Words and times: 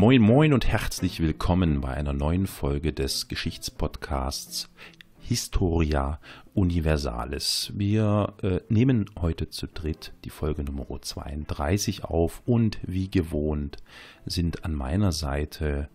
Moin, 0.00 0.22
moin 0.22 0.54
und 0.54 0.66
herzlich 0.66 1.20
willkommen 1.20 1.82
bei 1.82 1.90
einer 1.90 2.14
neuen 2.14 2.46
Folge 2.46 2.94
des 2.94 3.28
Geschichtspodcasts 3.28 4.70
Historia 5.18 6.20
Universalis. 6.54 7.70
Wir 7.74 8.32
äh, 8.42 8.60
nehmen 8.70 9.10
heute 9.20 9.50
zu 9.50 9.66
dritt 9.66 10.14
die 10.24 10.30
Folge 10.30 10.64
Nummer 10.64 10.86
32 11.02 12.04
auf 12.04 12.40
und 12.46 12.78
wie 12.82 13.10
gewohnt 13.10 13.76
sind 14.24 14.64
an 14.64 14.72
meiner 14.72 15.12
Seite 15.12 15.90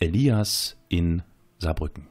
Elias 0.00 0.76
in 0.88 1.22
Saarbrücken. 1.58 2.08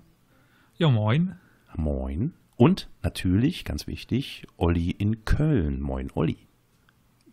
Ja, 0.78 0.89
moin. 0.89 1.36
Moin. 1.75 2.36
Und 2.55 2.89
natürlich, 3.03 3.66
ganz 3.66 3.86
wichtig, 3.86 4.48
Olli 4.55 4.91
in 4.91 5.25
Köln. 5.25 5.81
Moin, 5.81 6.09
Olli. 6.16 6.38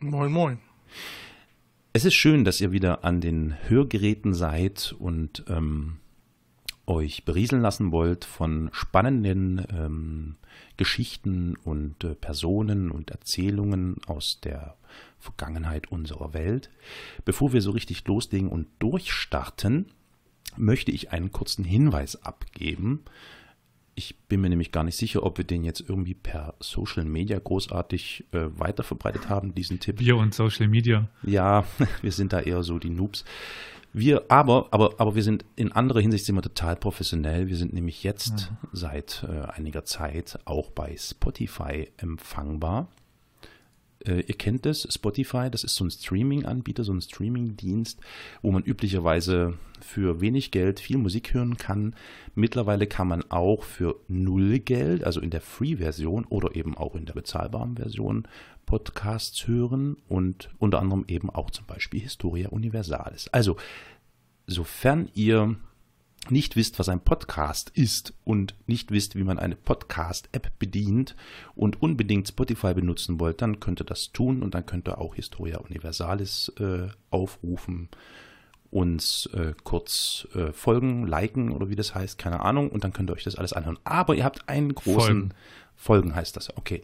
Moin, 0.01 0.33
moin. 0.33 0.59
Es 1.97 2.05
ist 2.05 2.15
schön, 2.15 2.45
dass 2.45 2.61
ihr 2.61 2.73
wieder 2.73 3.05
an 3.05 3.21
den 3.21 3.55
Hörgeräten 3.69 4.35
seid 4.35 4.97
und 4.99 5.45
ähm, 5.47 5.99
euch 6.87 7.25
berieseln 7.25 7.63
lassen 7.63 7.93
wollt 7.93 8.25
von 8.25 8.69
spannenden 8.73 9.65
ähm, 9.73 10.35
Geschichten 10.77 11.55
und 11.63 12.03
äh, 12.03 12.17
Personen 12.17 12.91
und 12.91 13.13
Erzählungen 13.13 13.99
aus 14.09 14.41
der 14.43 14.75
Vergangenheit 15.21 15.93
unserer 15.93 16.35
Welt. 16.35 16.69
Bevor 17.25 17.53
wir 17.53 17.63
so 17.63 17.71
richtig 17.71 18.05
loslegen 18.09 18.49
und 18.49 18.67
durchstarten, 18.81 19.87
möchte 20.57 20.91
ich 20.91 21.13
einen 21.13 21.31
kurzen 21.31 21.65
Hinweis 21.65 22.21
abgeben. 22.25 23.05
Ich 23.97 24.17
bin 24.29 24.41
mir 24.41 24.49
nämlich 24.49 24.73
gar 24.73 24.83
nicht 24.85 24.97
sicher, 24.97 25.23
ob 25.23 25.39
wir 25.39 25.45
den 25.45 25.63
jetzt 25.65 25.85
irgendwie 25.89 26.15
per 26.15 26.55
Social 26.61 27.05
Media 27.05 27.39
großartig 27.39 28.25
äh, 28.33 28.47
weiterverbreitet 28.59 29.29
haben, 29.29 29.55
diesen 29.55 29.79
Tipp. 29.79 30.01
Wir 30.01 30.17
und 30.17 30.35
Social 30.35 30.69
Media. 30.69 31.09
Ja, 31.23 31.65
wir 32.03 32.13
sind 32.13 32.33
da 32.33 32.41
eher 32.41 32.63
so 32.63 32.79
die 32.79 32.91
Noobs. 32.91 33.25
Wir, 33.93 34.25
aber, 34.29 34.67
aber, 34.73 34.95
aber 34.99 35.15
wir 35.15 35.23
sind 35.23 35.45
in 35.55 35.71
anderer 35.71 36.01
Hinsicht 36.01 36.25
sind 36.25 36.35
wir 36.35 36.43
total 36.43 36.75
professionell. 36.75 37.47
Wir 37.47 37.57
sind 37.57 37.73
nämlich 37.73 38.03
jetzt 38.03 38.51
mhm. 38.51 38.69
seit 38.73 39.25
äh, 39.29 39.43
einiger 39.53 39.85
Zeit 39.85 40.41
auch 40.45 40.73
bei 40.73 40.97
Spotify 40.97 41.89
empfangbar. 41.97 42.89
Äh, 44.07 44.21
ihr 44.21 44.35
kennt 44.35 44.67
das, 44.67 44.87
Spotify, 44.93 45.51
das 45.51 45.65
ist 45.65 45.77
so 45.77 45.85
ein 45.85 45.91
Streaming-Anbieter, 45.91 46.85
so 46.85 46.93
ein 46.93 47.01
Streaming-Dienst, 47.01 48.01
wo 48.43 48.53
man 48.53 48.63
üblicherweise 48.63 49.59
für 49.81 50.21
wenig 50.21 50.51
Geld 50.51 50.81
viel 50.81 50.99
Musik 50.99 51.35
hören 51.35 51.57
kann. 51.57 51.95
Mittlerweile 52.35 52.87
kann 52.87 53.09
man 53.09 53.31
auch 53.31 53.63
für 53.63 53.97
null 54.09 54.59
Geld, 54.59 55.05
also 55.05 55.21
in 55.21 55.31
der 55.31 55.41
Free-Version 55.41 56.25
oder 56.27 56.55
eben 56.55 56.77
auch 56.77 56.95
in 56.95 57.07
der 57.07 57.15
bezahlbaren 57.15 57.77
Version, 57.77 58.29
Podcasts 58.67 59.47
hören 59.47 59.97
und 60.09 60.51
unter 60.59 60.81
anderem 60.81 61.05
eben 61.09 61.31
auch 61.31 61.51
zum 61.51 61.67
Beispiel 61.67 62.01
Historia 62.01 62.49
Universalis. 62.49 63.29
Also, 63.29 63.57
sofern 64.47 65.11
ihr 65.15 65.57
nicht 66.31 66.57
wisst, 66.57 66.79
was 66.79 66.89
ein 66.89 67.01
Podcast 67.01 67.71
ist 67.71 68.15
und 68.25 68.55
nicht 68.67 68.91
wisst, 68.91 69.17
wie 69.17 69.25
man 69.25 69.39
eine 69.39 69.57
Podcast-App 69.57 70.59
bedient 70.59 71.17
und 71.55 71.83
unbedingt 71.83 72.29
Spotify 72.29 72.75
benutzen 72.75 73.21
wollt, 73.21 73.43
dann 73.43 73.61
könnt 73.61 73.81
ihr 73.81 73.87
das 73.87 74.13
tun 74.13 74.43
und 74.43 74.55
dann 74.55 74.67
könnt 74.67 74.89
ihr 74.89 74.99
auch 74.99 75.15
Historia 75.15 75.59
Universalis 75.59 76.53
äh, 76.59 76.89
aufrufen, 77.11 77.89
uns 78.71 79.27
äh, 79.35 79.55
kurz 79.63 80.27
äh, 80.35 80.53
folgen, 80.53 81.07
liken 81.07 81.53
oder 81.53 81.69
wie 81.69 81.77
das 81.77 81.95
heißt, 81.95 82.19
keine 82.19 82.41
Ahnung, 82.41 82.71
und 82.71 82.85
dann 82.85 82.93
könnt 82.93 83.11
ihr 83.11 83.15
euch 83.15 83.25
das 83.25 83.37
alles 83.37 83.53
anhören. 83.53 83.79
Aber 83.85 84.15
ihr 84.15 84.25
habt 84.25 84.49
einen 84.49 84.75
großen 84.75 85.01
Folgen, 85.07 85.35
Folgen 85.77 86.15
heißt 86.15 86.37
das, 86.37 86.57
okay. 86.57 86.83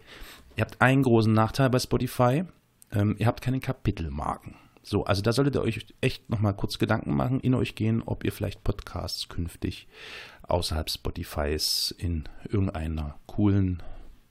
Ihr 0.57 0.63
habt 0.63 0.81
einen 0.81 1.03
großen 1.03 1.33
Nachteil 1.33 1.71
bei 1.71 1.79
Spotify, 1.79 2.45
ähm, 2.93 3.17
ihr 3.19 3.27
habt 3.27 3.41
keine 3.41 3.61
Kapitelmarken. 3.61 4.57
So, 4.83 5.05
also 5.05 5.23
da 5.23 5.33
solltet 5.33 5.57
ihr 5.57 5.63
euch 5.63 5.87
echt 6.01 6.29
nochmal 6.31 6.55
kurz 6.55 6.79
Gedanken 6.79 7.15
machen, 7.15 7.41
in 7.41 7.55
euch 7.55 7.75
gehen, 7.75 8.03
ob 8.05 8.25
ihr 8.25 8.33
vielleicht 8.33 8.65
Podcasts 8.65 9.29
künftig 9.29 9.89
außerhalb 10.43 10.91
Spotifys 10.91 11.95
in 11.97 12.25
irgendeiner 12.49 13.17
coolen 13.27 13.83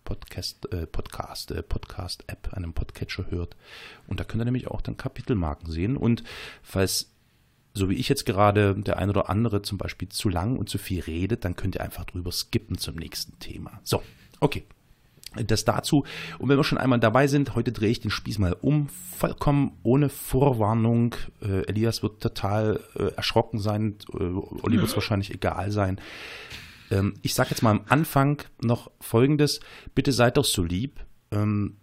Podcast, 0.04 0.72
äh, 0.74 0.88
Podcast, 0.88 1.52
äh, 1.52 1.62
Podcast-App, 1.62 2.54
einem 2.54 2.74
Podcatcher 2.74 3.30
hört. 3.30 3.56
Und 4.08 4.20
da 4.20 4.24
könnt 4.24 4.42
ihr 4.42 4.46
nämlich 4.46 4.68
auch 4.68 4.82
dann 4.82 4.98
Kapitelmarken 4.98 5.72
sehen. 5.72 5.98
Und 5.98 6.24
falls, 6.64 7.12
so 7.76 7.90
wie 7.90 7.96
ich 7.96 8.10
jetzt 8.10 8.26
gerade, 8.26 8.76
der 8.76 8.98
ein 8.98 9.10
oder 9.12 9.30
andere 9.30 9.62
zum 9.62 9.78
Beispiel 9.78 10.10
zu 10.10 10.30
lang 10.30 10.58
und 10.58 10.68
zu 10.68 10.80
viel 10.80 11.02
redet, 11.02 11.46
dann 11.46 11.56
könnt 11.56 11.76
ihr 11.76 11.82
einfach 11.82 12.06
drüber 12.06 12.32
skippen 12.32 12.80
zum 12.80 12.96
nächsten 12.96 13.38
Thema. 13.38 13.80
So, 13.84 14.02
okay. 14.40 14.66
Das 15.46 15.66
dazu. 15.66 16.06
Und 16.38 16.50
wenn 16.50 16.58
wir 16.58 16.64
schon 16.64 16.78
einmal 16.78 17.00
dabei 17.00 17.28
sind, 17.28 17.56
heute 17.56 17.72
drehe 17.72 17.90
ich 17.90 18.00
den 18.00 18.12
Spieß 18.12 18.40
mal 18.40 18.56
um, 18.62 18.88
vollkommen 19.18 19.78
ohne 19.84 20.10
Vorwarnung. 20.10 21.16
Äh, 21.42 21.66
Elias 21.68 22.04
wird 22.04 22.22
total 22.22 22.80
äh, 22.96 23.14
erschrocken 23.16 23.60
sein, 23.60 23.96
äh, 24.14 24.24
Olli 24.24 24.78
wird 24.78 24.88
es 24.88 24.96
wahrscheinlich 24.96 25.34
egal 25.34 25.72
sein. 25.72 26.00
Ähm, 26.92 27.16
ich 27.22 27.34
sage 27.34 27.52
jetzt 27.52 27.62
mal 27.62 27.72
am 27.72 27.82
Anfang 27.88 28.42
noch 28.62 28.92
Folgendes. 29.00 29.60
Bitte 29.96 30.12
seid 30.12 30.38
doch 30.38 30.46
so 30.46 30.64
lieb. 30.64 31.00
Ähm, 31.32 31.78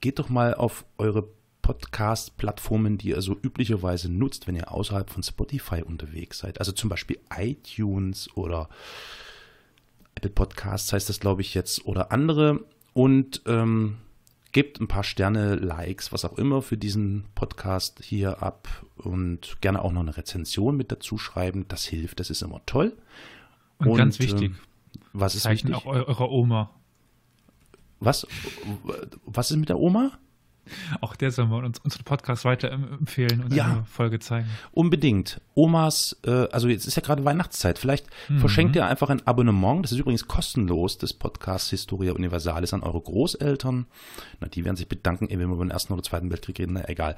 geht 0.00 0.18
doch 0.18 0.28
mal 0.28 0.54
auf 0.54 0.84
eure 0.98 1.28
Podcast-Plattformen, 1.62 2.98
die 2.98 3.10
ihr 3.10 3.22
so 3.22 3.36
üblicherweise 3.40 4.10
nutzt, 4.10 4.46
wenn 4.46 4.56
ihr 4.56 4.72
außerhalb 4.72 5.08
von 5.08 5.22
Spotify 5.22 5.82
unterwegs 5.82 6.38
seid. 6.38 6.58
Also 6.58 6.72
zum 6.72 6.90
Beispiel 6.90 7.18
iTunes 7.34 8.28
oder 8.34 8.68
Apple 10.22 10.30
Podcasts 10.30 10.92
heißt 10.92 11.08
das, 11.08 11.18
glaube 11.18 11.40
ich, 11.40 11.52
jetzt, 11.52 11.84
oder 11.84 12.12
andere. 12.12 12.60
Und 12.94 13.42
ähm, 13.46 13.96
gebt 14.52 14.80
ein 14.80 14.86
paar 14.86 15.02
Sterne, 15.02 15.56
Likes, 15.56 16.12
was 16.12 16.24
auch 16.24 16.38
immer 16.38 16.62
für 16.62 16.76
diesen 16.76 17.24
Podcast 17.34 18.00
hier 18.04 18.40
ab 18.40 18.68
und 18.96 19.60
gerne 19.60 19.82
auch 19.82 19.90
noch 19.90 20.02
eine 20.02 20.16
Rezension 20.16 20.76
mit 20.76 20.92
dazu 20.92 21.18
schreiben. 21.18 21.66
Das 21.66 21.84
hilft, 21.84 22.20
das 22.20 22.30
ist 22.30 22.40
immer 22.40 22.60
toll. 22.66 22.96
Und, 23.78 23.88
und 23.88 23.96
ganz 23.96 24.20
wichtig. 24.20 24.52
Äh, 24.52 24.98
was 25.12 25.34
ist 25.34 25.42
Zeichen 25.42 25.70
wichtig? 25.70 25.84
auch 25.84 25.92
eurer 25.92 26.30
Oma. 26.30 26.70
Was? 27.98 28.24
Was 29.26 29.50
ist 29.50 29.56
mit 29.56 29.70
der 29.70 29.80
Oma? 29.80 30.12
Auch 31.00 31.16
der 31.16 31.30
soll 31.30 31.46
man 31.46 31.64
uns 31.64 31.78
unseren 31.80 32.04
Podcast 32.04 32.44
weiterempfehlen 32.44 33.44
und 33.44 33.54
ja, 33.54 33.64
eine 33.64 33.84
Folge 33.84 34.20
zeigen. 34.20 34.48
Unbedingt. 34.70 35.40
Omas, 35.54 36.18
äh, 36.24 36.48
also 36.52 36.68
jetzt 36.68 36.86
ist 36.86 36.96
ja 36.96 37.02
gerade 37.02 37.24
Weihnachtszeit. 37.24 37.78
Vielleicht 37.78 38.06
mhm. 38.28 38.38
verschenkt 38.38 38.76
ihr 38.76 38.86
einfach 38.86 39.10
ein 39.10 39.26
Abonnement. 39.26 39.84
Das 39.84 39.92
ist 39.92 39.98
übrigens 39.98 40.28
kostenlos, 40.28 40.98
des 40.98 41.12
Podcasts 41.12 41.70
Historia 41.70 42.12
Universalis 42.12 42.72
an 42.72 42.82
eure 42.82 43.00
Großeltern. 43.00 43.86
Na, 44.40 44.48
die 44.48 44.64
werden 44.64 44.76
sich 44.76 44.88
bedanken, 44.88 45.28
wenn 45.30 45.38
wir 45.40 45.54
über 45.54 45.64
den 45.64 45.70
Ersten 45.70 45.92
oder 45.92 46.02
Zweiten 46.02 46.30
Weltkrieg 46.30 46.58
reden. 46.58 46.74
Na, 46.74 46.88
egal. 46.88 47.16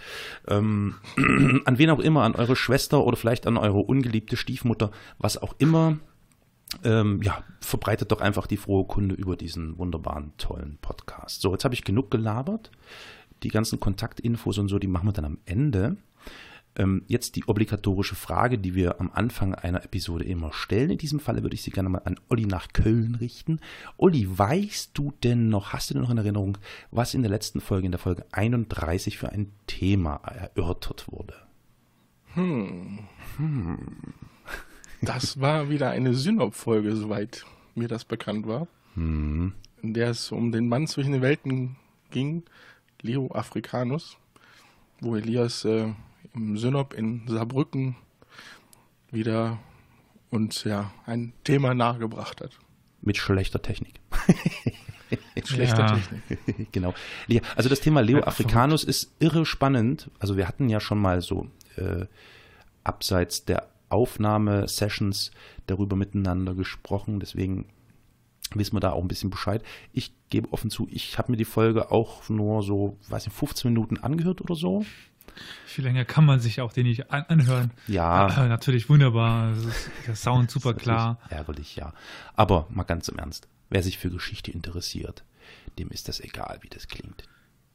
Ähm, 0.49 0.97
an 1.65 1.79
wen 1.79 1.91
auch 1.91 2.01
immer, 2.01 2.23
an 2.23 2.35
eure 2.35 2.57
Schwester 2.57 3.05
oder 3.05 3.17
vielleicht 3.17 3.47
an 3.47 3.57
eure 3.57 3.81
ungeliebte 3.81 4.37
Stiefmutter, 4.37 4.91
was 5.19 5.37
auch 5.37 5.55
immer. 5.59 5.99
Ähm, 6.83 7.23
ja, 7.23 7.45
verbreitet 7.61 8.11
doch 8.11 8.21
einfach 8.21 8.49
die 8.49 8.57
frohe 8.57 8.85
Kunde 8.85 9.15
über 9.15 9.37
diesen 9.37 9.79
wunderbaren, 9.79 10.33
tollen 10.39 10.79
Podcast. 10.81 11.41
So, 11.41 11.53
jetzt 11.53 11.65
habe 11.65 11.75
ich 11.75 11.85
genug 11.85 12.11
gelabert 12.11 12.71
die 13.45 13.51
ganzen 13.51 13.81
Kontaktinfos 13.81 14.59
und 14.59 14.69
so, 14.69 14.79
die 14.79 14.89
machen 14.89 15.09
wir 15.09 15.13
dann 15.13 15.25
am 15.25 15.39
Ende. 15.45 15.97
Ähm, 16.77 17.05
jetzt 17.07 17.37
die 17.37 17.45
obligatorische 17.47 18.17
Frage, 18.17 18.59
die 18.59 18.75
wir 18.75 19.01
am 19.01 19.11
Anfang 19.13 19.55
einer 19.55 19.85
Episode 19.85 20.25
immer 20.25 20.53
stellen. 20.53 20.91
In 20.91 20.99
diesem 20.99 21.21
Falle 21.21 21.43
würde 21.43 21.55
ich 21.55 21.63
sie 21.63 21.71
gerne 21.71 21.89
mal 21.89 22.03
an 22.05 22.19
Olli 22.29 22.47
nach 22.47 22.73
Köln 22.73 23.15
richten. 23.15 23.61
Olli, 23.97 24.27
weißt 24.29 24.91
du 24.95 25.13
denn 25.23 25.49
noch, 25.51 25.73
hast 25.73 25.91
du 25.91 25.95
denn 25.95 26.03
noch 26.03 26.11
in 26.11 26.19
Erinnerung, 26.19 26.59
was 26.91 27.15
in 27.15 27.23
der 27.23 27.31
letzten 27.31 27.61
Folge, 27.61 27.87
in 27.87 27.93
der 27.93 28.01
Folge 28.01 28.25
31 28.33 29.19
für 29.19 29.31
ein 29.31 29.53
Thema 29.69 30.17
erörtert 30.25 31.07
wurde? 31.11 31.35
Hm. 32.35 33.01
hm. 33.37 33.79
Das 35.01 35.39
war 35.39 35.69
wieder 35.69 35.91
eine 35.91 36.15
Synop-Folge, 36.15 36.97
soweit 36.97 37.45
mir 37.75 37.89
das 37.89 38.07
bekannt 38.07 38.47
war. 38.47 38.67
Hm. 38.95 39.53
In 39.83 39.93
der 39.93 40.09
es 40.09 40.33
um 40.33 40.51
den 40.51 40.67
Mann 40.67 40.87
zwischen 40.87 41.13
den 41.13 41.21
Welten 41.21 41.77
ging, 42.11 42.45
Leo 43.05 43.31
Africanus, 43.33 44.17
wo 45.01 45.15
Elias 45.15 45.65
äh, 45.67 45.93
im 46.35 46.57
Synop 46.57 46.95
in 46.95 47.29
Saarbrücken 47.29 47.97
wieder 49.11 49.59
uns 50.31 50.65
ja 50.65 50.91
ein 51.05 51.35
Thema 51.45 51.75
nahegebracht 51.75 52.41
hat. 52.41 52.59
Mit 53.03 53.19
schlechter 53.19 53.61
Technik. 53.61 54.01
Mit 55.35 55.47
schlechter 55.47 55.87
ja. 55.87 55.99
Technik. 55.99 56.73
genau. 56.73 56.95
Also 57.55 57.69
das 57.69 57.81
Thema 57.81 58.01
Leo 58.01 58.23
Africanus 58.23 58.85
ist 58.85 59.15
irre 59.19 59.45
spannend. 59.45 60.11
Also 60.19 60.39
wir 60.39 60.49
hatten 60.49 60.71
ja 60.71 60.81
schon 60.81 60.99
mal 60.99 61.21
so 61.21 61.47
äh, 61.77 62.07
abseits 62.85 63.45
der 63.45 63.69
Aufnahmesessions 63.91 65.31
darüber 65.67 65.95
miteinander 65.95 66.55
gesprochen. 66.55 67.21
Deswegen 67.21 67.67
wissen 68.53 68.77
wir 68.77 68.81
da 68.81 68.93
auch 68.93 69.03
ein 69.03 69.09
bisschen 69.09 69.31
Bescheid. 69.31 69.63
Ich 69.93 70.13
gebe 70.31 70.53
offen 70.53 70.71
zu, 70.71 70.89
ich 70.91 71.19
habe 71.19 71.33
mir 71.33 71.37
die 71.37 71.45
Folge 71.45 71.91
auch 71.91 72.29
nur 72.29 72.63
so, 72.63 72.97
weiß 73.09 73.27
nicht, 73.27 73.37
15 73.37 73.73
Minuten 73.73 73.99
angehört 73.99 74.41
oder 74.41 74.55
so. 74.55 74.85
Viel 75.67 75.85
länger 75.85 76.05
kann 76.05 76.25
man 76.25 76.39
sich 76.39 76.61
auch 76.61 76.73
den 76.73 76.87
nicht 76.87 77.11
an 77.11 77.25
anhören. 77.25 77.73
Ja. 77.89 78.05
Aber 78.05 78.47
natürlich 78.47 78.89
wunderbar. 78.89 79.53
der 80.07 80.15
Sound 80.15 80.51
super 80.51 80.75
klar. 80.75 81.19
Ärgerlich, 81.29 81.77
ja. 81.77 81.93
Aber 82.35 82.67
mal 82.71 82.85
ganz 82.85 83.09
im 83.09 83.19
Ernst. 83.19 83.49
Wer 83.71 83.83
sich 83.83 83.99
für 83.99 84.11
Geschichte 84.11 84.53
interessiert, 84.53 85.25
dem 85.79 85.89
ist 85.89 86.09
das 86.09 86.21
egal, 86.21 86.59
wie 86.61 86.69
das 86.69 86.87
klingt. 86.87 87.25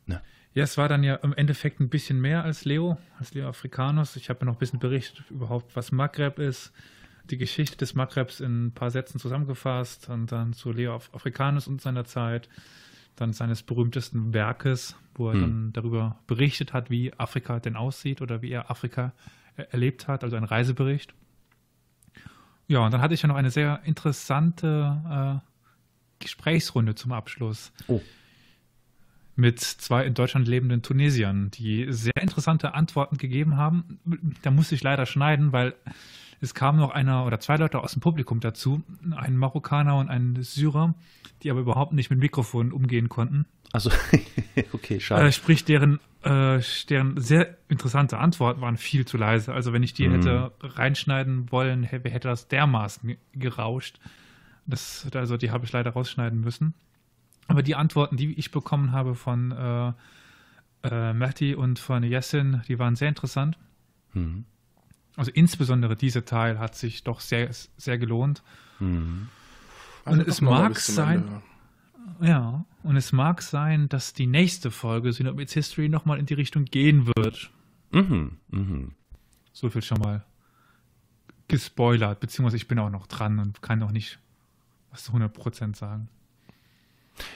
Ne? 0.05 0.21
Ja, 0.53 0.63
es 0.63 0.77
war 0.77 0.87
dann 0.87 1.03
ja 1.03 1.15
im 1.15 1.33
Endeffekt 1.33 1.79
ein 1.79 1.89
bisschen 1.89 2.21
mehr 2.21 2.43
als 2.43 2.65
Leo, 2.65 2.97
als 3.17 3.33
Leo 3.33 3.49
Africanus. 3.49 4.15
Ich 4.15 4.29
habe 4.29 4.41
ja 4.41 4.45
noch 4.45 4.53
ein 4.53 4.59
bisschen 4.59 4.79
berichtet 4.79 5.29
überhaupt, 5.29 5.75
was 5.75 5.91
Maghreb 5.91 6.39
ist, 6.39 6.71
die 7.31 7.37
Geschichte 7.37 7.77
des 7.77 7.95
Maghrebs 7.95 8.39
in 8.39 8.67
ein 8.67 8.71
paar 8.71 8.91
Sätzen 8.91 9.19
zusammengefasst 9.19 10.09
und 10.09 10.31
dann 10.31 10.53
zu 10.53 10.71
Leo 10.71 10.95
Africanus 10.95 11.67
und 11.67 11.81
seiner 11.81 12.05
Zeit, 12.05 12.49
dann 13.15 13.33
seines 13.33 13.63
berühmtesten 13.63 14.33
Werkes, 14.33 14.95
wo 15.15 15.29
er 15.29 15.33
hm. 15.33 15.41
dann 15.41 15.73
darüber 15.73 16.19
berichtet 16.27 16.73
hat, 16.73 16.89
wie 16.89 17.13
Afrika 17.13 17.59
denn 17.59 17.75
aussieht 17.75 18.21
oder 18.21 18.41
wie 18.41 18.51
er 18.51 18.71
Afrika 18.71 19.13
erlebt 19.55 20.07
hat, 20.07 20.23
also 20.23 20.35
ein 20.35 20.43
Reisebericht. 20.43 21.13
Ja, 22.67 22.85
und 22.85 22.93
dann 22.93 23.01
hatte 23.01 23.13
ich 23.13 23.21
ja 23.21 23.27
noch 23.27 23.35
eine 23.35 23.51
sehr 23.51 23.81
interessante 23.83 25.41
äh, 25.43 26.23
Gesprächsrunde 26.23 26.95
zum 26.95 27.11
Abschluss. 27.11 27.71
Oh. 27.87 28.01
Mit 29.35 29.59
zwei 29.59 30.05
in 30.05 30.13
Deutschland 30.13 30.47
lebenden 30.47 30.81
Tunesiern, 30.81 31.49
die 31.51 31.87
sehr 31.91 32.17
interessante 32.17 32.73
Antworten 32.73 33.17
gegeben 33.17 33.57
haben. 33.57 33.99
Da 34.41 34.51
musste 34.51 34.75
ich 34.75 34.83
leider 34.83 35.05
schneiden, 35.05 35.51
weil 35.53 35.75
es 36.41 36.53
kam 36.53 36.77
noch 36.77 36.91
einer 36.91 37.25
oder 37.25 37.39
zwei 37.39 37.57
Leute 37.57 37.79
aus 37.79 37.93
dem 37.93 38.01
Publikum 38.01 38.39
dazu, 38.39 38.83
ein 39.15 39.35
Marokkaner 39.35 39.97
und 39.97 40.09
ein 40.09 40.41
Syrer, 40.41 40.95
die 41.43 41.51
aber 41.51 41.59
überhaupt 41.59 41.93
nicht 41.93 42.09
mit 42.09 42.19
Mikrofonen 42.19 42.71
umgehen 42.71 43.09
konnten. 43.09 43.45
Also, 43.71 43.91
okay, 44.73 44.99
schade. 44.99 45.27
Äh, 45.27 45.31
sprich, 45.31 45.65
deren, 45.65 45.99
äh, 46.23 46.59
deren 46.89 47.19
sehr 47.19 47.57
interessante 47.67 48.17
Antworten 48.17 48.61
waren 48.61 48.77
viel 48.77 49.05
zu 49.05 49.17
leise. 49.17 49.53
Also, 49.53 49.73
wenn 49.73 49.83
ich 49.83 49.93
die 49.93 50.07
mm. 50.07 50.11
hätte 50.13 50.51
reinschneiden 50.61 51.51
wollen, 51.51 51.83
hätte, 51.83 52.09
hätte 52.09 52.29
das 52.29 52.47
dermaßen 52.47 53.17
gerauscht. 53.33 53.99
Das, 54.65 55.07
also, 55.13 55.37
die 55.37 55.51
habe 55.51 55.65
ich 55.65 55.71
leider 55.71 55.91
rausschneiden 55.91 56.39
müssen. 56.39 56.73
Aber 57.47 57.63
die 57.63 57.75
Antworten, 57.75 58.15
die 58.15 58.33
ich 58.39 58.51
bekommen 58.51 58.91
habe 58.91 59.15
von 59.15 59.51
äh, 59.51 59.93
äh, 60.83 61.13
Mehdi 61.13 61.55
und 61.55 61.79
von 61.79 62.03
Yassin, 62.03 62.61
die 62.67 62.79
waren 62.79 62.95
sehr 62.95 63.09
interessant. 63.09 63.57
Mhm. 64.13 64.45
Also 65.19 65.31
insbesondere 65.31 65.97
dieser 65.97 66.23
Teil 66.23 66.59
hat 66.59 66.75
sich 66.75 67.03
doch 67.03 67.19
sehr, 67.19 67.49
sehr 67.75 67.97
gelohnt. 67.97 68.41
Mhm. 68.79 69.27
Also 70.05 70.21
und 70.21 70.27
es 70.29 70.39
mag 70.39 70.79
sein, 70.79 71.41
ja, 72.21 72.63
und 72.83 72.95
es 72.95 73.11
mag 73.11 73.41
sein, 73.41 73.89
dass 73.89 74.13
die 74.13 74.27
nächste 74.27 74.71
Folge 74.71 75.11
Synobids 75.11 75.51
History 75.51 75.89
nochmal 75.89 76.19
in 76.19 76.25
die 76.25 76.35
Richtung 76.35 76.63
gehen 76.63 77.05
wird. 77.17 77.51
Mhm, 77.91 78.37
mhm. 78.49 78.91
So 79.51 79.69
viel 79.69 79.81
schon 79.81 79.99
mal 79.99 80.23
gespoilert, 81.49 82.21
beziehungsweise 82.21 82.55
ich 82.55 82.69
bin 82.69 82.79
auch 82.79 82.89
noch 82.89 83.05
dran 83.05 83.39
und 83.39 83.61
kann 83.61 83.79
noch 83.79 83.91
nicht 83.91 84.19
was 84.89 85.03
zu 85.03 85.11
100% 85.11 85.75
sagen. 85.75 86.07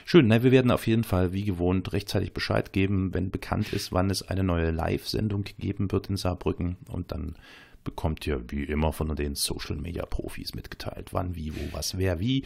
Schön, 0.05 0.27
na, 0.27 0.41
wir 0.41 0.53
werden 0.53 0.71
auf 0.71 0.87
jeden 0.87 1.03
Fall 1.03 1.33
wie 1.33 1.43
gewohnt 1.43 1.91
rechtzeitig 1.91 2.33
Bescheid 2.33 2.71
geben, 2.71 3.13
wenn 3.13 3.29
bekannt 3.29 3.73
ist, 3.73 3.91
wann 3.91 4.09
es 4.09 4.23
eine 4.23 4.45
neue 4.45 4.71
Live-Sendung 4.71 5.43
geben 5.43 5.91
wird 5.91 6.09
in 6.09 6.15
Saarbrücken 6.15 6.77
und 6.87 7.11
dann 7.11 7.35
bekommt 7.83 8.25
ihr 8.27 8.43
wie 8.49 8.63
immer 8.63 8.93
von 8.93 9.15
den 9.15 9.35
Social 9.35 9.75
Media 9.75 10.05
Profis 10.05 10.55
mitgeteilt, 10.55 11.13
wann, 11.13 11.35
wie, 11.35 11.55
wo, 11.55 11.75
was, 11.75 11.97
wer, 11.97 12.19
wie. 12.19 12.45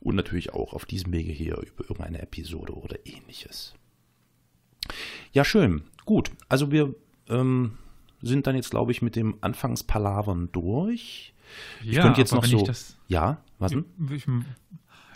Und 0.00 0.16
natürlich 0.16 0.52
auch 0.52 0.72
auf 0.72 0.84
diesem 0.84 1.12
Wege 1.12 1.32
hier 1.32 1.56
über 1.58 1.84
irgendeine 1.88 2.22
Episode 2.22 2.74
oder 2.74 2.96
ähnliches. 3.06 3.74
Ja, 5.32 5.44
schön. 5.44 5.82
Gut. 6.04 6.30
Also 6.48 6.70
wir 6.70 6.94
ähm, 7.28 7.78
sind 8.20 8.46
dann 8.46 8.56
jetzt, 8.56 8.70
glaube 8.70 8.92
ich, 8.92 9.02
mit 9.02 9.16
dem 9.16 9.36
Anfangspalavern 9.40 10.50
durch. 10.52 11.34
Ich 11.82 11.92
ja, 11.92 12.02
könnte 12.02 12.20
jetzt 12.20 12.32
noch 12.32 12.44
so. 12.44 12.64
Das, 12.64 12.96
ja, 13.08 13.42
was 13.58 13.72
denn? 13.72 13.84
Ich, 14.10 14.26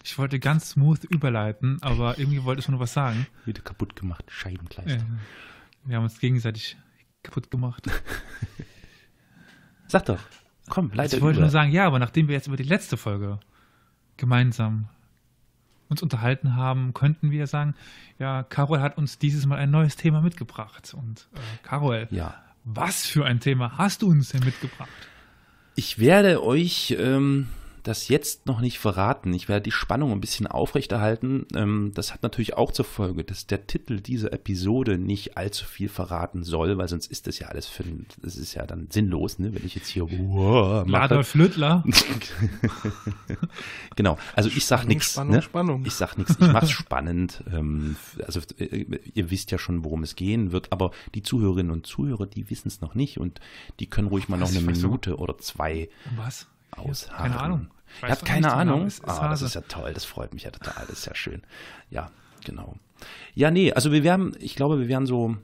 ich, 0.04 0.18
wollte 0.18 0.38
ganz 0.38 0.70
smooth 0.70 1.04
überleiten, 1.04 1.78
aber 1.82 2.18
irgendwie 2.18 2.44
wollte 2.44 2.60
ich 2.60 2.68
noch 2.68 2.78
was 2.78 2.92
sagen. 2.92 3.26
Wieder 3.44 3.62
kaputt 3.62 3.96
gemacht, 3.96 4.24
Scheibenkleister. 4.28 5.02
Äh, 5.02 5.88
wir 5.88 5.96
haben 5.96 6.04
uns 6.04 6.18
gegenseitig 6.18 6.76
kaputt 7.22 7.50
gemacht. 7.50 7.86
Sag 9.88 10.06
doch. 10.06 10.18
Komm, 10.68 10.90
leite 10.92 11.16
Ich 11.16 11.22
wollte 11.22 11.40
nur 11.40 11.50
sagen, 11.50 11.70
ja, 11.70 11.86
aber 11.86 11.98
nachdem 11.98 12.28
wir 12.28 12.34
jetzt 12.34 12.48
über 12.48 12.56
die 12.56 12.64
letzte 12.64 12.96
Folge 12.96 13.38
gemeinsam 14.16 14.88
uns 15.88 16.02
unterhalten 16.02 16.56
haben, 16.56 16.94
könnten 16.94 17.30
wir 17.30 17.46
sagen, 17.46 17.74
ja, 18.18 18.42
Carol 18.42 18.80
hat 18.80 18.98
uns 18.98 19.18
dieses 19.18 19.46
Mal 19.46 19.58
ein 19.58 19.70
neues 19.70 19.96
Thema 19.96 20.20
mitgebracht. 20.20 20.94
Und 20.94 21.28
äh, 21.34 21.38
Carol, 21.62 22.08
ja. 22.10 22.34
was 22.64 23.06
für 23.06 23.24
ein 23.24 23.38
Thema 23.40 23.78
hast 23.78 24.02
du 24.02 24.08
uns 24.08 24.30
denn 24.30 24.44
mitgebracht? 24.44 24.88
Ich 25.76 25.98
werde 25.98 26.42
euch 26.42 26.96
ähm, 26.98 27.48
das 27.86 28.08
jetzt 28.08 28.46
noch 28.46 28.60
nicht 28.60 28.80
verraten. 28.80 29.32
Ich 29.32 29.48
werde 29.48 29.62
die 29.62 29.70
Spannung 29.70 30.10
ein 30.10 30.20
bisschen 30.20 30.48
aufrechterhalten. 30.48 31.46
Ähm, 31.54 31.92
das 31.94 32.12
hat 32.12 32.22
natürlich 32.24 32.54
auch 32.54 32.72
zur 32.72 32.84
Folge, 32.84 33.22
dass 33.22 33.46
der 33.46 33.68
Titel 33.68 34.00
dieser 34.00 34.32
Episode 34.32 34.98
nicht 34.98 35.36
allzu 35.36 35.64
viel 35.64 35.88
verraten 35.88 36.42
soll, 36.42 36.78
weil 36.78 36.88
sonst 36.88 37.06
ist 37.06 37.28
das 37.28 37.38
ja 37.38 37.46
alles 37.46 37.66
für, 37.66 37.84
das 38.22 38.36
ist 38.36 38.54
ja 38.54 38.66
dann 38.66 38.88
sinnlos, 38.90 39.38
ne, 39.38 39.54
wenn 39.54 39.64
ich 39.64 39.76
jetzt 39.76 39.88
hier 39.88 40.10
wow, 40.10 40.84
Adolf 40.92 41.34
Lüttler. 41.34 41.84
genau. 43.96 44.18
Also 44.34 44.48
ich 44.48 44.66
sag 44.66 44.84
nichts. 44.86 45.12
Spannung, 45.12 45.34
ne? 45.34 45.42
Spannung. 45.42 45.84
Ich 45.86 45.94
sag 45.94 46.16
nichts. 46.18 46.36
Ich 46.40 46.52
mach's 46.52 46.70
spannend. 46.70 47.44
Ähm, 47.52 47.94
also 48.26 48.40
äh, 48.58 48.98
ihr 49.14 49.30
wisst 49.30 49.52
ja 49.52 49.58
schon, 49.58 49.84
worum 49.84 50.02
es 50.02 50.16
gehen 50.16 50.50
wird, 50.50 50.72
aber 50.72 50.90
die 51.14 51.22
Zuhörerinnen 51.22 51.70
und 51.70 51.86
Zuhörer, 51.86 52.26
die 52.26 52.50
wissen 52.50 52.66
es 52.66 52.80
noch 52.80 52.96
nicht 52.96 53.18
und 53.18 53.40
die 53.78 53.86
können 53.86 54.08
ruhig 54.08 54.28
mal 54.28 54.38
noch 54.38 54.50
eine 54.50 54.60
Minute 54.60 55.10
so. 55.10 55.18
oder 55.18 55.38
zwei 55.38 55.88
was? 56.16 56.48
ausharren. 56.72 57.30
Keine 57.30 57.40
Ahnung. 57.40 57.70
Ihr 58.02 58.08
habt 58.10 58.24
keine 58.24 58.52
Ahnung? 58.52 58.86
Ist, 58.86 58.98
ist 58.98 59.08
ah, 59.08 59.28
das 59.28 59.42
ist 59.42 59.54
ja 59.54 59.62
toll, 59.62 59.92
das 59.94 60.04
freut 60.04 60.34
mich 60.34 60.44
ja 60.44 60.50
total, 60.50 60.84
das 60.88 61.00
ist 61.00 61.06
ja 61.06 61.14
schön. 61.14 61.42
Ja, 61.90 62.10
genau. 62.44 62.76
Ja, 63.34 63.50
nee, 63.50 63.72
also 63.72 63.92
wir 63.92 64.04
werden, 64.04 64.36
ich 64.40 64.56
glaube, 64.56 64.80
wir 64.80 64.88
werden 64.88 65.06
so 65.06 65.36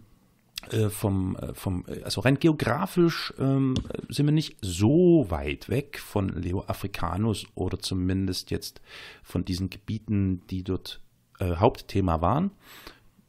äh, 0.70 0.90
vom, 0.90 1.36
äh, 1.36 1.54
vom, 1.54 1.84
äh, 1.88 2.02
also 2.02 2.20
rein 2.20 2.38
geografisch 2.38 3.34
ähm, 3.38 3.74
sind 4.08 4.26
wir 4.26 4.32
nicht 4.32 4.56
so 4.60 5.26
weit 5.28 5.68
weg 5.68 5.98
von 5.98 6.28
Leo 6.28 6.64
Africanus 6.66 7.46
oder 7.54 7.78
zumindest 7.80 8.50
jetzt 8.50 8.80
von 9.22 9.44
diesen 9.44 9.70
Gebieten, 9.70 10.42
die 10.50 10.62
dort 10.62 11.00
äh, 11.40 11.56
Hauptthema 11.56 12.20
waren. 12.20 12.52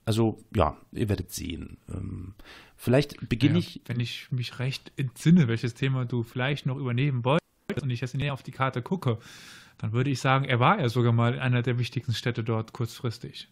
Also 0.06 0.38
ja, 0.56 0.78
ihr 0.92 1.10
werdet 1.10 1.32
sehen. 1.32 1.78
Ähm, 1.90 2.36
vielleicht 2.78 3.28
beginne 3.30 3.56
ja, 3.56 3.60
ich. 3.60 3.82
Wenn 3.86 4.00
ich 4.00 4.32
mich 4.32 4.60
recht 4.60 4.92
entsinne, 4.96 5.48
welches 5.48 5.74
Thema 5.74 6.06
du 6.06 6.24
vielleicht 6.24 6.66
noch 6.66 6.78
übernehmen 6.78 7.26
wolltest 7.26 7.43
und 7.84 7.90
ich 7.90 8.02
jetzt 8.02 8.16
näher 8.16 8.34
auf 8.34 8.42
die 8.44 8.52
Karte 8.52 8.82
gucke, 8.82 9.20
dann 9.78 9.92
würde 9.92 10.10
ich 10.10 10.20
sagen, 10.20 10.46
er 10.46 10.60
war 10.60 10.80
ja 10.80 10.90
sogar 10.90 11.12
mal 11.12 11.36
in 11.36 11.40
einer 11.40 11.62
der 11.62 11.78
wichtigsten 11.78 12.14
Städte 12.14 12.44
dort 12.44 12.74
kurzfristig. 12.74 13.50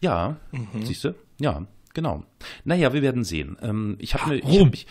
Ja, 0.00 0.36
mhm. 0.50 0.84
siehst 0.84 1.04
du? 1.04 1.14
Ja, 1.38 1.66
genau. 1.94 2.24
Naja, 2.64 2.92
wir 2.92 3.00
werden 3.00 3.24
sehen. 3.24 3.56
Ähm, 3.62 3.96
ich 3.98 4.14
habe 4.14 4.40
ah, 4.42 4.46
Rom. 4.46 4.70
Ich, 4.72 4.86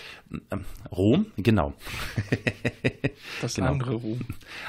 ähm, 0.49 0.65
Rom, 0.91 1.25
genau. 1.37 1.73
Das 3.41 3.55
genau. 3.55 3.71
andere 3.71 3.95
Rom. 3.95 4.21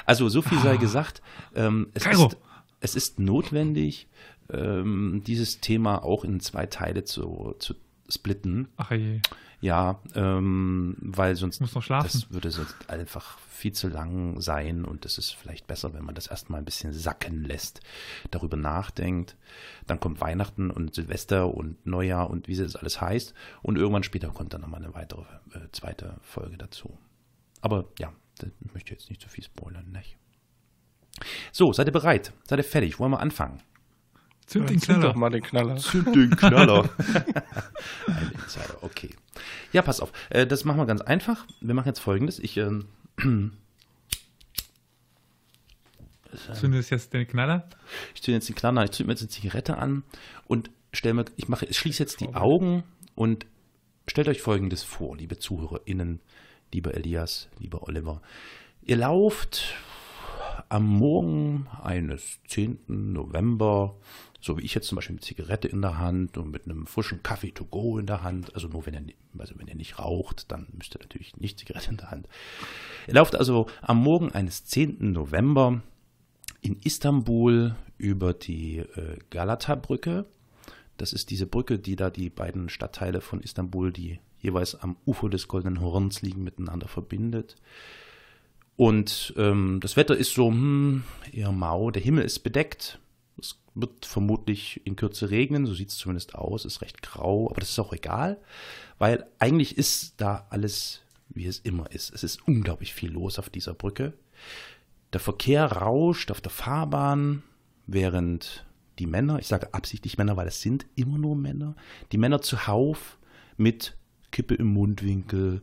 Also 0.05 0.29
so 0.29 0.41
viel 0.41 0.59
sei 0.59 0.73
ah. 0.73 0.77
gesagt. 0.77 1.21
Ähm, 1.55 1.87
es, 1.93 2.05
ist, 2.05 2.37
es 2.81 2.95
ist 2.95 3.19
notwendig, 3.19 4.07
ähm, 4.51 5.23
dieses 5.25 5.59
Thema 5.59 6.03
auch 6.03 6.23
in 6.23 6.39
zwei 6.39 6.65
Teile 6.65 7.03
zu, 7.03 7.55
zu 7.59 7.75
splitten. 8.13 8.69
Ach 8.77 8.91
je. 8.91 9.19
Ja, 9.61 10.01
ähm, 10.13 10.97
weil 10.99 11.37
sonst 11.37 11.61
Muss 11.61 11.73
noch 11.73 11.83
schlafen. 11.83 12.09
das 12.11 12.31
würde 12.31 12.51
sonst 12.51 12.89
einfach 12.89 13.39
viel 13.39 13.71
zu 13.71 13.87
lang 13.87 14.41
sein 14.41 14.83
und 14.83 15.05
es 15.05 15.17
ist 15.17 15.31
vielleicht 15.31 15.67
besser, 15.67 15.93
wenn 15.93 16.03
man 16.03 16.15
das 16.15 16.27
erstmal 16.27 16.59
ein 16.59 16.65
bisschen 16.65 16.91
sacken 16.91 17.45
lässt, 17.45 17.79
darüber 18.29 18.57
nachdenkt. 18.57 19.37
Dann 19.87 20.01
kommt 20.01 20.19
Weihnachten 20.19 20.69
und 20.69 20.93
Silvester 20.93 21.53
und 21.53 21.85
Neujahr 21.85 22.29
und 22.29 22.49
wie 22.49 22.59
es 22.59 22.75
alles 22.75 22.99
heißt 22.99 23.33
und 23.61 23.77
irgendwann 23.77 24.03
später 24.03 24.27
kommt 24.29 24.53
dann 24.53 24.61
nochmal 24.61 24.83
eine 24.83 24.93
weitere 24.93 25.21
äh, 25.53 25.69
zweite 25.71 26.17
Folge 26.21 26.57
dazu. 26.57 26.97
Aber 27.61 27.85
ja, 27.99 28.11
ich 28.41 28.73
möchte 28.73 28.91
jetzt 28.91 29.09
nicht 29.09 29.21
zu 29.21 29.29
viel 29.29 29.45
spoilern, 29.45 29.91
nicht? 29.91 30.17
So, 31.53 31.71
seid 31.71 31.87
ihr 31.87 31.93
bereit? 31.93 32.33
Seid 32.43 32.59
ihr 32.59 32.63
fertig? 32.65 32.99
Wollen 32.99 33.11
wir 33.11 33.21
anfangen? 33.21 33.61
Zünd 34.53 34.69
den 34.69 34.79
Knaller. 34.79 35.01
doch 35.01 35.15
mal 35.15 35.31
den 35.31 35.41
Knaller. 35.41 35.77
Zünd 35.77 36.15
den 36.15 36.29
Knaller. 36.29 36.87
Ein 38.07 38.31
Insider, 38.43 38.77
okay. 38.81 39.09
Ja, 39.71 39.81
pass 39.81 39.99
auf. 39.99 40.11
Äh, 40.29 40.45
das 40.45 40.63
machen 40.63 40.77
wir 40.77 40.85
ganz 40.85 41.01
einfach. 41.01 41.47
Wir 41.59 41.73
machen 41.73 41.87
jetzt 41.87 41.99
folgendes. 41.99 42.37
Ich 42.37 42.57
ähm, 42.57 42.85
Zündest 46.53 46.91
jetzt 46.91 47.13
den 47.13 47.27
Knaller? 47.27 47.67
Ich 48.13 48.21
zünde 48.21 48.37
jetzt 48.37 48.49
den 48.49 48.55
Knaller, 48.55 48.83
ich 48.83 48.91
zünde 48.91 49.07
mir 49.07 49.13
jetzt 49.13 49.21
eine 49.21 49.29
Zigarette 49.29 49.77
an 49.77 50.03
und 50.45 50.69
stelle 50.91 51.15
mir, 51.15 51.25
ich 51.35 51.47
mache, 51.47 51.65
ich 51.65 51.77
schließe 51.77 52.03
jetzt 52.03 52.21
die 52.21 52.35
Augen 52.35 52.83
und 53.15 53.47
stellt 54.07 54.27
euch 54.27 54.41
folgendes 54.41 54.83
vor, 54.83 55.17
liebe 55.17 55.39
ZuhörerInnen, 55.39 56.19
lieber 56.71 56.93
Elias, 56.93 57.49
lieber 57.59 57.87
Oliver. 57.87 58.21
Ihr 58.83 58.97
lauft 58.97 59.75
am 60.69 60.85
Morgen 60.85 61.67
eines 61.81 62.39
10. 62.47 62.79
November 62.87 63.95
so 64.43 64.57
wie 64.57 64.63
ich 64.63 64.75
jetzt 64.75 64.87
zum 64.89 64.97
Beispiel 64.97 65.15
mit 65.15 65.23
Zigarette 65.23 65.69
in 65.69 65.81
der 65.81 65.97
Hand 65.97 66.37
und 66.37 66.51
mit 66.51 66.65
einem 66.65 66.85
frischen 66.85 67.23
Kaffee 67.23 67.51
to 67.51 67.63
go 67.63 67.97
in 67.97 68.05
der 68.05 68.23
Hand. 68.23 68.53
Also 68.53 68.67
nur 68.67 68.85
wenn 68.85 68.93
er, 68.93 69.03
also 69.39 69.57
wenn 69.57 69.69
er 69.69 69.75
nicht 69.75 69.99
raucht, 69.99 70.51
dann 70.51 70.67
müsst 70.73 70.93
ihr 70.95 70.99
natürlich 70.99 71.37
nicht 71.37 71.59
Zigarette 71.59 71.91
in 71.91 71.97
der 71.97 72.11
Hand. 72.11 72.27
Er 73.07 73.13
läuft 73.13 73.35
also 73.35 73.67
am 73.81 74.03
Morgen 74.03 74.33
eines 74.33 74.65
10. 74.65 75.13
November 75.13 75.81
in 76.59 76.77
Istanbul 76.83 77.77
über 77.97 78.33
die 78.33 78.79
äh, 78.79 79.17
Galata-Brücke. 79.29 80.25
Das 80.97 81.13
ist 81.13 81.29
diese 81.29 81.47
Brücke, 81.47 81.79
die 81.79 81.95
da 81.95 82.09
die 82.09 82.29
beiden 82.29 82.67
Stadtteile 82.67 83.21
von 83.21 83.39
Istanbul, 83.39 83.93
die 83.93 84.19
jeweils 84.39 84.75
am 84.75 84.97
Ufer 85.05 85.29
des 85.29 85.47
Goldenen 85.47 85.79
Horns 85.79 86.21
liegen, 86.21 86.43
miteinander 86.43 86.89
verbindet. 86.89 87.55
Und 88.75 89.33
ähm, 89.37 89.79
das 89.81 89.95
Wetter 89.95 90.17
ist 90.17 90.33
so 90.33 90.49
hm, 90.49 91.03
eher 91.31 91.53
mau. 91.53 91.91
Der 91.91 92.01
Himmel 92.01 92.25
ist 92.25 92.39
bedeckt. 92.39 92.99
Wird 93.75 94.05
vermutlich 94.05 94.81
in 94.85 94.95
Kürze 94.95 95.31
regnen, 95.31 95.65
so 95.65 95.73
sieht 95.73 95.89
es 95.89 95.97
zumindest 95.97 96.35
aus. 96.35 96.65
Ist 96.65 96.81
recht 96.81 97.01
grau, 97.01 97.49
aber 97.49 97.59
das 97.59 97.71
ist 97.71 97.79
auch 97.79 97.93
egal, 97.93 98.39
weil 98.99 99.25
eigentlich 99.39 99.77
ist 99.77 100.15
da 100.21 100.45
alles, 100.49 101.01
wie 101.29 101.47
es 101.47 101.59
immer 101.59 101.91
ist. 101.91 102.13
Es 102.13 102.23
ist 102.23 102.47
unglaublich 102.47 102.93
viel 102.93 103.11
los 103.11 103.39
auf 103.39 103.49
dieser 103.49 103.73
Brücke. 103.73 104.13
Der 105.11 105.19
Verkehr 105.19 105.71
rauscht 105.71 106.31
auf 106.31 106.41
der 106.41 106.51
Fahrbahn, 106.51 107.43
während 107.87 108.65
die 108.99 109.07
Männer, 109.07 109.39
ich 109.39 109.47
sage 109.47 109.73
absichtlich 109.73 110.17
Männer, 110.17 110.37
weil 110.37 110.47
es 110.47 110.61
sind 110.61 110.85
immer 110.95 111.17
nur 111.17 111.35
Männer, 111.35 111.75
die 112.11 112.17
Männer 112.17 112.41
zuhauf 112.41 113.17
mit 113.57 113.97
Kippe 114.31 114.55
im 114.55 114.67
Mundwinkel 114.67 115.61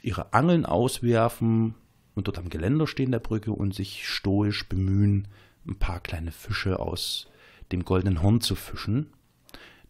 ihre 0.00 0.32
Angeln 0.32 0.66
auswerfen 0.66 1.74
und 2.14 2.26
dort 2.26 2.38
am 2.38 2.48
Geländer 2.48 2.86
stehen 2.86 3.12
der 3.12 3.20
Brücke 3.20 3.52
und 3.52 3.74
sich 3.74 4.08
stoisch 4.08 4.68
bemühen, 4.68 5.28
ein 5.66 5.78
paar 5.78 6.00
kleine 6.00 6.32
Fische 6.32 6.78
aus 6.80 7.28
dem 7.72 7.84
goldenen 7.84 8.22
Horn 8.22 8.40
zu 8.40 8.54
fischen. 8.54 9.12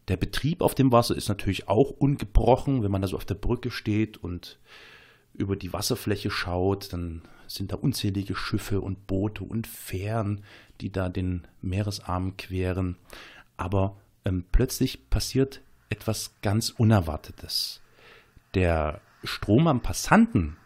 Der 0.08 0.16
Betrieb 0.16 0.62
auf 0.62 0.74
dem 0.74 0.90
Wasser 0.92 1.16
ist 1.16 1.28
natürlich 1.28 1.68
auch 1.68 1.90
ungebrochen, 1.90 2.82
wenn 2.82 2.90
man 2.90 3.02
da 3.02 3.08
so 3.08 3.16
auf 3.16 3.24
der 3.24 3.34
Brücke 3.34 3.70
steht 3.70 4.16
und 4.16 4.58
über 5.34 5.56
die 5.56 5.72
Wasserfläche 5.72 6.30
schaut, 6.30 6.92
dann 6.92 7.22
sind 7.46 7.72
da 7.72 7.76
unzählige 7.76 8.34
Schiffe 8.34 8.80
und 8.80 9.06
Boote 9.06 9.44
und 9.44 9.66
Fähren, 9.66 10.44
die 10.80 10.90
da 10.90 11.08
den 11.08 11.46
Meeresarm 11.60 12.36
queren. 12.36 12.96
Aber 13.56 13.96
ähm, 14.24 14.44
plötzlich 14.50 15.08
passiert 15.10 15.62
etwas 15.88 16.34
ganz 16.42 16.70
Unerwartetes. 16.70 17.80
Der 18.54 19.00
Strom 19.24 19.66
am 19.66 19.80
Passanten 19.80 20.56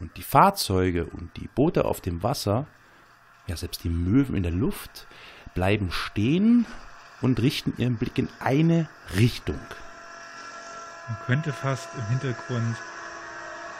und 0.00 0.16
die 0.16 0.22
Fahrzeuge 0.22 1.06
und 1.06 1.36
die 1.36 1.48
Boote 1.48 1.84
auf 1.84 2.00
dem 2.00 2.22
Wasser, 2.22 2.66
ja 3.46 3.56
selbst 3.56 3.84
die 3.84 3.90
Möwen 3.90 4.34
in 4.34 4.42
der 4.42 4.52
Luft, 4.52 5.06
bleiben 5.54 5.90
stehen 5.92 6.66
und 7.20 7.40
richten 7.40 7.74
ihren 7.76 7.96
Blick 7.96 8.18
in 8.18 8.28
eine 8.38 8.88
Richtung. 9.16 9.60
Man 11.08 11.18
könnte 11.26 11.52
fast 11.52 11.88
im 11.96 12.06
Hintergrund 12.06 12.76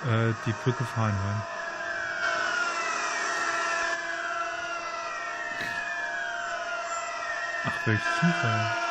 äh, 0.04 0.32
die 0.46 0.54
Brücke 0.64 0.84
fahren 0.84 1.12
hören. 1.12 1.42
Ach, 7.64 7.86
welch 7.86 8.00
Zufall. 8.20 8.89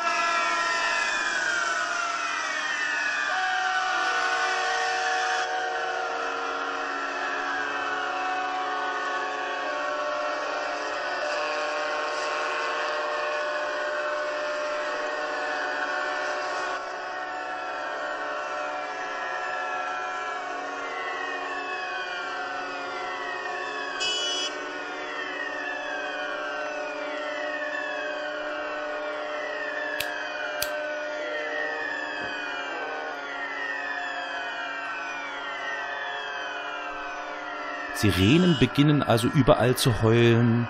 Sirenen 38.00 38.56
beginnen 38.58 39.02
also 39.02 39.28
überall 39.28 39.76
zu 39.76 40.00
heulen. 40.00 40.66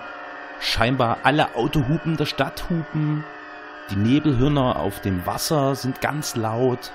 Scheinbar 0.58 1.18
alle 1.22 1.54
Autohupen 1.54 2.16
der 2.16 2.26
Stadt 2.26 2.68
hupen. 2.68 3.22
Die 3.88 3.94
Nebelhirner 3.94 4.74
auf 4.74 5.00
dem 5.00 5.24
Wasser 5.26 5.76
sind 5.76 6.00
ganz 6.00 6.34
laut. 6.34 6.90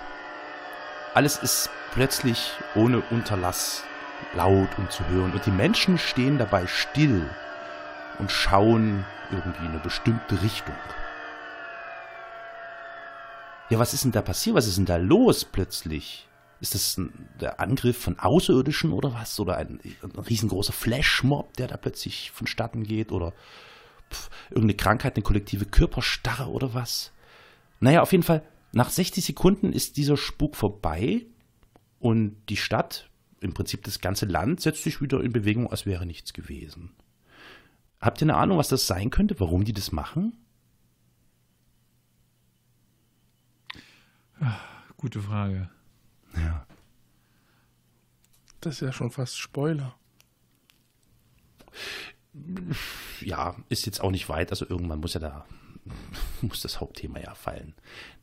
Alles 1.14 1.38
ist 1.38 1.70
plötzlich 1.94 2.52
ohne 2.76 3.02
Unterlass 3.12 3.86
laut 4.36 4.68
und 4.78 4.92
zu 4.92 5.08
hören. 5.08 5.32
Und 5.32 5.46
die 5.46 5.52
Menschen 5.52 5.98
stehen 5.98 6.38
dabei 6.38 6.68
still 6.68 7.30
und 8.20 8.30
schauen 8.30 9.06
irgendwie 9.32 9.64
in 9.64 9.72
eine 9.72 9.80
bestimmte 9.80 10.42
Richtung. 10.42 10.76
Ja, 13.70 13.80
was 13.80 13.94
ist 13.94 14.04
denn 14.04 14.12
da 14.12 14.22
passiert? 14.22 14.58
Was 14.58 14.68
ist 14.68 14.78
denn 14.78 14.86
da 14.86 14.98
los 14.98 15.46
plötzlich? 15.46 16.28
Ist 16.66 16.74
das 16.74 16.98
ein, 16.98 17.30
der 17.40 17.60
Angriff 17.60 17.96
von 17.96 18.18
Außerirdischen 18.18 18.92
oder 18.92 19.14
was? 19.14 19.40
Oder 19.40 19.58
ein, 19.58 19.80
ein 20.02 20.20
riesengroßer 20.20 20.74
Flashmob, 20.74 21.54
der 21.58 21.68
da 21.68 21.78
plötzlich 21.78 22.32
vonstatten 22.32 22.82
geht? 22.82 23.12
Oder 23.12 23.34
pf, 24.12 24.32
irgendeine 24.50 24.74
Krankheit, 24.74 25.16
eine 25.16 25.22
kollektive 25.22 25.66
Körperstarre 25.66 26.50
oder 26.50 26.74
was? 26.74 27.12
Naja, 27.82 28.02
auf 28.02 28.14
jeden 28.14 28.24
Fall, 28.24 28.42
nach 28.72 28.90
60 28.90 29.24
Sekunden 29.24 29.74
ist 29.74 29.98
dieser 29.98 30.18
Spuk 30.18 30.56
vorbei 30.56 31.28
und 32.00 32.36
die 32.50 32.58
Stadt, 32.58 33.12
im 33.42 33.54
Prinzip 33.54 33.84
das 33.84 34.02
ganze 34.02 34.26
Land, 34.26 34.60
setzt 34.60 34.82
sich 34.82 35.02
wieder 35.02 35.22
in 35.22 35.34
Bewegung, 35.34 35.70
als 35.70 35.86
wäre 35.86 36.08
nichts 36.08 36.34
gewesen. 36.34 36.96
Habt 38.02 38.24
ihr 38.24 38.26
eine 38.26 38.38
Ahnung, 38.38 38.58
was 38.58 38.70
das 38.70 38.88
sein 38.88 39.12
könnte, 39.12 39.40
warum 39.40 39.66
die 39.66 39.74
das 39.74 39.92
machen? 39.92 40.36
Ach, 44.40 44.60
gute 44.98 45.22
Frage. 45.22 45.70
Ja. 46.38 46.66
Das 48.62 48.76
ist 48.76 48.82
ja 48.82 48.92
schon 48.92 49.12
fast 49.12 49.38
Spoiler. 49.38 49.96
Ja, 53.22 53.56
ist 53.70 53.86
jetzt 53.86 54.02
auch 54.02 54.12
nicht 54.12 54.28
weit, 54.28 54.50
also 54.50 54.68
irgendwann 54.68 55.00
muss 55.00 55.14
ja 55.14 55.20
da, 55.20 55.46
muss 56.42 56.62
das 56.62 56.82
Hauptthema 56.82 57.20
ja 57.20 57.34
fallen. 57.36 57.74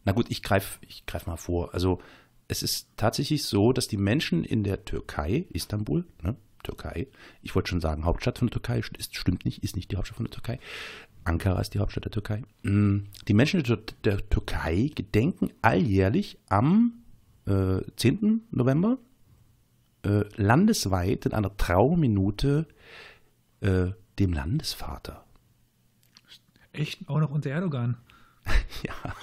Na 0.04 0.12
gut, 0.12 0.26
ich 0.30 0.42
greife 0.42 0.78
ich 0.86 1.06
greif 1.06 1.26
mal 1.26 1.36
vor. 1.36 1.72
Also 1.74 2.00
es 2.48 2.62
ist 2.62 2.88
tatsächlich 2.96 3.44
so, 3.44 3.72
dass 3.72 3.88
die 3.88 3.96
Menschen 3.96 4.44
in 4.44 4.64
der 4.64 4.84
Türkei, 4.84 5.46
Istanbul, 5.50 6.04
ne, 6.20 6.36
Türkei, 6.62 7.08
ich 7.42 7.54
wollte 7.54 7.70
schon 7.70 7.80
sagen, 7.80 8.04
Hauptstadt 8.04 8.38
von 8.38 8.48
der 8.48 8.60
Türkei, 8.60 8.82
ist, 8.98 9.16
stimmt 9.16 9.44
nicht, 9.44 9.62
ist 9.64 9.76
nicht 9.76 9.90
die 9.90 9.96
Hauptstadt 9.96 10.16
von 10.16 10.26
der 10.26 10.32
Türkei. 10.32 10.58
Ankara 11.24 11.60
ist 11.60 11.74
die 11.74 11.78
Hauptstadt 11.78 12.04
der 12.04 12.12
Türkei. 12.12 12.42
Mm, 12.62 13.04
die 13.28 13.34
Menschen 13.34 13.62
der, 13.62 13.78
der 14.04 14.28
Türkei 14.28 14.90
gedenken 14.94 15.50
alljährlich 15.62 16.38
am 16.48 17.01
äh, 17.46 17.80
10. 17.96 18.42
November 18.50 18.98
äh, 20.04 20.24
landesweit 20.36 21.26
in 21.26 21.32
einer 21.32 21.56
Trauminute 21.56 22.66
äh, 23.60 23.90
dem 24.18 24.32
Landesvater. 24.32 25.24
Echt? 26.72 27.08
Auch 27.08 27.20
noch 27.20 27.30
unter 27.30 27.50
Erdogan? 27.50 27.96
ja. 28.82 28.94
Hat 29.04 29.14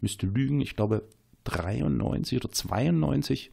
müsste 0.00 0.26
lügen, 0.26 0.60
ich 0.60 0.76
glaube 0.76 1.02
93 1.44 2.38
oder 2.38 2.52
92. 2.52 3.52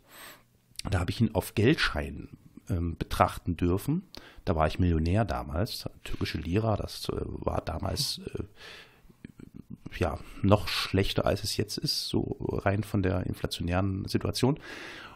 Da 0.90 1.00
habe 1.00 1.12
ich 1.12 1.22
ihn 1.22 1.34
auf 1.34 1.56
Geldschein 1.56 2.30
ähm, 2.70 2.98
betrachten 2.98 3.58
dürfen. 3.58 4.04
Da 4.46 4.56
war 4.56 4.68
ich 4.68 4.80
Millionär 4.80 5.26
damals, 5.26 5.90
türkische 6.04 6.38
Lira, 6.38 6.76
das 6.76 7.10
äh, 7.10 7.16
war 7.26 7.62
damals 7.62 8.22
äh, 8.34 8.44
ja 9.98 10.20
noch 10.42 10.68
schlechter 10.68 11.26
als 11.26 11.44
es 11.44 11.58
jetzt 11.58 11.78
ist, 11.78 12.08
so 12.08 12.38
rein 12.42 12.84
von 12.84 13.04
der 13.04 13.26
inflationären 13.26 14.06
Situation. 14.06 14.60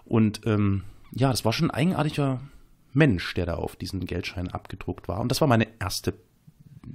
Und 0.05 0.41
ähm, 0.45 0.83
ja, 1.13 1.29
das 1.29 1.45
war 1.45 1.53
schon 1.53 1.69
ein 1.69 1.75
eigenartiger 1.75 2.41
Mensch, 2.93 3.33
der 3.33 3.45
da 3.45 3.55
auf 3.55 3.75
diesen 3.75 4.05
Geldschein 4.05 4.49
abgedruckt 4.49 5.07
war. 5.07 5.19
Und 5.19 5.29
das 5.29 5.41
war 5.41 5.47
meine 5.47 5.67
erste 5.79 6.13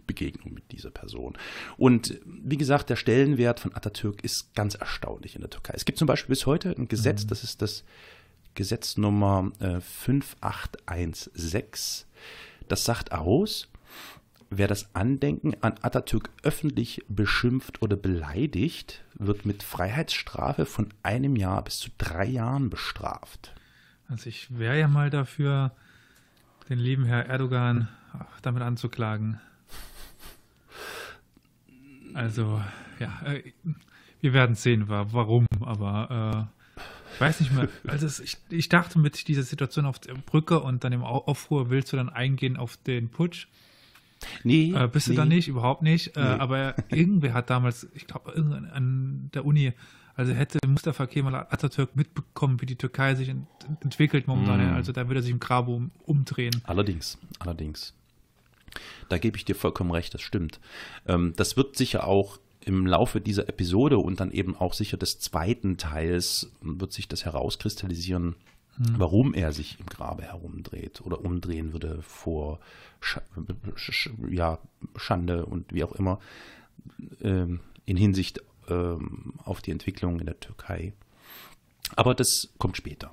Begegnung 0.07 0.55
mit 0.55 0.73
dieser 0.73 0.91
Person. 0.91 1.37
Und 1.77 2.19
wie 2.25 2.57
gesagt, 2.57 2.89
der 2.91 2.97
Stellenwert 2.97 3.61
von 3.61 3.75
Atatürk 3.75 4.25
ist 4.25 4.55
ganz 4.55 4.75
erstaunlich 4.75 5.35
in 5.35 5.43
der 5.43 5.51
Türkei. 5.51 5.75
Es 5.77 5.85
gibt 5.85 5.99
zum 5.99 6.07
Beispiel 6.07 6.33
bis 6.33 6.47
heute 6.47 6.75
ein 6.77 6.89
Gesetz, 6.89 7.25
mhm. 7.25 7.29
das 7.29 7.45
ist 7.45 7.61
das 7.63 7.85
Gesetz 8.55 8.97
Nummer 8.97 9.53
äh, 9.61 9.81
5816. 9.81 12.07
Das 12.69 12.85
sagt 12.85 13.13
aus, 13.13 13.69
Wer 14.49 14.69
das 14.69 14.95
Andenken 14.95 15.55
an 15.61 15.75
Atatürk 15.83 16.31
öffentlich 16.45 17.05
beschimpft 17.09 17.83
oder 17.83 17.97
beleidigt, 17.97 19.03
wird 19.15 19.45
mit 19.45 19.65
Freiheitsstrafe 19.65 20.67
von 20.67 20.91
einem 21.03 21.35
Jahr 21.35 21.65
bis 21.65 21.81
zu 21.81 21.91
drei 21.99 22.27
Jahren 22.27 22.71
bestraft. 22.71 23.53
Also 24.09 24.29
ich 24.29 24.57
wäre 24.57 24.79
ja 24.79 24.87
mal 24.87 25.11
dafür, 25.11 25.73
den 26.69 26.79
lieben 26.79 27.07
Herr 27.07 27.27
Erdogan 27.27 27.89
damit 28.43 28.63
anzuklagen. 28.63 29.41
Also, 32.15 32.61
ja, 32.99 33.21
äh, 33.25 33.43
wir 34.21 34.33
werden 34.33 34.55
sehen, 34.57 34.89
warum, 34.89 35.47
aber 35.61 36.49
äh, 36.77 36.81
ich 37.15 37.21
weiß 37.21 37.41
nicht 37.41 37.53
mehr. 37.53 37.69
Also 37.87 38.23
ich, 38.23 38.37
ich 38.51 38.69
dachte 38.69 38.99
mit 38.99 39.29
dieser 39.29 39.43
Situation 39.43 39.87
auf 39.87 39.99
der 39.99 40.15
Brücke 40.15 40.61
und 40.61 40.85
dann 40.85 40.93
im 40.93 41.03
Aufruhr 41.03 41.71
willst 41.71 41.93
du 41.93 41.97
dann 41.97 42.09
eingehen 42.09 42.57
auf 42.57 42.77
den 42.77 43.09
Putsch. 43.09 43.47
Nee. 44.45 44.73
Äh, 44.75 44.89
bist 44.89 45.09
nee. 45.09 45.15
du 45.15 45.21
da 45.21 45.25
nicht, 45.25 45.49
überhaupt 45.49 45.83
nicht. 45.83 46.17
Äh, 46.17 46.21
nee. 46.21 46.41
aber 46.41 46.75
irgendwer 46.91 47.35
hat 47.35 47.51
damals, 47.51 47.89
ich 47.95 48.07
glaube, 48.07 48.35
an 48.35 49.31
der 49.33 49.45
Uni, 49.45 49.73
also 50.15 50.33
hätte 50.33 50.59
Mustafa 50.67 51.07
Kemal 51.07 51.35
Atatürk 51.35 51.95
mitbekommen, 51.97 52.61
wie 52.61 52.67
die 52.67 52.77
Türkei 52.77 53.15
sich 53.15 53.29
ent 53.29 53.47
entwickelt 53.81 54.27
momentan. 54.27 54.73
Mm. 54.73 54.75
Also 54.75 54.93
da 54.93 55.09
würde 55.09 55.21
er 55.21 55.23
sich 55.23 55.33
im 55.33 55.41
Grabe 55.41 55.73
um, 55.73 55.91
umdrehen. 56.05 56.63
Allerdings, 56.65 57.19
allerdings. 57.39 57.95
Da 59.09 59.19
gebe 59.19 59.37
ich 59.37 59.45
dir 59.45 59.55
vollkommen 59.55 59.91
recht, 59.91 60.15
das 60.15 60.23
stimmt. 60.23 60.61
Ähm, 61.07 61.35
das 61.37 61.57
wird 61.57 61.77
sicher 61.77 62.07
auch 62.07 62.39
im 62.65 62.87
Laufe 62.87 63.21
dieser 63.21 63.49
Episode 63.49 63.99
und 63.99 64.19
dann 64.21 64.33
eben 64.33 64.57
auch 64.57 64.75
sicher 64.75 64.97
des 64.97 65.21
zweiten 65.21 65.77
Teils 65.77 66.51
wird 66.61 66.93
sich 66.93 67.07
das 67.07 67.25
herauskristallisieren, 67.25 68.35
hm. 68.77 68.95
warum 68.99 69.35
er 69.35 69.53
sich 69.53 69.79
im 69.79 69.87
Grabe 69.87 70.25
herumdreht 70.25 71.01
oder 71.03 71.25
umdrehen 71.25 71.73
würde 71.73 72.03
vor 72.03 72.59
Sch 73.01 73.21
Sch 73.77 74.11
ja, 74.29 74.59
Schande 74.97 75.47
und 75.47 75.73
wie 75.73 75.85
auch 75.85 75.93
immer 75.93 76.19
ähm, 77.23 77.61
in 77.85 77.97
Hinsicht 77.97 78.41
ähm, 78.69 79.35
auf 79.45 79.63
die 79.63 79.71
Entwicklung 79.71 80.19
in 80.19 80.27
der 80.27 80.41
Türkei. 80.41 80.93
Aber 81.95 82.15
das 82.15 82.49
kommt 82.59 82.77
später. 82.77 83.13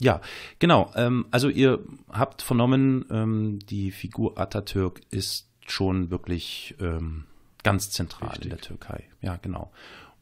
Ja, 0.00 0.20
genau. 0.58 0.90
Ähm, 0.96 1.26
also 1.30 1.48
ihr 1.48 1.80
habt 2.10 2.42
vernommen, 2.42 3.04
ähm, 3.10 3.58
die 3.60 3.90
Figur 3.90 4.38
Atatürk 4.38 5.02
ist 5.10 5.48
schon 5.66 6.10
wirklich 6.10 6.74
ähm, 6.80 7.24
ganz 7.62 7.90
zentral 7.90 8.30
Richtig. 8.30 8.44
in 8.44 8.50
der 8.50 8.60
Türkei. 8.60 9.04
Ja, 9.20 9.36
genau. 9.36 9.70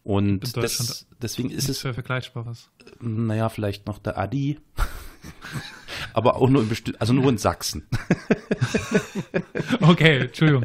Und 0.02 0.56
das, 0.56 1.06
deswegen 1.22 1.50
ist 1.50 1.68
es. 1.68 1.78
Für 1.78 1.94
Vergleichbares. 1.94 2.70
Naja, 3.00 3.48
vielleicht 3.48 3.86
noch 3.86 3.98
der 3.98 4.18
Adi. 4.18 4.58
Aber 6.18 6.35
auch 6.35 6.50
nur 6.50 6.62
in 6.62 6.96
also 6.98 7.12
nur 7.12 7.28
in 7.28 7.38
Sachsen. 7.38 7.87
okay, 9.83 10.22
Entschuldigung. 10.22 10.64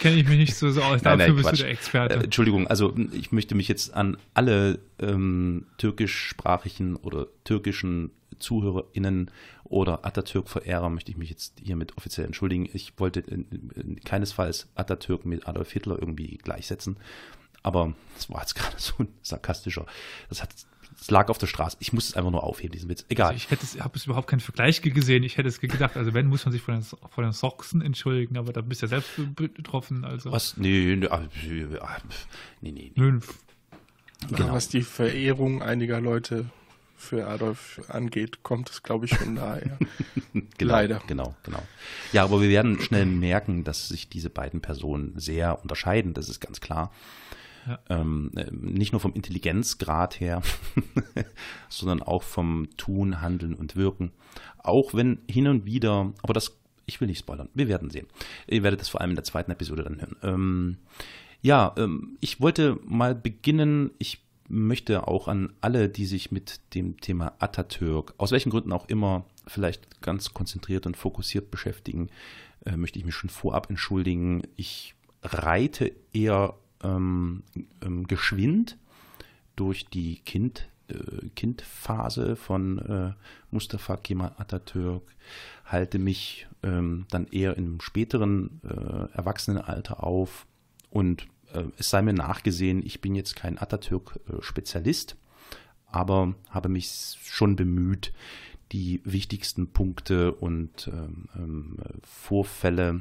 Kenne 0.00 0.16
ich 0.16 0.26
mich 0.26 0.36
nicht 0.36 0.56
so, 0.56 0.68
so 0.72 0.82
aus. 0.82 1.00
Dafür 1.00 1.16
nein, 1.16 1.28
nein, 1.28 1.36
bist 1.36 1.48
Quatsch. 1.48 1.58
du 1.60 1.62
der 1.62 1.70
Experte. 1.70 2.14
Äh, 2.16 2.24
Entschuldigung, 2.24 2.66
also 2.66 2.92
ich 3.12 3.30
möchte 3.30 3.54
mich 3.54 3.68
jetzt 3.68 3.94
an 3.94 4.16
alle 4.34 4.80
ähm, 4.98 5.66
türkischsprachigen 5.76 6.96
oder 6.96 7.28
türkischen 7.44 8.10
ZuhörerInnen 8.40 9.30
oder 9.62 10.04
Atatürk-Verehrer 10.04 10.90
möchte 10.90 11.12
ich 11.12 11.18
mich 11.18 11.30
jetzt 11.30 11.60
hiermit 11.62 11.96
offiziell 11.96 12.26
entschuldigen. 12.26 12.68
Ich 12.72 12.94
wollte 12.98 13.22
keinesfalls 14.04 14.66
Atatürk 14.74 15.24
mit 15.24 15.46
Adolf 15.46 15.70
Hitler 15.70 16.00
irgendwie 16.00 16.36
gleichsetzen. 16.36 16.96
Aber 17.62 17.94
das 18.16 18.28
war 18.28 18.40
jetzt 18.40 18.54
gerade 18.56 18.74
so 18.76 18.94
ein 18.98 19.08
sarkastischer. 19.22 19.86
Das 20.28 20.42
hat 20.42 20.50
es 21.00 21.10
lag 21.10 21.28
auf 21.28 21.38
der 21.38 21.46
Straße. 21.46 21.76
Ich 21.80 21.92
muss 21.92 22.08
es 22.08 22.14
einfach 22.14 22.30
nur 22.30 22.42
aufheben, 22.42 22.72
diesen 22.72 22.88
Witz. 22.88 23.04
Egal. 23.08 23.32
Also 23.32 23.48
ich 23.52 23.80
habe 23.80 23.96
es 23.96 24.06
überhaupt 24.06 24.28
keinen 24.28 24.40
Vergleich 24.40 24.82
gesehen. 24.82 25.22
Ich 25.22 25.36
hätte 25.36 25.48
es 25.48 25.60
gedacht, 25.60 25.96
also 25.96 26.12
wenn, 26.12 26.26
muss 26.26 26.44
man 26.44 26.52
sich 26.52 26.62
vor 26.62 26.74
den, 26.74 26.82
vor 26.82 27.22
den 27.22 27.32
Sachsen 27.32 27.82
entschuldigen, 27.82 28.36
aber 28.36 28.52
da 28.52 28.60
bist 28.60 28.82
du 28.82 28.86
ja 28.86 28.90
selbst 28.90 29.10
betroffen. 29.36 30.04
Also. 30.04 30.32
Was? 30.32 30.56
Nee, 30.56 30.96
nee, 30.96 31.06
ah, 31.08 31.22
nee, 32.60 32.72
nee. 32.72 32.92
nee. 32.94 33.20
Genau. 34.30 34.52
Was 34.52 34.68
die 34.68 34.82
Verehrung 34.82 35.62
einiger 35.62 36.00
Leute 36.00 36.46
für 36.96 37.28
Adolf 37.28 37.80
angeht, 37.88 38.42
kommt 38.42 38.70
es, 38.70 38.82
glaube 38.82 39.06
ich, 39.06 39.14
schon 39.14 39.36
daher. 39.36 39.78
genau, 40.32 40.72
Leider. 40.72 41.00
Genau, 41.06 41.36
genau. 41.44 41.62
Ja, 42.12 42.24
aber 42.24 42.42
wir 42.42 42.48
werden 42.48 42.80
schnell 42.80 43.06
merken, 43.06 43.62
dass 43.62 43.88
sich 43.88 44.08
diese 44.08 44.30
beiden 44.30 44.60
Personen 44.60 45.12
sehr 45.16 45.62
unterscheiden, 45.62 46.12
das 46.12 46.28
ist 46.28 46.40
ganz 46.40 46.60
klar. 46.60 46.92
Ähm, 47.88 48.30
nicht 48.50 48.92
nur 48.92 49.00
vom 49.00 49.12
Intelligenzgrad 49.12 50.20
her, 50.20 50.42
sondern 51.68 52.02
auch 52.02 52.22
vom 52.22 52.68
Tun, 52.76 53.20
Handeln 53.20 53.54
und 53.54 53.76
Wirken. 53.76 54.12
Auch 54.58 54.94
wenn 54.94 55.18
hin 55.28 55.48
und 55.48 55.64
wieder, 55.64 56.12
aber 56.22 56.34
das, 56.34 56.58
ich 56.86 57.00
will 57.00 57.08
nicht 57.08 57.20
spoilern, 57.20 57.48
wir 57.54 57.68
werden 57.68 57.90
sehen. 57.90 58.06
Ihr 58.46 58.62
werdet 58.62 58.80
das 58.80 58.88
vor 58.88 59.00
allem 59.00 59.10
in 59.10 59.16
der 59.16 59.24
zweiten 59.24 59.50
Episode 59.50 59.82
dann 59.84 60.00
hören. 60.00 60.16
Ähm, 60.22 60.76
ja, 61.40 61.74
ähm, 61.76 62.16
ich 62.20 62.40
wollte 62.40 62.78
mal 62.84 63.14
beginnen, 63.14 63.90
ich 63.98 64.20
möchte 64.48 65.06
auch 65.06 65.28
an 65.28 65.52
alle, 65.60 65.88
die 65.88 66.06
sich 66.06 66.32
mit 66.32 66.60
dem 66.74 66.98
Thema 67.00 67.34
Atatürk, 67.38 68.14
aus 68.16 68.32
welchen 68.32 68.50
Gründen 68.50 68.72
auch 68.72 68.88
immer, 68.88 69.24
vielleicht 69.46 70.00
ganz 70.00 70.32
konzentriert 70.32 70.86
und 70.86 70.96
fokussiert 70.96 71.50
beschäftigen, 71.50 72.08
äh, 72.64 72.76
möchte 72.76 72.98
ich 72.98 73.04
mich 73.04 73.14
schon 73.14 73.30
vorab 73.30 73.70
entschuldigen. 73.70 74.42
Ich 74.56 74.94
reite 75.22 75.92
eher 76.12 76.54
ähm, 76.82 77.42
ähm, 77.82 78.06
geschwind 78.06 78.78
durch 79.56 79.86
die 79.86 80.20
Kind, 80.20 80.68
äh, 80.88 81.28
Kindphase 81.34 82.36
von 82.36 82.78
äh, 82.78 83.12
Mustafa 83.50 83.96
Kemal 83.96 84.32
Atatürk, 84.38 85.14
halte 85.64 85.98
mich 85.98 86.46
ähm, 86.62 87.06
dann 87.10 87.26
eher 87.28 87.56
im 87.56 87.80
späteren 87.80 88.60
äh, 88.64 89.16
Erwachsenenalter 89.16 90.02
auf. 90.02 90.46
Und 90.90 91.26
äh, 91.52 91.64
es 91.76 91.90
sei 91.90 92.02
mir 92.02 92.14
nachgesehen, 92.14 92.84
ich 92.84 93.00
bin 93.00 93.14
jetzt 93.14 93.36
kein 93.36 93.58
Atatürk-Spezialist, 93.58 95.16
aber 95.86 96.34
habe 96.50 96.68
mich 96.68 97.18
schon 97.22 97.56
bemüht, 97.56 98.12
die 98.72 99.00
wichtigsten 99.04 99.72
Punkte 99.72 100.32
und 100.32 100.88
ähm, 100.88 101.28
ähm 101.36 101.78
Vorfälle 102.02 103.00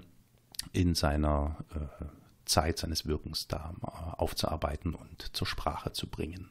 in 0.71 0.95
seiner 0.95 1.57
äh, 1.75 2.05
Zeit 2.47 2.77
seines 2.77 3.05
Wirkens 3.05 3.47
da 3.47 3.73
äh, 3.81 3.87
aufzuarbeiten 4.17 4.95
und 4.95 5.35
zur 5.35 5.47
Sprache 5.47 5.91
zu 5.91 6.07
bringen. 6.07 6.49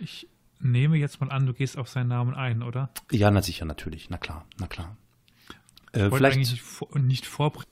Ich 0.00 0.28
nehme 0.58 0.96
jetzt 0.96 1.20
mal 1.20 1.30
an, 1.30 1.46
du 1.46 1.52
gehst 1.52 1.78
auf 1.78 1.88
seinen 1.88 2.08
Namen 2.08 2.34
ein, 2.34 2.62
oder? 2.62 2.90
Ja, 3.10 3.30
na 3.30 3.42
sicher, 3.42 3.64
natürlich, 3.64 4.10
na 4.10 4.18
klar, 4.18 4.44
na 4.58 4.66
klar. 4.66 4.96
Äh, 5.92 6.10
vielleicht 6.10 6.36
eigentlich 6.36 6.60
nicht 6.94 7.26
vorbringen 7.26 7.70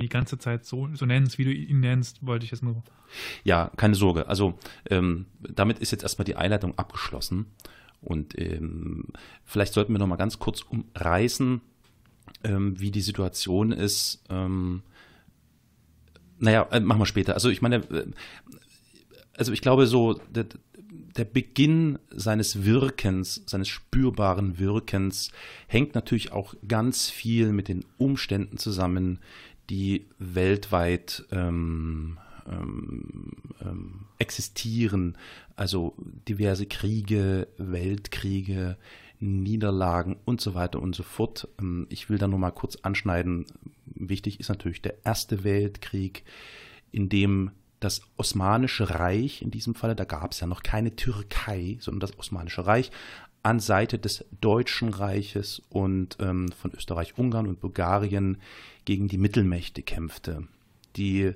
die 0.00 0.08
ganze 0.08 0.38
Zeit 0.38 0.64
so, 0.64 0.88
so 0.94 1.04
nennst, 1.04 1.38
wie 1.38 1.44
du 1.44 1.52
ihn 1.52 1.80
nennst, 1.80 2.24
wollte 2.24 2.46
ich 2.46 2.52
es 2.52 2.62
nur. 2.62 2.82
Ja, 3.44 3.70
keine 3.76 3.94
Sorge. 3.94 4.26
Also 4.28 4.58
ähm, 4.88 5.26
damit 5.40 5.78
ist 5.78 5.90
jetzt 5.90 6.02
erstmal 6.02 6.24
die 6.24 6.36
Einleitung 6.36 6.78
abgeschlossen. 6.78 7.46
Und 8.00 8.38
ähm, 8.38 9.08
vielleicht 9.44 9.74
sollten 9.74 9.92
wir 9.92 9.98
noch 9.98 10.06
mal 10.06 10.16
ganz 10.16 10.38
kurz 10.38 10.62
umreißen, 10.62 11.60
ähm, 12.44 12.80
wie 12.80 12.90
die 12.90 13.02
Situation 13.02 13.70
ist. 13.70 14.24
Ähm, 14.30 14.82
naja, 16.42 16.66
äh, 16.72 16.80
machen 16.80 17.00
wir 17.00 17.06
später. 17.06 17.34
Also 17.34 17.48
ich 17.50 17.62
meine, 17.62 17.76
äh, 17.76 18.06
also 19.34 19.52
ich 19.52 19.62
glaube 19.62 19.86
so, 19.86 20.14
der, 20.14 20.46
der 21.16 21.24
Beginn 21.24 21.98
seines 22.10 22.64
Wirkens, 22.64 23.42
seines 23.46 23.68
spürbaren 23.68 24.58
Wirkens 24.58 25.30
hängt 25.68 25.94
natürlich 25.94 26.32
auch 26.32 26.54
ganz 26.66 27.08
viel 27.08 27.52
mit 27.52 27.68
den 27.68 27.84
Umständen 27.96 28.58
zusammen, 28.58 29.20
die 29.70 30.06
weltweit 30.18 31.24
ähm, 31.30 32.18
ähm, 32.50 33.30
ähm, 33.64 34.00
existieren, 34.18 35.16
also 35.54 35.94
diverse 36.28 36.66
Kriege, 36.66 37.46
Weltkriege, 37.56 38.76
Niederlagen 39.22 40.16
und 40.24 40.40
so 40.40 40.54
weiter 40.54 40.82
und 40.82 40.94
so 40.94 41.04
fort. 41.04 41.48
Ähm, 41.60 41.86
ich 41.88 42.10
will 42.10 42.18
da 42.18 42.26
nur 42.26 42.38
mal 42.38 42.50
kurz 42.50 42.76
anschneiden. 42.82 43.46
Wichtig 43.86 44.40
ist 44.40 44.48
natürlich 44.48 44.82
der 44.82 45.04
Erste 45.04 45.44
Weltkrieg, 45.44 46.24
in 46.90 47.08
dem 47.08 47.52
das 47.78 48.02
Osmanische 48.16 48.90
Reich, 48.90 49.42
in 49.42 49.50
diesem 49.50 49.74
Falle, 49.74 49.96
da 49.96 50.04
gab 50.04 50.32
es 50.32 50.40
ja 50.40 50.46
noch 50.46 50.62
keine 50.62 50.94
Türkei, 50.94 51.78
sondern 51.80 52.08
das 52.08 52.18
Osmanische 52.18 52.66
Reich, 52.66 52.90
an 53.42 53.58
Seite 53.58 53.98
des 53.98 54.24
Deutschen 54.40 54.90
Reiches 54.90 55.62
und 55.68 56.16
ähm, 56.20 56.52
von 56.52 56.72
Österreich, 56.72 57.18
Ungarn 57.18 57.48
und 57.48 57.60
Bulgarien 57.60 58.38
gegen 58.84 59.08
die 59.08 59.18
Mittelmächte 59.18 59.82
kämpfte. 59.82 60.46
Die 60.96 61.32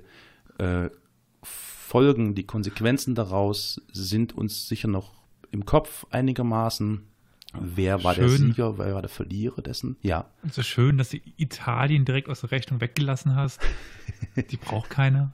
äh, 0.57 0.89
Folgen, 1.43 2.35
die 2.35 2.45
Konsequenzen 2.45 3.15
daraus 3.15 3.81
sind 3.91 4.37
uns 4.37 4.67
sicher 4.67 4.87
noch 4.87 5.13
im 5.51 5.65
Kopf 5.65 6.05
einigermaßen. 6.09 7.01
Wer 7.53 8.03
war 8.03 8.13
schön. 8.13 8.27
der 8.27 8.37
Sieger, 8.37 8.77
wer 8.77 8.93
war 8.93 9.01
der 9.01 9.09
Verlierer 9.09 9.61
dessen? 9.61 9.97
Ja. 10.01 10.25
Und 10.43 10.53
so 10.53 10.61
schön, 10.63 10.97
dass 10.97 11.09
du 11.09 11.17
Italien 11.37 12.05
direkt 12.05 12.29
aus 12.29 12.41
der 12.41 12.51
Rechnung 12.51 12.81
weggelassen 12.81 13.35
hast. 13.35 13.61
Die 14.51 14.57
braucht 14.57 14.89
keiner. 14.89 15.31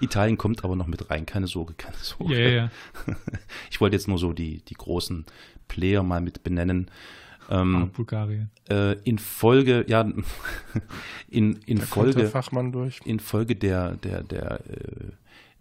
Italien 0.00 0.38
kommt 0.38 0.64
aber 0.64 0.76
noch 0.76 0.86
mit 0.86 1.10
rein, 1.10 1.26
keine 1.26 1.46
Sorge, 1.46 1.74
keine 1.74 1.96
Sorge. 1.96 2.34
Ja, 2.34 2.48
ja, 2.48 2.54
ja. 2.54 2.70
Ich 3.70 3.80
wollte 3.80 3.96
jetzt 3.96 4.08
nur 4.08 4.18
so 4.18 4.32
die, 4.32 4.62
die 4.64 4.74
großen 4.74 5.26
Player 5.68 6.02
mal 6.02 6.20
mit 6.20 6.42
benennen. 6.42 6.90
Ähm, 7.50 7.76
ah, 7.76 7.84
Bulgarien. 7.92 8.50
Äh, 8.68 8.94
in 9.02 9.18
Folge, 9.18 9.84
ja, 9.88 10.02
in, 11.28 11.56
in 11.66 11.78
da 11.78 11.84
Folge, 11.84 12.26
Fachmann 12.26 12.72
durch. 12.72 13.00
in 13.04 13.18
Folge 13.18 13.56
der, 13.56 13.96
der, 13.96 14.22
der 14.22 14.60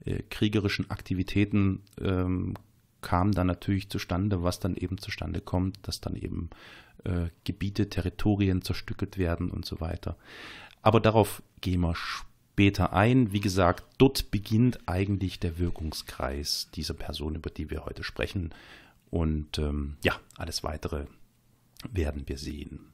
äh, 0.05 0.11
äh, 0.11 0.23
kriegerischen 0.29 0.89
Aktivitäten 0.91 1.81
ähm, 1.99 2.53
kam 3.01 3.31
dann 3.31 3.47
natürlich 3.47 3.89
zustande, 3.89 4.43
was 4.43 4.59
dann 4.59 4.75
eben 4.75 4.97
zustande 4.97 5.41
kommt, 5.41 5.77
dass 5.87 6.01
dann 6.01 6.15
eben 6.15 6.49
äh, 7.03 7.27
Gebiete, 7.43 7.89
Territorien 7.89 8.61
zerstückelt 8.61 9.17
werden 9.17 9.49
und 9.51 9.65
so 9.65 9.79
weiter. 9.79 10.17
Aber 10.81 10.99
darauf 10.99 11.41
gehen 11.61 11.81
wir 11.81 11.95
später 11.95 12.93
ein. 12.93 13.31
Wie 13.31 13.39
gesagt, 13.39 13.85
dort 13.97 14.31
beginnt 14.31 14.79
eigentlich 14.85 15.39
der 15.39 15.57
Wirkungskreis 15.59 16.69
dieser 16.73 16.93
Person, 16.93 17.35
über 17.35 17.49
die 17.49 17.69
wir 17.69 17.85
heute 17.85 18.03
sprechen. 18.03 18.53
Und 19.09 19.57
ähm, 19.57 19.97
ja, 20.03 20.19
alles 20.37 20.63
weitere 20.63 21.05
werden 21.91 22.23
wir 22.27 22.37
sehen. 22.37 22.91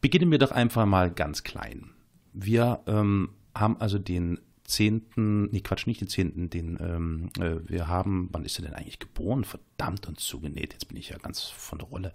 Beginnen 0.00 0.30
wir 0.30 0.38
doch 0.38 0.52
einfach 0.52 0.86
mal 0.86 1.10
ganz 1.10 1.42
klein. 1.42 1.90
Wir 2.32 2.80
ähm, 2.86 3.30
haben 3.54 3.80
also 3.80 3.98
den 3.98 4.38
10., 4.68 5.48
nee 5.50 5.60
Quatsch, 5.60 5.86
nicht 5.86 6.02
den 6.02 6.08
10., 6.08 6.50
den, 6.50 6.78
ähm, 6.80 7.30
äh, 7.40 7.56
wir 7.68 7.88
haben, 7.88 8.28
wann 8.32 8.44
ist 8.44 8.58
er 8.58 8.66
denn 8.66 8.74
eigentlich 8.74 8.98
geboren? 8.98 9.44
Verdammt 9.44 10.06
und 10.06 10.20
zugenäht, 10.20 10.74
jetzt 10.74 10.88
bin 10.88 10.98
ich 10.98 11.08
ja 11.08 11.16
ganz 11.16 11.44
von 11.44 11.78
der 11.78 11.88
Rolle. 11.88 12.12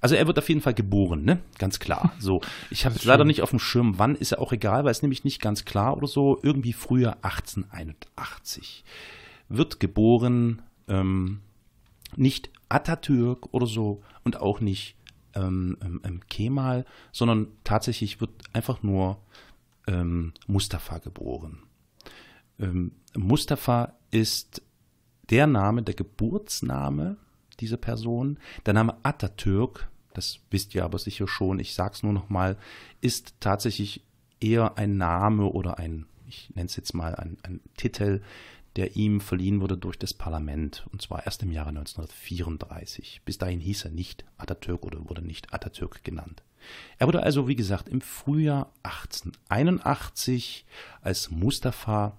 Also 0.00 0.14
er 0.14 0.26
wird 0.26 0.38
auf 0.38 0.48
jeden 0.48 0.62
Fall 0.62 0.72
geboren, 0.74 1.24
ne? 1.24 1.40
Ganz 1.58 1.78
klar. 1.78 2.12
So, 2.20 2.42
ich 2.70 2.84
habe 2.84 2.96
leider 3.04 3.24
nicht 3.24 3.42
auf 3.42 3.50
dem 3.50 3.58
Schirm, 3.58 3.98
wann 3.98 4.14
ist 4.14 4.32
er 4.32 4.40
auch 4.40 4.52
egal, 4.52 4.84
weil 4.84 4.90
es 4.90 5.02
nämlich 5.02 5.24
nicht 5.24 5.40
ganz 5.40 5.64
klar 5.64 5.96
oder 5.96 6.06
so, 6.06 6.38
irgendwie 6.42 6.72
früher 6.72 7.16
1881. 7.22 8.84
Wird 9.48 9.80
geboren, 9.80 10.62
ähm, 10.86 11.40
nicht 12.16 12.50
Atatürk 12.68 13.52
oder 13.52 13.66
so 13.66 14.02
und 14.22 14.38
auch 14.40 14.60
nicht 14.60 14.96
ähm, 15.34 15.76
ähm, 15.82 16.00
ähm, 16.04 16.20
Kemal, 16.28 16.84
sondern 17.12 17.48
tatsächlich 17.64 18.20
wird 18.20 18.30
einfach 18.52 18.82
nur 18.82 19.18
ähm, 19.86 20.32
Mustafa 20.46 20.98
geboren. 20.98 21.62
Ähm, 22.60 22.92
Mustafa 23.16 23.94
ist 24.10 24.62
der 25.30 25.46
Name, 25.46 25.82
der 25.82 25.94
Geburtsname 25.94 27.16
dieser 27.60 27.76
Person. 27.76 28.38
Der 28.66 28.74
Name 28.74 28.96
Atatürk, 29.02 29.88
das 30.14 30.40
wisst 30.50 30.74
ihr 30.74 30.84
aber 30.84 30.98
sicher 30.98 31.28
schon, 31.28 31.58
ich 31.58 31.74
sage 31.74 31.94
es 31.94 32.02
nur 32.02 32.12
noch 32.12 32.28
mal, 32.28 32.56
ist 33.00 33.34
tatsächlich 33.40 34.04
eher 34.40 34.78
ein 34.78 34.96
Name 34.96 35.44
oder 35.46 35.78
ein, 35.78 36.06
ich 36.26 36.50
nenne 36.54 36.66
es 36.66 36.76
jetzt 36.76 36.94
mal 36.94 37.14
ein, 37.14 37.36
ein 37.42 37.60
Titel, 37.76 38.22
der 38.76 38.96
ihm 38.96 39.20
verliehen 39.20 39.60
wurde 39.60 39.76
durch 39.76 39.98
das 39.98 40.14
Parlament, 40.14 40.86
und 40.92 41.02
zwar 41.02 41.26
erst 41.26 41.42
im 41.42 41.50
Jahre 41.50 41.70
1934. 41.70 43.22
Bis 43.24 43.36
dahin 43.36 43.60
hieß 43.60 43.86
er 43.86 43.90
nicht 43.90 44.24
Atatürk 44.38 44.84
oder 44.86 45.08
wurde 45.08 45.22
nicht 45.22 45.52
Atatürk 45.52 46.04
genannt. 46.04 46.42
Er 46.98 47.06
wurde 47.06 47.22
also, 47.22 47.48
wie 47.48 47.56
gesagt, 47.56 47.88
im 47.88 48.00
Frühjahr 48.00 48.70
1881 48.82 50.66
als 51.02 51.30
Mustafa 51.30 52.16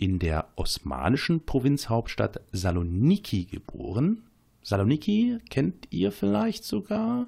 in 0.00 0.18
der 0.18 0.48
osmanischen 0.56 1.44
Provinzhauptstadt 1.44 2.40
Saloniki 2.52 3.44
geboren. 3.44 4.22
Saloniki 4.62 5.38
kennt 5.50 5.88
ihr 5.90 6.10
vielleicht 6.10 6.64
sogar? 6.64 7.26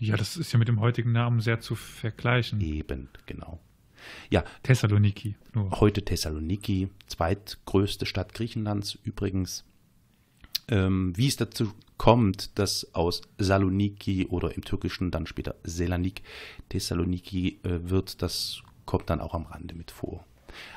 Ja, 0.00 0.16
das 0.16 0.36
ist 0.36 0.52
ja 0.52 0.58
mit 0.58 0.66
dem 0.66 0.80
heutigen 0.80 1.12
Namen 1.12 1.40
sehr 1.40 1.60
zu 1.60 1.76
vergleichen. 1.76 2.60
Eben, 2.60 3.08
genau. 3.26 3.60
Ja. 4.28 4.42
Thessaloniki. 4.64 5.36
Nur. 5.54 5.70
Heute 5.80 6.04
Thessaloniki, 6.04 6.88
zweitgrößte 7.06 8.06
Stadt 8.06 8.34
Griechenlands 8.34 8.98
übrigens. 9.04 9.64
Ähm, 10.66 11.16
wie 11.16 11.28
es 11.28 11.36
dazu 11.36 11.72
kommt, 11.96 12.58
dass 12.58 12.92
aus 12.92 13.22
Saloniki 13.38 14.26
oder 14.26 14.56
im 14.56 14.64
Türkischen 14.64 15.12
dann 15.12 15.28
später 15.28 15.54
Selanik 15.62 16.22
Thessaloniki 16.70 17.60
äh, 17.62 17.88
wird, 17.88 18.20
das 18.20 18.62
kommt 18.84 19.10
dann 19.10 19.20
auch 19.20 19.34
am 19.34 19.46
Rande 19.46 19.76
mit 19.76 19.92
vor. 19.92 20.24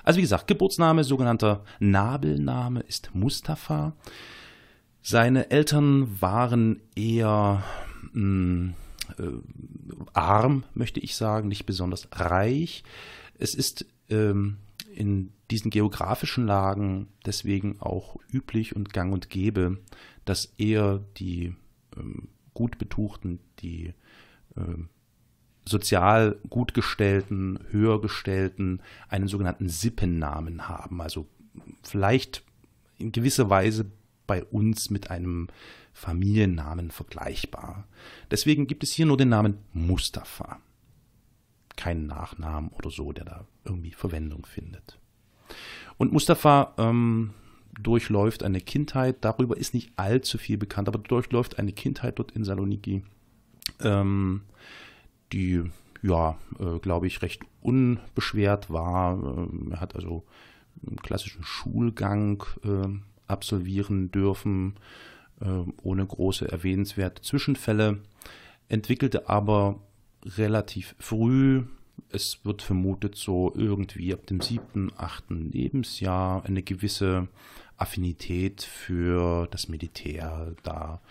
Also 0.03 0.17
wie 0.17 0.21
gesagt, 0.21 0.47
Geburtsname, 0.47 1.03
sogenannter 1.03 1.63
Nabelname 1.79 2.81
ist 2.81 3.11
Mustafa. 3.13 3.93
Seine 5.01 5.51
Eltern 5.51 6.21
waren 6.21 6.81
eher 6.95 7.63
mh, 8.13 8.13
hm, 8.13 8.73
äh, 9.17 10.03
arm, 10.13 10.63
möchte 10.73 10.99
ich 10.99 11.15
sagen, 11.15 11.47
nicht 11.47 11.65
besonders 11.65 12.07
reich. 12.11 12.83
Es 13.37 13.55
ist 13.55 13.85
ähm, 14.09 14.57
in 14.93 15.31
diesen 15.51 15.71
geografischen 15.71 16.45
Lagen 16.45 17.07
deswegen 17.25 17.79
auch 17.79 18.17
üblich 18.31 18.75
und 18.75 18.93
gang 18.93 19.13
und 19.13 19.29
gäbe, 19.29 19.77
dass 20.25 20.53
eher 20.57 21.03
die 21.17 21.55
ähm, 21.95 22.29
gut 22.53 22.77
betuchten, 22.77 23.39
die 23.59 23.93
ähm, 24.57 24.89
sozial 25.67 26.37
gut 26.49 26.73
gestellten, 26.73 27.59
höher 27.71 28.01
gestellten 28.01 28.81
einen 29.09 29.27
sogenannten 29.27 29.69
Sippennamen 29.69 30.67
haben. 30.67 31.01
Also 31.01 31.27
vielleicht 31.83 32.43
in 32.97 33.11
gewisser 33.11 33.49
Weise 33.49 33.85
bei 34.25 34.43
uns 34.43 34.89
mit 34.89 35.09
einem 35.09 35.47
Familiennamen 35.93 36.91
vergleichbar. 36.91 37.87
Deswegen 38.29 38.67
gibt 38.67 38.83
es 38.83 38.91
hier 38.91 39.05
nur 39.05 39.17
den 39.17 39.29
Namen 39.29 39.57
Mustafa. 39.73 40.59
Keinen 41.75 42.07
Nachnamen 42.07 42.69
oder 42.69 42.91
so, 42.91 43.11
der 43.11 43.25
da 43.25 43.45
irgendwie 43.65 43.91
Verwendung 43.91 44.45
findet. 44.45 44.99
Und 45.97 46.11
Mustafa 46.11 46.73
ähm, 46.77 47.33
durchläuft 47.81 48.43
eine 48.43 48.61
Kindheit, 48.61 49.17
darüber 49.21 49.57
ist 49.57 49.73
nicht 49.73 49.91
allzu 49.95 50.37
viel 50.37 50.57
bekannt, 50.57 50.87
aber 50.87 50.99
durchläuft 50.99 51.57
eine 51.59 51.71
Kindheit 51.71 52.19
dort 52.19 52.31
in 52.31 52.43
Saloniki, 52.43 53.03
ähm, 53.81 54.41
die, 55.33 55.63
ja, 56.01 56.37
äh, 56.59 56.79
glaube 56.79 57.07
ich, 57.07 57.21
recht 57.21 57.41
unbeschwert 57.61 58.69
war. 58.69 59.13
Ähm, 59.13 59.69
er 59.71 59.81
hat 59.81 59.95
also 59.95 60.23
einen 60.85 60.97
klassischen 60.97 61.43
Schulgang 61.43 62.43
äh, 62.63 62.87
absolvieren 63.27 64.11
dürfen, 64.11 64.75
ähm, 65.41 65.73
ohne 65.81 66.05
große 66.05 66.49
erwähnenswerte 66.49 67.21
Zwischenfälle, 67.21 67.99
entwickelte 68.69 69.29
aber 69.29 69.79
relativ 70.25 70.95
früh, 70.99 71.63
es 72.09 72.43
wird 72.43 72.61
vermutet 72.61 73.15
so 73.15 73.51
irgendwie 73.55 74.13
ab 74.13 74.25
dem 74.27 74.41
siebten, 74.41 74.91
achten 74.95 75.51
Lebensjahr 75.51 76.45
eine 76.45 76.63
gewisse 76.63 77.27
Affinität 77.75 78.63
für 78.63 79.47
das 79.47 79.67
Militär, 79.67 80.55
da 80.63 81.01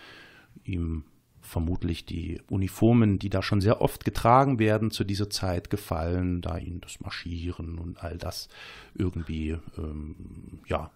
ihm 0.64 1.04
vermutlich 1.46 2.04
die 2.04 2.40
Uniformen, 2.50 3.18
die 3.18 3.30
da 3.30 3.42
schon 3.42 3.60
sehr 3.60 3.80
oft 3.80 4.04
getragen 4.04 4.58
werden, 4.58 4.90
zu 4.90 5.04
dieser 5.04 5.30
Zeit 5.30 5.70
gefallen, 5.70 6.42
da 6.42 6.58
ihm 6.58 6.80
das 6.80 7.00
Marschieren 7.00 7.78
und 7.78 8.02
all 8.02 8.18
das 8.18 8.48
irgendwie 8.94 9.56
ähm, 9.78 10.60
ja 10.66 10.90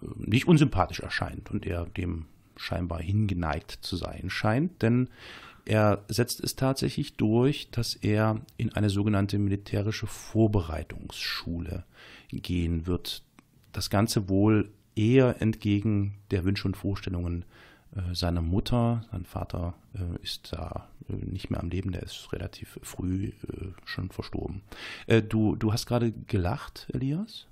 äh, 0.00 0.06
nicht 0.16 0.48
unsympathisch 0.48 1.00
erscheint 1.00 1.50
und 1.50 1.66
er 1.66 1.84
dem 1.84 2.26
scheinbar 2.56 3.00
hingeneigt 3.00 3.78
zu 3.82 3.96
sein 3.96 4.30
scheint, 4.30 4.82
denn 4.82 5.08
er 5.66 6.04
setzt 6.08 6.42
es 6.42 6.56
tatsächlich 6.56 7.16
durch, 7.16 7.70
dass 7.70 7.94
er 7.94 8.40
in 8.56 8.72
eine 8.74 8.90
sogenannte 8.90 9.38
militärische 9.38 10.06
Vorbereitungsschule 10.06 11.84
gehen 12.30 12.86
wird. 12.86 13.22
Das 13.72 13.88
Ganze 13.88 14.28
wohl 14.28 14.70
eher 14.94 15.40
entgegen 15.40 16.18
der 16.30 16.44
Wünsche 16.44 16.68
und 16.68 16.76
Vorstellungen 16.76 17.44
seiner 18.12 18.42
Mutter. 18.42 19.04
Sein 19.10 19.24
Vater 19.24 19.74
äh, 19.94 20.22
ist 20.22 20.52
da 20.52 20.88
äh, 21.08 21.12
nicht 21.12 21.50
mehr 21.50 21.60
am 21.60 21.68
Leben, 21.70 21.92
der 21.92 22.02
ist 22.02 22.32
relativ 22.32 22.78
früh 22.82 23.26
äh, 23.26 23.66
schon 23.84 24.10
verstorben. 24.10 24.62
Äh, 25.06 25.22
du, 25.22 25.56
du 25.56 25.72
hast 25.72 25.86
gerade 25.86 26.12
gelacht, 26.12 26.88
Elias? 26.92 27.46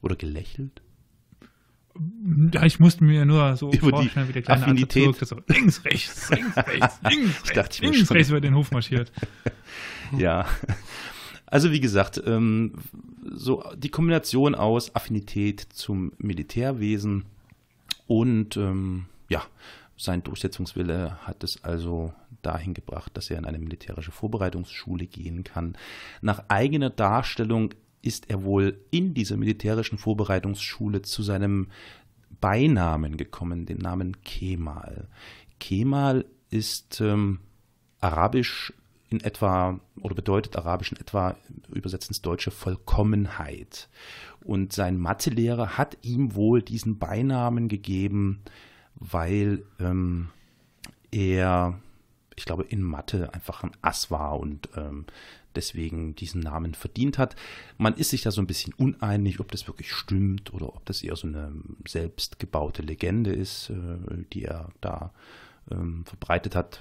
Oder 0.00 0.16
gelächelt? 0.16 0.82
Ja, 2.52 2.64
ich 2.64 2.78
musste 2.78 3.02
mir 3.02 3.24
nur 3.24 3.56
so 3.56 3.72
Über 3.72 3.90
die 3.90 3.90
vorstellen, 3.90 4.28
wie 4.28 4.32
der 4.32 4.42
kleine 4.42 4.62
Affinität. 4.62 5.20
Das 5.20 5.30
so 5.30 5.40
links, 5.48 5.84
rechts, 5.84 6.30
links, 6.30 6.56
rechts, 6.56 7.00
links, 7.10 7.42
Ich 7.44 7.50
dachte, 7.50 7.58
rechts, 7.58 7.76
ich 7.76 7.82
links, 7.82 7.98
schon. 7.98 8.16
rechts 8.16 8.30
über 8.30 8.40
den 8.40 8.54
Hof 8.54 8.70
marschiert. 8.70 9.12
Ja. 10.16 10.46
Also 11.44 11.70
wie 11.70 11.80
gesagt, 11.80 12.22
ähm, 12.24 12.72
so 13.30 13.62
die 13.76 13.90
Kombination 13.90 14.54
aus 14.54 14.94
Affinität 14.94 15.60
zum 15.60 16.12
Militärwesen 16.16 17.24
und 18.06 18.56
ähm, 18.56 19.04
ja, 19.28 19.42
sein 19.96 20.22
Durchsetzungswille 20.22 21.18
hat 21.26 21.42
es 21.42 21.64
also 21.64 22.12
dahin 22.42 22.72
gebracht, 22.72 23.16
dass 23.16 23.30
er 23.30 23.38
in 23.38 23.44
eine 23.44 23.58
militärische 23.58 24.12
Vorbereitungsschule 24.12 25.06
gehen 25.06 25.42
kann. 25.42 25.76
Nach 26.22 26.44
eigener 26.48 26.90
Darstellung 26.90 27.74
ist 28.00 28.30
er 28.30 28.44
wohl 28.44 28.80
in 28.90 29.12
dieser 29.12 29.36
militärischen 29.36 29.98
Vorbereitungsschule 29.98 31.02
zu 31.02 31.22
seinem 31.22 31.66
Beinamen 32.40 33.16
gekommen, 33.16 33.66
den 33.66 33.78
Namen 33.78 34.22
Kemal. 34.22 35.08
Kemal 35.58 36.24
ist 36.50 37.00
ähm, 37.00 37.40
arabisch 38.00 38.72
in 39.10 39.20
etwa 39.20 39.80
oder 40.00 40.14
bedeutet 40.14 40.56
arabisch 40.56 40.92
in 40.92 41.00
etwa 41.00 41.36
übersetzt 41.72 42.08
ins 42.08 42.22
Deutsche 42.22 42.52
Vollkommenheit. 42.52 43.88
Und 44.44 44.72
sein 44.72 44.96
Mathelehrer 44.96 45.76
hat 45.76 45.98
ihm 46.02 46.36
wohl 46.36 46.62
diesen 46.62 46.98
Beinamen 46.98 47.68
gegeben, 47.68 48.42
weil 49.00 49.62
ähm, 49.80 50.28
er, 51.10 51.78
ich 52.36 52.44
glaube, 52.44 52.64
in 52.64 52.82
Mathe 52.82 53.32
einfach 53.32 53.62
ein 53.62 53.72
Ass 53.82 54.10
war 54.10 54.38
und 54.38 54.68
ähm, 54.76 55.06
deswegen 55.54 56.14
diesen 56.14 56.40
Namen 56.40 56.74
verdient 56.74 57.18
hat. 57.18 57.34
Man 57.78 57.94
ist 57.94 58.10
sich 58.10 58.22
da 58.22 58.30
so 58.30 58.40
ein 58.40 58.46
bisschen 58.46 58.72
uneinig, 58.74 59.40
ob 59.40 59.50
das 59.50 59.66
wirklich 59.66 59.92
stimmt 59.92 60.52
oder 60.52 60.68
ob 60.68 60.84
das 60.86 61.02
eher 61.02 61.16
so 61.16 61.26
eine 61.26 61.52
selbstgebaute 61.86 62.82
Legende 62.82 63.32
ist, 63.32 63.70
äh, 63.70 64.24
die 64.32 64.44
er 64.44 64.70
da 64.80 65.12
ähm, 65.70 66.04
verbreitet 66.04 66.54
hat. 66.54 66.80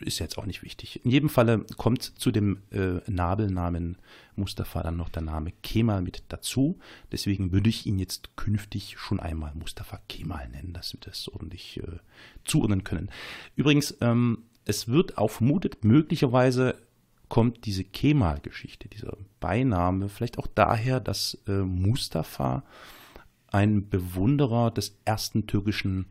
Ist 0.00 0.18
jetzt 0.18 0.36
auch 0.36 0.46
nicht 0.46 0.62
wichtig. 0.62 1.04
In 1.04 1.10
jedem 1.10 1.28
Falle 1.28 1.64
kommt 1.76 2.02
zu 2.02 2.32
dem 2.32 2.58
äh, 2.70 3.00
Nabelnamen 3.10 3.98
Mustafa 4.34 4.82
dann 4.82 4.96
noch 4.96 5.08
der 5.08 5.22
Name 5.22 5.52
Kemal 5.62 6.02
mit 6.02 6.24
dazu. 6.28 6.78
Deswegen 7.12 7.52
würde 7.52 7.70
ich 7.70 7.86
ihn 7.86 7.98
jetzt 7.98 8.36
künftig 8.36 8.96
schon 8.98 9.20
einmal 9.20 9.54
Mustafa 9.54 10.00
Kemal 10.08 10.48
nennen, 10.48 10.72
dass 10.72 10.92
wir 10.92 11.00
das 11.00 11.28
ordentlich 11.28 11.78
äh, 11.78 11.98
zuordnen 12.44 12.84
können. 12.84 13.10
Übrigens, 13.54 13.96
ähm, 14.00 14.44
es 14.64 14.88
wird 14.88 15.16
auch 15.18 15.30
vermutet, 15.30 15.84
möglicherweise 15.84 16.74
kommt 17.28 17.64
diese 17.64 17.84
Kemal-Geschichte, 17.84 18.88
dieser 18.88 19.16
Beiname, 19.40 20.08
vielleicht 20.08 20.38
auch 20.38 20.46
daher, 20.46 21.00
dass 21.00 21.38
äh, 21.46 21.52
Mustafa 21.58 22.64
ein 23.48 23.88
Bewunderer 23.88 24.70
des 24.70 24.98
ersten 25.04 25.46
türkischen 25.46 26.06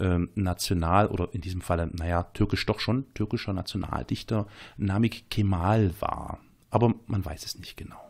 ähm, 0.00 0.30
National- 0.34 1.08
oder 1.08 1.28
in 1.32 1.40
diesem 1.40 1.60
Falle, 1.60 1.90
naja, 1.92 2.24
türkisch 2.34 2.66
doch 2.66 2.80
schon, 2.80 3.12
türkischer 3.14 3.52
Nationaldichter 3.52 4.46
Namik 4.76 5.30
Kemal 5.30 5.92
war. 6.00 6.40
Aber 6.70 6.94
man 7.06 7.24
weiß 7.24 7.44
es 7.44 7.58
nicht 7.58 7.76
genau. 7.76 8.00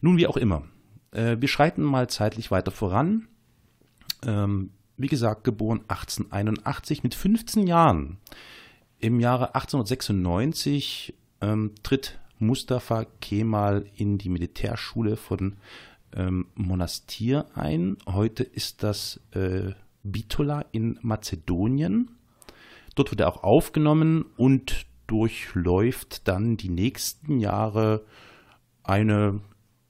Nun, 0.00 0.16
wie 0.16 0.26
auch 0.26 0.36
immer. 0.36 0.64
Äh, 1.12 1.36
wir 1.40 1.48
schreiten 1.48 1.82
mal 1.82 2.08
zeitlich 2.08 2.50
weiter 2.50 2.70
voran. 2.70 3.28
Ähm, 4.24 4.70
wie 4.96 5.06
gesagt, 5.06 5.44
geboren 5.44 5.80
1881 5.88 7.02
mit 7.02 7.14
15 7.14 7.66
Jahren. 7.66 8.18
Im 8.98 9.20
Jahre 9.20 9.54
1896 9.54 11.14
ähm, 11.40 11.72
tritt 11.82 12.18
Mustafa 12.40 13.06
Kemal 13.20 13.86
in 13.96 14.18
die 14.18 14.28
Militärschule 14.28 15.16
von 15.16 15.56
ähm, 16.14 16.46
Monastir 16.54 17.46
ein. 17.54 17.96
Heute 18.06 18.42
ist 18.42 18.82
das 18.82 19.20
äh, 19.32 19.72
Bitola 20.02 20.64
in 20.72 20.98
Mazedonien. 21.02 22.10
Dort 22.94 23.10
wird 23.10 23.20
er 23.20 23.28
auch 23.28 23.42
aufgenommen 23.42 24.24
und 24.36 24.86
durchläuft 25.06 26.28
dann 26.28 26.56
die 26.56 26.68
nächsten 26.68 27.40
Jahre 27.40 28.04
eine 28.82 29.40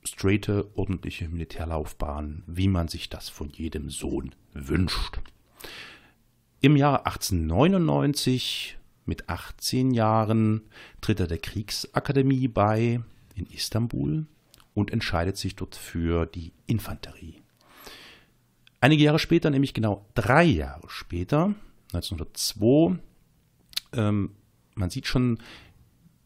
straighte, 0.04 0.70
ordentliche 0.74 1.28
Militärlaufbahn, 1.28 2.42
wie 2.46 2.68
man 2.68 2.88
sich 2.88 3.08
das 3.08 3.28
von 3.28 3.50
jedem 3.50 3.90
Sohn 3.90 4.34
wünscht. 4.54 5.20
Im 6.60 6.76
Jahre 6.76 7.06
1899, 7.06 8.78
mit 9.04 9.28
18 9.28 9.92
Jahren, 9.92 10.62
tritt 11.00 11.20
er 11.20 11.26
der 11.26 11.38
Kriegsakademie 11.38 12.48
bei 12.48 13.00
in 13.34 13.46
Istanbul 13.46 14.26
und 14.74 14.92
entscheidet 14.92 15.36
sich 15.36 15.56
dort 15.56 15.76
für 15.76 16.26
die 16.26 16.52
Infanterie. 16.66 17.42
Einige 18.80 19.02
Jahre 19.02 19.18
später, 19.18 19.50
nämlich 19.50 19.74
genau 19.74 20.06
drei 20.14 20.44
Jahre 20.44 20.88
später, 20.88 21.54
1902, 21.92 22.98
ähm, 23.92 24.30
man 24.74 24.90
sieht 24.90 25.06
schon 25.06 25.38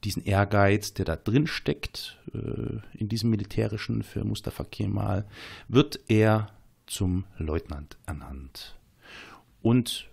diesen 0.05 0.25
Ehrgeiz, 0.25 0.93
der 0.95 1.05
da 1.05 1.17
drin 1.17 1.47
steckt, 1.47 2.19
äh, 2.35 2.99
in 2.99 3.09
diesem 3.09 3.31
militärischen 3.31 4.03
für 4.03 4.25
Mustafa 4.25 4.65
Kemal, 4.65 5.27
wird 5.69 6.01
er 6.09 6.49
zum 6.87 7.25
Leutnant 7.39 7.97
ernannt. 8.05 8.77
Und 9.63 10.09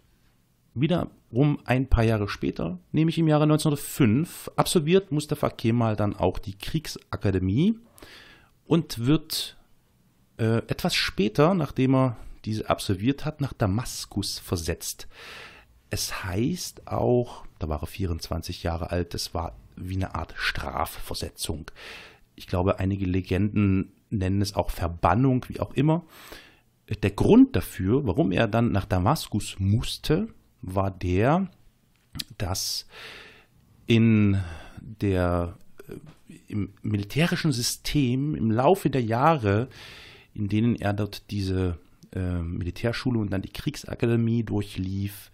wiederum 0.75 1.59
ein 1.65 1.87
paar 1.87 2.03
Jahre 2.03 2.29
später, 2.29 2.77
nämlich 2.91 3.17
im 3.17 3.27
Jahre 3.27 3.43
1905, 3.43 4.51
absolviert 4.55 5.11
Mustafa 5.11 5.49
Kemal 5.49 5.95
dann 5.95 6.15
auch 6.15 6.39
die 6.39 6.57
Kriegsakademie 6.57 7.77
und 8.65 9.05
wird 9.05 9.57
äh, 10.37 10.59
etwas 10.67 10.95
später, 10.95 11.53
nachdem 11.53 11.95
er 11.95 12.17
diese 12.45 12.69
absolviert 12.69 13.25
hat, 13.25 13.41
nach 13.41 13.53
Damaskus 13.53 14.39
versetzt. 14.39 15.07
Es 15.89 16.23
heißt 16.23 16.87
auch, 16.87 17.45
da 17.57 17.67
war 17.67 17.81
er 17.81 17.87
24 17.87 18.63
Jahre 18.63 18.91
alt, 18.91 19.13
es 19.13 19.33
war 19.33 19.55
wie 19.75 19.95
eine 19.95 20.15
Art 20.15 20.33
Strafversetzung. 20.37 21.71
Ich 22.35 22.47
glaube, 22.47 22.79
einige 22.79 23.05
Legenden 23.05 23.91
nennen 24.09 24.41
es 24.41 24.55
auch 24.55 24.69
Verbannung, 24.69 25.45
wie 25.47 25.59
auch 25.59 25.73
immer. 25.73 26.05
Der 27.03 27.11
Grund 27.11 27.55
dafür, 27.55 28.05
warum 28.05 28.31
er 28.31 28.47
dann 28.47 28.71
nach 28.71 28.85
Damaskus 28.85 29.57
musste, 29.59 30.27
war 30.61 30.91
der, 30.91 31.49
dass 32.37 32.87
in 33.85 34.41
der, 34.79 35.57
äh, 35.87 36.33
im 36.47 36.73
militärischen 36.81 37.51
System 37.51 38.35
im 38.35 38.51
Laufe 38.51 38.89
der 38.89 39.03
Jahre, 39.03 39.69
in 40.33 40.47
denen 40.47 40.75
er 40.75 40.93
dort 40.93 41.29
diese 41.31 41.77
äh, 42.13 42.39
Militärschule 42.39 43.19
und 43.19 43.31
dann 43.31 43.41
die 43.41 43.53
Kriegsakademie 43.53 44.43
durchlief, 44.43 45.31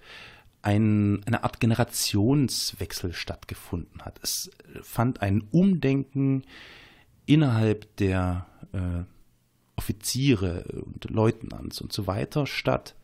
ein, 0.61 1.23
eine 1.25 1.43
Art 1.43 1.59
Generationswechsel 1.59 3.13
stattgefunden 3.13 4.01
hat. 4.01 4.19
Es 4.23 4.49
fand 4.81 5.21
ein 5.21 5.43
Umdenken 5.51 6.43
innerhalb 7.27 7.95
der 7.97 8.47
äh, 8.73 9.03
Offiziere 9.75 10.63
und 10.85 11.09
Leutnants 11.09 11.81
und 11.81 11.93
so 11.93 12.07
weiter 12.07 12.47
statt. 12.47 12.95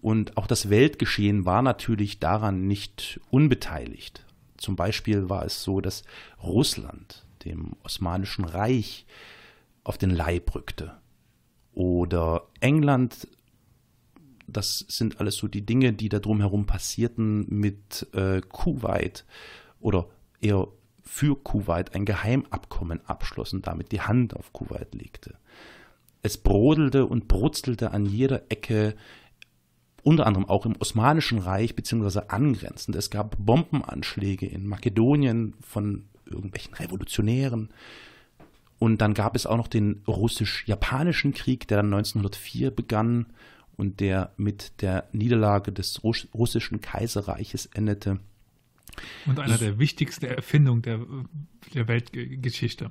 Und 0.00 0.36
auch 0.36 0.46
das 0.46 0.68
Weltgeschehen 0.70 1.44
war 1.44 1.62
natürlich 1.62 2.18
daran 2.18 2.66
nicht 2.66 3.20
unbeteiligt. 3.30 4.24
Zum 4.56 4.76
Beispiel 4.76 5.28
war 5.28 5.44
es 5.44 5.62
so, 5.62 5.80
dass 5.80 6.04
Russland 6.42 7.24
dem 7.44 7.76
Osmanischen 7.84 8.44
Reich 8.44 9.06
auf 9.84 9.98
den 9.98 10.10
Leib 10.10 10.54
rückte. 10.54 10.96
Oder 11.76 12.48
England, 12.60 13.28
das 14.46 14.78
sind 14.88 15.20
alles 15.20 15.36
so 15.36 15.46
die 15.46 15.66
Dinge, 15.66 15.92
die 15.92 16.08
da 16.08 16.20
drumherum 16.20 16.64
passierten 16.64 17.44
mit 17.50 18.06
äh, 18.14 18.40
Kuwait 18.40 19.26
oder 19.78 20.08
eher 20.40 20.68
für 21.02 21.36
Kuwait 21.36 21.94
ein 21.94 22.06
Geheimabkommen 22.06 23.04
abschloss 23.04 23.52
und 23.52 23.66
damit 23.66 23.92
die 23.92 24.00
Hand 24.00 24.34
auf 24.34 24.54
Kuwait 24.54 24.94
legte. 24.94 25.36
Es 26.22 26.38
brodelte 26.38 27.04
und 27.04 27.28
brutzelte 27.28 27.90
an 27.90 28.06
jeder 28.06 28.50
Ecke, 28.50 28.96
unter 30.02 30.26
anderem 30.26 30.48
auch 30.48 30.64
im 30.64 30.76
Osmanischen 30.80 31.40
Reich 31.40 31.76
beziehungsweise 31.76 32.30
angrenzend. 32.30 32.96
Es 32.96 33.10
gab 33.10 33.36
Bombenanschläge 33.38 34.46
in 34.46 34.66
Makedonien 34.66 35.52
von 35.60 36.06
irgendwelchen 36.24 36.72
Revolutionären. 36.72 37.68
Und 38.78 39.00
dann 39.00 39.14
gab 39.14 39.34
es 39.36 39.46
auch 39.46 39.56
noch 39.56 39.68
den 39.68 40.02
russisch-japanischen 40.06 41.32
Krieg, 41.32 41.66
der 41.68 41.78
dann 41.78 41.86
1904 41.86 42.70
begann 42.70 43.26
und 43.76 44.00
der 44.00 44.32
mit 44.36 44.82
der 44.82 45.08
Niederlage 45.12 45.72
des 45.72 46.02
Russ 46.02 46.28
russischen 46.34 46.80
Kaiserreiches 46.80 47.66
endete. 47.66 48.20
Und 49.26 49.38
einer 49.38 49.58
der 49.58 49.78
wichtigsten 49.78 50.26
Erfindungen 50.26 50.82
der, 50.82 51.00
der 51.74 51.88
Weltgeschichte. 51.88 52.90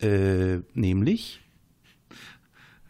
Äh, 0.00 0.58
nämlich 0.74 1.40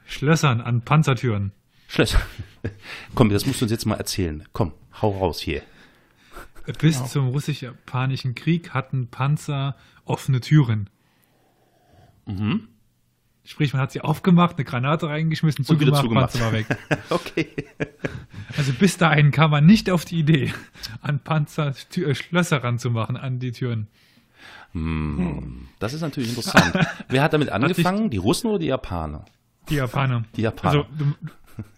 Schlössern 0.06 0.60
an 0.60 0.82
Panzertüren. 0.82 1.52
Schlösser. 1.88 2.20
Komm, 3.14 3.28
das 3.30 3.46
musst 3.46 3.60
du 3.60 3.64
uns 3.66 3.72
jetzt 3.72 3.86
mal 3.86 3.96
erzählen. 3.96 4.44
Komm, 4.52 4.72
hau 5.00 5.10
raus 5.18 5.40
hier. 5.40 5.62
Bis 6.78 6.96
Genau. 6.96 7.08
zum 7.08 7.28
russisch-japanischen 7.28 8.34
Krieg 8.34 8.70
hatten 8.70 9.08
Panzer 9.08 9.76
offene 10.04 10.40
Türen. 10.40 10.88
Mhm. 12.26 12.68
Sprich, 13.46 13.74
man 13.74 13.82
hat 13.82 13.92
sie 13.92 14.00
aufgemacht, 14.00 14.56
eine 14.56 14.64
Granate 14.64 15.06
reingeschmissen, 15.08 15.66
Und 15.66 15.78
wieder 15.78 15.92
zugemacht, 15.92 16.32
zugemacht. 16.32 16.68
Panzer 16.68 16.78
war 16.88 16.98
weg. 16.98 17.00
Okay. 17.10 17.48
Also 18.56 18.72
bis 18.72 18.96
dahin 18.96 19.32
kam 19.32 19.50
man 19.50 19.66
nicht 19.66 19.90
auf 19.90 20.04
die 20.06 20.18
Idee, 20.18 20.54
an 21.02 21.18
Panzer 21.20 21.74
Tür, 21.90 22.08
äh, 22.08 22.14
Schlösser 22.14 22.64
ranzumachen, 22.64 23.16
an 23.18 23.40
die 23.40 23.52
Türen. 23.52 23.88
Hm, 24.72 25.68
das 25.78 25.92
ist 25.92 26.00
natürlich 26.00 26.30
interessant. 26.30 26.72
Wer 27.08 27.22
hat 27.22 27.32
damit 27.32 27.50
angefangen? 27.50 28.10
Die 28.10 28.16
Russen 28.16 28.48
oder 28.48 28.58
die 28.58 28.66
Japaner? 28.66 29.24
Die 29.68 29.76
Japaner. 29.76 30.24
Die 30.36 30.42
Japaner. 30.42 30.84
Also 30.84 30.86
du, 30.96 31.14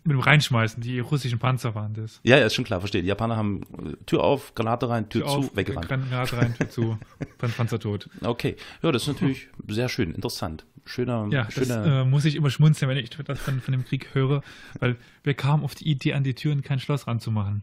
mit 0.05 0.12
dem 0.12 0.21
Reinschmeißen, 0.21 0.83
die 0.83 0.99
russischen 1.01 1.39
Panzer 1.39 1.75
waren 1.75 1.95
das. 1.95 2.21
Ja, 2.23 2.39
ja, 2.39 2.47
ist 2.47 2.55
schon 2.55 2.65
klar, 2.65 2.81
verstehe. 2.81 3.03
Die 3.03 3.09
Japaner 3.09 3.37
haben 3.37 3.62
äh, 3.85 3.97
Tür 4.07 4.23
auf, 4.25 4.55
Granate 4.55 4.89
rein, 4.89 5.09
Tür, 5.09 5.27
zu, 5.27 5.51
weggerannt. 5.55 5.89
Granate 5.89 6.37
rein, 6.37 6.55
Tür 6.57 6.71
zu, 6.71 6.99
Pan- 7.39 7.51
Panzer 7.53 7.79
tot. 7.79 8.09
Okay, 8.23 8.57
ja, 8.83 8.93
das 8.93 9.03
ist 9.03 9.09
natürlich 9.09 9.49
sehr 9.69 9.89
schön, 9.89 10.12
interessant. 10.12 10.65
Schöner, 10.85 11.27
Ja, 11.31 11.45
das 11.45 11.55
schöner. 11.55 12.03
äh, 12.03 12.05
muss 12.05 12.25
ich 12.25 12.37
immer 12.37 12.51
schmunzeln, 12.51 12.89
wenn 12.89 12.97
ich 12.99 13.11
das 13.11 13.39
von, 13.41 13.61
von 13.61 13.73
dem 13.73 13.85
Krieg 13.85 14.15
höre, 14.15 14.43
weil 14.79 14.97
wir 15.25 15.35
kamen 15.35 15.65
auf 15.65 15.75
die 15.75 15.89
Idee, 15.91 16.15
an 16.15 16.23
die 16.25 16.35
Türen 16.35 16.62
kein 16.62 16.79
Schloss 16.81 17.07
ranzumachen. 17.07 17.62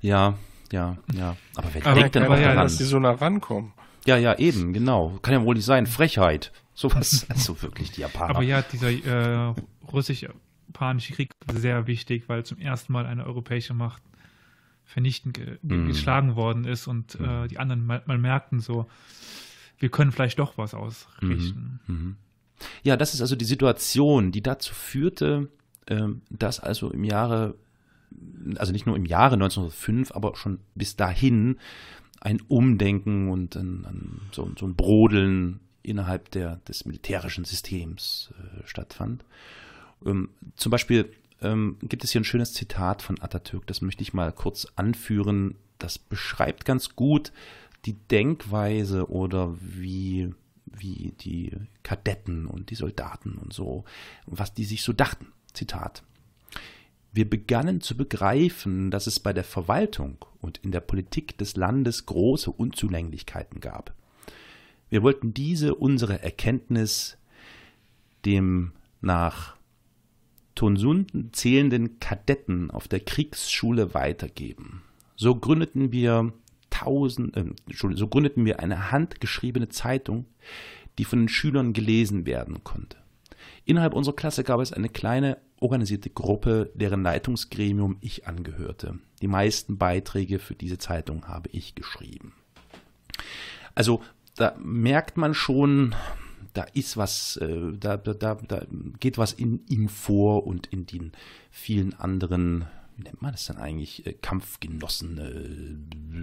ja, 0.00 0.34
ja, 0.72 0.96
ja. 1.14 1.36
Aber 1.56 1.68
wer 1.72 1.86
Aber- 1.86 1.94
denkt 2.00 2.14
denn 2.16 2.24
aber 2.24 2.36
ja, 2.40 2.48
daran? 2.48 2.64
dass 2.64 2.76
die 2.78 2.84
so 2.84 2.98
nah 2.98 3.12
rankommen. 3.12 3.72
Ja, 4.06 4.16
ja, 4.16 4.34
eben, 4.38 4.72
genau. 4.72 5.18
Kann 5.22 5.32
ja 5.34 5.42
wohl 5.44 5.54
nicht 5.54 5.64
sein. 5.64 5.86
Frechheit. 5.86 6.52
Sowas. 6.74 7.26
Also 7.28 7.62
wirklich 7.62 7.92
die 7.92 8.00
Japaner. 8.00 8.30
Aber 8.30 8.42
ja, 8.42 8.60
dieser 8.62 8.90
äh, 8.90 9.54
russisch-japanische 10.74 11.14
Krieg 11.14 11.30
war 11.46 11.56
sehr 11.56 11.86
wichtig, 11.86 12.28
weil 12.28 12.44
zum 12.44 12.58
ersten 12.58 12.92
Mal 12.92 13.06
eine 13.06 13.24
europäische 13.24 13.74
Macht 13.74 14.02
vernichtend 14.84 15.34
ge 15.34 15.58
Mhm. 15.62 15.86
geschlagen 15.86 16.36
worden 16.36 16.64
ist 16.64 16.86
und 16.86 17.18
äh, 17.20 17.48
die 17.48 17.58
anderen 17.58 17.86
mal, 17.86 18.02
mal 18.06 18.18
merkten 18.18 18.60
so, 18.60 18.86
wir 19.78 19.88
können 19.88 20.12
vielleicht 20.12 20.38
doch 20.38 20.58
was 20.58 20.74
ausrichten. 20.74 21.80
Mhm. 21.86 22.16
Ja, 22.82 22.96
das 22.96 23.14
ist 23.14 23.20
also 23.20 23.34
die 23.34 23.46
Situation, 23.46 24.30
die 24.30 24.42
dazu 24.42 24.74
führte, 24.74 25.48
ähm, 25.86 26.22
dass 26.30 26.60
also 26.60 26.90
im 26.90 27.04
Jahre, 27.04 27.54
also 28.56 28.72
nicht 28.72 28.86
nur 28.86 28.96
im 28.96 29.06
Jahre 29.06 29.34
1905, 29.34 30.12
aber 30.12 30.36
schon 30.36 30.60
bis 30.74 30.96
dahin 30.96 31.56
ein 32.20 32.40
Umdenken 32.48 33.28
und 33.30 33.56
ein, 33.56 33.84
ein, 33.86 34.20
so, 34.32 34.50
so 34.58 34.66
ein 34.66 34.76
Brodeln 34.76 35.60
innerhalb 35.82 36.30
der, 36.30 36.56
des 36.68 36.84
militärischen 36.84 37.44
Systems 37.44 38.32
äh, 38.38 38.66
stattfand. 38.66 39.24
Ähm, 40.04 40.30
zum 40.56 40.70
Beispiel 40.70 41.12
ähm, 41.40 41.76
gibt 41.82 42.04
es 42.04 42.12
hier 42.12 42.20
ein 42.20 42.24
schönes 42.24 42.52
Zitat 42.52 43.02
von 43.02 43.20
Atatürk, 43.20 43.66
das 43.66 43.80
möchte 43.80 44.02
ich 44.02 44.14
mal 44.14 44.32
kurz 44.32 44.66
anführen. 44.76 45.56
Das 45.78 45.98
beschreibt 45.98 46.64
ganz 46.64 46.94
gut 46.94 47.32
die 47.84 47.94
Denkweise 47.94 49.10
oder 49.10 49.56
wie, 49.60 50.32
wie 50.66 51.12
die 51.20 51.52
Kadetten 51.82 52.46
und 52.46 52.70
die 52.70 52.74
Soldaten 52.76 53.34
und 53.34 53.52
so, 53.52 53.84
was 54.26 54.54
die 54.54 54.64
sich 54.64 54.82
so 54.82 54.92
dachten. 54.92 55.32
Zitat. 55.52 56.02
Wir 57.12 57.28
begannen 57.28 57.80
zu 57.80 57.96
begreifen, 57.96 58.90
dass 58.90 59.06
es 59.06 59.20
bei 59.20 59.32
der 59.32 59.44
Verwaltung 59.44 60.24
und 60.40 60.58
in 60.58 60.72
der 60.72 60.80
Politik 60.80 61.38
des 61.38 61.56
Landes 61.56 62.06
große 62.06 62.50
Unzulänglichkeiten 62.50 63.60
gab. 63.60 63.94
Wir 64.88 65.02
wollten 65.02 65.32
diese 65.32 65.76
unsere 65.76 66.22
Erkenntnis 66.22 67.16
dem 68.24 68.72
nach 69.00 69.56
Tonsunden 70.54 71.32
zählenden 71.32 71.98
Kadetten 72.00 72.70
auf 72.70 72.88
der 72.88 73.00
Kriegsschule 73.00 73.94
weitergeben. 73.94 74.82
So 75.16 75.34
gründeten 75.34 75.92
wir 75.92 76.32
tausend, 76.70 77.36
äh, 77.36 77.44
so 77.72 78.08
gründeten 78.08 78.44
wir 78.44 78.60
eine 78.60 78.90
handgeschriebene 78.90 79.68
Zeitung, 79.68 80.26
die 80.98 81.04
von 81.04 81.20
den 81.20 81.28
Schülern 81.28 81.72
gelesen 81.72 82.26
werden 82.26 82.64
konnte. 82.64 82.96
Innerhalb 83.64 83.94
unserer 83.94 84.16
Klasse 84.16 84.44
gab 84.44 84.60
es 84.60 84.72
eine 84.72 84.88
kleine 84.88 85.38
organisierte 85.60 86.10
Gruppe, 86.10 86.70
deren 86.74 87.02
Leitungsgremium 87.02 87.96
ich 88.00 88.26
angehörte. 88.26 88.98
Die 89.22 89.28
meisten 89.28 89.78
Beiträge 89.78 90.38
für 90.38 90.54
diese 90.54 90.78
Zeitung 90.78 91.26
habe 91.26 91.48
ich 91.52 91.74
geschrieben. 91.74 92.34
Also 93.74 94.02
da 94.36 94.54
merkt 94.58 95.16
man 95.16 95.32
schon, 95.34 95.94
da 96.54 96.62
ist 96.72 96.96
was, 96.96 97.36
äh, 97.36 97.72
da, 97.78 97.96
da, 97.96 98.14
da, 98.14 98.62
geht 99.00 99.18
was 99.18 99.32
in 99.32 99.60
ihm 99.68 99.88
vor 99.88 100.46
und 100.46 100.68
in 100.68 100.86
den 100.86 101.12
vielen 101.50 101.94
anderen, 101.94 102.66
wie 102.96 103.02
nennt 103.02 103.20
man 103.20 103.32
das 103.32 103.46
denn 103.46 103.56
eigentlich, 103.56 104.06
äh, 104.06 104.14
Kampfgenossen, 104.14 105.18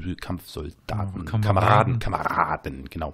äh, 0.08 0.16
Kampfsoldaten, 0.16 1.26
Kameraden, 1.26 2.00
Kameraden. 2.00 2.00
Kameraden, 2.00 2.90
genau. 2.90 3.14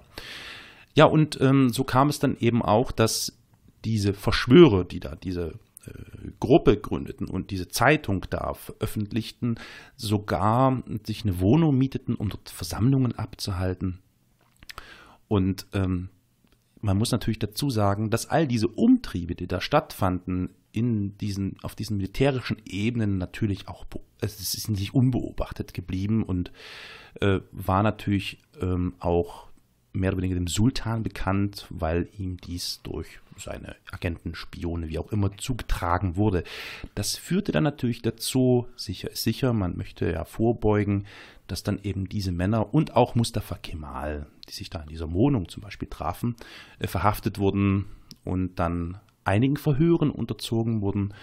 Ja, 0.94 1.04
und 1.04 1.40
ähm, 1.40 1.70
so 1.70 1.84
kam 1.84 2.08
es 2.08 2.20
dann 2.20 2.36
eben 2.38 2.62
auch, 2.62 2.92
dass 2.92 3.36
diese 3.84 4.14
Verschwörer, 4.14 4.84
die 4.84 5.00
da 5.00 5.16
diese 5.16 5.58
äh, 5.86 6.30
Gruppe 6.38 6.76
gründeten 6.76 7.28
und 7.28 7.50
diese 7.50 7.68
Zeitung 7.68 8.26
da 8.30 8.54
veröffentlichten, 8.54 9.58
sogar 9.96 10.82
sich 11.04 11.24
eine 11.24 11.40
Wohnung 11.40 11.76
mieteten, 11.76 12.14
um 12.14 12.28
dort 12.28 12.48
Versammlungen 12.48 13.18
abzuhalten. 13.18 13.98
Und 15.26 15.66
ähm, 15.72 16.10
man 16.80 16.96
muss 16.96 17.12
natürlich 17.12 17.38
dazu 17.38 17.70
sagen, 17.70 18.10
dass 18.10 18.26
all 18.26 18.46
diese 18.46 18.68
Umtriebe, 18.68 19.34
die 19.34 19.46
da 19.46 19.60
stattfanden, 19.60 20.50
in 20.72 21.16
diesen, 21.18 21.56
auf 21.62 21.74
diesen 21.74 21.96
militärischen 21.96 22.58
Ebenen 22.64 23.18
natürlich 23.18 23.68
auch, 23.68 23.86
es 24.20 24.54
ist 24.54 24.68
nicht 24.68 24.94
unbeobachtet 24.94 25.74
geblieben 25.74 26.22
und 26.22 26.52
äh, 27.20 27.40
war 27.52 27.82
natürlich 27.82 28.38
ähm, 28.60 28.94
auch 29.00 29.47
mehr 29.98 30.10
oder 30.12 30.18
weniger 30.18 30.34
dem 30.34 30.46
Sultan 30.46 31.02
bekannt, 31.02 31.66
weil 31.70 32.08
ihm 32.18 32.36
dies 32.38 32.80
durch 32.82 33.20
seine 33.36 33.76
Agenten, 33.90 34.34
Spione, 34.34 34.88
wie 34.88 34.98
auch 34.98 35.12
immer, 35.12 35.36
zugetragen 35.36 36.16
wurde. 36.16 36.44
Das 36.94 37.16
führte 37.16 37.52
dann 37.52 37.64
natürlich 37.64 38.02
dazu, 38.02 38.66
sicher 38.76 39.10
ist 39.10 39.22
sicher, 39.22 39.52
man 39.52 39.76
möchte 39.76 40.10
ja 40.10 40.24
vorbeugen, 40.24 41.06
dass 41.46 41.62
dann 41.62 41.78
eben 41.82 42.08
diese 42.08 42.32
Männer 42.32 42.74
und 42.74 42.96
auch 42.96 43.14
Mustafa 43.14 43.56
Kemal, 43.56 44.26
die 44.48 44.54
sich 44.54 44.70
da 44.70 44.80
in 44.80 44.88
dieser 44.88 45.12
Wohnung 45.12 45.48
zum 45.48 45.62
Beispiel 45.62 45.88
trafen, 45.88 46.36
äh, 46.78 46.86
verhaftet 46.86 47.38
wurden 47.38 47.86
und 48.24 48.58
dann 48.58 48.98
einigen 49.24 49.56
Verhören 49.56 50.10
unterzogen 50.10 50.80
wurden 50.80 51.14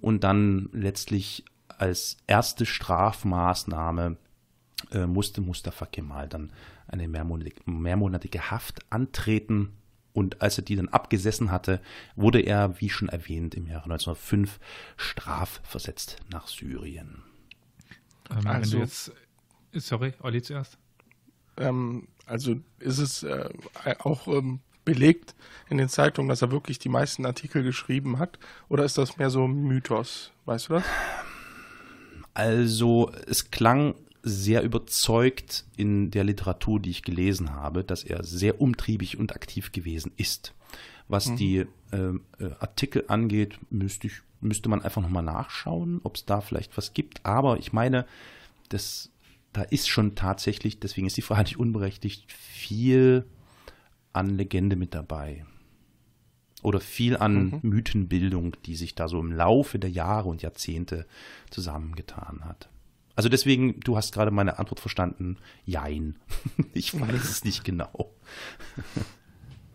und 0.00 0.24
dann 0.24 0.68
letztlich 0.72 1.44
als 1.68 2.16
erste 2.26 2.66
Strafmaßnahme 2.66 4.16
äh, 4.92 5.06
musste 5.06 5.40
Mustafa 5.40 5.86
Kemal 5.86 6.28
dann 6.28 6.52
eine 6.92 7.08
mehrmonatige, 7.08 8.50
Haft 8.50 8.80
antreten. 8.90 9.72
Und 10.14 10.42
als 10.42 10.58
er 10.58 10.64
die 10.64 10.76
dann 10.76 10.88
abgesessen 10.88 11.50
hatte, 11.50 11.80
wurde 12.16 12.40
er, 12.40 12.78
wie 12.80 12.90
schon 12.90 13.08
erwähnt, 13.08 13.54
im 13.54 13.66
Jahre 13.66 13.84
1905 13.84 14.60
strafversetzt 14.98 16.18
nach 16.30 16.48
Syrien. 16.48 17.22
Ähm, 18.30 18.36
wenn 18.38 18.46
Also- 18.46 18.76
du 18.76 18.82
jetzt, 18.82 19.12
sorry, 19.72 20.12
Olli 20.20 20.42
zuerst. 20.42 20.76
Ähm, 21.56 22.08
also 22.26 22.56
ist 22.78 22.98
es 22.98 23.22
äh, 23.22 23.48
auch 24.00 24.28
ähm, 24.28 24.60
belegt 24.84 25.34
in 25.70 25.78
den 25.78 25.88
Zeitungen, 25.88 26.28
dass 26.28 26.42
er 26.42 26.50
wirklich 26.50 26.78
die 26.78 26.88
meisten 26.88 27.24
Artikel 27.24 27.62
geschrieben 27.62 28.18
hat? 28.18 28.38
Oder 28.68 28.84
ist 28.84 28.98
das 28.98 29.16
mehr 29.16 29.30
so 29.30 29.46
ein 29.46 29.62
Mythos? 29.62 30.32
Weißt 30.44 30.68
du 30.68 30.74
das? 30.74 30.84
Also 32.34 33.10
es 33.26 33.50
klang 33.50 33.94
sehr 34.22 34.62
überzeugt 34.62 35.64
in 35.76 36.10
der 36.10 36.24
Literatur, 36.24 36.80
die 36.80 36.90
ich 36.90 37.02
gelesen 37.02 37.54
habe, 37.54 37.84
dass 37.84 38.04
er 38.04 38.22
sehr 38.22 38.60
umtriebig 38.60 39.18
und 39.18 39.34
aktiv 39.34 39.72
gewesen 39.72 40.12
ist. 40.16 40.54
Was 41.08 41.34
die 41.34 41.66
ähm, 41.92 42.22
äh, 42.38 42.50
Artikel 42.58 43.04
angeht, 43.08 43.58
müsste, 43.70 44.06
ich, 44.06 44.22
müsste 44.40 44.68
man 44.68 44.80
einfach 44.80 45.02
nochmal 45.02 45.22
nachschauen, 45.22 46.00
ob 46.04 46.16
es 46.16 46.24
da 46.24 46.40
vielleicht 46.40 46.76
was 46.76 46.94
gibt. 46.94 47.26
Aber 47.26 47.58
ich 47.58 47.72
meine, 47.72 48.06
das, 48.70 49.10
da 49.52 49.62
ist 49.62 49.88
schon 49.88 50.14
tatsächlich, 50.14 50.80
deswegen 50.80 51.06
ist 51.06 51.16
die 51.16 51.22
Frage 51.22 51.42
nicht 51.44 51.58
unberechtigt, 51.58 52.32
viel 52.32 53.26
an 54.12 54.30
Legende 54.30 54.76
mit 54.76 54.94
dabei. 54.94 55.44
Oder 56.62 56.80
viel 56.80 57.16
an 57.16 57.58
Mythenbildung, 57.62 58.56
die 58.64 58.76
sich 58.76 58.94
da 58.94 59.08
so 59.08 59.18
im 59.18 59.32
Laufe 59.32 59.80
der 59.80 59.90
Jahre 59.90 60.28
und 60.28 60.42
Jahrzehnte 60.42 61.06
zusammengetan 61.50 62.44
hat. 62.44 62.70
Also 63.14 63.28
deswegen, 63.28 63.80
du 63.80 63.96
hast 63.96 64.14
gerade 64.14 64.30
meine 64.30 64.58
Antwort 64.58 64.80
verstanden. 64.80 65.38
Jein. 65.64 66.16
Ich 66.74 66.98
weiß 66.98 67.24
es 67.24 67.44
nicht 67.44 67.64
genau. 67.64 68.12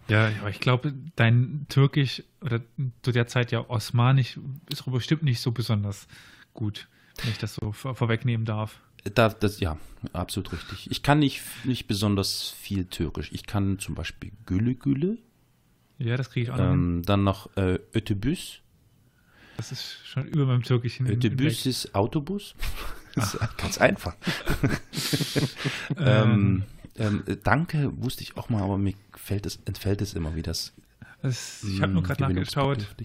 Ja, 0.09 0.31
aber 0.39 0.49
ich 0.49 0.61
glaube, 0.61 0.93
dein 1.15 1.65
Türkisch 1.67 2.23
oder 2.41 2.61
zu 3.01 3.11
der 3.11 3.27
Zeit 3.27 3.51
ja 3.51 3.69
Osmanisch 3.69 4.39
ist 4.69 4.89
bestimmt 4.89 5.23
nicht 5.23 5.41
so 5.41 5.51
besonders 5.51 6.07
gut, 6.53 6.87
wenn 7.21 7.31
ich 7.31 7.37
das 7.37 7.55
so 7.55 7.73
vor 7.73 7.93
vorwegnehmen 7.93 8.45
darf. 8.45 8.79
Da, 9.03 9.29
das, 9.29 9.59
ja, 9.59 9.77
absolut 10.13 10.53
richtig. 10.53 10.89
Ich 10.89 11.03
kann 11.03 11.19
nicht, 11.19 11.41
nicht 11.65 11.87
besonders 11.87 12.49
viel 12.49 12.85
Türkisch. 12.85 13.31
Ich 13.33 13.45
kann 13.45 13.79
zum 13.79 13.95
Beispiel 13.95 14.31
Gülle 14.45 14.75
Gülle, 14.75 15.17
Ja, 15.97 16.15
das 16.17 16.29
kriege 16.29 16.45
ich 16.45 16.51
auch 16.51 16.57
noch 16.57 16.71
ähm, 16.71 17.01
dann 17.05 17.23
noch 17.23 17.55
äh, 17.57 17.79
Ötebüs. 17.93 18.61
Das 19.57 19.71
ist 19.71 19.97
schon 20.05 20.25
über 20.27 20.45
meinem 20.45 20.63
Türkischen. 20.63 21.07
Ötebüs 21.07 21.65
ist 21.65 21.95
Autobus. 21.95 22.55
Ganz 23.57 23.77
einfach. 23.77 24.15
Ähm, 25.97 26.63
ähm, 26.97 27.23
ähm, 27.25 27.37
danke 27.43 27.91
wusste 28.01 28.23
ich 28.23 28.37
auch 28.37 28.49
mal, 28.49 28.61
aber 28.61 28.77
mir 28.77 28.93
fällt 29.15 29.45
es, 29.45 29.59
entfällt 29.65 30.01
es 30.01 30.13
immer, 30.13 30.35
wie 30.35 30.41
das 30.41 30.73
ich 31.23 31.81
habe 31.81 31.93
nur 31.93 32.03
gerade 32.03 32.21
nachgeschaut. 32.21 32.95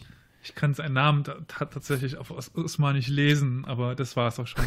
Ich 0.43 0.55
kann 0.55 0.75
seinen 0.75 0.95
Namen 0.95 1.25
tatsächlich 1.47 2.17
auf 2.17 2.31
Osmanisch 2.31 3.09
lesen, 3.09 3.65
aber 3.65 3.95
das 3.95 4.17
war 4.17 4.29
es 4.29 4.39
auch 4.39 4.47
schon. 4.47 4.65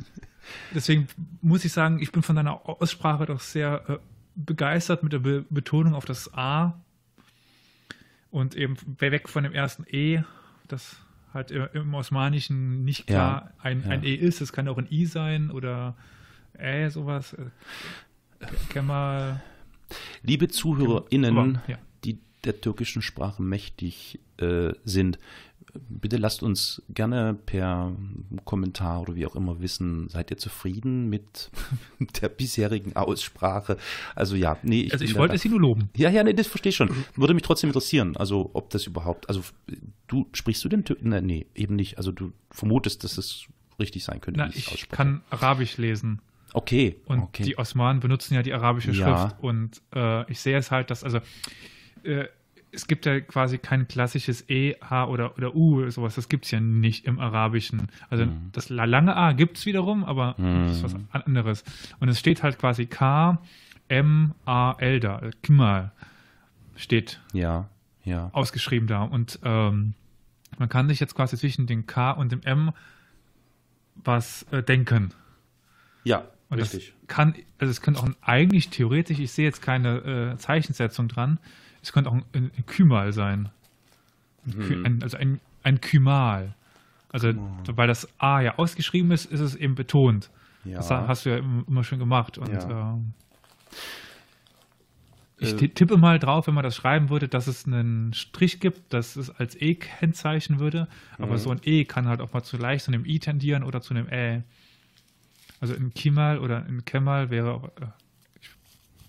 Deswegen 0.74 1.08
muss 1.42 1.64
ich 1.64 1.72
sagen, 1.72 2.00
ich 2.00 2.12
bin 2.12 2.22
von 2.22 2.36
deiner 2.36 2.68
Aussprache 2.68 3.26
doch 3.26 3.40
sehr 3.40 3.84
äh, 3.88 3.98
begeistert 4.34 5.02
mit 5.02 5.12
der 5.12 5.18
Be 5.18 5.44
Betonung 5.50 5.94
auf 5.94 6.04
das 6.04 6.32
A 6.32 6.80
und 8.30 8.54
eben 8.54 8.76
weg 8.98 9.28
von 9.28 9.42
dem 9.42 9.52
ersten 9.52 9.84
E, 9.90 10.22
das 10.68 10.96
halt 11.32 11.50
im 11.50 11.94
Osmanischen 11.94 12.84
nicht 12.84 13.06
klar 13.06 13.52
ja, 13.56 13.62
ein, 13.62 13.82
ja. 13.82 13.90
ein 13.90 14.04
E 14.04 14.14
ist. 14.14 14.40
Es 14.40 14.52
kann 14.52 14.68
auch 14.68 14.78
ein 14.78 14.88
I 14.90 15.06
sein 15.06 15.50
oder 15.50 15.96
Ä, 16.58 16.88
sowas. 16.90 17.36
Kemal. 18.68 19.40
Liebe 20.22 20.48
ZuhörerInnen, 20.48 21.60
ja. 21.66 21.78
die 22.04 22.18
der 22.44 22.60
türkischen 22.60 23.02
Sprache 23.02 23.42
mächtig 23.42 24.20
äh, 24.38 24.72
sind, 24.84 25.18
bitte 25.74 26.16
lasst 26.16 26.42
uns 26.42 26.82
gerne 26.88 27.34
per 27.34 27.92
Kommentar 28.44 29.02
oder 29.02 29.14
wie 29.14 29.26
auch 29.26 29.36
immer 29.36 29.60
wissen, 29.60 30.08
seid 30.08 30.30
ihr 30.30 30.38
zufrieden 30.38 31.08
mit 31.08 31.50
der 32.20 32.28
bisherigen 32.28 32.96
Aussprache? 32.96 33.76
Also 34.14 34.36
ja, 34.36 34.58
nee. 34.62 34.82
Ich 34.82 34.92
also 34.92 35.04
ich 35.04 35.14
wollte 35.14 35.38
sie 35.38 35.48
nur 35.48 35.60
loben. 35.60 35.90
Ja, 35.96 36.10
ja, 36.10 36.22
nee, 36.24 36.32
das 36.32 36.46
verstehe 36.46 36.70
ich 36.70 36.76
schon. 36.76 36.90
Würde 37.16 37.34
mich 37.34 37.42
trotzdem 37.42 37.70
interessieren, 37.70 38.16
also 38.16 38.50
ob 38.54 38.70
das 38.70 38.86
überhaupt, 38.86 39.28
also 39.28 39.42
du 40.06 40.28
sprichst 40.32 40.64
du 40.64 40.68
den 40.68 40.84
Türken? 40.84 41.10
Nee, 41.10 41.20
nee, 41.20 41.46
eben 41.54 41.76
nicht. 41.76 41.98
Also 41.98 42.12
du 42.12 42.32
vermutest, 42.50 43.04
dass 43.04 43.18
es 43.18 43.46
richtig 43.78 44.04
sein 44.04 44.20
könnte. 44.20 44.40
Na, 44.40 44.48
ich 44.48 44.88
kann 44.88 45.22
Arabisch 45.30 45.76
lesen. 45.76 46.20
Okay. 46.52 46.96
Und 47.04 47.20
okay. 47.20 47.44
die 47.44 47.58
Osmanen 47.58 48.00
benutzen 48.00 48.34
ja 48.34 48.42
die 48.42 48.52
arabische 48.52 48.94
Schrift. 48.94 49.36
Und 49.40 49.82
äh, 49.94 50.30
ich 50.30 50.40
sehe 50.40 50.56
es 50.56 50.70
halt, 50.70 50.90
dass, 50.90 51.04
also 51.04 51.20
äh, 52.02 52.24
es 52.72 52.86
gibt 52.86 53.06
ja 53.06 53.20
quasi 53.20 53.58
kein 53.58 53.88
klassisches 53.88 54.48
E, 54.48 54.74
H 54.80 55.06
oder, 55.06 55.36
oder 55.36 55.54
U, 55.54 55.88
sowas. 55.90 56.14
Das 56.14 56.28
gibt 56.28 56.44
es 56.44 56.50
ja 56.50 56.60
nicht 56.60 57.06
im 57.06 57.18
Arabischen. 57.18 57.88
Also 58.10 58.26
mhm. 58.26 58.50
das 58.52 58.68
lange 58.68 59.16
A 59.16 59.32
gibt 59.32 59.58
es 59.58 59.66
wiederum, 59.66 60.04
aber 60.04 60.34
mhm. 60.38 60.66
das 60.68 60.76
ist 60.76 60.82
was 60.82 60.96
anderes. 61.24 61.64
Und 62.00 62.08
es 62.08 62.18
steht 62.18 62.42
halt 62.42 62.58
quasi 62.58 62.86
K, 62.86 63.40
M, 63.88 64.34
A, 64.44 64.72
L 64.78 65.00
da. 65.00 65.20
Kmal 65.42 65.92
steht. 66.76 67.20
Ja, 67.32 67.68
ja. 68.04 68.30
Ausgeschrieben 68.32 68.86
da. 68.86 69.02
Und 69.02 69.38
ähm, 69.42 69.94
man 70.58 70.68
kann 70.68 70.88
sich 70.88 71.00
jetzt 71.00 71.14
quasi 71.14 71.36
zwischen 71.36 71.66
dem 71.66 71.86
K 71.86 72.12
und 72.12 72.32
dem 72.32 72.42
M 72.42 72.72
was 73.94 74.44
äh, 74.52 74.62
denken. 74.62 75.12
Ja, 76.04 76.24
und 76.48 76.60
richtig. 76.60 76.94
kann, 77.06 77.34
also 77.58 77.70
es 77.70 77.82
könnte 77.82 78.00
auch 78.00 78.04
ein, 78.04 78.16
eigentlich 78.22 78.70
theoretisch, 78.70 79.18
ich 79.18 79.32
sehe 79.32 79.44
jetzt 79.44 79.60
keine 79.60 80.32
äh, 80.32 80.36
Zeichensetzung 80.36 81.08
dran, 81.08 81.38
es 81.82 81.92
könnte 81.92 82.10
auch 82.10 82.14
ein, 82.14 82.24
ein 82.32 82.66
Kymal 82.66 83.12
sein. 83.12 83.50
Ein 84.46 84.52
hm. 84.52 84.86
ein, 84.86 85.02
also 85.02 85.16
ein, 85.16 85.40
ein 85.62 85.80
Kymal. 85.80 86.54
Also, 87.10 87.30
oh. 87.30 87.76
weil 87.76 87.88
das 87.88 88.08
A 88.18 88.40
ja 88.40 88.58
ausgeschrieben 88.58 89.10
ist, 89.10 89.24
ist 89.26 89.40
es 89.40 89.54
eben 89.54 89.74
betont. 89.74 90.30
Ja. 90.64 90.76
Das 90.76 90.90
hast 90.90 91.24
du 91.24 91.30
ja 91.30 91.38
immer 91.38 91.84
schon 91.84 91.98
gemacht. 91.98 92.36
Und 92.36 92.52
ja. 92.52 92.92
ähm, 92.94 93.14
ich 95.38 95.60
äh, 95.62 95.68
tippe 95.68 95.96
mal 95.96 96.18
drauf, 96.18 96.46
wenn 96.46 96.54
man 96.54 96.64
das 96.64 96.76
schreiben 96.76 97.10
würde, 97.10 97.28
dass 97.28 97.46
es 97.46 97.64
einen 97.66 98.12
Strich 98.12 98.60
gibt, 98.60 98.92
das 98.92 99.16
es 99.16 99.30
als 99.30 99.60
E 99.60 99.76
kennzeichnen 99.76 100.58
würde. 100.58 100.88
Aber 101.16 101.32
mhm. 101.32 101.38
so 101.38 101.50
ein 101.50 101.60
E 101.64 101.84
kann 101.84 102.08
halt 102.08 102.20
auch 102.20 102.32
mal 102.32 102.42
zu 102.42 102.56
leicht 102.56 102.84
zu 102.84 102.92
einem 102.92 103.04
I 103.04 103.18
tendieren 103.18 103.62
oder 103.62 103.80
zu 103.80 103.94
einem 103.94 104.08
Ä. 104.08 104.42
Also 105.60 105.74
ein 105.74 105.92
Kimal 105.94 106.38
oder 106.38 106.64
ein 106.64 106.84
Kemal 106.84 107.30
wäre 107.30 107.52
auch, 107.52 107.64
äh, 107.64 107.86
ich 108.40 108.48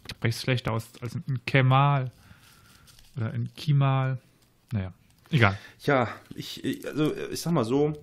spreche 0.10 0.36
es 0.36 0.42
schlechter 0.42 0.72
aus 0.72 0.92
als 1.02 1.16
ein 1.16 1.40
Kemal. 1.46 2.12
Oder 3.20 3.34
in 3.34 3.54
Kimal. 3.54 4.18
Naja, 4.72 4.94
egal. 5.30 5.58
Ja, 5.82 6.08
ich, 6.36 6.64
also 6.88 7.14
ich 7.32 7.42
sag 7.42 7.52
mal 7.52 7.66
so, 7.66 8.02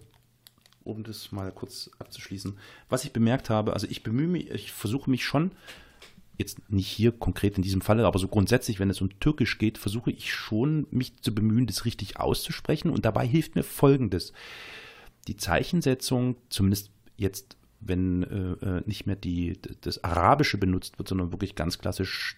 um 0.85 1.05
das 1.05 1.33
mal 1.33 1.51
kurz 1.53 1.91
abzuschließen, 1.99 2.59
was 2.91 3.05
ich 3.05 3.13
bemerkt 3.13 3.49
habe, 3.49 3.73
also 3.73 3.87
ich 3.89 4.03
bemühe 4.03 4.29
mich, 4.29 4.51
ich 4.51 4.73
versuche 4.73 5.09
mich 5.11 5.25
schon, 5.25 5.53
jetzt 6.37 6.71
nicht 6.71 6.89
hier 6.89 7.13
konkret 7.13 7.57
in 7.57 7.63
diesem 7.63 7.81
Falle, 7.81 8.07
aber 8.07 8.19
so 8.19 8.29
grundsätzlich, 8.29 8.79
wenn 8.79 8.91
es 8.91 9.01
um 9.01 9.19
Türkisch 9.19 9.57
geht, 9.57 9.79
versuche 9.79 10.11
ich 10.11 10.35
schon, 10.35 10.87
mich 10.91 11.17
zu 11.23 11.35
bemühen, 11.35 11.67
das 11.67 11.87
richtig 11.87 12.21
auszusprechen. 12.21 12.91
Und 12.91 13.07
dabei 13.07 13.27
hilft 13.27 13.55
mir 13.55 13.63
Folgendes. 13.63 14.35
Die 15.29 15.37
Zeichensetzung, 15.39 16.37
zumindest 16.51 16.91
jetzt, 17.17 17.57
wenn 17.81 18.23
äh, 18.25 18.67
äh 18.67 18.83
nicht 18.85 19.07
mehr 19.07 19.17
die, 19.17 19.59
das 19.81 20.05
Arabische 20.05 20.59
benutzt 20.59 20.99
wird, 20.99 21.09
sondern 21.09 21.33
wirklich 21.33 21.55
ganz 21.55 21.79
klassisch 21.79 22.37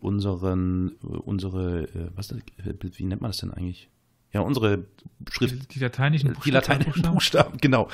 unseren, 0.00 0.92
unsere, 1.00 1.82
äh, 1.82 2.10
was, 2.14 2.34
wie 2.34 3.04
nennt 3.04 3.20
man 3.20 3.30
das 3.30 3.38
denn 3.38 3.52
eigentlich? 3.52 3.88
Ja, 4.32 4.40
unsere 4.42 4.84
Schrift. 5.28 5.54
Die, 5.54 5.74
die 5.74 5.78
lateinischen 5.80 6.32
Buchstaben. 6.32 6.44
Die 6.44 6.50
lateinischen 6.50 7.02
Buchstaben, 7.02 7.58
genau. 7.58 7.88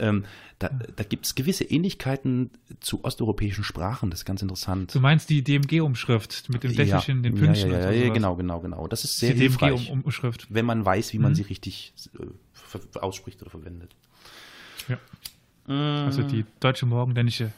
Ähm, 0.00 0.24
da 0.58 0.68
da 0.68 1.04
gibt 1.04 1.26
es 1.26 1.34
gewisse 1.34 1.64
Ähnlichkeiten 1.64 2.50
zu 2.80 3.04
osteuropäischen 3.04 3.62
Sprachen, 3.62 4.10
das 4.10 4.20
ist 4.20 4.24
ganz 4.24 4.42
interessant. 4.42 4.94
Du 4.94 5.00
meinst 5.00 5.30
die 5.30 5.44
DMG-Umschrift 5.44 6.48
mit 6.48 6.64
dem 6.64 6.74
Dächelchen, 6.74 7.18
ja, 7.18 7.22
den 7.22 7.34
Pünktchen? 7.36 7.70
Ja, 7.70 7.78
ja, 7.78 7.90
ja, 7.90 8.06
ja 8.06 8.12
genau, 8.12 8.34
genau, 8.36 8.60
genau. 8.60 8.88
Das 8.88 9.04
ist 9.04 9.18
sehr 9.18 9.34
die 9.34 9.48
DMG-Umschrift. 9.48 10.48
Wenn 10.50 10.66
man 10.66 10.84
weiß, 10.84 11.12
wie 11.12 11.18
man 11.18 11.32
mhm. 11.32 11.36
sie 11.36 11.42
richtig 11.42 11.92
äh, 12.18 12.98
ausspricht 12.98 13.40
oder 13.42 13.50
verwendet. 13.50 13.94
Ja. 14.88 14.98
Mhm. 15.66 16.06
Also 16.06 16.22
die 16.22 16.44
Deutsche 16.58 16.86
Morgenländische 16.86 17.52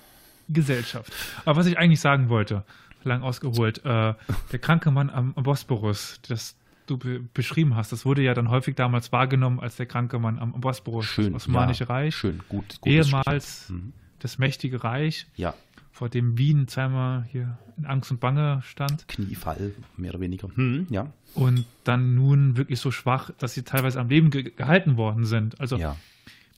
Gesellschaft. 0.48 1.12
Aber 1.44 1.60
was 1.60 1.66
ich 1.66 1.78
eigentlich 1.78 2.00
sagen 2.00 2.28
wollte, 2.28 2.64
lang 3.04 3.22
ausgeholt. 3.22 3.84
Äh, 3.84 4.14
der 4.52 4.58
kranke 4.60 4.90
Mann 4.90 5.10
am, 5.10 5.34
Bosporus, 5.34 6.20
das 6.28 6.56
du 6.86 6.96
be 6.96 7.20
beschrieben 7.34 7.76
hast, 7.76 7.92
das 7.92 8.04
wurde 8.04 8.22
ja 8.22 8.34
dann 8.34 8.48
häufig 8.50 8.74
damals 8.74 9.12
wahrgenommen 9.12 9.60
als 9.60 9.76
der 9.76 9.86
kranke 9.86 10.18
Mann 10.18 10.38
am, 10.38 10.52
Bosporus, 10.52 11.06
schön, 11.06 11.32
das 11.32 11.46
Osmanische 11.46 11.84
ja, 11.84 11.90
Reich. 11.90 12.16
Schön, 12.16 12.40
gut. 12.48 12.78
Ehemals 12.84 13.70
mhm. 13.70 13.92
das 14.18 14.38
mächtige 14.38 14.82
Reich, 14.84 15.26
ja. 15.36 15.54
vor 15.90 16.08
dem 16.08 16.38
Wien 16.38 16.68
zweimal 16.68 17.24
hier 17.30 17.58
in 17.76 17.86
Angst 17.86 18.10
und 18.10 18.20
Bange 18.20 18.60
stand. 18.64 19.06
Kniefall, 19.08 19.72
mehr 19.96 20.10
oder 20.10 20.20
weniger. 20.20 20.48
Mhm, 20.54 20.86
ja. 20.90 21.12
Und 21.34 21.66
dann 21.84 22.14
nun 22.14 22.56
wirklich 22.56 22.80
so 22.80 22.90
schwach, 22.90 23.30
dass 23.38 23.54
sie 23.54 23.62
teilweise 23.62 24.00
am 24.00 24.08
Leben 24.08 24.30
ge 24.30 24.50
gehalten 24.50 24.96
worden 24.96 25.24
sind. 25.24 25.60
Also 25.60 25.76
ja. 25.76 25.96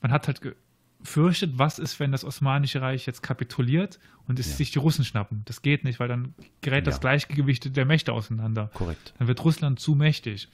man 0.01 0.11
hat 0.11 0.27
halt 0.27 0.41
fürchtet, 1.03 1.57
was 1.57 1.79
ist, 1.79 1.99
wenn 1.99 2.11
das 2.11 2.23
Osmanische 2.23 2.81
Reich 2.81 3.05
jetzt 3.05 3.21
kapituliert 3.23 3.99
und 4.27 4.39
es 4.39 4.49
ja. 4.49 4.55
sich 4.57 4.71
die 4.71 4.79
Russen 4.79 5.03
schnappen. 5.05 5.41
Das 5.45 5.61
geht 5.61 5.83
nicht, 5.83 5.99
weil 5.99 6.07
dann 6.07 6.33
gerät 6.61 6.87
das 6.87 6.99
Gleichgewicht 6.99 7.75
der 7.75 7.85
Mächte 7.85 8.13
auseinander. 8.13 8.69
Korrekt. 8.73 9.13
Dann 9.17 9.27
wird 9.27 9.43
Russland 9.43 9.79
zu 9.79 9.95
mächtig. 9.95 10.47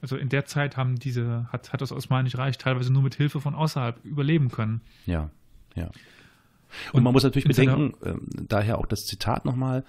Also 0.00 0.16
in 0.16 0.28
der 0.28 0.44
Zeit 0.44 0.76
haben 0.76 0.98
diese, 0.98 1.48
hat, 1.50 1.72
hat 1.72 1.80
das 1.80 1.90
Osmanische 1.90 2.38
Reich 2.38 2.58
teilweise 2.58 2.92
nur 2.92 3.02
mit 3.02 3.14
Hilfe 3.14 3.40
von 3.40 3.54
außerhalb 3.54 4.04
überleben 4.04 4.50
können. 4.50 4.80
Ja, 5.06 5.30
ja. 5.74 5.86
Und, 6.92 6.98
und 6.98 7.02
man 7.04 7.12
muss 7.12 7.22
natürlich 7.22 7.46
bedenken, 7.46 7.94
äh, 8.04 8.14
daher 8.46 8.78
auch 8.78 8.86
das 8.86 9.06
Zitat 9.06 9.44
nochmal, 9.44 9.84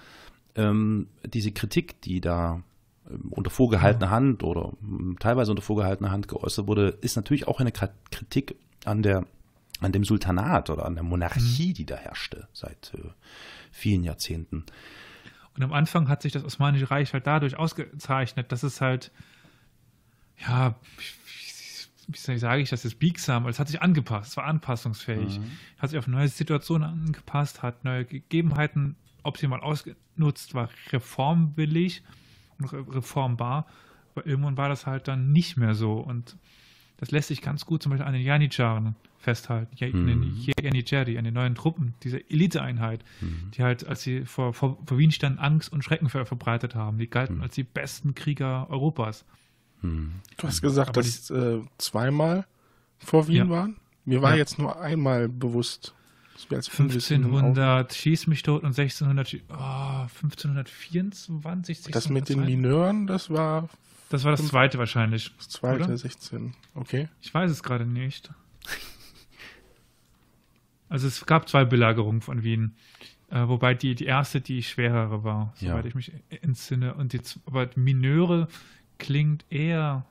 ähm, 0.54 1.08
diese 1.24 1.52
Kritik, 1.52 2.00
die 2.00 2.20
da 2.20 2.62
ähm, 3.10 3.26
unter 3.30 3.50
vorgehaltener 3.50 4.06
ja. 4.06 4.12
Hand 4.12 4.42
oder 4.42 4.72
ähm, 4.82 5.16
teilweise 5.20 5.50
unter 5.50 5.62
vorgehaltener 5.62 6.10
Hand 6.10 6.28
geäußert 6.28 6.66
wurde, 6.66 6.96
ist 7.00 7.16
natürlich 7.16 7.46
auch 7.46 7.60
eine 7.60 7.72
Kritik 7.72 8.56
an 8.84 9.02
der 9.02 9.26
an 9.80 9.92
dem 9.92 10.04
Sultanat 10.04 10.70
oder 10.70 10.86
an 10.86 10.94
der 10.94 11.04
Monarchie, 11.04 11.70
mhm. 11.70 11.74
die 11.74 11.86
da 11.86 11.96
herrschte 11.96 12.48
seit 12.52 12.92
äh, 12.94 13.08
vielen 13.70 14.04
Jahrzehnten. 14.04 14.64
Und 15.54 15.62
am 15.62 15.72
Anfang 15.72 16.08
hat 16.08 16.22
sich 16.22 16.32
das 16.32 16.44
Osmanische 16.44 16.90
Reich 16.90 17.12
halt 17.12 17.26
dadurch 17.26 17.56
ausgezeichnet, 17.56 18.52
dass 18.52 18.62
es 18.62 18.80
halt, 18.80 19.10
ja, 20.38 20.74
wie 22.08 22.38
sage 22.38 22.62
ich 22.62 22.70
das 22.70 22.84
jetzt, 22.84 22.98
biegsam, 22.98 23.46
es 23.46 23.58
hat 23.58 23.68
sich 23.68 23.82
angepasst, 23.82 24.32
es 24.32 24.36
war 24.36 24.44
anpassungsfähig, 24.44 25.38
mhm. 25.38 25.50
hat 25.78 25.90
sich 25.90 25.98
auf 25.98 26.06
neue 26.06 26.28
Situationen 26.28 26.88
angepasst, 26.88 27.62
hat 27.62 27.84
neue 27.84 28.04
Gegebenheiten 28.04 28.96
optimal 29.22 29.60
ausgenutzt, 29.60 30.54
war 30.54 30.68
reformwillig 30.92 32.02
und 32.58 32.72
reformbar, 32.72 33.66
aber 34.14 34.26
irgendwann 34.26 34.56
war 34.56 34.68
das 34.68 34.86
halt 34.86 35.08
dann 35.08 35.32
nicht 35.32 35.56
mehr 35.56 35.74
so 35.74 35.94
und 35.94 36.36
das 36.98 37.10
lässt 37.10 37.28
sich 37.28 37.42
ganz 37.42 37.66
gut 37.66 37.82
zum 37.82 37.90
Beispiel 37.90 38.06
an 38.06 38.14
den 38.14 38.22
Janitscharen 38.22 38.94
festhalten. 39.26 39.76
Ja, 39.76 39.88
mhm. 39.88 40.08
An 40.08 40.20
den 41.24 41.34
neuen 41.34 41.56
Truppen, 41.56 41.94
diese 42.04 42.20
Eliteeinheit, 42.30 43.04
mhm. 43.20 43.50
die 43.50 43.64
halt, 43.64 43.84
als 43.86 44.02
sie 44.02 44.24
vor, 44.24 44.54
vor, 44.54 44.78
vor, 44.86 44.98
Wien 44.98 45.10
standen, 45.10 45.40
Angst 45.40 45.72
und 45.72 45.82
Schrecken 45.82 46.08
ver 46.08 46.26
verbreitet 46.26 46.76
haben. 46.76 46.98
Die 46.98 47.10
galten 47.10 47.34
mhm. 47.36 47.42
als 47.42 47.56
die 47.56 47.64
besten 47.64 48.14
Krieger 48.14 48.70
Europas. 48.70 49.24
Mhm. 49.82 50.12
Du 50.36 50.46
hast 50.46 50.62
gesagt, 50.62 50.90
Aber 50.90 51.02
dass 51.02 51.26
die, 51.26 51.34
äh, 51.34 51.64
zweimal 51.78 52.46
vor 52.98 53.26
Wien 53.26 53.36
ja. 53.36 53.48
waren? 53.48 53.74
Mir 54.04 54.22
war 54.22 54.30
ja. 54.30 54.36
jetzt 54.36 54.60
nur 54.60 54.80
einmal 54.80 55.28
bewusst. 55.28 55.92
1500 56.50 57.92
schieß 57.92 58.28
mich 58.28 58.44
tot 58.44 58.62
und 58.62 58.78
1600 58.78 59.42
oh, 59.48 59.54
1524 59.54 61.80
das 61.90 62.10
mit 62.10 62.28
den 62.28 62.44
Mineuren 62.44 63.06
das 63.06 63.30
war 63.30 63.70
das 64.10 64.24
war 64.24 64.32
das 64.32 64.46
zweite 64.46 64.78
wahrscheinlich. 64.78 65.32
Das 65.36 65.48
zweite, 65.48 65.84
oder? 65.84 65.96
16. 65.96 66.54
Okay. 66.74 67.08
Ich 67.20 67.34
weiß 67.34 67.50
es 67.50 67.62
gerade 67.62 67.86
nicht. 67.86 68.30
Also 70.88 71.08
es 71.08 71.26
gab 71.26 71.48
zwei 71.48 71.64
Belagerungen 71.64 72.20
von 72.20 72.42
Wien. 72.42 72.76
Äh, 73.28 73.48
wobei 73.48 73.74
die, 73.74 73.94
die 73.94 74.04
erste 74.04 74.40
die 74.40 74.62
schwerere 74.62 75.24
war, 75.24 75.52
soweit 75.56 75.84
ja. 75.84 75.88
ich 75.88 75.94
mich 75.94 76.12
entsinne. 76.42 76.94
Und 76.94 77.12
die, 77.12 77.20
aber 77.46 77.68
Mineure 77.74 78.48
klingt 78.98 79.44
eher. 79.50 80.04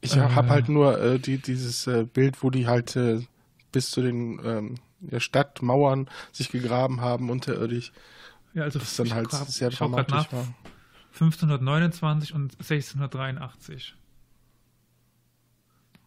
Ich 0.00 0.16
äh, 0.16 0.20
habe 0.20 0.48
halt 0.48 0.68
nur 0.68 1.00
äh, 1.00 1.18
die, 1.18 1.38
dieses 1.38 1.86
äh, 1.86 2.04
Bild, 2.04 2.42
wo 2.42 2.50
die 2.50 2.66
halt 2.68 2.94
äh, 2.94 3.26
bis 3.72 3.90
zu 3.90 4.02
den 4.02 4.40
ähm, 4.44 4.74
Stadtmauern 5.18 6.08
sich 6.30 6.50
gegraben 6.50 7.00
haben 7.00 7.30
unterirdisch. 7.30 7.92
Ja, 8.54 8.64
also 8.64 8.78
das 8.78 8.96
dann 8.96 9.12
halt 9.12 9.30
grad, 9.30 9.48
sehr 9.48 9.70
dramatisch 9.70 10.32
war. 10.32 10.54
1529 11.14 12.34
und 12.34 12.52
1683 12.52 13.96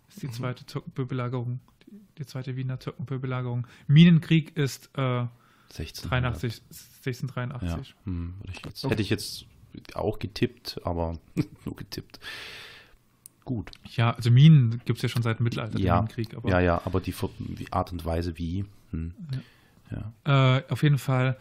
ist 0.07 0.21
die 0.21 0.27
mhm. 0.27 0.33
zweite 0.33 0.65
die, 0.65 1.59
die, 2.17 2.25
zweite 2.25 2.55
Wiener 2.55 2.79
Türkenbebelagerung. 2.79 3.67
Minenkrieg 3.87 4.55
ist 4.57 4.89
äh, 4.95 5.27
1683, 5.69 6.61
1683. 7.05 7.89
Ja, 7.89 7.95
hm, 8.05 8.35
ich 8.51 8.65
jetzt, 8.65 8.83
hätte 8.83 9.01
ich 9.01 9.09
jetzt 9.09 9.45
auch 9.93 10.19
getippt, 10.19 10.79
aber 10.83 11.17
nur 11.65 11.75
getippt. 11.75 12.19
Gut. 13.43 13.71
Ja, 13.95 14.11
also 14.11 14.31
Minen 14.31 14.81
gibt 14.85 14.97
es 14.97 15.03
ja 15.03 15.09
schon 15.09 15.21
seit 15.21 15.39
dem 15.39 15.43
Mittelalter, 15.43 15.77
ja, 15.79 15.95
Minenkrieg. 15.95 16.35
Aber 16.35 16.49
ja, 16.49 16.59
ja, 16.59 16.81
aber 16.85 16.99
die, 16.99 17.13
Art 17.71 17.91
und 17.91 18.03
Weise 18.05 18.37
wie. 18.37 18.65
Hm. 18.91 19.13
Ja. 19.91 20.11
ja. 20.25 20.57
Äh, 20.57 20.63
auf 20.69 20.81
jeden 20.81 20.97
Fall 20.97 21.37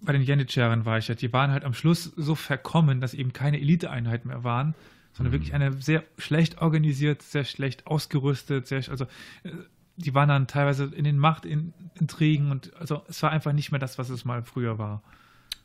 bei 0.00 0.12
den 0.12 0.22
Janitscharen 0.22 0.84
war 0.84 0.98
ich 0.98 1.08
ja, 1.08 1.14
die 1.14 1.32
waren 1.32 1.50
halt 1.50 1.64
am 1.64 1.74
Schluss 1.74 2.04
so 2.16 2.34
verkommen, 2.34 3.00
dass 3.00 3.14
eben 3.14 3.32
keine 3.32 3.60
Eliteeinheit 3.60 4.24
mehr 4.24 4.44
waren, 4.44 4.74
sondern 5.18 5.32
mhm. 5.32 5.34
wirklich 5.34 5.52
eine 5.52 5.72
sehr 5.72 6.04
schlecht 6.16 6.62
organisiert, 6.62 7.22
sehr 7.22 7.44
schlecht 7.44 7.86
ausgerüstet, 7.86 8.68
sehr, 8.68 8.82
also 8.88 9.04
äh, 9.42 9.50
die 9.96 10.14
waren 10.14 10.28
dann 10.28 10.46
teilweise 10.46 10.84
in 10.84 11.02
den 11.02 11.18
Machtintrigen 11.18 12.52
und 12.52 12.72
also 12.76 13.02
es 13.08 13.20
war 13.22 13.30
einfach 13.30 13.52
nicht 13.52 13.72
mehr 13.72 13.80
das, 13.80 13.98
was 13.98 14.10
es 14.10 14.24
mal 14.24 14.44
früher 14.44 14.78
war. 14.78 15.02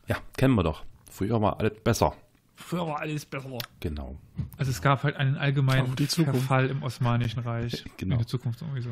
Ja, 0.08 0.18
kennen 0.36 0.56
wir 0.56 0.64
doch. 0.64 0.84
Früher 1.10 1.40
war 1.40 1.60
alles 1.60 1.80
besser. 1.84 2.16
Früher 2.56 2.88
war 2.88 3.00
alles 3.00 3.26
besser. 3.26 3.60
Genau. 3.80 4.18
Also 4.58 4.72
es 4.72 4.82
gab 4.82 5.04
halt 5.04 5.18
einen 5.18 5.38
allgemeinen 5.38 5.96
Verfall 5.96 6.68
im 6.68 6.82
Osmanischen 6.82 7.42
Reich. 7.42 7.86
genau. 7.98 8.16
In 8.16 8.20
der 8.20 8.28
Zukunft 8.28 8.60
sowieso. 8.60 8.90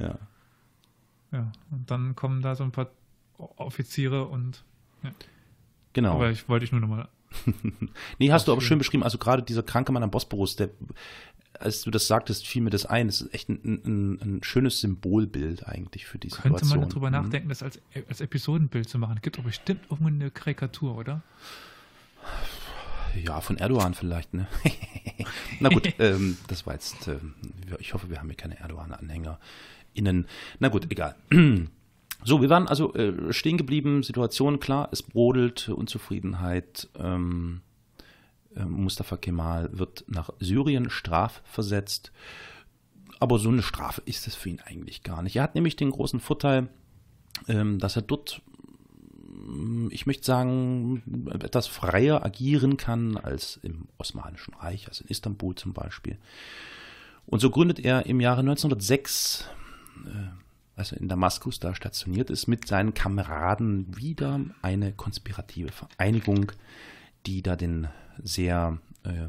Ja. 0.00 0.18
Ja, 1.30 1.52
und 1.70 1.88
dann 1.88 2.16
kommen 2.16 2.42
da 2.42 2.56
so 2.56 2.64
ein 2.64 2.72
paar 2.72 2.90
Offiziere 3.38 4.26
und 4.26 4.64
ja. 5.04 5.10
Genau. 5.92 6.14
Aber 6.14 6.30
ich 6.30 6.48
wollte 6.48 6.64
ich 6.64 6.72
nur 6.72 6.80
nochmal. 6.80 7.08
nee, 8.18 8.32
hast 8.32 8.48
du 8.48 8.52
aber 8.52 8.60
schön 8.60 8.78
beschrieben. 8.78 9.02
Also 9.02 9.18
gerade 9.18 9.42
dieser 9.42 9.62
kranke 9.62 9.92
Mann 9.92 10.02
am 10.02 10.10
Bosporus, 10.10 10.56
der, 10.56 10.70
als 11.58 11.82
du 11.82 11.90
das 11.90 12.06
sagtest, 12.06 12.46
fiel 12.46 12.62
mir 12.62 12.70
das 12.70 12.86
ein. 12.86 13.06
Das 13.06 13.20
ist 13.20 13.34
echt 13.34 13.48
ein, 13.48 13.80
ein, 13.84 14.20
ein 14.20 14.42
schönes 14.42 14.80
Symbolbild 14.80 15.66
eigentlich 15.66 16.06
für 16.06 16.18
diese 16.18 16.36
Könnte 16.36 16.58
Situation. 16.58 16.80
man 16.80 16.88
darüber 16.88 17.06
mhm. 17.08 17.24
nachdenken, 17.24 17.48
das 17.48 17.62
als, 17.62 17.80
als 18.08 18.20
Episodenbild 18.20 18.88
zu 18.88 18.98
machen? 18.98 19.18
Gibt 19.22 19.38
doch 19.38 19.44
bestimmt 19.44 19.82
irgendwo 19.90 20.08
eine 20.08 20.30
Karikatur, 20.30 20.96
oder? 20.96 21.22
Ja, 23.14 23.40
von 23.40 23.56
Erdogan 23.56 23.94
vielleicht, 23.94 24.34
ne? 24.34 24.46
Na 25.60 25.68
gut, 25.68 25.92
ähm, 25.98 26.36
das 26.46 26.66
war 26.66 26.74
jetzt, 26.74 27.08
äh, 27.08 27.18
ich 27.78 27.94
hoffe, 27.94 28.08
wir 28.10 28.18
haben 28.18 28.28
hier 28.28 28.36
keine 28.36 28.58
Erdogan-Anhänger 28.58 29.38
innen. 29.94 30.26
Na 30.58 30.68
gut, 30.68 30.90
egal. 30.90 31.16
So, 32.22 32.42
wir 32.42 32.50
waren 32.50 32.68
also 32.68 32.94
äh, 32.94 33.32
stehen 33.32 33.56
geblieben, 33.56 34.02
Situation 34.02 34.60
klar, 34.60 34.88
es 34.92 35.02
brodelt, 35.02 35.68
Unzufriedenheit. 35.68 36.88
Ähm, 36.98 37.62
äh, 38.54 38.64
Mustafa 38.64 39.16
Kemal 39.16 39.70
wird 39.78 40.04
nach 40.06 40.30
Syrien 40.38 40.90
strafversetzt. 40.90 42.12
Aber 43.18 43.38
so 43.38 43.48
eine 43.50 43.62
Strafe 43.62 44.02
ist 44.04 44.26
es 44.26 44.34
für 44.34 44.48
ihn 44.48 44.60
eigentlich 44.64 45.02
gar 45.02 45.22
nicht. 45.22 45.36
Er 45.36 45.42
hat 45.42 45.54
nämlich 45.54 45.76
den 45.76 45.90
großen 45.90 46.20
Vorteil, 46.20 46.68
ähm, 47.48 47.78
dass 47.78 47.96
er 47.96 48.02
dort, 48.02 48.42
mm, 49.26 49.88
ich 49.90 50.06
möchte 50.06 50.24
sagen, 50.24 51.02
etwas 51.32 51.66
freier 51.66 52.24
agieren 52.24 52.76
kann 52.76 53.16
als 53.16 53.58
im 53.62 53.88
Osmanischen 53.98 54.54
Reich, 54.54 54.88
also 54.88 55.04
in 55.04 55.10
Istanbul 55.10 55.54
zum 55.54 55.72
Beispiel. 55.72 56.18
Und 57.26 57.40
so 57.40 57.50
gründet 57.50 57.78
er 57.78 58.06
im 58.06 58.20
Jahre 58.20 58.40
1906 58.40 59.48
äh, 60.06 60.10
als 60.76 60.92
er 60.92 61.00
in 61.00 61.08
Damaskus 61.08 61.60
da 61.60 61.74
stationiert 61.74 62.30
ist, 62.30 62.46
mit 62.46 62.66
seinen 62.66 62.94
Kameraden 62.94 63.96
wieder 63.96 64.40
eine 64.62 64.92
konspirative 64.92 65.70
Vereinigung, 65.72 66.52
die 67.26 67.42
da 67.42 67.56
den 67.56 67.88
sehr 68.22 68.78
äh, 69.04 69.28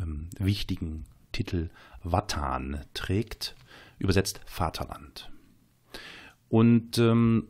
ähm, 0.00 0.30
wichtigen 0.38 1.04
Titel 1.32 1.70
Watan 2.02 2.84
trägt, 2.94 3.56
übersetzt 3.98 4.40
Vaterland. 4.46 5.30
Und 6.48 6.98
ähm, 6.98 7.48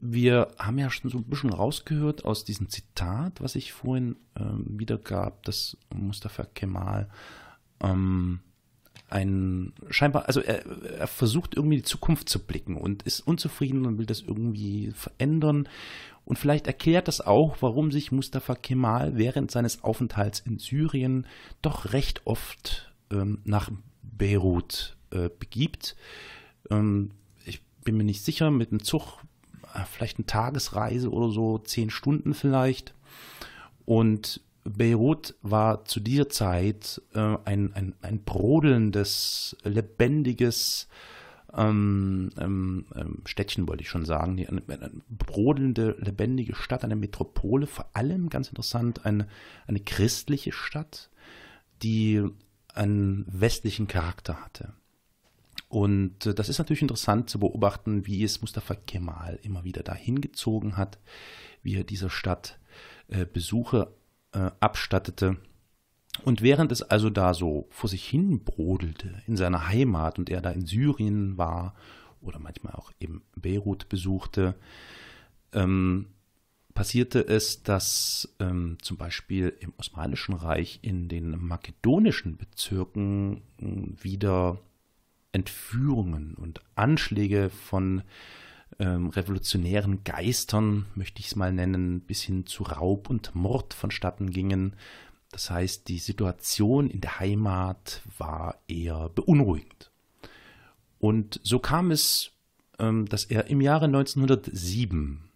wir 0.00 0.48
haben 0.58 0.78
ja 0.78 0.90
schon 0.90 1.10
so 1.10 1.18
ein 1.18 1.24
bisschen 1.24 1.52
rausgehört 1.52 2.24
aus 2.24 2.44
diesem 2.44 2.68
Zitat, 2.68 3.40
was 3.40 3.54
ich 3.54 3.72
vorhin 3.72 4.16
ähm, 4.36 4.64
wiedergab, 4.66 5.44
dass 5.44 5.76
Mustafa 5.94 6.44
Kemal 6.44 7.08
ähm, 7.80 8.40
ein 9.12 9.74
scheinbar, 9.90 10.26
also 10.26 10.40
er, 10.40 10.64
er 10.98 11.06
versucht 11.06 11.54
irgendwie 11.54 11.76
die 11.76 11.82
Zukunft 11.82 12.28
zu 12.28 12.38
blicken 12.38 12.76
und 12.76 13.02
ist 13.02 13.20
unzufrieden 13.20 13.84
und 13.84 13.98
will 13.98 14.06
das 14.06 14.22
irgendwie 14.22 14.90
verändern. 14.92 15.68
Und 16.24 16.38
vielleicht 16.38 16.66
erklärt 16.66 17.08
das 17.08 17.20
auch, 17.20 17.56
warum 17.60 17.92
sich 17.92 18.10
Mustafa 18.10 18.54
Kemal 18.54 19.16
während 19.16 19.50
seines 19.50 19.84
Aufenthalts 19.84 20.40
in 20.40 20.58
Syrien 20.58 21.26
doch 21.60 21.92
recht 21.92 22.22
oft 22.24 22.92
ähm, 23.10 23.40
nach 23.44 23.70
Beirut 24.02 24.96
äh, 25.10 25.28
begibt. 25.38 25.94
Ähm, 26.70 27.10
ich 27.44 27.60
bin 27.84 27.96
mir 27.96 28.04
nicht 28.04 28.24
sicher, 28.24 28.50
mit 28.50 28.70
dem 28.70 28.82
Zug 28.82 29.18
äh, 29.74 29.84
vielleicht 29.84 30.18
eine 30.18 30.26
Tagesreise 30.26 31.10
oder 31.10 31.30
so, 31.30 31.58
zehn 31.58 31.90
Stunden 31.90 32.32
vielleicht. 32.32 32.94
Und 33.84 34.40
Beirut 34.64 35.34
war 35.42 35.84
zu 35.84 36.00
dieser 36.00 36.28
Zeit 36.28 37.02
äh, 37.14 37.36
ein, 37.44 37.72
ein, 37.74 37.94
ein 38.00 38.22
brodelndes, 38.22 39.56
lebendiges 39.64 40.88
ähm, 41.52 42.30
ähm, 42.38 42.86
ähm 42.94 43.22
Städtchen, 43.26 43.66
wollte 43.68 43.82
ich 43.82 43.88
schon 43.88 44.04
sagen. 44.04 44.38
Eine, 44.38 44.62
eine, 44.68 44.90
brodelnde, 45.08 45.96
lebendige 45.98 46.54
Stadt, 46.54 46.84
eine 46.84 46.96
Metropole, 46.96 47.66
vor 47.66 47.90
allem 47.92 48.28
ganz 48.28 48.48
interessant, 48.48 49.04
eine, 49.04 49.26
eine 49.66 49.80
christliche 49.80 50.52
Stadt, 50.52 51.10
die 51.82 52.22
einen 52.74 53.26
westlichen 53.28 53.88
Charakter 53.88 54.40
hatte. 54.42 54.72
Und 55.68 56.26
äh, 56.26 56.34
das 56.34 56.48
ist 56.48 56.58
natürlich 56.58 56.82
interessant 56.82 57.30
zu 57.30 57.40
beobachten, 57.40 58.06
wie 58.06 58.22
es 58.22 58.42
Mustafa 58.42 58.74
Kemal 58.74 59.38
immer 59.42 59.64
wieder 59.64 59.82
dahin 59.82 60.20
gezogen 60.20 60.76
hat, 60.76 60.98
wie 61.62 61.76
er 61.76 61.84
dieser 61.84 62.10
Stadt 62.10 62.58
äh, 63.08 63.26
Besuche 63.26 63.92
äh, 64.32 64.50
abstattete. 64.60 65.36
Und 66.24 66.42
während 66.42 66.72
es 66.72 66.82
also 66.82 67.10
da 67.10 67.34
so 67.34 67.66
vor 67.70 67.88
sich 67.88 68.06
hin 68.06 68.44
brodelte 68.44 69.22
in 69.26 69.36
seiner 69.36 69.68
Heimat 69.68 70.18
und 70.18 70.28
er 70.28 70.42
da 70.42 70.50
in 70.50 70.66
Syrien 70.66 71.38
war 71.38 71.74
oder 72.20 72.38
manchmal 72.38 72.74
auch 72.74 72.92
eben 73.00 73.22
Beirut 73.34 73.88
besuchte, 73.88 74.54
ähm, 75.52 76.06
passierte 76.74 77.26
es, 77.26 77.62
dass 77.62 78.34
ähm, 78.40 78.78
zum 78.82 78.96
Beispiel 78.96 79.54
im 79.60 79.72
Osmanischen 79.78 80.34
Reich 80.34 80.80
in 80.82 81.08
den 81.08 81.38
makedonischen 81.38 82.36
Bezirken 82.36 83.42
äh, 83.58 84.04
wieder 84.04 84.58
Entführungen 85.32 86.34
und 86.34 86.60
Anschläge 86.74 87.50
von 87.50 88.02
ähm, 88.82 89.10
revolutionären 89.10 90.02
Geistern, 90.02 90.86
möchte 90.96 91.20
ich 91.20 91.28
es 91.28 91.36
mal 91.36 91.52
nennen, 91.52 92.00
bis 92.00 92.22
hin 92.22 92.46
zu 92.46 92.64
Raub 92.64 93.08
und 93.08 93.32
Mord 93.34 93.74
vonstatten 93.74 94.30
gingen. 94.30 94.74
Das 95.30 95.50
heißt, 95.50 95.86
die 95.86 95.98
Situation 95.98 96.90
in 96.90 97.00
der 97.00 97.20
Heimat 97.20 98.02
war 98.18 98.58
eher 98.66 99.08
beunruhigend. 99.10 99.92
Und 100.98 101.40
so 101.44 101.60
kam 101.60 101.92
es, 101.92 102.32
ähm, 102.80 103.06
dass 103.06 103.24
er 103.24 103.46
im 103.46 103.60
Jahre 103.60 103.84
1907 103.84 105.30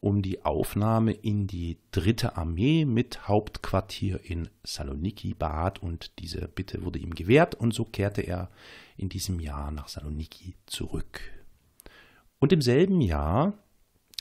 um 0.00 0.22
die 0.22 0.44
Aufnahme 0.44 1.12
in 1.12 1.46
die 1.46 1.78
dritte 1.92 2.36
Armee 2.36 2.86
mit 2.86 3.28
Hauptquartier 3.28 4.18
in 4.24 4.48
Saloniki 4.64 5.34
bat 5.34 5.80
und 5.80 6.18
diese 6.18 6.48
Bitte 6.48 6.82
wurde 6.84 6.98
ihm 6.98 7.14
gewährt 7.14 7.54
und 7.54 7.72
so 7.72 7.84
kehrte 7.84 8.22
er 8.22 8.50
in 8.96 9.10
diesem 9.10 9.38
Jahr 9.40 9.70
nach 9.70 9.88
Saloniki 9.88 10.56
zurück. 10.66 11.20
Und 12.42 12.52
im 12.52 12.60
selben 12.60 13.00
Jahr 13.00 13.52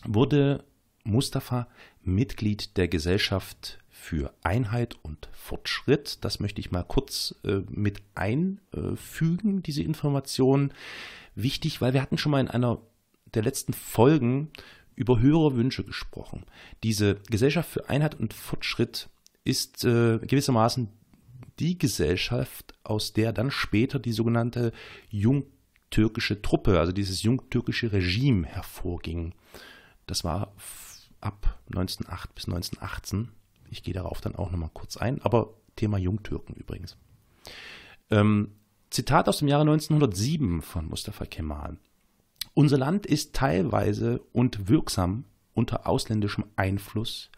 wurde 0.05 0.63
Mustafa 1.03 1.67
Mitglied 2.03 2.77
der 2.77 2.87
Gesellschaft 2.87 3.79
für 3.89 4.31
Einheit 4.43 4.95
und 5.01 5.27
Fortschritt. 5.33 6.23
Das 6.23 6.39
möchte 6.39 6.61
ich 6.61 6.69
mal 6.69 6.83
kurz 6.83 7.33
äh, 7.43 7.61
mit 7.67 8.03
einfügen, 8.13 9.63
diese 9.63 9.81
Information. 9.81 10.71
Wichtig, 11.33 11.81
weil 11.81 11.95
wir 11.95 12.01
hatten 12.03 12.19
schon 12.19 12.31
mal 12.31 12.41
in 12.41 12.47
einer 12.47 12.79
der 13.33 13.41
letzten 13.41 13.73
Folgen 13.73 14.51
über 14.93 15.19
höhere 15.19 15.55
Wünsche 15.55 15.83
gesprochen. 15.83 16.45
Diese 16.83 17.15
Gesellschaft 17.27 17.71
für 17.71 17.89
Einheit 17.89 18.19
und 18.19 18.35
Fortschritt 18.35 19.09
ist 19.45 19.83
äh, 19.83 20.19
gewissermaßen 20.19 20.89
die 21.57 21.79
Gesellschaft, 21.79 22.75
aus 22.83 23.13
der 23.13 23.33
dann 23.33 23.49
später 23.49 23.97
die 23.97 24.13
sogenannte 24.13 24.73
Jung 25.09 25.45
türkische 25.91 26.41
Truppe, 26.41 26.79
also 26.79 26.91
dieses 26.91 27.21
jungtürkische 27.21 27.91
Regime 27.91 28.47
hervorging. 28.47 29.33
Das 30.07 30.23
war 30.23 30.53
ab 31.19 31.59
1908 31.67 32.33
bis 32.33 32.45
1918. 32.45 33.29
Ich 33.69 33.83
gehe 33.83 33.93
darauf 33.93 34.19
dann 34.21 34.35
auch 34.35 34.51
nochmal 34.51 34.71
kurz 34.73 34.97
ein, 34.97 35.21
aber 35.21 35.53
Thema 35.75 35.97
Jungtürken 35.97 36.55
übrigens. 36.55 36.97
Ähm, 38.09 38.55
Zitat 38.89 39.29
aus 39.29 39.39
dem 39.39 39.47
Jahre 39.47 39.61
1907 39.61 40.61
von 40.61 40.87
Mustafa 40.87 41.25
Kemal. 41.25 41.77
Unser 42.53 42.77
Land 42.77 43.05
ist 43.05 43.33
teilweise 43.33 44.21
und 44.33 44.67
wirksam 44.67 45.25
unter 45.53 45.87
ausländischem 45.87 46.45
Einfluss 46.55 47.29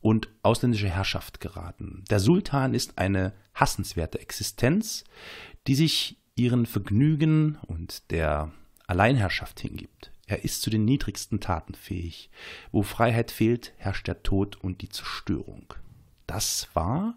und 0.00 0.28
ausländische 0.42 0.88
Herrschaft 0.88 1.40
geraten. 1.40 2.04
Der 2.10 2.20
Sultan 2.20 2.74
ist 2.74 2.96
eine 2.96 3.32
hassenswerte 3.54 4.20
Existenz, 4.20 5.04
die 5.66 5.74
sich 5.74 6.16
ihren 6.36 6.66
Vergnügen 6.66 7.58
und 7.66 8.10
der 8.10 8.52
Alleinherrschaft 8.86 9.58
hingibt. 9.60 10.12
Er 10.26 10.44
ist 10.44 10.62
zu 10.62 10.70
den 10.70 10.84
niedrigsten 10.84 11.40
Taten 11.40 11.74
fähig. 11.74 12.30
Wo 12.72 12.82
Freiheit 12.82 13.30
fehlt, 13.30 13.72
herrscht 13.76 14.06
der 14.06 14.22
Tod 14.22 14.56
und 14.56 14.82
die 14.82 14.88
Zerstörung. 14.88 15.74
Das 16.26 16.68
war 16.74 17.16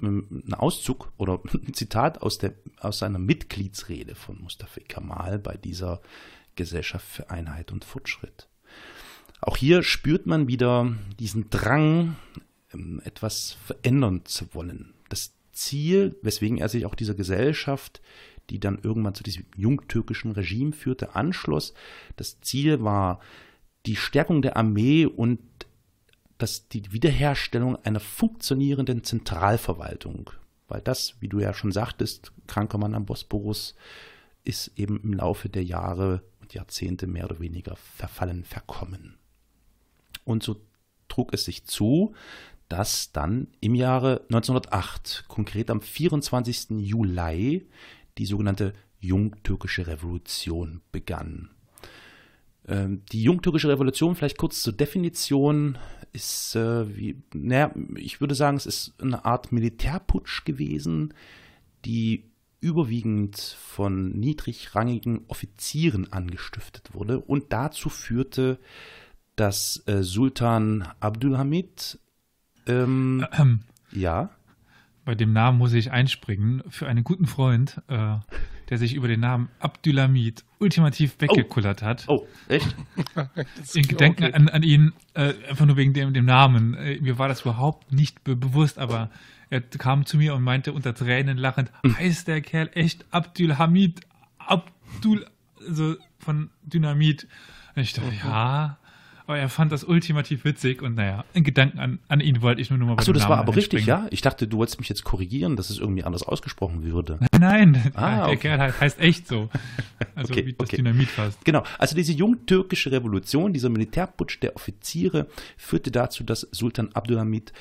ähm, 0.00 0.42
ein 0.46 0.54
Auszug 0.54 1.12
oder 1.16 1.40
ein 1.52 1.74
Zitat 1.74 2.22
aus, 2.22 2.38
der, 2.38 2.54
aus 2.78 2.98
seiner 2.98 3.18
Mitgliedsrede 3.18 4.14
von 4.14 4.40
Mustafa 4.40 4.80
Kemal 4.80 5.38
bei 5.38 5.56
dieser 5.56 6.00
Gesellschaft 6.56 7.06
für 7.06 7.30
Einheit 7.30 7.72
und 7.72 7.84
Fortschritt. 7.84 8.48
Auch 9.40 9.56
hier 9.56 9.82
spürt 9.82 10.26
man 10.26 10.48
wieder 10.48 10.94
diesen 11.18 11.50
Drang, 11.50 12.16
ähm, 12.72 13.02
etwas 13.04 13.52
verändern 13.64 14.24
zu 14.24 14.54
wollen. 14.54 14.94
Das 15.08 15.34
Ziel, 15.54 16.16
weswegen 16.22 16.58
er 16.58 16.68
sich 16.68 16.86
auch 16.86 16.94
dieser 16.94 17.14
Gesellschaft, 17.14 18.02
die 18.50 18.60
dann 18.60 18.78
irgendwann 18.82 19.14
zu 19.14 19.22
diesem 19.22 19.46
jungtürkischen 19.56 20.32
Regime 20.32 20.72
führte, 20.72 21.14
anschloss. 21.14 21.72
Das 22.16 22.40
Ziel 22.40 22.82
war 22.82 23.20
die 23.86 23.96
Stärkung 23.96 24.42
der 24.42 24.56
Armee 24.56 25.06
und 25.06 25.40
das, 26.38 26.68
die 26.68 26.92
Wiederherstellung 26.92 27.76
einer 27.84 28.00
funktionierenden 28.00 29.04
Zentralverwaltung. 29.04 30.30
Weil 30.68 30.80
das, 30.80 31.16
wie 31.20 31.28
du 31.28 31.40
ja 31.40 31.54
schon 31.54 31.72
sagtest, 31.72 32.32
kranker 32.46 32.78
Mann 32.78 32.94
am 32.94 33.06
Bosporus, 33.06 33.74
ist 34.44 34.72
eben 34.76 35.00
im 35.02 35.14
Laufe 35.14 35.48
der 35.48 35.64
Jahre 35.64 36.22
und 36.40 36.54
Jahrzehnte 36.54 37.06
mehr 37.06 37.24
oder 37.24 37.40
weniger 37.40 37.76
verfallen, 37.76 38.44
verkommen. 38.44 39.16
Und 40.24 40.42
so 40.42 40.60
trug 41.08 41.32
es 41.32 41.44
sich 41.44 41.64
zu, 41.64 42.14
dass 42.68 43.12
dann 43.12 43.48
im 43.60 43.74
Jahre 43.74 44.22
1908, 44.30 45.24
konkret 45.28 45.70
am 45.70 45.80
24. 45.80 46.70
Juli, 46.78 47.68
die 48.18 48.26
sogenannte 48.26 48.72
Jungtürkische 49.00 49.86
Revolution 49.86 50.80
begann. 50.90 51.50
Ähm, 52.66 53.02
die 53.12 53.22
Jungtürkische 53.22 53.68
Revolution, 53.68 54.14
vielleicht 54.14 54.38
kurz 54.38 54.62
zur 54.62 54.72
Definition, 54.72 55.78
ist 56.12 56.54
äh, 56.56 56.96
wie, 56.96 57.22
naja, 57.34 57.74
ich 57.96 58.20
würde 58.20 58.34
sagen, 58.34 58.56
es 58.56 58.66
ist 58.66 58.94
eine 59.00 59.24
Art 59.24 59.52
Militärputsch 59.52 60.44
gewesen, 60.44 61.12
die 61.84 62.24
überwiegend 62.60 63.38
von 63.38 64.18
niedrigrangigen 64.18 65.26
Offizieren 65.28 66.10
angestiftet 66.12 66.94
wurde 66.94 67.20
und 67.20 67.52
dazu 67.52 67.90
führte, 67.90 68.58
dass 69.36 69.82
äh, 69.86 70.02
Sultan 70.02 70.88
Abdulhamid 71.00 71.98
ähm, 72.66 73.26
ähm, 73.32 73.60
ja. 73.92 74.30
Bei 75.04 75.14
dem 75.14 75.32
Namen 75.32 75.58
muss 75.58 75.74
ich 75.74 75.90
einspringen. 75.90 76.62
Für 76.68 76.86
einen 76.86 77.04
guten 77.04 77.26
Freund, 77.26 77.82
äh, 77.88 78.16
der 78.70 78.78
sich 78.78 78.94
über 78.94 79.06
den 79.06 79.20
Namen 79.20 79.48
Abdulhamid 79.60 80.44
ultimativ 80.58 81.16
weggekullert 81.18 81.82
oh. 81.82 81.86
hat. 81.86 82.04
Oh, 82.08 82.26
echt? 82.48 82.74
In 83.74 83.86
Gedenken 83.86 84.24
okay. 84.24 84.32
an, 84.32 84.48
an, 84.48 84.62
ihn, 84.62 84.92
äh, 85.12 85.34
einfach 85.48 85.66
nur 85.66 85.76
wegen 85.76 85.92
dem, 85.92 86.14
dem 86.14 86.24
Namen. 86.24 86.74
Äh, 86.74 87.00
mir 87.00 87.18
war 87.18 87.28
das 87.28 87.42
überhaupt 87.42 87.92
nicht 87.92 88.24
be 88.24 88.34
bewusst, 88.34 88.78
aber 88.78 89.10
er 89.50 89.60
kam 89.60 90.06
zu 90.06 90.16
mir 90.16 90.34
und 90.34 90.42
meinte 90.42 90.72
unter 90.72 90.94
Tränen 90.94 91.36
lachend, 91.36 91.70
hm. 91.82 91.98
heißt 91.98 92.26
der 92.26 92.40
Kerl 92.40 92.70
echt 92.72 93.04
Abdulhamid? 93.10 94.00
Abdul, 94.38 95.26
also 95.60 95.96
von 96.18 96.50
Dynamit. 96.62 97.28
Und 97.76 97.82
ich 97.82 97.92
dachte, 97.92 98.08
okay. 98.08 98.20
ja, 98.24 98.78
aber 99.26 99.38
er 99.38 99.48
fand 99.48 99.72
das 99.72 99.84
ultimativ 99.84 100.44
witzig 100.44 100.82
und 100.82 100.96
naja, 100.96 101.24
in 101.32 101.44
Gedanken 101.44 101.78
an, 101.78 101.98
an 102.08 102.20
ihn 102.20 102.42
wollte 102.42 102.60
ich 102.60 102.68
nur 102.68 102.78
noch 102.78 102.86
mal 102.86 102.94
bei 102.94 103.00
Achso, 103.00 103.12
das 103.12 103.22
Namen 103.22 103.30
war 103.30 103.38
aber 103.38 103.56
richtig, 103.56 103.86
ja? 103.86 104.06
Ich 104.10 104.20
dachte, 104.20 104.46
du 104.46 104.58
wolltest 104.58 104.78
mich 104.78 104.88
jetzt 104.88 105.04
korrigieren, 105.04 105.56
dass 105.56 105.70
es 105.70 105.78
irgendwie 105.78 106.04
anders 106.04 106.22
ausgesprochen 106.22 106.82
würde. 106.82 107.18
Nein, 107.38 107.72
nein, 107.82 107.92
ah, 107.94 108.26
der 108.26 108.36
Kerl 108.36 108.80
heißt 108.80 109.00
echt 109.00 109.26
so. 109.26 109.48
Also 110.14 110.32
okay, 110.32 110.44
wie 110.44 110.52
das 110.52 110.68
okay. 110.68 110.76
Dynamit 110.76 111.08
fast. 111.08 111.44
Genau, 111.44 111.64
also 111.78 111.96
diese 111.96 112.12
jungtürkische 112.12 112.92
Revolution, 112.92 113.52
dieser 113.52 113.70
Militärputsch 113.70 114.42
der 114.42 114.56
Offiziere 114.56 115.26
führte 115.56 115.90
dazu, 115.90 116.22
dass 116.22 116.42
Sultan 116.52 116.90
Abdulhamid 116.92 117.52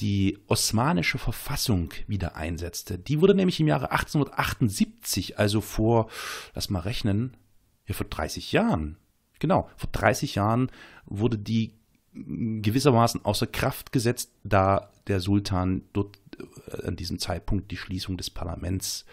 die 0.00 0.38
osmanische 0.46 1.18
Verfassung 1.18 1.92
wieder 2.06 2.36
einsetzte. 2.36 2.98
Die 2.98 3.20
wurde 3.20 3.34
nämlich 3.34 3.58
im 3.60 3.68
Jahre 3.68 3.90
1878, 3.90 5.38
also 5.38 5.60
vor, 5.62 6.10
lass 6.54 6.68
mal 6.68 6.80
rechnen, 6.80 7.36
ja, 7.86 7.94
vor 7.94 8.06
30 8.06 8.52
Jahren, 8.52 8.98
Genau, 9.38 9.68
vor 9.76 9.90
30 9.92 10.34
Jahren 10.36 10.70
wurde 11.04 11.38
die 11.38 11.74
gewissermaßen 12.12 13.24
außer 13.24 13.46
Kraft 13.46 13.92
gesetzt, 13.92 14.32
da 14.42 14.90
der 15.06 15.20
Sultan 15.20 15.82
dort 15.92 16.18
äh, 16.68 16.86
an 16.86 16.96
diesem 16.96 17.18
Zeitpunkt 17.18 17.70
die 17.70 17.76
Schließung 17.76 18.16
des 18.16 18.30
Parlaments 18.30 19.04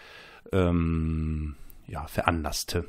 ähm, 0.52 1.56
ja, 1.86 2.06
veranlasste. 2.06 2.86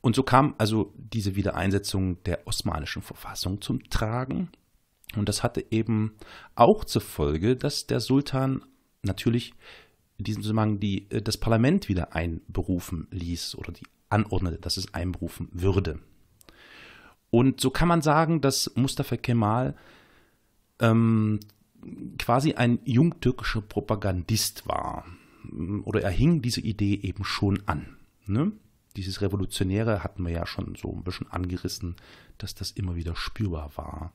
Und 0.00 0.16
so 0.16 0.22
kam 0.22 0.54
also 0.58 0.94
diese 0.96 1.36
Wiedereinsetzung 1.36 2.22
der 2.24 2.46
osmanischen 2.46 3.02
Verfassung 3.02 3.60
zum 3.60 3.82
Tragen. 3.90 4.48
Und 5.16 5.28
das 5.28 5.42
hatte 5.42 5.64
eben 5.70 6.14
auch 6.54 6.84
zur 6.84 7.02
Folge, 7.02 7.56
dass 7.56 7.86
der 7.86 8.00
Sultan 8.00 8.64
natürlich 9.02 9.54
in 10.18 10.24
diesem 10.24 10.42
Zusammenhang 10.42 10.80
die, 10.80 11.10
äh, 11.10 11.22
das 11.22 11.36
Parlament 11.36 11.88
wieder 11.88 12.14
einberufen 12.14 13.08
ließ 13.10 13.54
oder 13.56 13.72
die 13.72 13.86
anordnete, 14.10 14.58
dass 14.58 14.76
es 14.76 14.94
einberufen 14.94 15.48
würde. 15.52 16.00
Und 17.30 17.60
so 17.60 17.70
kann 17.70 17.88
man 17.88 18.02
sagen, 18.02 18.40
dass 18.40 18.72
Mustafa 18.74 19.16
Kemal 19.16 19.74
ähm, 20.80 21.40
quasi 22.18 22.54
ein 22.54 22.78
jungtürkischer 22.84 23.60
Propagandist 23.60 24.66
war. 24.66 25.04
Oder 25.84 26.02
er 26.02 26.10
hing 26.10 26.42
diese 26.42 26.60
Idee 26.60 26.94
eben 26.94 27.24
schon 27.24 27.60
an. 27.66 27.96
Ne? 28.26 28.52
Dieses 28.96 29.20
Revolutionäre 29.20 30.02
hatten 30.02 30.24
wir 30.24 30.32
ja 30.32 30.46
schon 30.46 30.74
so 30.74 30.92
ein 30.92 31.04
bisschen 31.04 31.30
angerissen, 31.30 31.96
dass 32.38 32.54
das 32.54 32.70
immer 32.70 32.96
wieder 32.96 33.14
spürbar 33.14 33.70
war. 33.76 34.12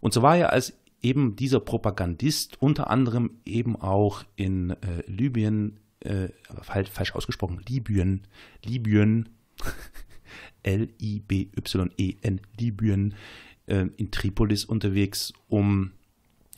Und 0.00 0.12
so 0.12 0.22
war 0.22 0.36
er 0.36 0.52
als 0.52 0.74
eben 1.02 1.36
dieser 1.36 1.60
Propagandist 1.60 2.60
unter 2.60 2.90
anderem 2.90 3.38
eben 3.44 3.76
auch 3.76 4.24
in 4.36 4.70
äh, 4.70 5.02
Libyen, 5.06 5.80
äh, 6.00 6.28
falsch 6.62 7.14
ausgesprochen, 7.14 7.60
Libyen, 7.68 8.22
Libyen, 8.64 9.28
L-I-B-Y-E-N, 10.62 12.40
Libyen, 12.58 13.14
äh, 13.66 13.86
in 13.96 14.10
Tripolis 14.10 14.64
unterwegs, 14.64 15.32
um 15.48 15.92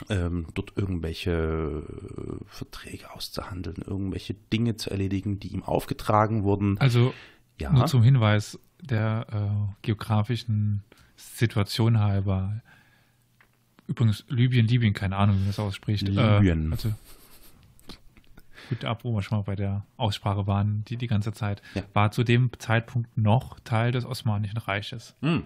ähm, 0.09 0.47
dort 0.55 0.73
irgendwelche 0.77 1.31
äh, 1.31 2.45
Verträge 2.47 3.13
auszuhandeln, 3.13 3.83
irgendwelche 3.87 4.35
Dinge 4.35 4.77
zu 4.77 4.91
erledigen, 4.91 5.39
die 5.39 5.49
ihm 5.49 5.63
aufgetragen 5.63 6.43
wurden. 6.45 6.79
Also 6.79 7.15
ja. 7.61 7.73
nur 7.73 7.87
zum 7.87 8.03
Hinweis 8.03 8.59
der 8.81 9.27
äh, 9.31 9.75
geografischen 9.83 10.83
Situation 11.17 12.01
halber. 12.01 12.63
Übrigens, 13.87 14.25
Libyen, 14.29 14.67
Libyen, 14.67 14.95
keine 14.95 15.17
Ahnung, 15.17 15.37
wie 15.37 15.41
man 15.41 15.49
das 15.49 15.59
ausspricht. 15.59 16.07
Libyen. 16.09 16.71
Äh, 16.71 16.73
also 16.73 16.93
gut 18.69 18.85
ab, 18.85 19.05
wo 19.05 19.13
wir 19.15 19.23
schon 19.23 19.39
mal 19.39 19.45
bei 19.45 19.57
der 19.57 19.85
Aussprache 19.97 20.47
waren, 20.47 20.85
die 20.87 20.97
die 20.97 21.07
ganze 21.07 21.33
Zeit, 21.33 21.63
ja. 21.75 21.83
war 21.93 22.11
zu 22.11 22.25
dem 22.25 22.51
Zeitpunkt 22.59 23.17
noch 23.17 23.61
Teil 23.61 23.93
des 23.93 24.05
Osmanischen 24.05 24.59
Reiches. 24.59 25.15
Mhm. 25.21 25.45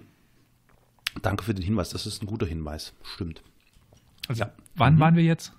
Danke 1.23 1.45
für 1.45 1.55
den 1.55 1.65
Hinweis, 1.65 1.91
das 1.91 2.07
ist 2.07 2.23
ein 2.23 2.27
guter 2.27 2.47
Hinweis, 2.47 2.95
stimmt. 3.03 3.43
Also, 4.29 4.45
ja. 4.45 4.53
wann 4.75 4.97
mhm. 4.97 5.01
waren 5.01 5.17
wir 5.17 5.25
jetzt? 5.25 5.53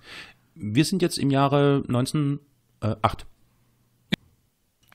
Wir 0.54 0.84
sind 0.84 1.02
jetzt 1.02 1.18
im 1.18 1.30
Jahre 1.30 1.82
1908. 1.88 3.26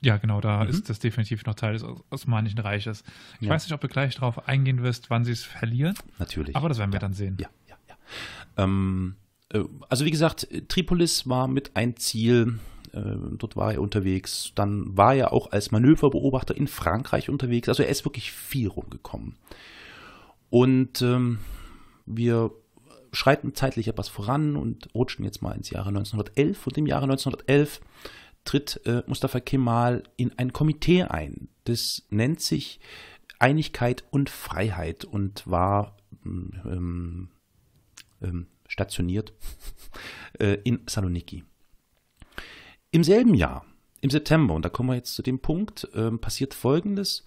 Ja, 0.01 0.17
genau, 0.17 0.41
da 0.41 0.63
mhm. 0.63 0.69
ist 0.69 0.89
das 0.89 0.99
definitiv 0.99 1.45
noch 1.45 1.55
Teil 1.55 1.73
des 1.73 1.85
Osmanischen 2.09 2.59
Reiches. 2.59 3.03
Ich 3.39 3.47
ja. 3.47 3.53
weiß 3.53 3.65
nicht, 3.65 3.73
ob 3.73 3.79
du 3.79 3.87
gleich 3.87 4.15
darauf 4.15 4.47
eingehen 4.49 4.83
wirst, 4.83 5.09
wann 5.09 5.23
sie 5.23 5.31
es 5.31 5.43
verlieren. 5.43 5.95
Natürlich. 6.19 6.55
Aber 6.55 6.67
das 6.67 6.77
werden 6.77 6.91
wir 6.91 6.99
dann 6.99 7.13
sehen. 7.13 7.37
Ja, 7.39 7.47
ja, 7.69 7.75
ja. 7.87 7.95
Ähm, 8.57 9.15
äh, 9.15 9.22
also 9.89 10.05
wie 10.05 10.11
gesagt, 10.11 10.47
Tripolis 10.67 11.27
war 11.27 11.47
mit 11.47 11.75
ein 11.75 11.95
Ziel. 11.97 12.59
Äh, 12.91 13.01
dort 13.37 13.55
war 13.55 13.73
er 13.73 13.81
unterwegs. 13.81 14.51
Dann 14.55 14.97
war 14.97 15.15
er 15.15 15.33
auch 15.33 15.51
als 15.51 15.71
Manöverbeobachter 15.71 16.55
in 16.55 16.67
Frankreich 16.67 17.29
unterwegs. 17.29 17.69
Also 17.69 17.83
er 17.83 17.89
ist 17.89 18.05
wirklich 18.05 18.31
viel 18.31 18.67
rumgekommen. 18.67 19.35
Und 20.49 21.01
ähm, 21.01 21.39
wir 22.05 22.51
schreiten 23.11 23.53
zeitlich 23.53 23.87
etwas 23.87 24.09
voran 24.09 24.55
und 24.55 24.93
rutschen 24.93 25.23
jetzt 25.23 25.41
mal 25.41 25.53
ins 25.55 25.69
Jahre 25.69 25.89
1911. 25.89 26.67
Und 26.67 26.77
im 26.77 26.87
Jahre 26.87 27.03
1911 27.03 27.79
tritt 28.45 28.81
äh, 28.85 29.03
Mustafa 29.07 29.39
Kemal 29.39 30.03
in 30.17 30.37
ein 30.37 30.51
Komitee 30.51 31.03
ein. 31.03 31.49
Das 31.63 32.03
nennt 32.09 32.41
sich 32.41 32.79
Einigkeit 33.39 34.03
und 34.11 34.29
Freiheit 34.29 35.05
und 35.05 35.47
war 35.47 35.97
ähm, 36.25 37.29
ähm, 38.21 38.47
stationiert 38.67 39.33
äh, 40.39 40.57
in 40.63 40.81
Saloniki. 40.87 41.43
Im 42.91 43.03
selben 43.03 43.33
Jahr, 43.33 43.65
im 44.01 44.09
September, 44.09 44.53
und 44.53 44.63
da 44.65 44.69
kommen 44.69 44.89
wir 44.89 44.95
jetzt 44.95 45.15
zu 45.15 45.23
dem 45.23 45.39
Punkt, 45.39 45.87
ähm, 45.95 46.19
passiert 46.19 46.53
Folgendes. 46.53 47.25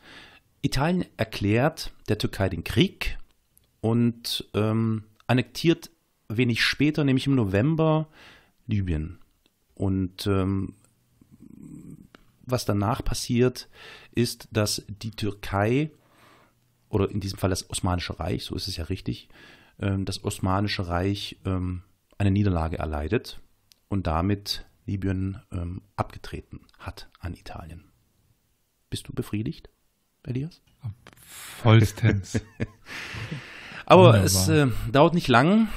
Italien 0.63 1.05
erklärt 1.17 1.93
der 2.09 2.19
Türkei 2.19 2.49
den 2.49 2.65
Krieg 2.65 3.19
und 3.81 4.49
ähm, 4.55 5.05
annektiert 5.27 5.91
wenig 6.29 6.63
später, 6.63 7.05
nämlich 7.05 7.27
im 7.27 7.35
November, 7.35 8.09
Libyen. 8.67 9.19
Und 9.75 10.27
ähm, 10.27 10.75
was 12.47 12.65
danach 12.65 13.05
passiert, 13.05 13.69
ist, 14.13 14.49
dass 14.53 14.85
die 14.89 15.11
Türkei, 15.11 15.91
oder 16.89 17.11
in 17.11 17.21
diesem 17.21 17.39
Fall 17.39 17.51
das 17.51 17.69
Osmanische 17.71 18.19
Reich, 18.19 18.45
so 18.45 18.55
ist 18.55 18.69
es 18.69 18.77
ja 18.77 18.85
richtig, 18.85 19.29
das 19.79 20.25
Osmanische 20.25 20.89
Reich 20.89 21.39
ähm, 21.45 21.83
eine 22.19 22.31
Niederlage 22.31 22.79
erleidet 22.79 23.41
und 23.89 24.07
damit 24.07 24.65
Libyen 24.87 25.43
ähm, 25.53 25.83
abgetreten 25.97 26.61
hat 26.79 27.09
an 27.21 27.35
Italien. 27.35 27.85
Bist 28.89 29.09
du 29.09 29.13
befriedigt, 29.13 29.69
Elias? 30.23 30.63
Vollstens. 31.27 32.41
Aber 33.87 34.15
Wunderbar. 34.15 34.25
es 34.25 34.49
äh, 34.49 34.69
dauert 34.91 35.15
nicht 35.15 35.29
lang. 35.29 35.69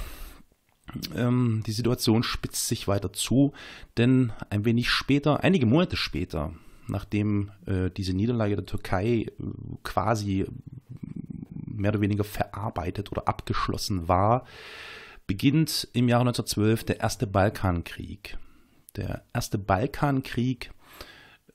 Ähm, 1.15 1.63
die 1.65 1.71
Situation 1.71 2.23
spitzt 2.23 2.67
sich 2.67 2.87
weiter 2.87 3.13
zu, 3.13 3.53
denn 3.97 4.31
ein 4.49 4.65
wenig 4.65 4.89
später, 4.89 5.43
einige 5.43 5.65
Monate 5.65 5.97
später, 5.97 6.53
nachdem 6.87 7.51
äh, 7.65 7.91
diese 7.91 8.13
Niederlage 8.13 8.55
der 8.55 8.65
Türkei 8.65 9.07
äh, 9.07 9.27
quasi 9.83 10.47
mehr 11.79 11.91
oder 11.91 12.01
weniger 12.01 12.23
verarbeitet 12.23 13.11
oder 13.11 13.27
abgeschlossen 13.27 14.07
war, 14.07 14.45
beginnt 15.27 15.87
im 15.93 16.09
Jahre 16.09 16.21
1912 16.21 16.83
der 16.83 16.99
erste 16.99 17.27
Balkankrieg. 17.27 18.37
Der 18.95 19.23
erste 19.33 19.57
Balkankrieg 19.57 20.71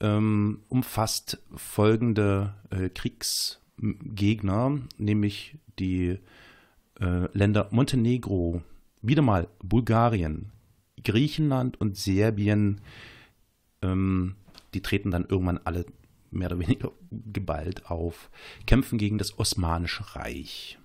ähm, 0.01 0.63
umfasst 0.69 1.43
folgende 1.55 2.55
äh, 2.71 2.89
Kriegsgegner, 2.89 4.79
nämlich 4.99 5.59
die 5.79 6.19
äh, 7.01 7.37
Länder 7.37 7.69
Montenegro, 7.71 8.63
wieder 9.03 9.23
mal 9.23 9.49
Bulgarien, 9.63 10.53
Griechenland 11.03 11.81
und 11.81 11.97
Serbien. 11.97 12.81
Ähm, 13.83 14.37
die 14.73 14.83
treten 14.83 15.11
dann 15.11 15.27
irgendwann 15.27 15.61
alle 15.65 15.87
mehr 16.35 16.49
oder 16.49 16.59
weniger 16.61 16.93
geballt 17.11 17.91
auf, 17.91 18.31
kämpfen 18.67 18.99
gegen 18.99 19.19
das 19.19 19.39
Osmanische 19.39 20.17
Reich. 20.17 20.79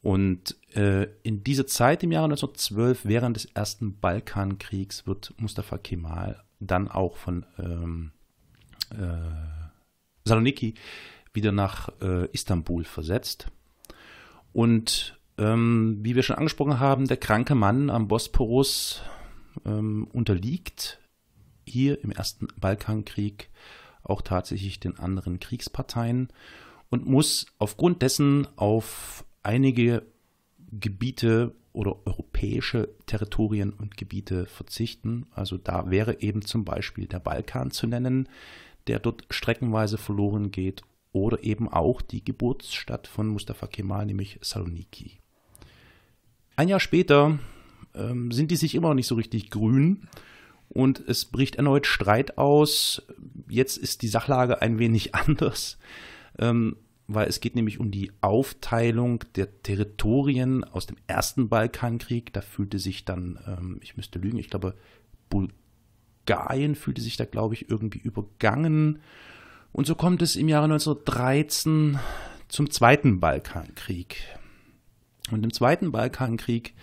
Und 0.00 0.56
äh, 0.74 1.08
in 1.22 1.42
dieser 1.42 1.66
Zeit 1.66 2.02
im 2.02 2.12
Jahre 2.12 2.26
1912, 2.26 3.04
während 3.04 3.36
des 3.36 3.46
ersten 3.46 3.98
Balkankriegs, 3.98 5.06
wird 5.06 5.34
Mustafa 5.38 5.78
Kemal 5.78 6.42
dann 6.60 6.88
auch 6.88 7.16
von 7.16 7.44
ähm, 7.58 8.12
äh, 8.90 9.06
Saloniki 10.24 10.74
wieder 11.32 11.52
nach 11.52 11.90
äh, 12.00 12.26
Istanbul 12.32 12.84
versetzt. 12.84 13.48
Und 14.52 15.18
ähm, 15.36 15.98
wie 16.02 16.14
wir 16.14 16.22
schon 16.22 16.36
angesprochen 16.36 16.80
haben, 16.80 17.06
der 17.06 17.16
kranke 17.16 17.54
Mann 17.54 17.90
am 17.90 18.08
Bosporus 18.08 19.02
ähm, 19.64 20.08
unterliegt 20.12 21.00
hier 21.64 22.02
im 22.02 22.10
ersten 22.10 22.48
Balkankrieg 22.58 23.50
auch 24.02 24.22
tatsächlich 24.22 24.80
den 24.80 24.98
anderen 24.98 25.40
Kriegsparteien 25.40 26.28
und 26.90 27.06
muss 27.06 27.46
aufgrund 27.58 28.02
dessen 28.02 28.46
auf 28.56 29.24
einige 29.42 30.06
Gebiete 30.70 31.54
oder 31.72 31.96
europäische 32.06 32.88
Territorien 33.06 33.72
und 33.72 33.96
Gebiete 33.96 34.46
verzichten. 34.46 35.26
Also 35.30 35.58
da 35.58 35.90
wäre 35.90 36.20
eben 36.20 36.42
zum 36.42 36.64
Beispiel 36.64 37.06
der 37.06 37.20
Balkan 37.20 37.70
zu 37.70 37.86
nennen, 37.86 38.28
der 38.86 38.98
dort 38.98 39.24
streckenweise 39.30 39.98
verloren 39.98 40.50
geht, 40.50 40.82
oder 41.12 41.42
eben 41.42 41.68
auch 41.68 42.02
die 42.02 42.24
Geburtsstadt 42.24 43.06
von 43.06 43.28
Mustafa 43.28 43.66
Kemal, 43.66 44.06
nämlich 44.06 44.38
Saloniki. 44.42 45.18
Ein 46.54 46.68
Jahr 46.68 46.80
später 46.80 47.38
ähm, 47.94 48.30
sind 48.30 48.50
die 48.50 48.56
sich 48.56 48.74
immer 48.74 48.88
noch 48.88 48.94
nicht 48.94 49.06
so 49.06 49.14
richtig 49.14 49.50
grün 49.50 50.08
und 50.68 51.00
es 51.06 51.24
bricht 51.24 51.56
erneut 51.56 51.86
Streit 51.86 52.38
aus. 52.38 53.02
Jetzt 53.48 53.76
ist 53.76 54.02
die 54.02 54.08
Sachlage 54.08 54.62
ein 54.62 54.78
wenig 54.78 55.14
anders, 55.14 55.78
ähm, 56.38 56.76
weil 57.06 57.26
es 57.26 57.40
geht 57.40 57.56
nämlich 57.56 57.80
um 57.80 57.90
die 57.90 58.12
Aufteilung 58.20 59.24
der 59.34 59.62
Territorien 59.62 60.64
aus 60.64 60.86
dem 60.86 60.96
ersten 61.06 61.48
Balkankrieg. 61.48 62.32
Da 62.32 62.42
fühlte 62.42 62.78
sich 62.78 63.04
dann, 63.04 63.38
ähm, 63.46 63.80
ich 63.82 63.96
müsste 63.96 64.18
lügen, 64.18 64.38
ich 64.38 64.50
glaube, 64.50 64.74
Bulgarien 65.30 66.74
fühlte 66.74 67.00
sich 67.00 67.16
da, 67.16 67.24
glaube 67.24 67.54
ich, 67.54 67.70
irgendwie 67.70 67.98
übergangen. 67.98 69.00
Und 69.72 69.86
so 69.86 69.94
kommt 69.94 70.22
es 70.22 70.36
im 70.36 70.48
Jahre 70.48 70.64
1913 70.64 71.98
zum 72.48 72.70
Zweiten 72.70 73.20
Balkankrieg. 73.20 74.16
Und 75.30 75.44
im 75.44 75.52
Zweiten 75.52 75.92
Balkankrieg, 75.92 76.74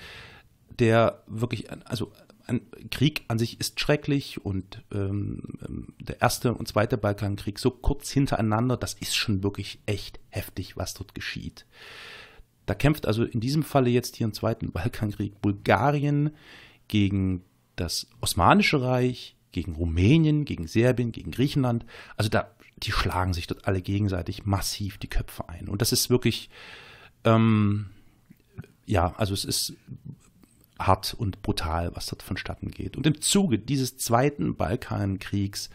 der 0.79 1.23
wirklich, 1.27 1.67
also 1.85 2.11
ein 2.47 2.61
Krieg 2.91 3.23
an 3.27 3.39
sich 3.39 3.59
ist 3.59 3.79
schrecklich 3.79 4.45
und 4.45 4.83
ähm, 4.91 5.89
der 5.99 6.21
erste 6.21 6.53
und 6.53 6.67
zweite 6.67 6.97
Balkankrieg 6.97 7.59
so 7.59 7.71
kurz 7.71 8.11
hintereinander, 8.11 8.77
das 8.77 8.93
ist 8.93 9.15
schon 9.15 9.43
wirklich 9.43 9.79
echt 9.85 10.19
heftig, 10.29 10.77
was 10.77 10.93
dort 10.93 11.15
geschieht. 11.15 11.65
Da 12.65 12.73
kämpft 12.73 13.07
also 13.07 13.23
in 13.23 13.39
diesem 13.39 13.63
Falle 13.63 13.89
jetzt 13.89 14.15
hier 14.15 14.25
im 14.25 14.33
zweiten 14.33 14.71
Balkankrieg 14.73 15.41
Bulgarien 15.41 16.31
gegen 16.87 17.43
das 17.75 18.07
Osmanische 18.21 18.81
Reich, 18.81 19.35
gegen 19.51 19.73
Rumänien, 19.75 20.45
gegen 20.45 20.67
Serbien, 20.67 21.11
gegen 21.11 21.31
Griechenland. 21.31 21.85
Also 22.17 22.29
da, 22.29 22.51
die 22.77 22.91
schlagen 22.91 23.33
sich 23.33 23.47
dort 23.47 23.67
alle 23.67 23.81
gegenseitig 23.81 24.45
massiv 24.45 24.97
die 24.97 25.09
Köpfe 25.09 25.49
ein. 25.49 25.67
Und 25.67 25.81
das 25.81 25.91
ist 25.91 26.09
wirklich, 26.09 26.49
ähm, 27.23 27.87
ja, 28.85 29.13
also 29.17 29.33
es 29.33 29.45
ist 29.45 29.73
hart 30.79 31.13
und 31.13 31.41
brutal, 31.41 31.95
was 31.95 32.07
dort 32.07 32.23
vonstatten 32.23 32.71
geht. 32.71 32.97
Und 32.97 33.07
im 33.07 33.21
Zuge 33.21 33.59
dieses 33.59 33.97
zweiten 33.97 34.55
Balkankriegs 34.55 35.69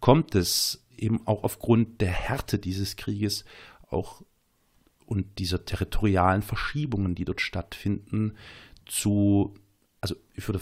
kommt 0.00 0.34
es 0.34 0.84
eben 0.96 1.26
auch 1.26 1.44
aufgrund 1.44 2.00
der 2.00 2.10
Härte 2.10 2.58
dieses 2.58 2.96
Krieges 2.96 3.44
auch 3.88 4.22
und 5.06 5.38
dieser 5.38 5.64
territorialen 5.64 6.42
Verschiebungen, 6.42 7.14
die 7.14 7.24
dort 7.24 7.40
stattfinden, 7.40 8.36
zu, 8.84 9.54
also 10.00 10.14
ich 10.34 10.46
würde, 10.46 10.60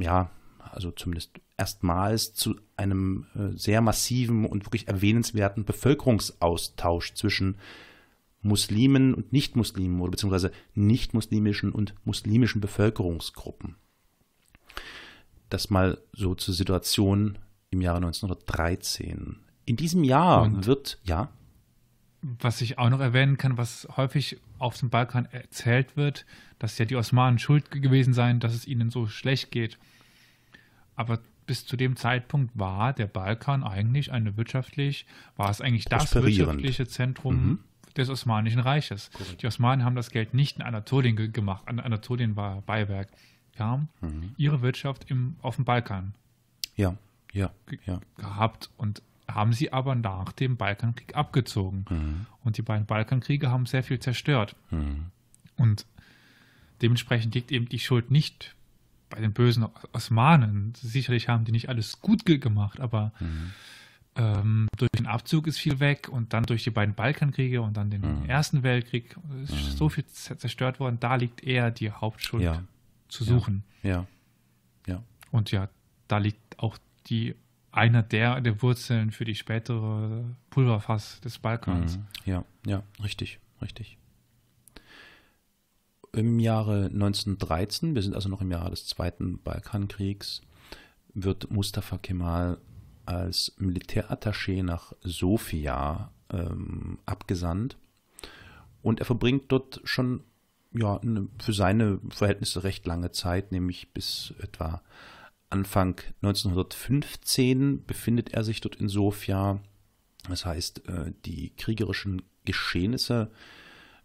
ja, 0.00 0.30
also 0.58 0.90
zumindest 0.90 1.30
erstmals 1.56 2.34
zu 2.34 2.56
einem 2.76 3.26
äh, 3.34 3.56
sehr 3.56 3.80
massiven 3.80 4.46
und 4.46 4.66
wirklich 4.66 4.88
erwähnenswerten 4.88 5.64
Bevölkerungsaustausch 5.64 7.14
zwischen 7.14 7.56
Muslimen 8.42 9.14
und 9.14 9.32
Nichtmuslimen 9.32 10.00
oder 10.00 10.12
beziehungsweise 10.12 10.52
nichtmuslimischen 10.74 11.72
und 11.72 11.94
muslimischen 12.04 12.60
Bevölkerungsgruppen. 12.60 13.76
Das 15.50 15.70
mal 15.70 15.98
so 16.12 16.34
zur 16.34 16.54
Situation 16.54 17.38
im 17.70 17.80
Jahre 17.80 17.98
1913. 17.98 19.40
In 19.64 19.76
diesem 19.76 20.04
Jahr 20.04 20.42
und 20.42 20.66
wird, 20.66 20.98
ja. 21.04 21.30
Was 22.20 22.60
ich 22.60 22.78
auch 22.78 22.90
noch 22.90 23.00
erwähnen 23.00 23.38
kann, 23.38 23.58
was 23.58 23.86
häufig 23.96 24.38
auf 24.58 24.76
dem 24.78 24.90
Balkan 24.90 25.26
erzählt 25.26 25.96
wird, 25.96 26.26
dass 26.58 26.78
ja 26.78 26.84
die 26.84 26.96
Osmanen 26.96 27.38
schuld 27.38 27.70
gewesen 27.70 28.12
seien, 28.12 28.40
dass 28.40 28.54
es 28.54 28.66
ihnen 28.66 28.90
so 28.90 29.06
schlecht 29.06 29.50
geht. 29.50 29.78
Aber 30.96 31.20
bis 31.46 31.64
zu 31.64 31.76
dem 31.76 31.96
Zeitpunkt 31.96 32.58
war 32.58 32.92
der 32.92 33.06
Balkan 33.06 33.62
eigentlich 33.62 34.10
eine 34.10 34.36
wirtschaftlich, 34.36 35.06
war 35.36 35.48
es 35.48 35.60
eigentlich 35.60 35.84
das 35.84 36.14
wirtschaftliche 36.14 36.86
Zentrum 36.86 37.34
mhm 37.34 37.58
des 37.96 38.08
Osmanischen 38.08 38.60
Reiches. 38.60 39.10
Correct. 39.12 39.42
Die 39.42 39.46
Osmanen 39.46 39.84
haben 39.84 39.96
das 39.96 40.10
Geld 40.10 40.34
nicht 40.34 40.56
in 40.56 40.62
Anatolien 40.62 41.16
ge 41.16 41.28
gemacht. 41.28 41.64
Anatolien 41.66 42.36
war 42.36 42.62
Beiwerk. 42.62 43.08
Ja, 43.58 43.84
mhm. 44.00 44.34
ihre 44.36 44.62
Wirtschaft 44.62 45.10
im, 45.10 45.36
auf 45.42 45.56
dem 45.56 45.64
Balkan. 45.64 46.14
Ja, 46.76 46.96
ja, 47.32 47.50
ja. 47.86 48.00
Gehabt 48.16 48.70
und 48.76 49.02
haben 49.26 49.52
sie 49.52 49.72
aber 49.72 49.94
nach 49.94 50.32
dem 50.32 50.56
Balkankrieg 50.56 51.16
abgezogen. 51.16 51.84
Mhm. 51.90 52.26
Und 52.44 52.56
die 52.56 52.62
beiden 52.62 52.86
Balkankriege 52.86 53.50
haben 53.50 53.66
sehr 53.66 53.82
viel 53.82 53.98
zerstört. 53.98 54.54
Mhm. 54.70 55.06
Und 55.56 55.86
dementsprechend 56.80 57.34
liegt 57.34 57.50
eben 57.50 57.68
die 57.68 57.80
Schuld 57.80 58.10
nicht 58.10 58.54
bei 59.10 59.20
den 59.20 59.32
bösen 59.32 59.66
Osmanen. 59.92 60.72
Sicherlich 60.76 61.28
haben 61.28 61.44
die 61.44 61.52
nicht 61.52 61.68
alles 61.68 62.00
gut 62.00 62.24
gemacht, 62.24 62.78
aber 62.78 63.12
mhm 63.18 63.52
ähm, 64.18 64.68
durch 64.76 64.90
den 64.90 65.06
Abzug 65.06 65.46
ist 65.46 65.58
viel 65.58 65.78
weg 65.80 66.08
und 66.08 66.32
dann 66.32 66.44
durch 66.44 66.64
die 66.64 66.70
beiden 66.70 66.94
Balkankriege 66.94 67.62
und 67.62 67.76
dann 67.76 67.90
den 67.90 68.22
mhm. 68.22 68.28
Ersten 68.28 68.62
Weltkrieg 68.62 69.16
ist 69.44 69.52
mhm. 69.52 69.76
so 69.76 69.88
viel 69.88 70.04
zerstört 70.06 70.80
worden. 70.80 70.98
Da 71.00 71.14
liegt 71.14 71.42
eher 71.44 71.70
die 71.70 71.90
Hauptschuld 71.90 72.42
ja. 72.42 72.64
zu 73.08 73.24
suchen. 73.24 73.62
Ja. 73.82 73.90
ja. 73.90 74.06
ja. 74.86 75.02
Und 75.30 75.52
ja, 75.52 75.68
da 76.08 76.18
liegt 76.18 76.58
auch 76.58 76.78
die 77.06 77.36
einer 77.70 78.02
der, 78.02 78.40
der 78.40 78.60
Wurzeln 78.60 79.12
für 79.12 79.24
die 79.24 79.36
spätere 79.36 80.24
Pulverfass 80.50 81.20
des 81.20 81.38
Balkans. 81.38 81.96
Mhm. 81.96 82.06
Ja, 82.24 82.44
ja, 82.66 82.82
richtig, 83.02 83.38
richtig. 83.62 83.98
Im 86.12 86.40
Jahre 86.40 86.86
1913, 86.86 87.94
wir 87.94 88.02
sind 88.02 88.14
also 88.14 88.28
noch 88.28 88.40
im 88.40 88.50
Jahre 88.50 88.70
des 88.70 88.86
Zweiten 88.86 89.38
Balkankriegs, 89.38 90.40
wird 91.14 91.50
Mustafa 91.50 91.98
Kemal 91.98 92.58
als 93.08 93.54
Militärattaché 93.58 94.62
nach 94.62 94.92
Sofia 95.00 96.12
ähm, 96.30 96.98
abgesandt. 97.06 97.78
Und 98.82 99.00
er 99.00 99.06
verbringt 99.06 99.44
dort 99.48 99.80
schon 99.84 100.24
ja, 100.74 100.98
eine, 100.98 101.28
für 101.42 101.54
seine 101.54 102.00
Verhältnisse 102.10 102.64
recht 102.64 102.86
lange 102.86 103.10
Zeit, 103.10 103.50
nämlich 103.50 103.94
bis 103.94 104.34
etwa 104.40 104.82
Anfang 105.48 105.98
1915 106.22 107.86
befindet 107.86 108.34
er 108.34 108.44
sich 108.44 108.60
dort 108.60 108.76
in 108.76 108.90
Sofia. 108.90 109.60
Das 110.28 110.44
heißt, 110.44 110.86
äh, 110.88 111.12
die 111.24 111.56
kriegerischen 111.56 112.20
Geschehnisse 112.44 113.30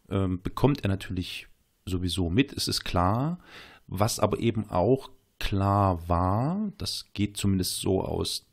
ähm, 0.10 0.42
bekommt 0.42 0.86
er 0.86 0.88
natürlich 0.88 1.48
sowieso 1.86 2.30
mit, 2.30 2.54
es 2.54 2.70
ist 2.70 2.86
klar. 2.86 3.40
Was 3.88 4.22
aber 4.22 4.40
eben 4.40 4.70
auch 4.70 5.10
klar 5.40 6.08
war, 6.08 6.72
das 6.78 7.08
geht 7.14 7.36
zumindest 7.36 7.82
so 7.82 8.02
aus 8.02 8.46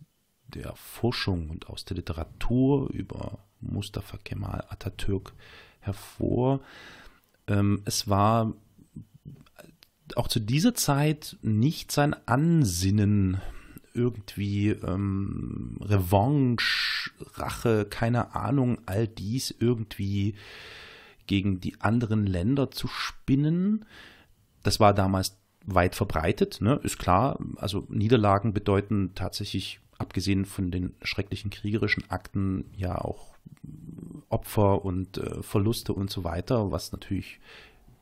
der 0.51 0.75
Forschung 0.77 1.51
und 1.51 1.69
aus 1.69 1.85
der 1.85 1.97
Literatur 1.97 2.91
über 2.91 3.39
Mustafa 3.61 4.19
Kemal 4.19 4.65
Atatürk 4.69 5.33
hervor. 5.81 6.61
Ähm, 7.47 7.83
es 7.85 8.09
war 8.09 8.55
auch 10.17 10.29
zu 10.29 10.41
dieser 10.41 10.75
Zeit 10.75 11.37
nicht 11.43 11.93
sein 11.93 12.15
Ansinnen, 12.27 13.41
irgendwie 13.95 14.71
ähm, 14.71 15.79
Revanche, 15.81 17.11
Rache, 17.35 17.87
keine 17.89 18.35
Ahnung, 18.35 18.79
all 18.87 19.09
dies 19.09 19.55
irgendwie 19.59 20.35
gegen 21.27 21.61
die 21.61 21.81
anderen 21.81 22.27
Länder 22.27 22.71
zu 22.71 22.89
spinnen. 22.89 23.85
Das 24.63 24.81
war 24.81 24.95
damals 24.95 25.37
weit 25.67 25.95
verbreitet, 25.95 26.61
ne? 26.61 26.81
ist 26.83 26.99
klar. 26.99 27.39
Also 27.57 27.87
Niederlagen 27.89 28.53
bedeuten 28.53 29.13
tatsächlich, 29.15 29.81
abgesehen 30.01 30.45
von 30.45 30.71
den 30.71 30.95
schrecklichen 31.03 31.51
kriegerischen 31.51 32.11
Akten, 32.11 32.65
ja 32.77 32.97
auch 32.99 33.35
Opfer 34.29 34.85
und 34.85 35.19
äh, 35.19 35.43
Verluste 35.43 35.93
und 35.93 36.11
so 36.11 36.25
weiter, 36.25 36.71
was 36.71 36.93
natürlich 36.93 37.41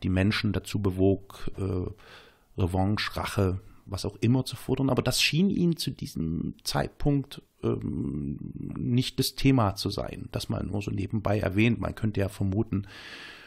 die 0.03 0.09
Menschen 0.09 0.53
dazu 0.53 0.81
bewog, 0.81 1.51
äh, 1.57 2.61
Revanche, 2.61 3.17
Rache, 3.17 3.61
was 3.87 4.05
auch 4.05 4.17
immer 4.21 4.45
zu 4.45 4.57
fordern. 4.57 4.91
Aber 4.91 5.03
das 5.03 5.21
schien 5.21 5.51
ihnen 5.51 5.77
zu 5.77 5.91
diesem 5.91 6.55
Zeitpunkt 6.65 7.43
ähm, 7.63 8.39
nicht 8.77 9.19
das 9.19 9.35
Thema 9.35 9.75
zu 9.75 9.91
sein, 9.91 10.29
das 10.33 10.49
man 10.49 10.67
nur 10.67 10.83
so 10.83 10.91
nebenbei 10.91 11.41
erwähnt. 11.41 11.81
Man 11.81 11.95
könnte 11.95 12.21
ja 12.21 12.29
vermuten, 12.29 12.87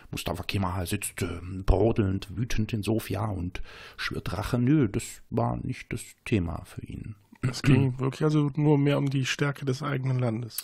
Mustafa 0.10 0.44
Kemal 0.44 0.88
sitzt 0.88 1.22
äh, 1.22 1.40
brodelnd, 1.66 2.36
wütend 2.36 2.74
in 2.74 2.84
Sofia 2.84 3.26
und 3.26 3.62
schwört 3.96 4.34
Rache. 4.34 4.58
Nö, 4.58 4.90
das 4.90 5.22
war 5.30 5.58
nicht 5.58 5.94
das 5.94 6.02
Thema 6.26 6.64
für 6.66 6.86
ihn. 6.86 7.16
Es 7.42 7.64
ging 7.64 8.00
wirklich 8.00 8.24
also 8.24 8.52
nur 8.56 8.78
mehr 8.78 8.98
um 8.98 9.10
die 9.10 9.26
Stärke 9.26 9.66
des 9.66 9.82
eigenen 9.82 10.20
Landes. 10.20 10.64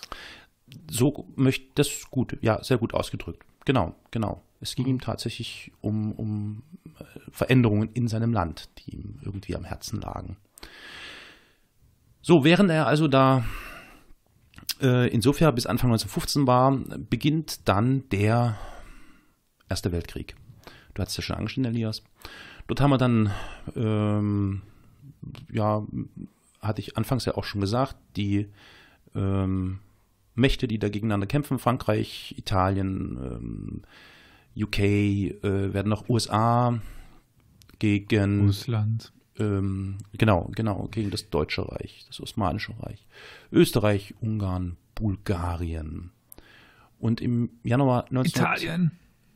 So 0.89 1.27
möchte 1.35 1.65
das 1.75 2.09
gut, 2.11 2.37
ja, 2.41 2.63
sehr 2.63 2.77
gut 2.77 2.93
ausgedrückt. 2.93 3.45
Genau, 3.65 3.95
genau. 4.11 4.43
Es 4.59 4.75
ging 4.75 4.85
ihm 4.85 5.01
tatsächlich 5.01 5.71
um, 5.81 6.11
um 6.13 6.63
äh, 6.99 7.03
Veränderungen 7.31 7.89
in 7.93 8.07
seinem 8.07 8.33
Land, 8.33 8.69
die 8.79 8.95
ihm 8.95 9.19
irgendwie 9.23 9.55
am 9.55 9.63
Herzen 9.63 10.01
lagen. 10.01 10.37
So, 12.21 12.43
während 12.43 12.69
er 12.69 12.87
also 12.87 13.07
da 13.07 13.45
äh, 14.81 15.09
in 15.09 15.21
Sofia 15.21 15.51
bis 15.51 15.65
Anfang 15.65 15.91
1915 15.91 16.47
war, 16.47 16.71
beginnt 17.09 17.67
dann 17.67 18.07
der 18.09 18.57
Erste 19.69 19.91
Weltkrieg. 19.91 20.35
Du 20.93 21.01
hast 21.01 21.11
es 21.11 21.17
ja 21.17 21.23
schon 21.23 21.35
angeschnitten, 21.35 21.73
Elias. 21.73 22.03
Dort 22.67 22.81
haben 22.81 22.89
wir 22.89 22.97
dann, 22.97 23.31
ähm, 23.75 24.61
ja, 25.51 25.85
hatte 26.67 26.81
ich 26.81 26.97
anfangs 26.97 27.25
ja 27.25 27.35
auch 27.35 27.43
schon 27.43 27.61
gesagt, 27.61 27.95
die 28.15 28.49
ähm, 29.15 29.79
Mächte, 30.35 30.67
die 30.67 30.79
da 30.79 30.89
gegeneinander 30.89 31.27
kämpfen, 31.27 31.59
Frankreich, 31.59 32.35
Italien, 32.37 33.17
ähm, 33.21 33.81
UK, 34.55 34.79
äh, 34.79 35.73
werden 35.73 35.89
noch 35.89 36.09
USA 36.09 36.79
gegen 37.79 38.45
Russland. 38.45 39.11
Ähm, 39.39 39.97
genau, 40.13 40.49
genau, 40.55 40.87
gegen 40.89 41.11
das 41.11 41.29
Deutsche 41.29 41.69
Reich, 41.71 42.05
das 42.07 42.19
Osmanische 42.19 42.73
Reich, 42.81 43.07
Österreich, 43.51 44.15
Ungarn, 44.19 44.77
Bulgarien. 44.95 46.11
Und 46.99 47.21
im 47.21 47.49
Januar 47.63 48.05
19... 48.09 48.41
Italien. 48.41 48.91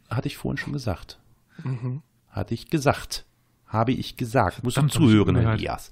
Hatte 0.10 0.28
ich 0.28 0.38
vorhin 0.38 0.58
schon 0.58 0.74
gesagt. 0.74 1.20
Mhm. 1.64 2.02
Hatte 2.30 2.54
ich 2.54 2.70
gesagt. 2.70 3.26
Habe 3.72 3.94
ich 3.94 4.18
gesagt. 4.18 4.64
Musst 4.64 4.76
du 4.76 4.82
Verdammt, 4.82 4.92
zuhören, 4.92 5.38
ich 5.38 5.46
Elias. 5.46 5.92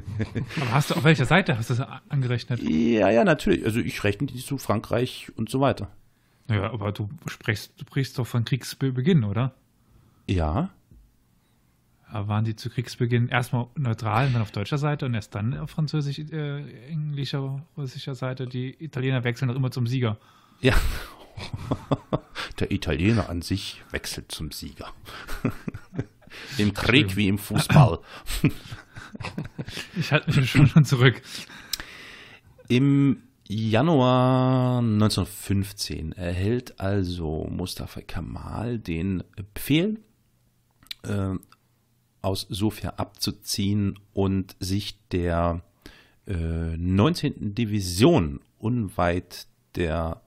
Aber 0.60 0.72
hast 0.72 0.90
du 0.90 0.94
auf 0.94 1.04
welcher 1.04 1.26
Seite 1.26 1.58
hast 1.58 1.68
du 1.68 1.74
das 1.74 1.86
angerechnet? 2.08 2.62
Ja, 2.62 3.10
ja, 3.10 3.22
natürlich. 3.22 3.66
Also 3.66 3.80
ich 3.80 4.02
rechne 4.02 4.28
die 4.28 4.38
zu 4.38 4.56
Frankreich 4.56 5.30
und 5.36 5.50
so 5.50 5.60
weiter. 5.60 5.88
Ja, 6.48 6.72
aber 6.72 6.90
du 6.92 7.08
sprichst, 7.26 7.74
du 7.78 7.84
sprichst 7.84 8.18
doch 8.18 8.26
von 8.26 8.44
Kriegsbeginn, 8.44 9.24
oder? 9.24 9.54
Ja. 10.26 10.70
Aber 12.06 12.28
waren 12.28 12.44
die 12.44 12.56
zu 12.56 12.68
Kriegsbeginn 12.68 13.28
erstmal 13.28 13.66
neutral 13.76 14.26
und 14.26 14.32
dann 14.32 14.42
auf 14.42 14.50
deutscher 14.50 14.78
Seite 14.78 15.06
und 15.06 15.14
erst 15.14 15.34
dann 15.34 15.56
auf 15.56 15.70
französisch, 15.70 16.18
äh, 16.18 16.88
englischer, 16.88 17.62
russischer 17.76 18.14
Seite? 18.14 18.46
Die 18.46 18.82
Italiener 18.82 19.22
wechseln 19.22 19.48
doch 19.48 19.56
immer 19.56 19.70
zum 19.70 19.86
Sieger. 19.86 20.18
Ja. 20.60 20.74
Der 22.58 22.70
Italiener 22.70 23.28
an 23.28 23.42
sich 23.42 23.82
wechselt 23.90 24.32
zum 24.32 24.50
Sieger. 24.50 24.92
Im 26.58 26.74
Krieg 26.74 27.16
wie 27.16 27.28
im 27.28 27.38
Fußball. 27.38 27.98
Ich 29.96 30.10
halte 30.10 30.38
mich 30.38 30.50
schon, 30.50 30.66
schon 30.66 30.84
zurück. 30.84 31.22
Im 32.68 33.22
Januar 33.46 34.78
1915 34.78 36.12
erhält 36.12 36.80
also 36.80 37.46
Mustafa 37.50 38.00
Kemal 38.00 38.78
den 38.78 39.22
Befehl, 39.52 40.00
äh, 41.02 41.34
aus 42.22 42.46
Sofia 42.48 42.94
abzuziehen 42.96 43.98
und 44.12 44.56
sich 44.60 44.98
der 45.08 45.62
äh, 46.26 46.76
19. 46.76 47.54
Division 47.54 48.40
unweit 48.58 49.48
der 49.74 50.22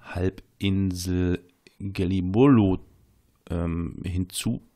Halbinsel 0.00 1.44
Gelibolu 1.78 2.78
ähm, 3.50 3.96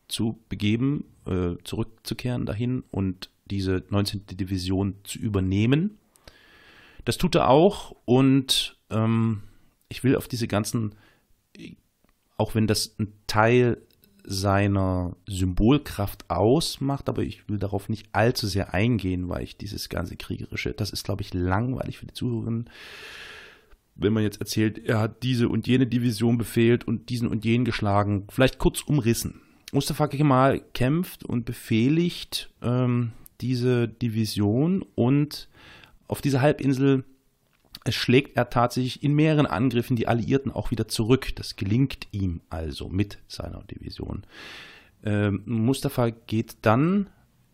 hinzubegeben, 0.06 1.04
äh, 1.26 1.54
zurückzukehren 1.64 2.46
dahin 2.46 2.84
und 2.90 3.30
diese 3.50 3.84
19. 3.90 4.26
Division 4.26 4.96
zu 5.04 5.18
übernehmen. 5.18 5.98
Das 7.04 7.18
tut 7.18 7.34
er 7.34 7.48
auch 7.48 7.94
und 8.04 8.76
ähm, 8.90 9.42
ich 9.88 10.02
will 10.02 10.16
auf 10.16 10.28
diese 10.28 10.48
ganzen, 10.48 10.94
auch 12.36 12.54
wenn 12.54 12.66
das 12.66 12.96
ein 12.98 13.12
Teil 13.26 13.80
seiner 14.24 15.14
Symbolkraft 15.26 16.28
ausmacht, 16.28 17.08
aber 17.08 17.22
ich 17.22 17.48
will 17.48 17.58
darauf 17.58 17.88
nicht 17.88 18.08
allzu 18.10 18.48
sehr 18.48 18.74
eingehen, 18.74 19.28
weil 19.28 19.44
ich 19.44 19.56
dieses 19.56 19.88
ganze 19.88 20.16
kriegerische, 20.16 20.72
das 20.72 20.90
ist, 20.90 21.04
glaube 21.04 21.22
ich, 21.22 21.32
langweilig 21.32 21.98
für 21.98 22.06
die 22.06 22.14
Zuhörerinnen. 22.14 22.68
Wenn 23.94 24.12
man 24.12 24.24
jetzt 24.24 24.40
erzählt, 24.40 24.84
er 24.84 24.98
hat 24.98 25.22
diese 25.22 25.48
und 25.48 25.68
jene 25.68 25.86
Division 25.86 26.38
befehlt 26.38 26.86
und 26.88 27.08
diesen 27.08 27.28
und 27.28 27.44
jenen 27.44 27.64
geschlagen, 27.64 28.26
vielleicht 28.28 28.58
kurz 28.58 28.82
umrissen. 28.82 29.42
Mustafa 29.72 30.06
Kemal 30.08 30.60
kämpft 30.74 31.24
und 31.24 31.44
befehligt 31.44 32.50
ähm, 32.62 33.12
diese 33.40 33.88
Division 33.88 34.84
und 34.94 35.48
auf 36.08 36.20
dieser 36.20 36.40
Halbinsel 36.40 37.04
schlägt 37.88 38.36
er 38.36 38.50
tatsächlich 38.50 39.02
in 39.02 39.14
mehreren 39.14 39.46
Angriffen 39.46 39.96
die 39.96 40.08
Alliierten 40.08 40.50
auch 40.50 40.70
wieder 40.70 40.88
zurück. 40.88 41.34
Das 41.36 41.56
gelingt 41.56 42.08
ihm 42.12 42.40
also 42.50 42.88
mit 42.88 43.18
seiner 43.28 43.62
Division. 43.64 44.24
Ähm, 45.04 45.42
Mustafa 45.46 46.10
geht 46.10 46.56
dann 46.62 47.08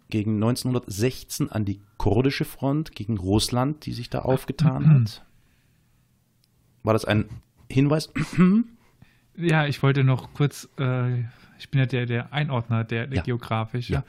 gegen 0.09 0.35
1916 0.35 1.51
an 1.51 1.65
die 1.65 1.81
kurdische 1.97 2.45
Front 2.45 2.95
gegen 2.95 3.19
Russland, 3.19 3.87
die 3.87 3.93
sich 3.93 4.11
da 4.11 4.21
aufgetan 4.21 4.89
hat. 4.91 5.25
War 6.83 6.93
das 6.93 7.05
ein 7.05 7.29
Hinweis? 7.71 8.13
Ja, 9.35 9.67
ich 9.67 9.83
wollte 9.83 10.05
noch 10.05 10.35
kurz, 10.35 10.69
äh, 10.77 11.23
ich 11.63 11.71
bin 11.71 11.79
ja 11.79 11.87
der, 11.87 12.07
der 12.07 12.33
Einordner, 12.33 12.83
der, 12.85 13.07
der 13.07 13.19
Ja. 13.19 13.23
geografische. 13.23 13.93
Ja. 13.93 14.05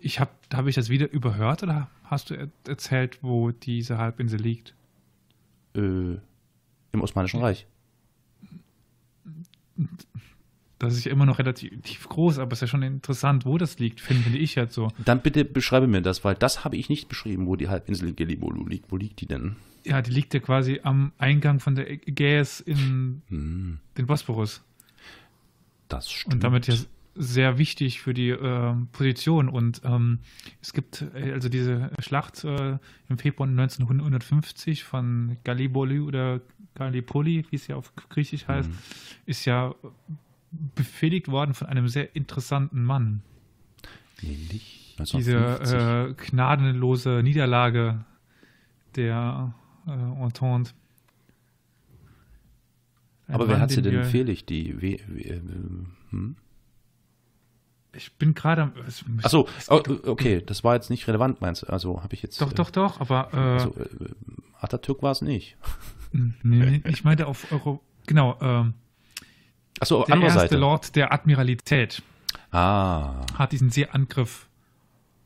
Ich 0.00 0.18
habe, 0.18 0.30
habe 0.52 0.68
ich 0.70 0.74
das 0.74 0.88
wieder 0.88 1.10
überhört 1.12 1.62
oder 1.62 1.88
hast 2.04 2.30
du 2.30 2.34
er 2.34 2.48
erzählt, 2.66 3.18
wo 3.22 3.50
diese 3.50 3.98
Halbinsel 3.98 4.40
liegt? 4.40 4.74
äh, 5.74 5.80
Im 5.80 7.00
Osmanischen 7.00 7.40
Reich. 7.40 7.66
Das 10.78 10.94
ist 10.96 11.04
ja 11.04 11.12
immer 11.12 11.26
noch 11.26 11.38
relativ 11.38 12.08
groß, 12.08 12.38
aber 12.38 12.52
es 12.52 12.58
ist 12.58 12.62
ja 12.62 12.66
schon 12.66 12.82
interessant, 12.82 13.46
wo 13.46 13.56
das 13.56 13.78
liegt, 13.78 14.00
finde 14.00 14.30
ich 14.38 14.56
jetzt 14.56 14.74
so. 14.74 14.88
Dann 15.04 15.20
bitte 15.22 15.44
beschreibe 15.44 15.86
mir 15.86 16.02
das, 16.02 16.24
weil 16.24 16.34
das 16.34 16.64
habe 16.64 16.76
ich 16.76 16.88
nicht 16.88 17.08
beschrieben, 17.08 17.46
wo 17.46 17.54
die 17.56 17.68
Halbinsel 17.68 18.12
Gelibolu 18.14 18.66
liegt. 18.66 18.90
Wo 18.90 18.96
liegt 18.96 19.20
die 19.20 19.26
denn? 19.26 19.56
Ja, 19.84 20.02
die 20.02 20.10
liegt 20.10 20.34
ja 20.34 20.40
quasi 20.40 20.80
am 20.82 21.12
Eingang 21.18 21.60
von 21.60 21.74
der 21.76 21.90
Ägäis 21.90 22.60
in 22.60 23.22
Hm, 23.28 23.78
den 23.96 24.06
Bosporus. 24.06 24.62
Das 25.92 26.10
stimmt. 26.10 26.34
Und 26.34 26.44
damit 26.44 26.66
ja 26.66 26.74
sehr 27.14 27.58
wichtig 27.58 28.00
für 28.00 28.14
die 28.14 28.30
äh, 28.30 28.74
Position. 28.92 29.48
Und 29.48 29.82
ähm, 29.84 30.20
es 30.60 30.72
gibt 30.72 31.04
äh, 31.14 31.32
also 31.32 31.48
diese 31.48 31.90
Schlacht 31.98 32.44
äh, 32.44 32.78
im 33.08 33.18
Februar 33.18 33.48
1950 33.48 34.84
von 34.84 35.36
Gallipoli 35.44 36.00
oder 36.00 36.40
Gallipoli, 36.74 37.44
wie 37.50 37.56
es 37.56 37.66
ja 37.66 37.76
auf 37.76 37.92
Griechisch 38.08 38.48
heißt, 38.48 38.70
mhm. 38.70 38.78
ist 39.26 39.44
ja 39.44 39.74
befehligt 40.74 41.28
worden 41.28 41.54
von 41.54 41.66
einem 41.66 41.88
sehr 41.88 42.14
interessanten 42.16 42.82
Mann. 42.84 43.22
Nämlich 44.22 44.96
diese 45.12 45.36
äh, 45.36 46.14
gnadenlose 46.14 47.22
Niederlage 47.22 48.04
der 48.96 49.54
äh, 49.86 50.22
Entente. 50.22 50.72
Aber 53.32 53.48
wer 53.48 53.60
hat 53.60 53.70
sie 53.70 53.82
denn 53.82 53.94
befehligt? 53.94 54.48
Die, 54.48 54.80
wie, 54.80 55.00
wie, 55.08 55.22
äh, 55.22 55.40
hm? 56.10 56.36
Ich 57.94 58.14
bin 58.14 58.34
gerade 58.34 58.62
am. 58.62 58.72
Achso, 59.22 59.48
oh, 59.68 59.82
okay, 60.06 60.42
das 60.44 60.64
war 60.64 60.74
jetzt 60.74 60.88
nicht 60.88 61.06
relevant, 61.08 61.40
meinst 61.40 61.62
du? 61.62 61.66
Also 61.66 62.02
habe 62.02 62.14
ich 62.14 62.22
jetzt. 62.22 62.40
Doch, 62.40 62.52
doch, 62.52 62.70
doch, 62.70 63.00
aber. 63.00 63.28
Äh, 63.32 63.36
also, 63.36 63.74
äh, 63.76 64.08
Atatürk 64.60 65.02
war 65.02 65.12
es 65.12 65.20
nicht. 65.20 65.56
Nee, 66.42 66.82
ich 66.86 67.04
meinte 67.04 67.26
auf 67.26 67.50
Euro. 67.52 67.80
Genau. 68.06 68.36
Ähm, 68.40 68.74
Achso, 69.80 70.04
der 70.04 70.16
erste 70.20 70.40
Seite. 70.40 70.56
Lord 70.56 70.94
der 70.94 71.12
Admiralität 71.12 72.02
ah. 72.50 73.24
hat 73.34 73.52
diesen 73.52 73.70
Seeangriff 73.70 74.46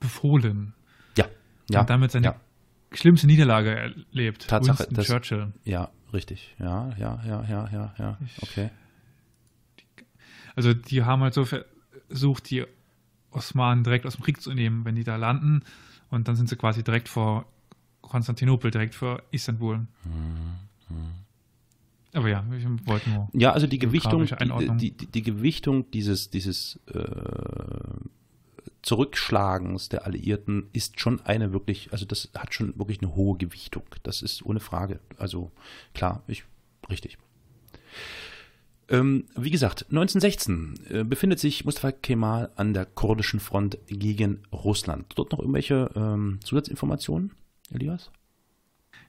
befohlen. 0.01 0.75
Ja, 1.19 1.27
ja. 1.69 1.81
Und 1.81 1.91
damit 1.91 2.13
seine 2.13 2.27
ja. 2.27 2.41
Schlimmste 2.99 3.27
Niederlage 3.27 3.71
erlebt. 3.71 4.49
Tatsache, 4.49 4.79
Winston 4.79 4.95
das, 4.95 5.07
Churchill. 5.07 5.53
Ja, 5.65 5.91
richtig. 6.13 6.55
Ja, 6.59 6.91
ja, 6.99 7.23
ja, 7.27 7.45
ja, 7.45 7.69
ja, 7.73 7.95
ja. 7.99 8.19
Okay. 8.43 8.71
Also 10.55 10.73
die 10.73 11.05
haben 11.05 11.23
halt 11.23 11.35
so 11.35 11.45
versucht, 11.45 12.51
die 12.51 12.65
Osmanen 13.31 13.85
direkt 13.85 14.07
aus 14.07 14.17
dem 14.17 14.25
Krieg 14.25 14.41
zu 14.41 14.53
nehmen, 14.55 14.85
wenn 14.85 14.95
die 14.95 15.05
da 15.05 15.17
landen. 15.17 15.63
Und 16.11 16.29
dann 16.29 16.37
sind 16.37 16.49
sie 16.49 16.57
quasi 16.57 16.83
direkt 16.83 17.09
vor 17.09 17.47
Konstantinopel, 18.01 18.71
direkt 18.71 18.95
vor 18.95 19.23
Istanbul. 19.31 19.79
Mhm. 19.79 20.57
Aber 22.17 22.29
ja, 22.31 22.43
ich 22.57 22.65
wollte 22.87 23.11
nur. 23.11 23.29
Ja, 23.35 23.53
also 23.53 23.67
die 23.67 23.79
Gewichtung, 23.79 24.25
die, 24.25 24.91
die, 24.91 25.07
die, 25.07 25.23
Gewichtung 25.23 25.91
dieses, 25.91 26.31
dieses 26.31 26.81
äh, 26.87 27.01
Zurückschlagens 28.87 29.89
der 29.89 30.07
Alliierten 30.07 30.69
ist 30.73 31.01
schon 31.01 31.21
eine 31.23 31.53
wirklich, 31.53 31.89
also 31.91 32.05
das 32.05 32.31
hat 32.37 32.55
schon 32.55 32.79
wirklich 32.79 33.03
eine 33.03 33.17
hohe 33.17 33.37
Gewichtung. 33.37 33.83
Das 34.05 34.23
ist 34.23 34.47
ohne 34.47 34.61
Frage. 34.61 35.01
Also 35.19 35.51
klar, 35.93 36.23
ich, 36.29 36.45
richtig. 36.89 37.19
Ähm, 38.89 39.25
wie 39.35 39.51
gesagt, 39.51 39.87
1916 39.91 40.75
äh, 40.89 41.03
befindet 41.03 41.41
sich 41.41 41.65
Mustafa 41.65 41.91
Kemal 41.91 42.53
an 42.55 42.75
der 42.75 42.87
kurdischen 42.87 43.41
Front 43.41 43.77
gegen 43.89 44.45
Russland. 44.53 45.07
Dort 45.17 45.33
noch 45.33 45.41
irgendwelche 45.41 45.91
ähm, 45.97 46.39
Zusatzinformationen, 46.45 47.33
Elias? 47.73 48.13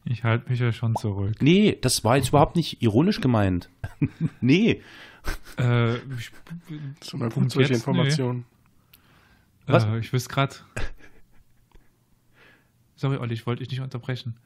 Ich 0.05 0.23
halte 0.23 0.49
mich 0.49 0.59
ja 0.59 0.71
schon 0.71 0.95
zurück. 0.95 1.35
Nee, 1.39 1.77
das 1.79 2.03
war 2.03 2.17
jetzt 2.17 2.29
überhaupt 2.29 2.55
nicht 2.55 2.81
ironisch 2.81 3.21
gemeint. 3.21 3.69
nee. 4.41 4.81
Äh, 5.59 5.97
ich, 6.17 6.31
so 7.03 7.17
mal 7.17 7.29
gut 7.29 7.51
solche 7.51 7.75
Informationen. 7.75 8.39
Nee. 8.39 8.56
Was? 9.67 9.85
Äh, 9.85 9.99
ich 9.99 10.13
wüsste 10.13 10.33
gerade. 10.33 10.55
Sorry, 12.95 13.17
Olli, 13.17 13.33
ich 13.33 13.45
wollte 13.45 13.63
dich 13.63 13.69
nicht 13.69 13.81
unterbrechen. 13.81 14.37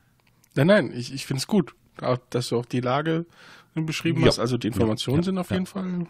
Nein, 0.56 0.68
nein, 0.68 0.92
ich, 0.94 1.14
ich 1.14 1.26
finde 1.26 1.40
es 1.40 1.48
gut, 1.48 1.74
dass 2.30 2.50
du 2.50 2.58
auch 2.58 2.66
die 2.66 2.82
Lage 2.82 3.26
beschrieben 3.74 4.22
ja. 4.22 4.28
hast. 4.28 4.40
Also 4.40 4.58
die 4.58 4.68
Informationen 4.68 5.18
ja, 5.18 5.22
ja, 5.22 5.26
sind 5.26 5.38
auf 5.38 5.52
jeden 5.52 5.66
Fall 5.66 6.08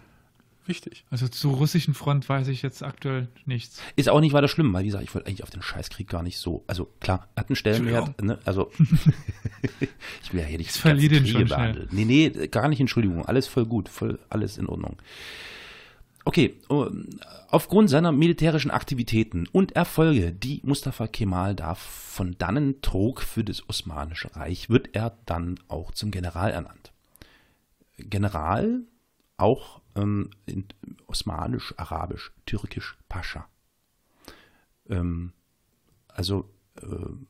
wichtig. 0.65 1.05
Also 1.11 1.27
zur 1.27 1.55
russischen 1.55 1.93
Front 1.93 2.27
weiß 2.27 2.47
ich 2.47 2.61
jetzt 2.61 2.81
aktuell 2.81 3.27
nichts. 3.45 3.81
Ist 3.95 4.09
auch 4.09 4.19
nicht 4.19 4.33
weiter 4.33 4.47
schlimm, 4.47 4.73
weil 4.73 4.83
wie 4.83 4.87
gesagt, 4.87 5.03
ich 5.03 5.13
wollte 5.13 5.27
eigentlich 5.27 5.43
auf 5.43 5.49
den 5.49 5.61
Scheißkrieg 5.61 6.07
gar 6.07 6.23
nicht 6.23 6.39
so. 6.39 6.63
Also 6.65 6.85
klar, 6.99 7.27
hat 7.35 7.49
einen 7.49 7.55
Stellenwert, 7.55 8.21
ne? 8.21 8.39
Also 8.45 8.71
ich 10.23 10.33
will 10.33 10.41
ja 10.41 10.45
hier 10.45 10.57
nicht 10.57 10.73
Kriege 10.73 11.27
schon 11.27 11.45
behandeln. 11.45 11.89
Nee, 11.91 12.05
nee, 12.05 12.47
gar 12.47 12.67
nicht, 12.67 12.79
Entschuldigung. 12.79 13.25
Alles 13.25 13.47
voll 13.47 13.65
gut, 13.65 13.89
voll 13.89 14.19
alles 14.29 14.57
in 14.57 14.67
Ordnung. 14.67 14.97
Okay, 16.23 16.59
oh, 16.69 16.87
aufgrund 17.49 17.89
seiner 17.89 18.11
militärischen 18.11 18.71
Aktivitäten 18.71 19.47
und 19.51 19.71
Erfolge, 19.73 20.31
die 20.31 20.61
Mustafa 20.63 21.07
Kemal 21.07 21.55
da 21.55 21.75
von 21.75 22.37
dannen 22.37 22.81
trug 22.81 23.21
für 23.21 23.43
das 23.43 23.67
Osmanische 23.67 24.35
Reich, 24.35 24.69
wird 24.69 24.95
er 24.95 25.17
dann 25.25 25.59
auch 25.67 25.91
zum 25.91 26.11
General 26.11 26.51
ernannt. 26.51 26.91
General, 27.97 28.81
auch 29.37 29.81
ähm, 29.95 30.29
in 30.45 30.65
Osmanisch, 31.07 31.73
Arabisch, 31.77 32.31
Türkisch, 32.45 32.97
Pascha. 33.09 33.47
Ähm, 34.89 35.33
also, 36.07 36.49
äh, 36.81 36.85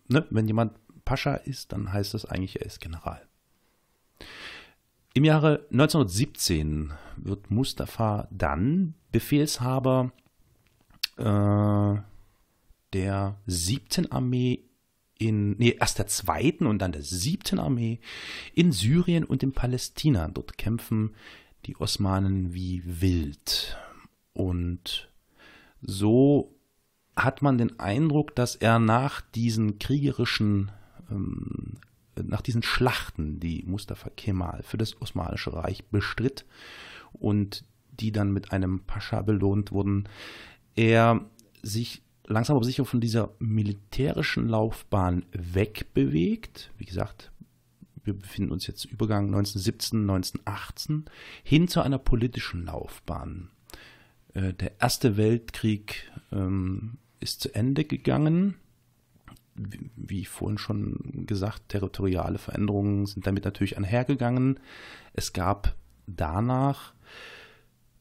ne, 0.07 0.27
wenn 0.29 0.47
jemand 0.47 0.73
Pascha 1.05 1.35
ist, 1.35 1.71
dann 1.71 1.93
heißt 1.93 2.13
das 2.13 2.25
eigentlich, 2.25 2.59
er 2.59 2.65
ist 2.65 2.81
General. 2.81 3.25
Im 5.13 5.25
Jahre 5.25 5.65
1917 5.71 6.93
wird 7.17 7.51
Mustafa 7.51 8.27
dann 8.31 8.93
Befehlshaber 9.11 10.11
äh, 11.17 12.01
der 12.93 13.37
7. 13.45 14.11
Armee 14.11 14.63
in, 15.21 15.51
nee, 15.57 15.77
erst 15.79 15.99
der 15.99 16.07
zweiten 16.07 16.65
und 16.65 16.79
dann 16.79 16.93
der 16.93 17.03
siebten 17.03 17.59
Armee 17.59 17.99
in 18.55 18.71
Syrien 18.71 19.23
und 19.23 19.43
in 19.43 19.51
Palästina. 19.51 20.27
Dort 20.29 20.57
kämpfen 20.57 21.13
die 21.65 21.75
Osmanen 21.79 22.53
wie 22.53 22.81
wild. 22.85 23.77
Und 24.33 25.11
so 25.81 26.55
hat 27.15 27.41
man 27.43 27.59
den 27.59 27.79
Eindruck, 27.79 28.35
dass 28.35 28.55
er 28.55 28.79
nach 28.79 29.21
diesen 29.21 29.77
kriegerischen, 29.77 30.71
ähm, 31.11 31.77
nach 32.23 32.41
diesen 32.41 32.63
Schlachten, 32.63 33.39
die 33.39 33.63
Mustafa 33.65 34.09
Kemal 34.09 34.63
für 34.63 34.77
das 34.77 35.01
Osmanische 35.01 35.53
Reich 35.53 35.85
bestritt 35.85 36.45
und 37.13 37.63
die 37.91 38.11
dann 38.11 38.31
mit 38.31 38.51
einem 38.51 38.81
Pascha 38.81 39.21
belohnt 39.21 39.71
wurden, 39.71 40.07
er 40.75 41.25
sich 41.61 42.01
langsam 42.25 42.55
aber 42.55 42.65
sicher 42.65 42.85
von 42.85 43.01
dieser 43.01 43.31
militärischen 43.39 44.47
Laufbahn 44.47 45.25
wegbewegt. 45.31 46.71
Wie 46.77 46.85
gesagt, 46.85 47.31
wir 48.03 48.13
befinden 48.13 48.51
uns 48.51 48.67
jetzt 48.67 48.85
Übergang 48.85 49.25
1917, 49.25 50.01
1918 50.01 51.05
hin 51.43 51.67
zu 51.67 51.81
einer 51.81 51.99
politischen 51.99 52.65
Laufbahn. 52.65 53.49
Äh, 54.33 54.53
der 54.53 54.79
Erste 54.79 55.17
Weltkrieg 55.17 56.11
ähm, 56.31 56.97
ist 57.19 57.41
zu 57.41 57.53
Ende 57.53 57.85
gegangen. 57.85 58.55
Wie 59.55 60.25
vorhin 60.25 60.57
schon 60.57 61.25
gesagt, 61.27 61.69
territoriale 61.69 62.37
Veränderungen 62.37 63.05
sind 63.05 63.27
damit 63.27 63.45
natürlich 63.45 63.77
einhergegangen. 63.77 64.59
Es 65.13 65.33
gab 65.33 65.75
danach 66.07 66.93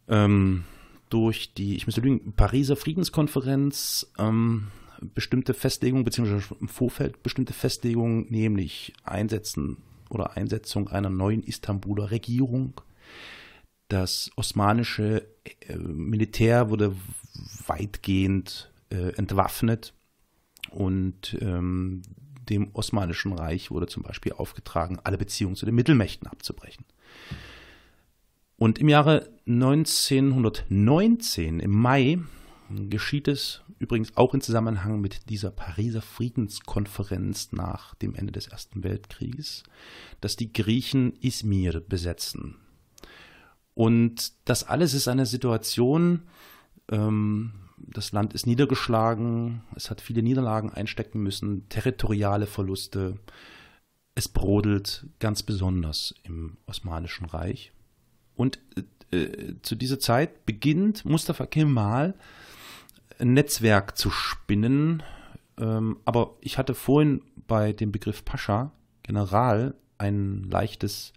ähm, 0.08 0.64
durch 1.08 1.54
die, 1.54 1.76
ich 1.76 1.86
müsste 1.86 2.00
lügen, 2.00 2.32
Pariser 2.32 2.76
Friedenskonferenz 2.76 4.12
ähm, 4.18 4.68
bestimmte 5.14 5.54
Festlegungen, 5.54 6.04
beziehungsweise 6.04 6.54
im 6.60 6.68
Vorfeld 6.68 7.22
bestimmte 7.22 7.52
Festlegungen, 7.52 8.26
nämlich 8.30 8.92
Einsetzen 9.04 9.78
oder 10.08 10.36
Einsetzung 10.36 10.88
einer 10.88 11.10
neuen 11.10 11.42
Istanbuler 11.42 12.10
Regierung. 12.10 12.80
Das 13.88 14.30
osmanische 14.36 15.26
äh, 15.66 15.76
Militär 15.76 16.70
wurde 16.70 16.94
weitgehend 17.66 18.72
äh, 18.90 19.14
entwaffnet 19.16 19.94
und 20.72 21.36
ähm, 21.40 22.02
dem 22.48 22.70
Osmanischen 22.74 23.32
Reich 23.32 23.70
wurde 23.70 23.86
zum 23.86 24.02
Beispiel 24.02 24.32
aufgetragen, 24.32 24.98
alle 25.04 25.18
Beziehungen 25.18 25.56
zu 25.56 25.66
den 25.66 25.74
Mittelmächten 25.74 26.26
abzubrechen. 26.26 26.84
Und 28.56 28.78
im 28.78 28.88
Jahre 28.88 29.30
1919, 29.46 31.60
im 31.60 31.70
Mai, 31.70 32.18
geschieht 32.88 33.28
es 33.28 33.62
übrigens 33.78 34.16
auch 34.16 34.34
in 34.34 34.42
Zusammenhang 34.42 35.00
mit 35.00 35.30
dieser 35.30 35.50
Pariser 35.50 36.02
Friedenskonferenz 36.02 37.52
nach 37.52 37.94
dem 37.94 38.14
Ende 38.14 38.32
des 38.32 38.48
Ersten 38.48 38.84
Weltkrieges, 38.84 39.62
dass 40.20 40.36
die 40.36 40.52
Griechen 40.52 41.14
Izmir 41.20 41.80
besetzen. 41.80 42.56
Und 43.74 44.32
das 44.44 44.64
alles 44.64 44.92
ist 44.92 45.08
eine 45.08 45.24
Situation, 45.24 46.24
ähm, 46.90 47.52
das 47.86 48.12
Land 48.12 48.34
ist 48.34 48.46
niedergeschlagen, 48.46 49.62
es 49.74 49.90
hat 49.90 50.00
viele 50.00 50.22
Niederlagen 50.22 50.70
einstecken 50.70 51.22
müssen, 51.22 51.68
territoriale 51.68 52.46
Verluste, 52.46 53.18
es 54.14 54.28
brodelt 54.28 55.06
ganz 55.18 55.42
besonders 55.42 56.14
im 56.24 56.56
Osmanischen 56.66 57.26
Reich. 57.26 57.72
Und 58.34 58.58
äh, 58.76 59.16
äh, 59.16 59.56
zu 59.62 59.74
dieser 59.74 59.98
Zeit 59.98 60.46
beginnt 60.46 61.04
Mustafa 61.04 61.46
Kemal 61.46 62.14
ein 63.18 63.34
Netzwerk 63.34 63.96
zu 63.96 64.10
spinnen. 64.10 65.02
Ähm, 65.58 65.98
aber 66.04 66.36
ich 66.40 66.58
hatte 66.58 66.74
vorhin 66.74 67.22
bei 67.46 67.72
dem 67.72 67.92
Begriff 67.92 68.24
Pascha, 68.24 68.72
General, 69.02 69.74
ein 69.98 70.44
leichtes 70.44 71.12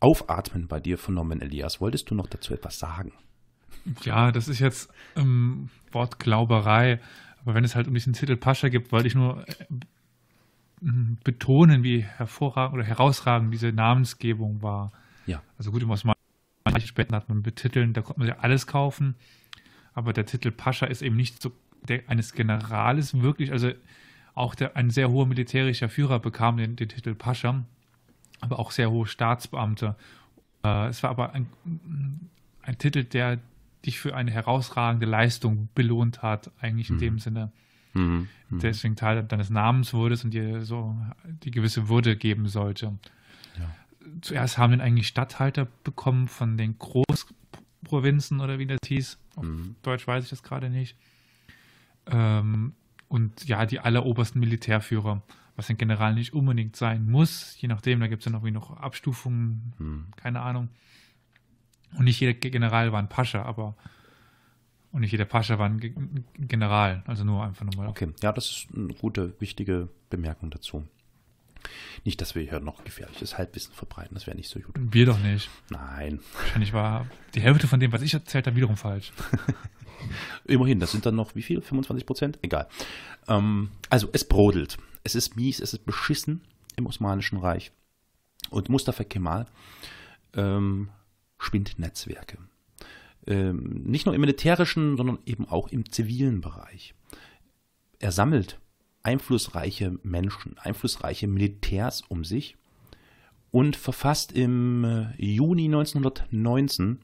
Aufatmen 0.00 0.68
bei 0.68 0.80
dir 0.80 0.98
vernommen, 0.98 1.40
Elias. 1.40 1.80
Wolltest 1.80 2.10
du 2.10 2.14
noch 2.14 2.26
dazu 2.26 2.52
etwas 2.54 2.78
sagen? 2.78 3.12
Ja, 4.02 4.32
das 4.32 4.48
ist 4.48 4.58
jetzt 4.58 4.90
ähm, 5.16 5.68
Wortglauberei. 5.92 7.00
Aber 7.42 7.54
wenn 7.54 7.64
es 7.64 7.74
halt 7.74 7.88
um 7.88 7.94
diesen 7.94 8.12
Titel 8.14 8.36
Pascha 8.36 8.68
gibt, 8.68 8.92
wollte 8.92 9.06
ich 9.06 9.14
nur 9.14 9.46
äh, 9.48 9.54
betonen, 11.22 11.82
wie 11.82 12.02
hervorragend 12.02 12.74
oder 12.74 12.84
herausragend 12.84 13.52
diese 13.52 13.72
Namensgebung 13.72 14.62
war. 14.62 14.92
Ja. 15.26 15.42
Also 15.58 15.70
gut, 15.70 15.82
im 15.82 15.90
Osmanischen 15.90 16.16
später 16.86 17.16
hat 17.16 17.28
man 17.28 17.42
betiteln, 17.42 17.92
da 17.92 18.02
konnte 18.02 18.20
man 18.20 18.28
ja 18.28 18.38
alles 18.38 18.66
kaufen. 18.66 19.14
Aber 19.92 20.12
der 20.12 20.26
Titel 20.26 20.50
Pascha 20.50 20.86
ist 20.86 21.02
eben 21.02 21.16
nicht 21.16 21.40
so 21.40 21.52
der 21.88 22.08
eines 22.08 22.32
Generales 22.32 23.20
wirklich, 23.20 23.52
also 23.52 23.70
auch 24.34 24.54
der, 24.54 24.76
ein 24.76 24.90
sehr 24.90 25.10
hoher 25.10 25.26
militärischer 25.26 25.88
Führer 25.88 26.18
bekam 26.18 26.56
den, 26.56 26.76
den 26.76 26.88
Titel 26.88 27.14
Pascha, 27.14 27.62
aber 28.40 28.58
auch 28.58 28.70
sehr 28.70 28.90
hohe 28.90 29.06
Staatsbeamte. 29.06 29.94
Äh, 30.64 30.88
es 30.88 31.02
war 31.02 31.10
aber 31.10 31.32
ein, 31.34 31.46
ein 32.62 32.78
Titel, 32.78 33.04
der 33.04 33.38
dich 33.86 33.98
für 33.98 34.14
eine 34.14 34.30
herausragende 34.30 35.06
Leistung 35.06 35.68
belohnt 35.74 36.22
hat, 36.22 36.50
eigentlich 36.60 36.90
in 36.90 36.96
mhm. 36.96 37.00
dem 37.00 37.18
Sinne. 37.18 37.52
Mhm. 37.92 38.28
Mhm. 38.48 38.58
Deswegen 38.58 38.96
Teil 38.96 39.22
deines 39.22 39.50
Namens 39.50 39.94
wurdest 39.94 40.24
und 40.24 40.32
dir 40.32 40.64
so 40.64 40.96
die 41.44 41.50
gewisse 41.50 41.88
Würde 41.88 42.16
geben 42.16 42.48
sollte. 42.48 42.98
Ja. 43.58 43.70
Zuerst 44.20 44.58
haben 44.58 44.72
den 44.72 44.80
eigentlich 44.80 45.08
Statthalter 45.08 45.66
bekommen 45.84 46.28
von 46.28 46.56
den 46.56 46.76
Großprovinzen 46.78 48.40
oder 48.40 48.58
wie 48.58 48.66
das 48.66 48.80
hieß. 48.86 49.18
Auf 49.36 49.44
mhm. 49.44 49.76
Deutsch 49.82 50.06
weiß 50.06 50.24
ich 50.24 50.30
das 50.30 50.42
gerade 50.42 50.70
nicht. 50.70 50.96
Ähm, 52.06 52.74
und 53.08 53.46
ja, 53.46 53.66
die 53.66 53.80
allerobersten 53.80 54.40
Militärführer, 54.40 55.22
was 55.56 55.70
ein 55.70 55.76
General 55.76 56.14
nicht 56.14 56.34
unbedingt 56.34 56.76
sein 56.76 57.08
muss, 57.08 57.56
je 57.60 57.68
nachdem, 57.68 58.00
da 58.00 58.08
gibt 58.08 58.22
es 58.22 58.24
dann 58.24 58.34
irgendwie 58.34 58.50
noch 58.50 58.76
Abstufungen, 58.76 59.72
hm. 59.78 60.06
keine 60.16 60.40
Ahnung. 60.40 60.68
Und 61.96 62.04
nicht 62.04 62.20
jeder 62.20 62.34
General 62.34 62.92
war 62.92 62.98
ein 62.98 63.08
Pascha, 63.08 63.42
aber 63.42 63.76
und 64.94 65.00
nicht 65.00 65.10
jeder 65.10 65.24
Pascha 65.24 65.58
war 65.58 65.68
ein 65.68 66.24
General, 66.38 67.02
also 67.06 67.24
nur 67.24 67.44
einfach 67.44 67.64
nochmal. 67.64 67.88
Okay, 67.88 68.10
ja, 68.22 68.32
das 68.32 68.50
ist 68.50 68.66
eine 68.76 68.94
gute, 68.94 69.34
wichtige 69.40 69.88
Bemerkung 70.08 70.50
dazu. 70.50 70.86
Nicht, 72.04 72.20
dass 72.20 72.36
wir 72.36 72.42
hier 72.42 72.60
noch 72.60 72.84
gefährliches 72.84 73.36
Halbwissen 73.36 73.74
verbreiten, 73.74 74.14
das 74.14 74.28
wäre 74.28 74.36
nicht 74.36 74.48
so 74.48 74.60
gut. 74.60 74.76
Wir 74.76 75.06
doch 75.06 75.18
nicht. 75.18 75.50
Nein. 75.68 76.20
Wahrscheinlich 76.34 76.72
war 76.72 77.08
die 77.34 77.40
Hälfte 77.40 77.66
von 77.66 77.80
dem, 77.80 77.90
was 77.90 78.02
ich 78.02 78.14
erzählt 78.14 78.46
habe, 78.46 78.54
wiederum 78.54 78.76
falsch. 78.76 79.12
Immerhin, 80.44 80.78
das 80.78 80.92
sind 80.92 81.06
dann 81.06 81.16
noch 81.16 81.34
wie 81.34 81.42
viel? 81.42 81.60
25 81.60 82.06
Prozent? 82.06 82.38
Egal. 82.42 82.68
Ähm, 83.26 83.70
also 83.90 84.08
es 84.12 84.24
brodelt. 84.28 84.76
Es 85.02 85.16
ist 85.16 85.34
mies, 85.34 85.58
es 85.58 85.72
ist 85.72 85.84
beschissen 85.86 86.42
im 86.76 86.86
Osmanischen 86.86 87.38
Reich. 87.38 87.72
Und 88.50 88.68
Mustafa 88.68 89.02
Kemal 89.02 89.46
ähm, 90.34 90.90
spinnt 91.44 91.78
Netzwerke. 91.78 92.38
Ähm, 93.26 93.82
nicht 93.84 94.06
nur 94.06 94.14
im 94.14 94.20
militärischen, 94.20 94.96
sondern 94.96 95.18
eben 95.24 95.48
auch 95.48 95.68
im 95.68 95.90
zivilen 95.90 96.40
Bereich. 96.40 96.94
Er 97.98 98.12
sammelt 98.12 98.58
einflussreiche 99.02 99.98
Menschen, 100.02 100.56
einflussreiche 100.58 101.26
Militärs 101.26 102.02
um 102.02 102.24
sich 102.24 102.56
und 103.50 103.76
verfasst 103.76 104.32
im 104.32 104.84
äh, 104.84 105.06
Juni 105.16 105.66
1919 105.66 106.98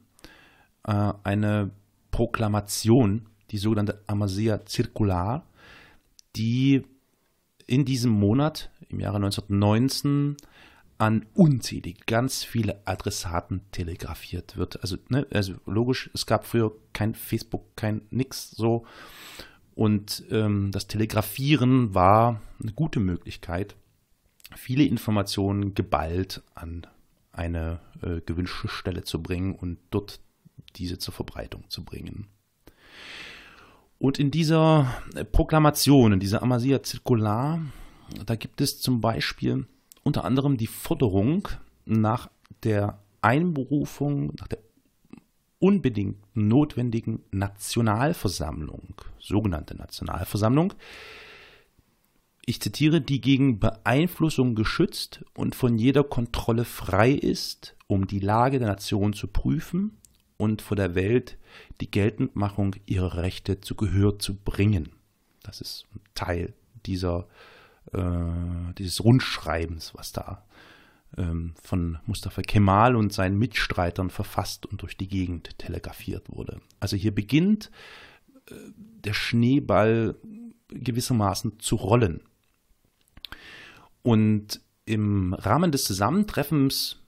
äh, 0.83 1.13
eine 1.23 1.71
Proklamation, 2.11 3.27
die 3.51 3.57
sogenannte 3.57 4.03
Amasea 4.07 4.59
Circular, 4.67 5.45
die 6.35 6.83
in 7.67 7.85
diesem 7.85 8.11
Monat, 8.11 8.69
im 8.89 8.99
Jahre 8.99 9.17
1919, 9.17 10.37
an 11.01 11.25
unzählig 11.33 12.05
ganz 12.05 12.43
viele 12.43 12.85
Adressaten 12.85 13.61
telegrafiert 13.71 14.55
wird. 14.55 14.83
Also, 14.83 14.97
ne, 15.09 15.25
also 15.31 15.55
logisch, 15.65 16.11
es 16.13 16.27
gab 16.27 16.45
früher 16.45 16.71
kein 16.93 17.15
Facebook, 17.15 17.75
kein 17.75 18.03
nix 18.11 18.51
so. 18.51 18.85
Und 19.73 20.23
ähm, 20.29 20.69
das 20.71 20.85
Telegrafieren 20.85 21.95
war 21.95 22.39
eine 22.61 22.73
gute 22.73 22.99
Möglichkeit, 22.99 23.75
viele 24.55 24.83
Informationen 24.83 25.73
geballt 25.73 26.43
an 26.53 26.85
eine 27.31 27.79
äh, 28.03 28.21
gewünschte 28.21 28.67
Stelle 28.67 29.03
zu 29.03 29.23
bringen 29.23 29.55
und 29.55 29.79
dort 29.89 30.19
diese 30.75 30.99
zur 30.99 31.15
Verbreitung 31.15 31.67
zu 31.67 31.83
bringen. 31.83 32.27
Und 33.97 34.19
in 34.19 34.29
dieser 34.29 35.01
Proklamation, 35.31 36.13
in 36.13 36.19
dieser 36.19 36.43
Amasia 36.43 36.83
Zirkular, 36.83 37.59
da 38.23 38.35
gibt 38.35 38.61
es 38.61 38.79
zum 38.79 39.01
Beispiel 39.01 39.65
unter 40.03 40.25
anderem 40.25 40.57
die 40.57 40.67
Forderung 40.67 41.47
nach 41.85 42.29
der 42.63 42.99
Einberufung, 43.21 44.33
nach 44.39 44.47
der 44.47 44.59
unbedingt 45.59 46.17
notwendigen 46.35 47.21
Nationalversammlung, 47.31 48.95
sogenannte 49.19 49.75
Nationalversammlung, 49.75 50.73
ich 52.45 52.59
zitiere, 52.59 53.01
die 53.01 53.21
gegen 53.21 53.59
Beeinflussung 53.59 54.55
geschützt 54.55 55.23
und 55.35 55.55
von 55.55 55.77
jeder 55.77 56.03
Kontrolle 56.03 56.65
frei 56.65 57.11
ist, 57.11 57.75
um 57.85 58.07
die 58.07 58.19
Lage 58.19 58.57
der 58.57 58.67
Nation 58.67 59.13
zu 59.13 59.27
prüfen 59.27 59.97
und 60.37 60.63
vor 60.63 60.75
der 60.75 60.95
Welt 60.95 61.37
die 61.81 61.91
Geltendmachung 61.91 62.75
ihrer 62.87 63.17
Rechte 63.17 63.61
zu 63.61 63.75
Gehör 63.75 64.17
zu 64.17 64.35
bringen. 64.35 64.89
Das 65.43 65.61
ist 65.61 65.85
Teil 66.15 66.53
dieser, 66.87 67.19
äh, 67.19 67.50
dieses 67.93 69.03
Rundschreibens, 69.03 69.93
was 69.95 70.13
da 70.13 70.45
ähm, 71.17 71.53
von 71.61 71.97
Mustafa 72.05 72.41
Kemal 72.41 72.95
und 72.95 73.11
seinen 73.11 73.37
Mitstreitern 73.37 74.09
verfasst 74.09 74.65
und 74.65 74.81
durch 74.81 74.95
die 74.95 75.09
Gegend 75.09 75.57
telegrafiert 75.57 76.29
wurde. 76.29 76.61
Also 76.79 76.95
hier 76.95 77.13
beginnt 77.13 77.69
äh, 78.49 78.53
der 78.75 79.13
Schneeball 79.13 80.15
gewissermaßen 80.69 81.59
zu 81.59 81.75
rollen. 81.75 82.21
Und 84.03 84.61
im 84.85 85.33
Rahmen 85.33 85.73
des 85.73 85.83
Zusammentreffens 85.83 86.99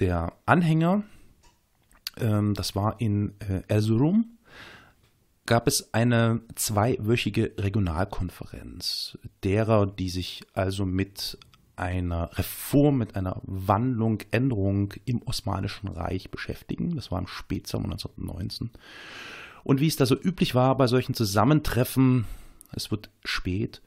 der 0.00 0.32
Anhänger 0.44 1.04
ähm, 2.20 2.54
das 2.54 2.74
war 2.74 3.00
in 3.00 3.34
äh, 3.40 3.62
Erzurum, 3.68 4.38
gab 5.50 5.66
es 5.66 5.92
eine 5.92 6.42
zweiwöchige 6.54 7.54
Regionalkonferenz 7.58 9.18
derer, 9.42 9.84
die 9.84 10.08
sich 10.08 10.42
also 10.54 10.86
mit 10.86 11.38
einer 11.74 12.30
Reform, 12.38 12.98
mit 12.98 13.16
einer 13.16 13.40
Wandlung, 13.42 14.22
Änderung 14.30 14.94
im 15.06 15.22
Osmanischen 15.22 15.88
Reich 15.88 16.30
beschäftigen. 16.30 16.94
Das 16.94 17.10
war 17.10 17.18
im 17.18 17.26
Spätsommer 17.26 17.86
1919. 17.86 18.70
Und 19.64 19.80
wie 19.80 19.88
es 19.88 19.96
da 19.96 20.06
so 20.06 20.14
üblich 20.14 20.54
war 20.54 20.76
bei 20.76 20.86
solchen 20.86 21.14
Zusammentreffen, 21.14 22.26
es 22.70 22.92
wird 22.92 23.10
spät 23.24 23.82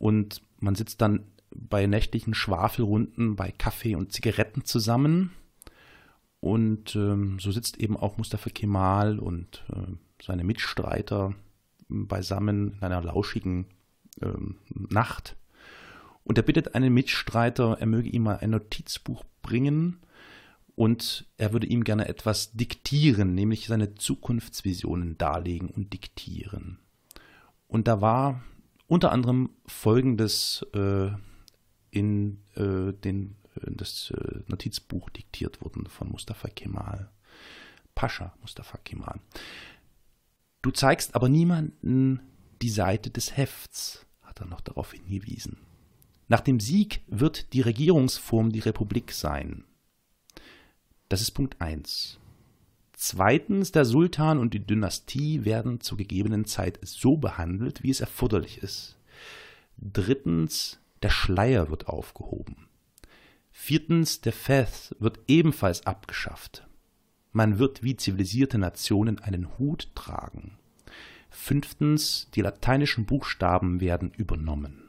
und 0.00 0.42
man 0.58 0.74
sitzt 0.74 1.00
dann 1.00 1.28
bei 1.54 1.86
nächtlichen 1.86 2.34
Schwafelrunden 2.34 3.36
bei 3.36 3.52
Kaffee 3.52 3.94
und 3.94 4.12
Zigaretten 4.12 4.64
zusammen 4.64 5.30
und 6.40 6.96
ähm, 6.96 7.38
so 7.38 7.52
sitzt 7.52 7.78
eben 7.78 7.96
auch 7.96 8.18
Mustafa 8.18 8.50
Kemal 8.50 9.20
und 9.20 9.64
äh, 9.72 9.92
seine 10.22 10.44
Mitstreiter 10.44 11.34
beisammen 11.88 12.74
in 12.74 12.82
einer 12.82 13.02
lauschigen 13.02 13.66
ähm, 14.22 14.58
Nacht. 14.68 15.36
Und 16.24 16.38
er 16.38 16.42
bittet 16.42 16.74
einen 16.74 16.92
Mitstreiter, 16.94 17.76
er 17.78 17.86
möge 17.86 18.08
ihm 18.08 18.22
mal 18.22 18.38
ein 18.38 18.50
Notizbuch 18.50 19.24
bringen 19.42 20.00
und 20.74 21.26
er 21.36 21.52
würde 21.52 21.66
ihm 21.66 21.84
gerne 21.84 22.08
etwas 22.08 22.52
diktieren, 22.52 23.34
nämlich 23.34 23.66
seine 23.66 23.94
Zukunftsvisionen 23.94 25.18
darlegen 25.18 25.68
und 25.68 25.92
diktieren. 25.92 26.78
Und 27.68 27.88
da 27.88 28.00
war 28.00 28.42
unter 28.86 29.12
anderem 29.12 29.50
Folgendes 29.66 30.66
äh, 30.74 31.10
in 31.90 32.40
äh, 32.56 32.92
den 32.92 33.36
das 33.66 34.10
äh, 34.10 34.40
Notizbuch 34.48 35.10
diktiert 35.10 35.62
wurden 35.62 35.86
von 35.86 36.08
Mustafa 36.08 36.48
Kemal. 36.48 37.10
Pascha 37.94 38.34
Mustafa 38.40 38.78
Kemal. 38.78 39.20
Du 40.64 40.70
zeigst 40.70 41.14
aber 41.14 41.28
niemanden 41.28 42.20
die 42.62 42.70
Seite 42.70 43.10
des 43.10 43.36
Hefts, 43.36 44.06
hat 44.22 44.40
er 44.40 44.46
noch 44.46 44.62
darauf 44.62 44.94
hingewiesen. 44.94 45.58
Nach 46.28 46.40
dem 46.40 46.58
Sieg 46.58 47.02
wird 47.06 47.52
die 47.52 47.60
Regierungsform 47.60 48.50
die 48.50 48.60
Republik 48.60 49.12
sein. 49.12 49.64
Das 51.10 51.20
ist 51.20 51.32
Punkt 51.32 51.60
1. 51.60 52.18
Zweitens, 52.94 53.72
der 53.72 53.84
Sultan 53.84 54.38
und 54.38 54.54
die 54.54 54.66
Dynastie 54.66 55.44
werden 55.44 55.80
zur 55.80 55.98
gegebenen 55.98 56.46
Zeit 56.46 56.78
so 56.80 57.18
behandelt, 57.18 57.82
wie 57.82 57.90
es 57.90 58.00
erforderlich 58.00 58.62
ist. 58.62 58.96
Drittens, 59.76 60.78
der 61.02 61.10
Schleier 61.10 61.68
wird 61.68 61.88
aufgehoben. 61.88 62.68
Viertens, 63.52 64.22
der 64.22 64.32
Feth 64.32 64.96
wird 64.98 65.18
ebenfalls 65.28 65.84
abgeschafft. 65.84 66.66
Man 67.34 67.58
wird 67.58 67.82
wie 67.82 67.96
zivilisierte 67.96 68.58
Nationen 68.58 69.18
einen 69.18 69.58
Hut 69.58 69.90
tragen. 69.96 70.56
Fünftens, 71.30 72.28
die 72.32 72.42
lateinischen 72.42 73.06
Buchstaben 73.06 73.80
werden 73.80 74.12
übernommen. 74.16 74.84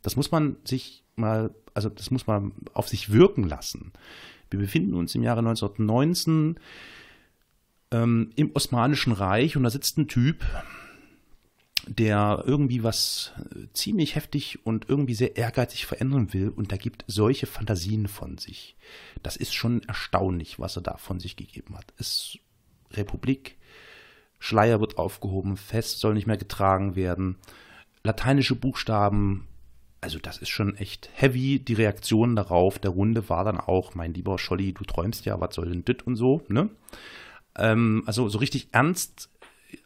Das 0.00 0.16
muss 0.16 0.32
man 0.32 0.56
sich 0.64 1.04
mal, 1.16 1.54
also 1.74 1.90
das 1.90 2.10
muss 2.10 2.26
man 2.26 2.52
auf 2.72 2.88
sich 2.88 3.12
wirken 3.12 3.44
lassen. 3.44 3.92
Wir 4.50 4.58
befinden 4.58 4.94
uns 4.94 5.14
im 5.14 5.22
Jahre 5.22 5.40
1919. 5.40 6.58
ähm, 7.90 8.30
im 8.34 8.50
Osmanischen 8.54 9.12
Reich 9.12 9.58
und 9.58 9.64
da 9.64 9.70
sitzt 9.70 9.98
ein 9.98 10.08
Typ, 10.08 10.46
der 11.86 12.42
irgendwie 12.46 12.82
was 12.82 13.32
äh, 13.54 13.66
ziemlich 13.72 14.14
heftig 14.14 14.64
und 14.64 14.88
irgendwie 14.88 15.14
sehr 15.14 15.36
ehrgeizig 15.36 15.86
verändern 15.86 16.32
will 16.32 16.48
und 16.48 16.72
da 16.72 16.76
gibt 16.76 17.04
solche 17.06 17.46
Fantasien 17.46 18.08
von 18.08 18.38
sich. 18.38 18.76
Das 19.22 19.36
ist 19.36 19.54
schon 19.54 19.82
erstaunlich, 19.82 20.58
was 20.58 20.76
er 20.76 20.82
da 20.82 20.96
von 20.96 21.20
sich 21.20 21.36
gegeben 21.36 21.76
hat. 21.76 21.92
Es 21.98 22.38
Republik, 22.92 23.56
Schleier 24.38 24.80
wird 24.80 24.98
aufgehoben, 24.98 25.56
Fest 25.56 26.00
soll 26.00 26.14
nicht 26.14 26.26
mehr 26.26 26.36
getragen 26.36 26.96
werden, 26.96 27.36
lateinische 28.02 28.54
Buchstaben, 28.54 29.48
also 30.04 30.18
das 30.18 30.36
ist 30.36 30.50
schon 30.50 30.76
echt 30.76 31.08
heavy. 31.14 31.58
Die 31.58 31.72
Reaktion 31.72 32.36
darauf 32.36 32.78
der 32.78 32.90
Runde 32.90 33.30
war 33.30 33.42
dann 33.44 33.58
auch, 33.58 33.94
mein 33.94 34.12
lieber 34.12 34.38
Scholli, 34.38 34.74
du 34.74 34.84
träumst 34.84 35.24
ja, 35.24 35.40
was 35.40 35.54
soll 35.54 35.70
denn 35.70 35.84
dit 35.84 36.06
und 36.06 36.16
so, 36.16 36.42
ne? 36.48 36.68
Ähm, 37.56 38.02
also 38.04 38.28
so 38.28 38.38
richtig 38.38 38.68
ernst 38.72 39.30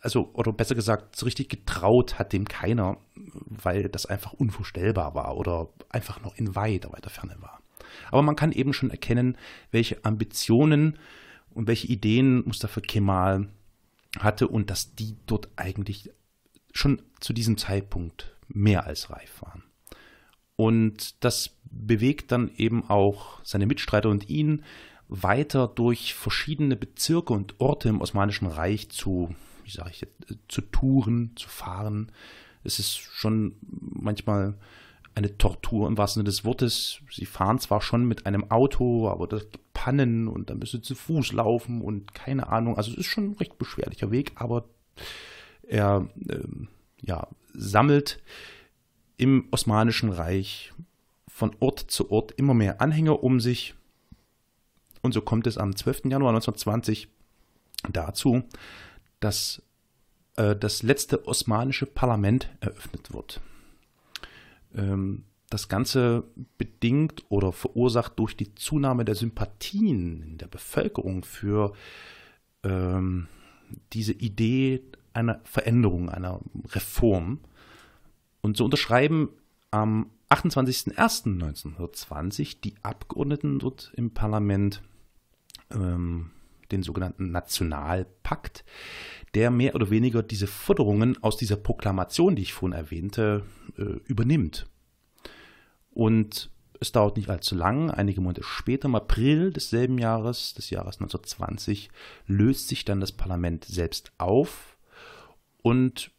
also, 0.01 0.31
oder 0.35 0.52
besser 0.52 0.74
gesagt, 0.74 1.16
so 1.16 1.24
richtig 1.24 1.48
getraut 1.48 2.19
hat 2.19 2.32
dem 2.32 2.47
keiner, 2.47 2.98
weil 3.15 3.89
das 3.89 4.06
einfach 4.06 4.32
unvorstellbar 4.32 5.15
war 5.15 5.36
oder 5.36 5.69
einfach 5.90 6.20
noch 6.23 6.36
in 6.36 6.55
weiter, 6.55 6.93
weiter 6.93 7.10
Ferne 7.10 7.36
war. 7.40 7.60
Aber 8.10 8.23
man 8.23 8.36
kann 8.36 8.52
eben 8.52 8.73
schon 8.73 8.90
erkennen, 8.90 9.36
welche 9.70 10.05
Ambitionen 10.05 10.98
und 11.51 11.66
welche 11.66 11.86
Ideen 11.86 12.44
Mustafa 12.44 12.81
Kemal 12.81 13.48
hatte 14.19 14.48
und 14.48 14.70
dass 14.70 14.94
die 14.94 15.16
dort 15.27 15.48
eigentlich 15.56 16.10
schon 16.73 17.02
zu 17.20 17.32
diesem 17.32 17.59
Zeitpunkt 17.59 18.35
mehr 18.48 18.86
als 18.86 19.10
reif 19.10 19.43
waren. 19.43 19.65
Und 20.56 21.23
das 21.24 21.56
bewegt 21.70 22.32
dann 22.32 22.51
eben 22.56 22.89
auch 22.89 23.40
seine 23.44 23.66
Mitstreiter 23.66 24.09
und 24.09 24.28
ihn 24.28 24.65
weiter 25.09 25.69
durch 25.69 26.15
verschiedene 26.15 26.77
Bezirke 26.77 27.32
und 27.32 27.60
Orte 27.60 27.89
im 27.89 28.01
Osmanischen 28.01 28.47
Reich 28.47 28.90
zu 28.90 29.35
wie 29.69 29.77
sage 29.77 29.90
ich 29.90 30.01
jetzt, 30.01 30.31
äh, 30.31 30.35
zu 30.49 30.62
touren, 30.62 31.32
zu 31.36 31.49
fahren. 31.49 32.11
Es 32.65 32.78
ist 32.78 32.97
schon 32.97 33.57
manchmal 33.61 34.55
eine 35.15 35.36
Tortur 35.36 35.86
im 35.89 35.99
wahrsten 35.99 36.20
Sinne 36.20 36.31
des 36.31 36.45
Wortes. 36.45 37.01
Sie 37.11 37.27
fahren 37.27 37.59
zwar 37.59 37.81
schon 37.82 38.07
mit 38.07 38.27
einem 38.27 38.51
Auto, 38.51 39.09
aber 39.09 39.27
das 39.27 39.51
gibt 39.51 39.73
Pannen 39.74 40.28
und 40.28 40.51
dann 40.51 40.59
müssen 40.59 40.78
sie 40.78 40.82
zu 40.82 40.95
Fuß 40.95 41.32
laufen 41.32 41.82
und 41.82 42.15
keine 42.15 42.49
Ahnung. 42.49 42.77
Also 42.77 42.93
es 42.93 42.99
ist 42.99 43.07
schon 43.07 43.31
ein 43.31 43.36
recht 43.36 43.59
beschwerlicher 43.59 44.11
Weg, 44.11 44.32
aber 44.36 44.65
er 45.62 46.09
ähm, 46.28 46.69
ja, 47.01 47.28
sammelt 47.53 48.23
im 49.16 49.49
Osmanischen 49.51 50.11
Reich 50.11 50.73
von 51.28 51.55
Ort 51.61 51.78
zu 51.78 52.11
Ort 52.11 52.32
immer 52.32 52.55
mehr 52.55 52.81
Anhänger 52.81 53.23
um 53.23 53.40
sich. 53.40 53.74
Und 55.03 55.12
so 55.12 55.20
kommt 55.20 55.47
es 55.47 55.59
am 55.59 55.77
12. 55.77 56.07
Januar 56.07 56.31
1920 56.31 57.09
dazu, 57.93 58.43
dass 59.20 59.62
äh, 60.36 60.57
das 60.57 60.82
letzte 60.82 61.27
osmanische 61.27 61.86
Parlament 61.86 62.49
eröffnet 62.61 63.12
wird. 63.12 63.40
Ähm, 64.74 65.24
das 65.51 65.69
Ganze 65.69 66.24
bedingt 66.59 67.24
oder 67.31 67.53
verursacht 67.53 68.19
durch 68.19 68.36
die 68.36 68.55
Zunahme 68.55 69.05
der 69.05 69.15
Sympathien 69.15 70.23
in 70.23 70.39
der 70.39 70.47
Bevölkerung 70.47 71.24
für 71.24 71.73
ähm, 72.62 73.28
diese 73.93 74.12
Idee 74.12 74.82
einer 75.15 75.40
Veränderung, 75.45 76.11
einer 76.11 76.40
Reform. 76.70 77.40
Und 78.40 78.57
so 78.57 78.65
unterschreiben 78.65 79.31
am 79.70 80.11
28.01.1920 80.31 82.62
die 82.62 82.74
Abgeordneten 82.82 83.59
dort 83.59 83.93
im 83.97 84.12
Parlament 84.12 84.82
ähm, 85.70 86.31
den 86.73 86.82
sogenannten 86.82 87.31
Nationalpakt, 87.31 88.65
der 89.35 89.51
mehr 89.51 89.74
oder 89.74 89.90
weniger 89.90 90.23
diese 90.23 90.47
Forderungen 90.47 91.23
aus 91.23 91.36
dieser 91.36 91.57
Proklamation, 91.57 92.36
die 92.36 92.43
ich 92.43 92.53
vorhin 92.53 92.78
erwähnte, 92.78 93.45
äh, 93.77 93.82
übernimmt. 94.07 94.66
Und 95.90 96.51
es 96.81 96.93
dauert 96.93 97.16
nicht 97.16 97.28
allzu 97.28 97.57
lang, 97.57 97.90
einige 97.90 98.20
Monate 98.20 98.43
später, 98.45 98.86
im 98.86 98.95
April 98.95 99.53
desselben 99.53 99.99
Jahres, 99.99 100.55
des 100.55 100.70
Jahres 100.70 100.97
1920, 100.97 101.90
löst 102.27 102.69
sich 102.69 102.85
dann 102.85 103.01
das 103.01 103.12
Parlament 103.12 103.65
selbst 103.65 104.12
auf 104.19 104.78
und 105.62 106.12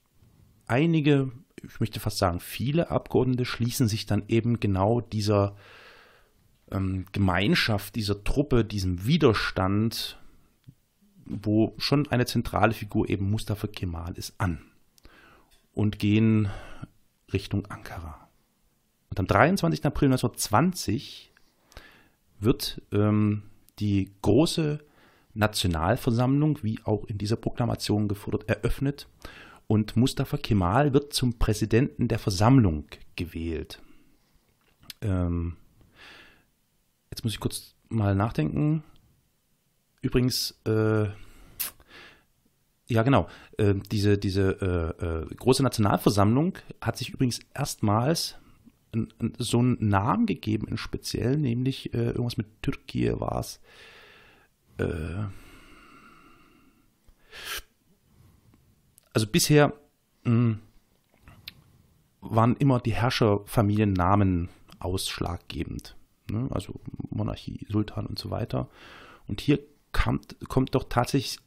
einige, 0.67 1.31
ich 1.63 1.79
möchte 1.79 1.99
fast 1.99 2.17
sagen 2.17 2.39
viele 2.39 2.91
Abgeordnete 2.91 3.45
schließen 3.45 3.87
sich 3.87 4.05
dann 4.05 4.23
eben 4.27 4.59
genau 4.59 5.01
dieser 5.01 5.55
ähm, 6.71 7.05
Gemeinschaft, 7.11 7.95
dieser 7.95 8.23
Truppe, 8.23 8.65
diesem 8.65 9.05
Widerstand 9.05 10.19
wo 11.29 11.73
schon 11.77 12.07
eine 12.07 12.25
zentrale 12.25 12.73
Figur 12.73 13.09
eben 13.09 13.29
Mustafa 13.29 13.67
Kemal 13.67 14.13
ist, 14.17 14.33
an 14.37 14.59
und 15.73 15.99
gehen 15.99 16.49
Richtung 17.31 17.65
Ankara. 17.67 18.27
Und 19.09 19.19
am 19.19 19.27
23. 19.27 19.85
April 19.85 20.07
1920 20.09 21.31
wird 22.39 22.81
ähm, 22.91 23.43
die 23.79 24.11
große 24.21 24.79
Nationalversammlung, 25.33 26.59
wie 26.63 26.79
auch 26.83 27.05
in 27.05 27.17
dieser 27.17 27.35
Proklamation 27.35 28.07
gefordert, 28.07 28.49
eröffnet 28.49 29.07
und 29.71 29.95
Mustafa 29.95 30.37
Kemal 30.37 30.93
wird 30.93 31.13
zum 31.13 31.37
Präsidenten 31.37 32.07
der 32.07 32.17
Versammlung 32.17 32.85
gewählt. 33.15 33.79
Ähm, 35.01 35.57
jetzt 37.11 37.23
muss 37.23 37.33
ich 37.33 37.39
kurz 37.39 37.75
mal 37.87 38.15
nachdenken. 38.15 38.83
Übrigens, 40.01 40.59
äh, 40.65 41.07
ja 42.87 43.03
genau, 43.03 43.27
äh, 43.57 43.75
diese, 43.91 44.17
diese 44.17 44.95
äh, 45.01 45.05
äh 45.05 45.35
große 45.35 45.63
Nationalversammlung 45.63 46.57
hat 46.81 46.97
sich 46.97 47.09
übrigens 47.09 47.39
erstmals 47.53 48.35
so 49.37 49.59
einen 49.59 49.77
Namen 49.87 50.25
gegeben 50.25 50.67
in 50.67 50.77
speziell, 50.77 51.37
nämlich 51.37 51.93
äh, 51.93 52.07
irgendwas 52.07 52.37
mit 52.37 52.47
Türkei 52.61 53.19
war 53.19 53.39
es. 53.39 53.59
Äh, 54.77 55.25
also 59.13 59.27
bisher 59.27 59.73
mh, 60.23 60.31
hm, 60.31 60.59
waren 62.21 62.55
immer 62.55 62.79
die 62.79 62.93
Herrscherfamiliennamen 62.93 64.49
ausschlaggebend. 64.79 65.95
Ne? 66.29 66.47
Also 66.51 66.79
Monarchie, 67.09 67.65
Sultan 67.69 68.05
und 68.05 68.17
so 68.17 68.29
weiter. 68.29 68.69
Und 69.27 69.41
hier 69.41 69.59
kam, 69.91 70.21
kommt 70.47 70.75
doch 70.75 70.85
tatsächlich 70.89 71.39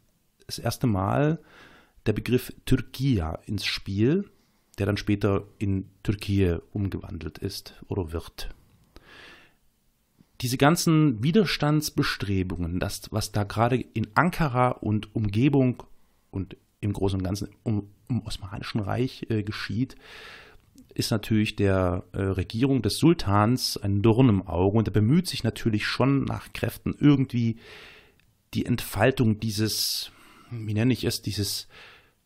das 0.47 0.59
erste 0.59 0.87
Mal 0.87 1.39
der 2.07 2.13
Begriff 2.13 2.53
Türkia 2.67 3.39
ins 3.47 3.65
Spiel, 3.65 4.29
der 4.79 4.87
dann 4.87 4.97
später 4.97 5.45
in 5.59 5.91
Türkei 6.03 6.59
umgewandelt 6.73 7.39
ist 7.39 7.75
oder 7.89 8.13
wird. 8.13 8.55
Diese 10.41 10.57
ganzen 10.57 11.23
Widerstandsbestrebungen, 11.23 12.81
das, 12.81 13.13
was 13.13 13.31
da 13.31 13.45
gerade 13.45 13.77
in 13.77 14.09
Ankara 14.15 14.71
und 14.71 15.15
Umgebung 15.15 15.85
und 16.33 16.57
im 16.81 16.93
Großen 16.93 17.19
und 17.19 17.25
Ganzen 17.25 17.49
um, 17.63 17.89
im 18.09 18.23
Osmanischen 18.23 18.81
Reich 18.81 19.27
äh, 19.31 19.45
geschieht, 19.45 19.95
ist 20.95 21.11
natürlich 21.11 21.57
der 21.57 22.05
äh, 22.13 22.21
Regierung 22.23 22.83
des 22.83 22.99
Sultans 22.99 23.77
ein 23.77 24.03
Dorn 24.03 24.29
im 24.29 24.47
Auge 24.47 24.79
und 24.79 24.89
er 24.89 24.93
bemüht 24.93 25.29
sich 25.29 25.45
natürlich 25.45 25.87
schon 25.87 26.25
nach 26.25 26.53
Kräften 26.53 26.95
irgendwie 26.99 27.57
die 28.55 28.67
Entfaltung 28.67 29.41
dieses, 29.41 30.11
wie 30.51 30.75
nenne 30.75 30.93
ich 30.93 31.05
es, 31.05 31.23
dieses 31.23 31.69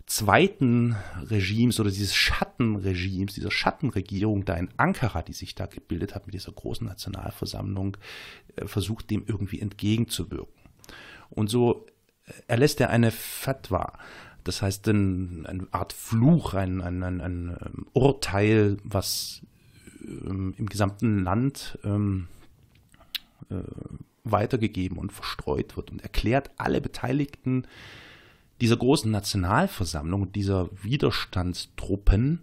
zweiten 0.07 0.97
Regimes 1.21 1.81
oder 1.81 1.91
dieses 1.91 2.15
Schattenregimes, 2.15 3.35
dieser 3.35 3.51
Schattenregierung 3.51 4.45
da 4.45 4.55
in 4.55 4.69
Ankara, 4.77 5.23
die 5.23 5.33
sich 5.33 5.55
da 5.55 5.67
gebildet 5.67 6.15
hat 6.15 6.27
mit 6.27 6.35
dieser 6.35 6.53
großen 6.53 6.87
Nationalversammlung, 6.87 7.97
äh, 8.55 8.67
versucht 8.67 9.11
dem 9.11 9.25
irgendwie 9.27 9.61
entgegenzuwirken. 9.61 10.55
Und 11.31 11.49
so 11.49 11.87
äh, 12.27 12.33
erlässt 12.47 12.81
er 12.81 12.91
eine 12.91 13.11
Fatwa, 13.11 13.99
das 14.45 14.63
heißt 14.63 14.89
eine 14.89 15.67
Art 15.73 15.93
Fluch, 15.93 16.55
ein, 16.55 16.81
ein, 16.81 17.03
ein, 17.03 17.21
ein 17.21 17.57
ähm, 17.61 17.87
Urteil, 17.93 18.77
was 18.85 19.43
ähm, 20.03 20.55
im 20.57 20.67
gesamten 20.67 21.25
Land 21.25 21.81
ähm, 21.83 22.29
äh, 23.51 23.57
weitergegeben 24.31 24.99
und 24.99 25.13
verstreut 25.13 25.77
wird 25.77 25.91
und 25.91 26.03
erklärt 26.03 26.51
alle 26.57 26.81
Beteiligten 26.81 27.67
dieser 28.61 28.77
großen 28.77 29.11
Nationalversammlung, 29.11 30.33
dieser 30.33 30.71
Widerstandstruppen 30.83 32.41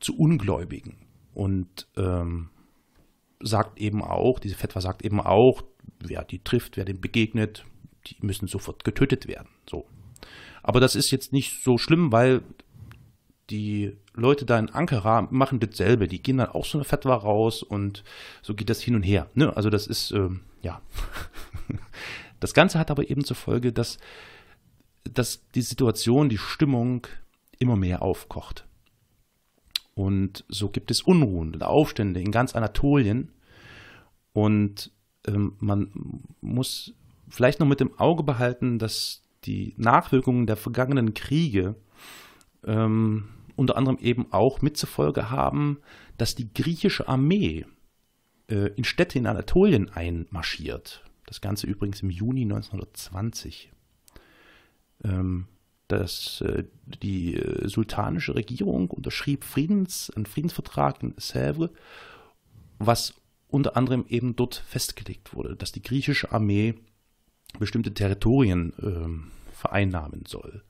zu 0.00 0.16
Ungläubigen 0.18 0.96
und 1.32 1.86
ähm, 1.96 2.50
sagt 3.40 3.78
eben 3.78 4.02
auch, 4.02 4.38
diese 4.38 4.56
Fetwa 4.56 4.80
sagt 4.80 5.04
eben 5.04 5.20
auch, 5.20 5.62
wer 6.00 6.24
die 6.24 6.40
trifft, 6.40 6.76
wer 6.76 6.84
dem 6.84 7.00
begegnet, 7.00 7.64
die 8.06 8.16
müssen 8.20 8.48
sofort 8.48 8.84
getötet 8.84 9.26
werden. 9.28 9.48
So. 9.68 9.86
Aber 10.62 10.80
das 10.80 10.96
ist 10.96 11.10
jetzt 11.10 11.32
nicht 11.32 11.62
so 11.62 11.78
schlimm, 11.78 12.12
weil 12.12 12.42
die 13.50 13.96
Leute 14.14 14.44
da 14.46 14.58
in 14.58 14.70
Ankara 14.70 15.28
machen 15.30 15.60
dasselbe. 15.60 16.08
Die 16.08 16.22
gehen 16.22 16.38
dann 16.38 16.48
auch 16.48 16.64
so 16.64 16.78
eine 16.78 16.84
Fetwa 16.84 17.14
raus 17.14 17.62
und 17.62 18.04
so 18.42 18.54
geht 18.54 18.70
das 18.70 18.80
hin 18.80 18.94
und 18.94 19.02
her. 19.02 19.28
Ne? 19.34 19.54
Also 19.56 19.70
das 19.70 19.86
ist, 19.86 20.10
ähm, 20.12 20.40
ja. 20.62 20.80
Das 22.40 22.52
Ganze 22.52 22.78
hat 22.78 22.90
aber 22.90 23.08
eben 23.08 23.24
zur 23.24 23.36
Folge, 23.36 23.72
dass 23.72 23.96
dass 25.04 25.48
die 25.54 25.62
Situation, 25.62 26.28
die 26.28 26.38
Stimmung 26.38 27.06
immer 27.58 27.76
mehr 27.76 28.02
aufkocht. 28.02 28.66
Und 29.94 30.44
so 30.48 30.68
gibt 30.68 30.90
es 30.90 31.02
Unruhen 31.02 31.54
und 31.54 31.62
Aufstände 31.62 32.20
in 32.20 32.32
ganz 32.32 32.54
Anatolien. 32.54 33.30
Und 34.32 34.90
ähm, 35.26 35.54
man 35.60 36.22
muss 36.40 36.94
vielleicht 37.28 37.60
noch 37.60 37.66
mit 37.66 37.80
dem 37.80 37.96
Auge 37.98 38.24
behalten, 38.24 38.78
dass 38.78 39.22
die 39.44 39.74
Nachwirkungen 39.76 40.46
der 40.46 40.56
vergangenen 40.56 41.14
Kriege 41.14 41.76
ähm, 42.64 43.28
unter 43.56 43.76
anderem 43.76 43.98
eben 43.98 44.32
auch 44.32 44.62
mit 44.62 44.76
zur 44.76 44.88
Folge 44.88 45.30
haben, 45.30 45.78
dass 46.18 46.34
die 46.34 46.52
griechische 46.52 47.08
Armee 47.08 47.66
äh, 48.48 48.70
in 48.76 48.84
Städte 48.84 49.18
in 49.18 49.26
Anatolien 49.26 49.90
einmarschiert. 49.90 51.04
Das 51.26 51.40
Ganze 51.40 51.66
übrigens 51.66 52.02
im 52.02 52.10
Juni 52.10 52.42
1920. 52.42 53.70
Ähm, 55.04 55.46
dass 55.88 56.40
äh, 56.40 56.64
die 57.02 57.36
äh, 57.36 57.68
sultanische 57.68 58.34
Regierung 58.34 58.90
unterschrieb 58.90 59.44
Friedens, 59.44 60.10
einen 60.10 60.26
Friedensvertrag 60.26 61.02
in 61.02 61.14
Sèvres, 61.16 61.70
was 62.78 63.14
unter 63.48 63.76
anderem 63.76 64.04
eben 64.08 64.34
dort 64.34 64.56
festgelegt 64.66 65.34
wurde, 65.34 65.56
dass 65.56 65.72
die 65.72 65.82
griechische 65.82 66.32
Armee 66.32 66.74
bestimmte 67.58 67.92
Territorien 67.94 68.72
äh, 68.78 69.52
vereinnahmen 69.54 70.24
soll. 70.26 70.64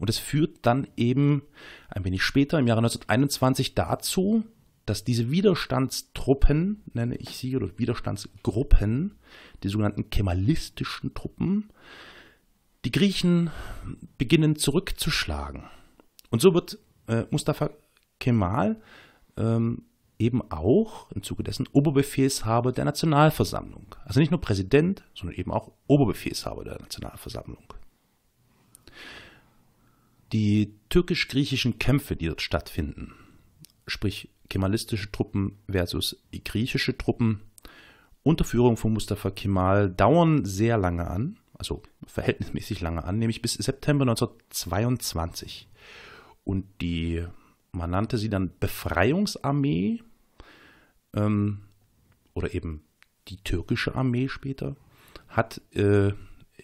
Und 0.00 0.08
es 0.08 0.18
führt 0.18 0.66
dann 0.66 0.88
eben 0.96 1.42
ein 1.90 2.04
wenig 2.04 2.22
später, 2.22 2.58
im 2.58 2.66
Jahre 2.66 2.78
1921, 2.78 3.74
dazu, 3.74 4.44
dass 4.86 5.04
diese 5.04 5.30
Widerstandstruppen, 5.30 6.82
nenne 6.94 7.16
ich 7.16 7.36
sie, 7.36 7.54
oder 7.54 7.78
Widerstandsgruppen, 7.78 9.18
die 9.62 9.68
sogenannten 9.68 10.08
kemalistischen 10.08 11.12
Truppen, 11.12 11.70
die 12.86 12.90
Griechen 12.90 13.50
beginnen 14.16 14.56
zurückzuschlagen. 14.56 15.64
Und 16.30 16.40
so 16.40 16.54
wird 16.54 16.78
äh, 17.06 17.24
Mustafa 17.30 17.70
Kemal 18.18 18.80
ähm, 19.36 19.82
eben 20.18 20.40
auch 20.50 21.10
im 21.12 21.22
Zuge 21.22 21.42
dessen 21.42 21.68
Oberbefehlshaber 21.72 22.72
der 22.72 22.86
Nationalversammlung. 22.86 23.94
Also 24.06 24.18
nicht 24.18 24.30
nur 24.30 24.40
Präsident, 24.40 25.04
sondern 25.14 25.36
eben 25.36 25.50
auch 25.50 25.72
Oberbefehlshaber 25.88 26.64
der 26.64 26.78
Nationalversammlung. 26.80 27.74
Die 30.32 30.74
türkisch-griechischen 30.88 31.78
Kämpfe, 31.78 32.16
die 32.16 32.26
dort 32.26 32.42
stattfinden, 32.42 33.14
sprich 33.86 34.30
kemalistische 34.48 35.10
Truppen 35.10 35.58
versus 35.70 36.22
griechische 36.44 36.96
Truppen 36.96 37.40
unter 38.22 38.44
Führung 38.44 38.76
von 38.76 38.92
Mustafa 38.92 39.30
Kemal, 39.30 39.90
dauern 39.90 40.44
sehr 40.44 40.76
lange 40.76 41.08
an 41.08 41.40
also 41.60 41.82
verhältnismäßig 42.06 42.80
lange 42.80 43.04
an, 43.04 43.18
nämlich 43.18 43.42
bis 43.42 43.52
September 43.52 44.04
1922. 44.04 45.68
Und 46.42 46.64
die, 46.80 47.22
man 47.70 47.90
nannte 47.90 48.16
sie 48.16 48.30
dann 48.30 48.50
Befreiungsarmee 48.58 50.02
ähm, 51.14 51.60
oder 52.32 52.54
eben 52.54 52.82
die 53.28 53.36
türkische 53.36 53.94
Armee 53.94 54.28
später, 54.28 54.74
hat 55.28 55.60
äh, 55.74 56.12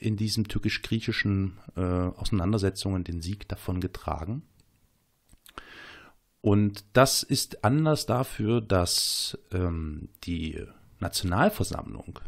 in 0.00 0.16
diesen 0.16 0.44
türkisch-griechischen 0.44 1.58
äh, 1.76 1.80
Auseinandersetzungen 1.80 3.04
den 3.04 3.22
Sieg 3.22 3.48
davon 3.48 3.80
getragen. 3.80 4.42
Und 6.40 6.84
das 6.92 7.22
ist 7.22 7.64
Anlass 7.64 8.06
dafür, 8.06 8.60
dass 8.60 9.38
ähm, 9.52 10.08
die 10.24 10.62
Nationalversammlung 11.00 12.20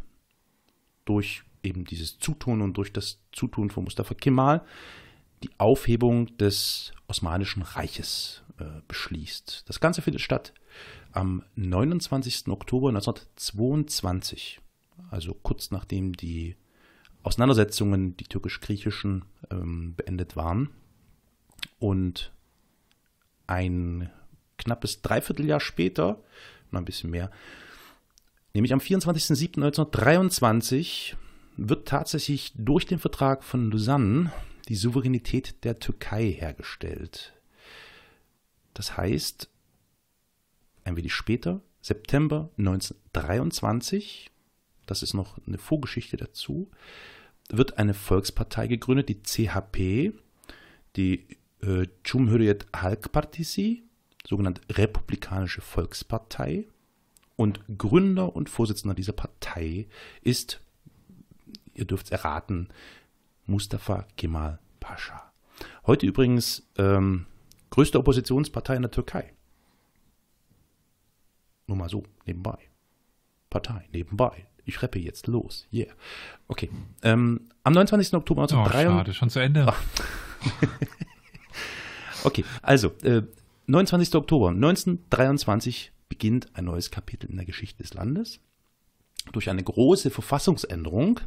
durch 1.05 1.43
eben 1.63 1.85
dieses 1.85 2.19
Zutun 2.19 2.61
und 2.61 2.73
durch 2.73 2.91
das 2.91 3.19
Zutun 3.31 3.69
von 3.69 3.85
Mustafa 3.85 4.13
Kemal 4.13 4.65
die 5.43 5.49
Aufhebung 5.57 6.35
des 6.37 6.91
Osmanischen 7.07 7.61
Reiches 7.61 8.43
äh, 8.59 8.65
beschließt. 8.87 9.63
Das 9.67 9.79
Ganze 9.79 10.01
findet 10.01 10.21
statt 10.21 10.53
am 11.11 11.43
29. 11.55 12.47
Oktober 12.49 12.89
1922, 12.89 14.59
also 15.09 15.33
kurz 15.33 15.71
nachdem 15.71 16.13
die 16.13 16.55
Auseinandersetzungen, 17.23 18.15
die 18.17 18.25
türkisch-griechischen, 18.25 19.25
ähm, 19.51 19.95
beendet 19.95 20.35
waren. 20.35 20.69
Und 21.79 22.31
ein 23.47 24.11
knappes 24.57 25.01
Dreivierteljahr 25.01 25.59
später, 25.59 26.21
noch 26.71 26.79
ein 26.79 26.85
bisschen 26.85 27.09
mehr, 27.09 27.31
nämlich 28.53 28.73
am 28.73 28.79
24.07.1923, 28.79 31.15
wird 31.57 31.87
tatsächlich 31.87 32.53
durch 32.55 32.85
den 32.85 32.99
Vertrag 32.99 33.43
von 33.43 33.71
Lausanne 33.71 34.31
die 34.69 34.75
Souveränität 34.75 35.63
der 35.63 35.79
Türkei 35.79 36.31
hergestellt. 36.31 37.33
Das 38.73 38.95
heißt, 38.95 39.49
ein 40.85 40.95
wenig 40.95 41.13
später, 41.13 41.61
September 41.81 42.49
1923, 42.57 44.31
das 44.89 45.03
ist 45.03 45.13
noch 45.13 45.37
eine 45.45 45.57
Vorgeschichte 45.57 46.17
dazu, 46.17 46.69
wird 47.49 47.77
eine 47.77 47.93
Volkspartei 47.93 48.67
gegründet, 48.67 49.09
die 49.09 49.21
CHP, 49.21 50.13
die 50.95 51.27
äh, 51.61 51.87
Cumhuriyet 52.03 52.67
Halk 52.75 53.11
Partisi, 53.11 53.83
sogenannte 54.25 54.61
Republikanische 54.69 55.61
Volkspartei. 55.61 56.67
Und 57.35 57.61
Gründer 57.77 58.35
und 58.35 58.49
Vorsitzender 58.49 58.93
dieser 58.93 59.13
Partei 59.13 59.87
ist 60.21 60.61
ihr 61.79 61.85
dürft 61.85 62.07
es 62.07 62.11
erraten, 62.11 62.67
Mustafa 63.45 64.05
Kemal 64.17 64.59
Pascha. 64.79 65.31
Heute 65.87 66.05
übrigens 66.05 66.69
ähm, 66.77 67.25
größte 67.69 67.97
Oppositionspartei 67.97 68.75
in 68.75 68.83
der 68.83 68.91
Türkei. 68.91 69.33
Nur 71.67 71.77
mal 71.77 71.89
so, 71.89 72.03
nebenbei. 72.25 72.57
Partei, 73.49 73.87
nebenbei. 73.91 74.48
Ich 74.69 74.83
rappe 74.83 74.99
jetzt 74.99 75.25
los. 75.25 75.67
Yeah. 75.73 75.91
Okay. 76.47 76.69
Ähm, 77.01 77.49
am 77.63 77.73
29. 77.73 78.13
Oktober 78.13 78.43
1923. 78.43 78.87
Oh, 78.87 78.97
schade, 78.97 79.13
schon 79.13 79.29
zu 79.31 79.39
Ende. 79.39 79.73
okay, 82.23 82.45
also, 82.61 82.89
äh, 83.01 83.23
29. 83.65 84.13
Oktober 84.13 84.49
1923 84.49 85.91
beginnt 86.07 86.49
ein 86.53 86.65
neues 86.65 86.91
Kapitel 86.91 87.29
in 87.29 87.37
der 87.37 87.45
Geschichte 87.45 87.81
des 87.81 87.95
Landes. 87.95 88.39
Durch 89.31 89.49
eine 89.49 89.63
große 89.63 90.11
Verfassungsänderung 90.11 91.19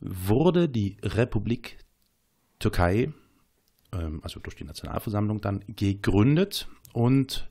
wurde 0.00 0.68
die 0.68 0.96
Republik 1.02 1.78
Türkei, 2.60 3.12
ähm, 3.92 4.20
also 4.22 4.38
durch 4.38 4.54
die 4.54 4.64
Nationalversammlung 4.64 5.40
dann, 5.40 5.64
gegründet 5.66 6.68
und 6.92 7.50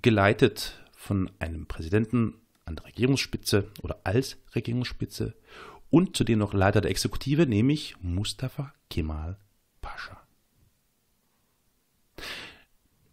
geleitet 0.00 0.82
von 0.96 1.30
einem 1.38 1.66
Präsidenten 1.66 2.34
an 2.64 2.76
der 2.76 2.86
Regierungsspitze 2.86 3.68
oder 3.82 4.00
als 4.04 4.38
Regierungsspitze 4.54 5.34
und 5.90 6.16
zudem 6.16 6.38
noch 6.38 6.54
Leiter 6.54 6.80
der 6.80 6.90
Exekutive, 6.90 7.46
nämlich 7.46 7.96
Mustafa 8.00 8.72
Kemal 8.88 9.36
Pascha. 9.80 10.20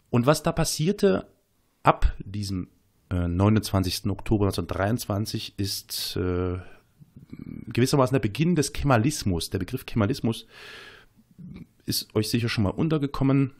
Und 0.09 0.25
was 0.25 0.43
da 0.43 0.51
passierte 0.51 1.27
ab 1.83 2.15
diesem 2.19 2.69
äh, 3.09 3.27
29. 3.27 4.05
Oktober 4.07 4.45
1923 4.45 5.55
ist 5.57 6.15
äh, 6.15 6.57
gewissermaßen 7.67 8.13
der 8.13 8.19
Beginn 8.19 8.55
des 8.55 8.73
Kemalismus. 8.73 9.49
Der 9.49 9.59
Begriff 9.59 9.85
Kemalismus 9.85 10.47
ist 11.85 12.13
euch 12.15 12.29
sicher 12.29 12.49
schon 12.49 12.63
mal 12.63 12.71
untergekommen. 12.71 13.53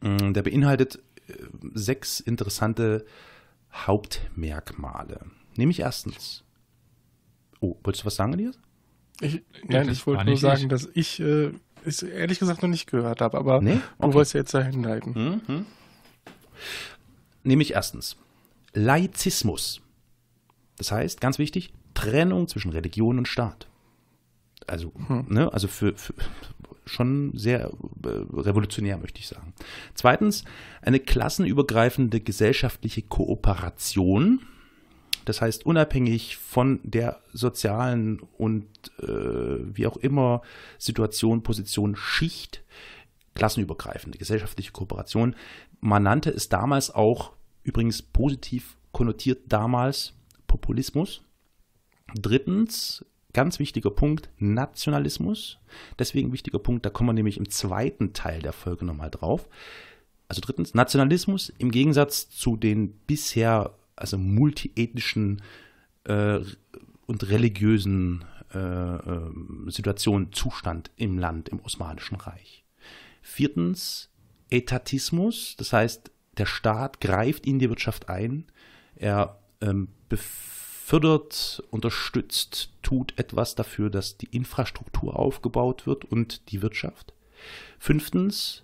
Mm, 0.00 0.32
der 0.32 0.42
beinhaltet 0.42 1.02
äh, 1.28 1.32
sechs 1.74 2.20
interessante 2.20 3.04
Hauptmerkmale. 3.72 5.26
Nämlich 5.56 5.80
erstens. 5.80 6.44
Oh, 7.60 7.76
wolltest 7.82 8.04
du 8.04 8.06
was 8.06 8.16
sagen, 8.16 8.32
Elias? 8.34 8.58
Ich, 9.20 9.42
nein, 9.64 9.88
ich 9.88 10.06
wollte 10.06 10.24
nur 10.24 10.36
sagen, 10.36 10.62
ich. 10.62 10.68
dass 10.68 10.88
ich 10.94 11.20
äh, 11.20 11.50
es 11.84 12.02
ehrlich 12.02 12.38
gesagt 12.38 12.62
noch 12.62 12.68
nicht 12.68 12.90
gehört 12.90 13.20
habe, 13.20 13.36
aber 13.36 13.60
nee? 13.60 13.72
okay. 13.72 13.82
du 14.00 14.14
wolltest 14.14 14.34
ja 14.34 14.40
jetzt 14.40 14.54
dahin 14.54 14.82
leiten. 14.82 15.40
Mhm. 15.46 15.66
Nämlich 17.42 17.72
erstens 17.72 18.16
Laizismus. 18.74 19.80
Das 20.76 20.92
heißt, 20.92 21.20
ganz 21.20 21.38
wichtig, 21.38 21.72
Trennung 21.94 22.46
zwischen 22.46 22.70
Religion 22.70 23.18
und 23.18 23.26
Staat. 23.26 23.66
Also, 24.66 24.92
hm. 25.06 25.26
ne, 25.28 25.52
also 25.52 25.66
für, 25.66 25.96
für, 25.96 26.14
schon 26.88 27.32
sehr 27.34 27.70
äh, 28.04 28.08
revolutionär, 28.32 28.98
möchte 28.98 29.20
ich 29.20 29.28
sagen. 29.28 29.52
Zweitens, 29.94 30.44
eine 30.82 31.00
klassenübergreifende 31.00 32.20
gesellschaftliche 32.20 33.02
Kooperation. 33.02 34.40
Das 35.24 35.40
heißt, 35.42 35.66
unabhängig 35.66 36.36
von 36.36 36.80
der 36.82 37.20
sozialen 37.32 38.20
und 38.38 38.66
äh, 39.00 39.06
wie 39.06 39.86
auch 39.86 39.98
immer 39.98 40.42
Situation, 40.78 41.42
Position, 41.42 41.96
Schicht, 41.96 42.62
klassenübergreifende 43.34 44.18
gesellschaftliche 44.18 44.72
Kooperation. 44.72 45.36
Man 45.80 46.02
nannte 46.02 46.30
es 46.30 46.48
damals 46.48 46.90
auch, 46.90 47.32
übrigens 47.62 48.02
positiv 48.02 48.78
konnotiert 48.92 49.42
damals, 49.48 50.14
Populismus. 50.46 51.22
Drittens, 52.14 53.04
ganz 53.38 53.60
wichtiger 53.60 53.90
Punkt, 53.90 54.30
Nationalismus. 54.38 55.58
Deswegen 55.96 56.32
wichtiger 56.32 56.58
Punkt, 56.58 56.84
da 56.84 56.90
kommen 56.90 57.10
wir 57.10 57.12
nämlich 57.12 57.38
im 57.38 57.48
zweiten 57.48 58.12
Teil 58.12 58.42
der 58.42 58.52
Folge 58.52 58.84
nochmal 58.84 59.10
drauf. 59.10 59.48
Also 60.26 60.40
drittens, 60.40 60.74
Nationalismus 60.74 61.48
im 61.56 61.70
Gegensatz 61.70 62.28
zu 62.30 62.56
den 62.56 62.90
bisher 63.06 63.76
also 63.94 64.18
multiethnischen 64.18 65.40
äh, 66.02 66.40
und 67.06 67.28
religiösen 67.28 68.24
äh, 68.52 68.58
äh, 68.58 69.30
Situationen, 69.68 70.32
Zustand 70.32 70.90
im 70.96 71.16
Land, 71.16 71.48
im 71.48 71.60
Osmanischen 71.60 72.16
Reich. 72.16 72.64
Viertens, 73.22 74.10
Etatismus, 74.50 75.54
das 75.56 75.72
heißt, 75.72 76.10
der 76.38 76.46
Staat 76.46 77.00
greift 77.00 77.46
in 77.46 77.60
die 77.60 77.68
Wirtschaft 77.68 78.08
ein, 78.08 78.46
er 78.96 79.38
ähm, 79.60 79.86
unterstützt, 81.70 82.70
tut 82.82 83.12
etwas 83.18 83.54
dafür, 83.54 83.90
dass 83.90 84.16
die 84.16 84.28
Infrastruktur 84.34 85.18
aufgebaut 85.18 85.86
wird 85.86 86.06
und 86.06 86.50
die 86.50 86.62
Wirtschaft. 86.62 87.12
Fünftens, 87.78 88.62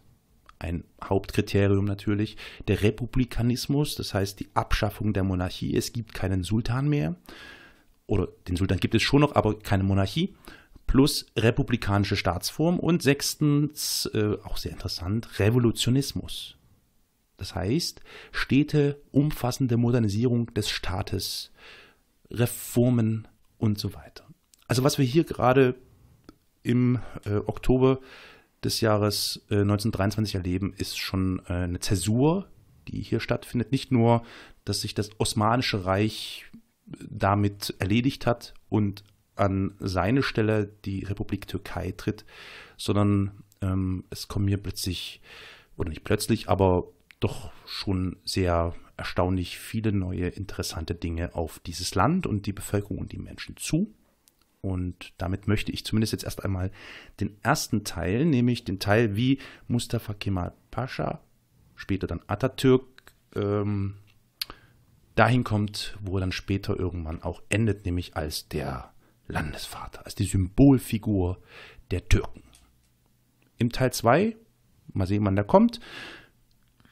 ein 0.59 0.85
Hauptkriterium 1.03 1.85
natürlich, 1.85 2.37
der 2.67 2.83
Republikanismus, 2.83 3.95
das 3.97 4.15
heißt 4.15 4.41
die 4.41 4.49
Abschaffung 4.55 5.13
der 5.13 5.25
Monarchie. 5.25 5.77
Es 5.77 5.93
gibt 5.93 6.15
keinen 6.15 6.43
Sultan 6.43 6.89
mehr. 6.89 7.17
Oder 8.07 8.29
den 8.49 8.57
Sultan 8.57 8.79
gibt 8.79 8.95
es 8.95 9.03
schon 9.03 9.21
noch, 9.21 9.35
aber 9.35 9.59
keine 9.59 9.85
Monarchie. 9.85 10.35
Plus 10.87 11.27
republikanische 11.37 12.17
Staatsform. 12.17 12.79
Und 12.79 13.03
sechstens, 13.03 14.11
äh, 14.15 14.39
auch 14.45 14.57
sehr 14.57 14.73
interessant, 14.73 15.39
Revolutionismus. 15.39 16.57
Das 17.37 17.55
heißt, 17.55 18.01
stete 18.33 19.03
umfassende 19.11 19.77
Modernisierung 19.77 20.55
des 20.55 20.71
Staates, 20.71 21.53
Reformen 22.31 23.29
und 23.59 23.79
so 23.79 23.95
weiter. 23.95 24.27
Also 24.67 24.83
was 24.83 24.99
wir 24.99 25.05
hier 25.05 25.25
gerade 25.25 25.75
im 26.63 26.99
äh, 27.25 27.37
Oktober 27.37 28.01
des 28.63 28.81
Jahres 28.81 29.45
äh, 29.51 29.61
1923 29.61 30.35
erleben, 30.35 30.73
ist 30.77 30.99
schon 30.99 31.41
äh, 31.49 31.53
eine 31.53 31.81
Zäsur, 31.81 32.49
die 32.89 33.01
hier 33.03 33.21
stattfindet. 33.21 33.73
Nicht 33.73 33.93
nur, 33.93 34.25
dass 34.65 34.81
sich 34.81 34.95
das 34.95 35.11
Osmanische 35.21 35.85
Reich 35.85 36.47
damit 36.87 37.75
erledigt 37.79 38.27
hat 38.27 38.55
und 38.69 39.05
an 39.37 39.75
seine 39.79 40.23
Stelle 40.23 40.67
die 40.85 41.05
Republik 41.05 41.49
Türkei 41.49 41.93
tritt, 41.97 42.25
sondern 42.77 43.33
ähm, 43.61 44.05
es 44.11 44.29
kommen 44.29 44.49
hier 44.49 44.59
plötzlich, 44.59 45.21
oder 45.77 45.91
nicht 45.91 46.05
plötzlich, 46.05 46.49
aber 46.49 46.89
doch 47.21 47.51
schon 47.67 48.17
sehr 48.25 48.75
erstaunlich 48.97 49.59
viele 49.59 49.93
neue 49.93 50.29
interessante 50.29 50.95
Dinge 50.95 51.35
auf 51.35 51.59
dieses 51.61 51.95
Land 51.95 52.27
und 52.27 52.47
die 52.47 52.53
Bevölkerung 52.53 52.99
und 52.99 53.13
die 53.13 53.19
Menschen 53.19 53.57
zu. 53.57 53.93
Und 54.61 55.13
damit 55.19 55.47
möchte 55.47 55.73
ich 55.73 55.85
zumindest 55.85 56.13
jetzt 56.13 56.25
erst 56.25 56.43
einmal 56.43 56.71
den 57.21 57.37
ersten 57.43 57.85
Teil, 57.85 58.25
nämlich 58.25 58.65
den 58.65 58.79
Teil, 58.79 59.15
wie 59.15 59.39
Mustafa 59.69 60.15
Kemal 60.15 60.55
Pascha, 60.71 61.21
später 61.75 62.07
dann 62.07 62.23
Atatürk, 62.29 62.85
ähm, 63.35 63.97
dahin 65.17 65.45
kommt, 65.45 65.99
wo 66.01 66.17
er 66.17 66.21
dann 66.21 66.33
später 66.33 66.79
irgendwann 66.79 67.23
auch 67.23 67.43
endet, 67.49 67.85
nämlich 67.85 68.17
als 68.17 68.49
der 68.49 68.93
Landesvater, 69.27 70.05
als 70.05 70.15
die 70.15 70.25
Symbolfigur 70.25 71.41
der 71.91 72.09
Türken. 72.09 72.43
Im 73.59 73.71
Teil 73.71 73.93
2, 73.93 74.37
mal 74.93 75.07
sehen, 75.07 75.25
wann 75.25 75.37
der 75.37 75.45
kommt, 75.45 75.81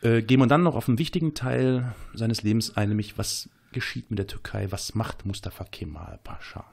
äh, 0.03 0.23
gehen 0.23 0.41
wir 0.41 0.47
dann 0.47 0.63
noch 0.63 0.75
auf 0.75 0.89
einen 0.89 0.99
wichtigen 0.99 1.35
Teil 1.35 1.95
seines 2.15 2.43
Lebens 2.43 2.77
ein, 2.77 2.89
nämlich 2.89 3.19
was 3.19 3.49
geschieht 3.73 4.11
mit 4.11 4.19
der 4.19 4.27
Türkei, 4.27 4.71
was 4.71 4.95
macht 4.95 5.25
Mustafa 5.25 5.65
Kemal 5.65 6.19
Pascha. 6.23 6.65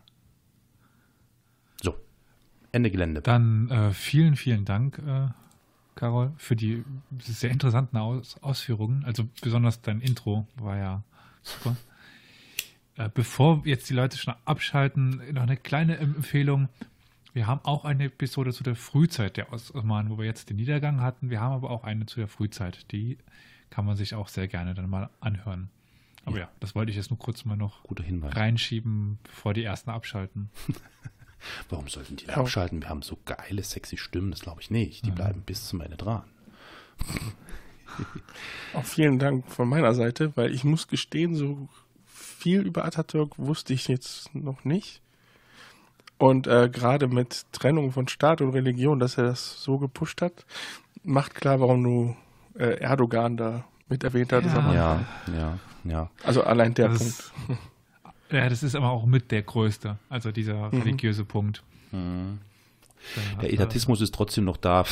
So, 1.82 1.96
Ende 2.72 2.92
Gelände. 2.92 3.22
Dann 3.22 3.70
äh, 3.70 3.94
vielen, 3.94 4.36
vielen 4.36 4.66
Dank, 4.66 5.00
äh, 5.00 5.28
Carol, 5.96 6.34
für 6.38 6.56
die 6.56 6.84
sehr 7.20 7.52
interessanten 7.52 7.98
Aus 7.98 8.38
Ausführungen. 8.42 9.04
Also 9.06 9.28
besonders 9.42 9.82
dein 9.82 10.02
Intro 10.02 10.48
war 10.56 10.78
ja 10.78 11.04
super. 11.42 11.76
Äh, 12.96 13.10
bevor 13.14 13.62
jetzt 13.66 13.90
die 13.90 13.94
Leute 13.94 14.18
schon 14.18 14.34
abschalten, 14.46 15.22
noch 15.34 15.44
eine 15.44 15.58
kleine 15.58 15.98
Empfehlung. 15.98 16.68
Wir 17.34 17.48
haben 17.48 17.62
auch 17.64 17.86
eine 17.86 18.06
Episode 18.06 18.54
zu 18.54 18.64
der 18.64 18.76
Frühzeit 18.76 19.38
der 19.38 19.54
Osmanen, 19.54 20.12
wo 20.12 20.18
wir 20.18 20.26
jetzt 20.26 20.50
den 20.50 20.58
Niedergang 20.58 21.02
hatten. 21.02 21.30
Wir 21.30 21.40
haben 21.40 21.54
aber 21.54 21.70
auch 21.70 21.84
eine 21.84 22.06
zu 22.06 22.20
der 22.20 22.28
Frühzeit. 22.28 22.92
Die 22.92 23.18
kann 23.70 23.86
man 23.86 23.96
sich 23.96 24.16
auch 24.16 24.28
sehr 24.28 24.48
gerne 24.48 24.74
dann 24.74 24.90
mal 24.90 25.10
anhören. 25.20 25.70
Aber 26.26 26.38
ja, 26.38 26.44
ja 26.44 26.50
das 26.60 26.76
wollte 26.76 26.90
ich 26.92 26.98
jetzt 26.98 27.12
nur 27.12 27.20
kurz 27.20 27.46
mal 27.46 27.56
noch 27.56 27.84
reinschieben, 27.88 29.20
bevor 29.24 29.54
die 29.54 29.64
ersten 29.64 29.92
abschalten. 29.92 30.50
Warum 31.70 31.88
sollten 31.88 32.16
die 32.18 32.26
ja. 32.26 32.38
abschalten? 32.38 32.82
Wir 32.82 32.90
haben 32.90 33.02
so 33.02 33.18
geile, 33.26 33.64
sexy 33.64 33.98
Stimmen, 33.98 34.32
das 34.32 34.42
glaube 34.42 34.62
ich 34.62 34.72
nicht. 34.72 35.06
Die 35.06 35.10
ja. 35.10 35.16
bleiben 35.16 35.42
bis 35.42 35.68
zum 35.68 35.82
Ende 35.82 35.98
dran. 35.98 36.24
Auch 38.74 38.86
vielen 38.86 39.20
Dank 39.20 39.50
von 39.50 39.68
meiner 39.68 39.94
Seite, 39.94 40.36
weil 40.36 40.54
ich 40.54 40.64
muss 40.64 40.88
gestehen, 40.88 41.36
so 41.36 41.70
viel 42.06 42.62
über 42.62 42.86
Atatürk 42.86 43.38
wusste 43.38 43.74
ich 43.74 43.88
jetzt 43.88 44.34
noch 44.36 44.66
nicht. 44.66 45.02
Und 46.20 46.48
äh, 46.48 46.70
gerade 46.70 47.08
mit 47.08 47.46
Trennung 47.54 47.92
von 47.92 48.08
Staat 48.08 48.42
und 48.42 48.50
Religion, 48.52 49.00
dass 49.00 49.18
er 49.18 49.24
das 49.24 49.64
so 49.64 49.78
gepusht 49.78 50.22
hat, 50.22 50.46
macht 51.04 51.34
klar, 51.34 51.62
warum 51.62 51.84
du 51.84 52.16
äh, 52.60 52.78
Erdogan 52.80 53.38
da 53.38 53.64
mit 53.88 54.04
erwähnt 54.04 54.34
hattest. 54.34 54.54
Ja, 54.54 54.74
ja, 54.74 55.06
ja, 55.34 55.60
ja. 55.86 56.10
Also 56.24 56.44
allein 56.44 56.74
der 56.74 56.90
das 56.90 57.32
Punkt. 57.48 57.62
Ja, 58.32 58.48
das 58.48 58.62
ist 58.64 58.76
aber 58.76 58.90
auch 58.90 59.06
mit 59.06 59.32
der 59.32 59.42
größte, 59.42 59.98
also 60.10 60.32
dieser 60.32 60.72
mhm. 60.72 60.82
religiöse 60.82 61.26
Punkt. 61.26 61.64
Mhm. 61.92 62.40
Der 63.42 63.54
Etatismus 63.54 64.02
ist 64.02 64.14
trotzdem 64.14 64.44
noch 64.44 64.58
da. 64.58 64.84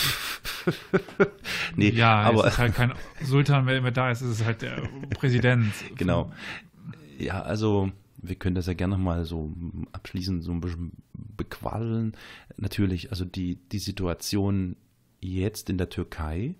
nee, 1.75 1.89
ja, 1.89 2.21
aber 2.21 2.45
es 2.45 2.53
ist 2.53 2.57
halt 2.57 2.73
kein 2.73 2.93
Sultan, 3.21 3.65
wer 3.65 3.77
immer 3.77 3.91
da 3.91 4.09
ist, 4.09 4.21
ist 4.21 4.39
es 4.39 4.45
halt 4.45 4.61
der 4.61 4.81
Präsident. 5.09 5.73
Genau. 5.97 6.31
Ja, 7.19 7.41
also 7.41 7.91
wir 8.17 8.35
können 8.35 8.55
das 8.55 8.67
ja 8.67 8.73
gerne 8.73 8.97
mal 8.97 9.25
so 9.25 9.53
abschließend 9.91 10.43
so 10.43 10.51
ein 10.51 10.61
bisschen 10.61 10.91
bequaddeln. 11.13 12.13
Natürlich, 12.57 13.11
also 13.11 13.25
die, 13.25 13.55
die 13.71 13.79
Situation 13.79 14.75
jetzt 15.21 15.69
in 15.69 15.77
der 15.77 15.89
Türkei, 15.89 16.55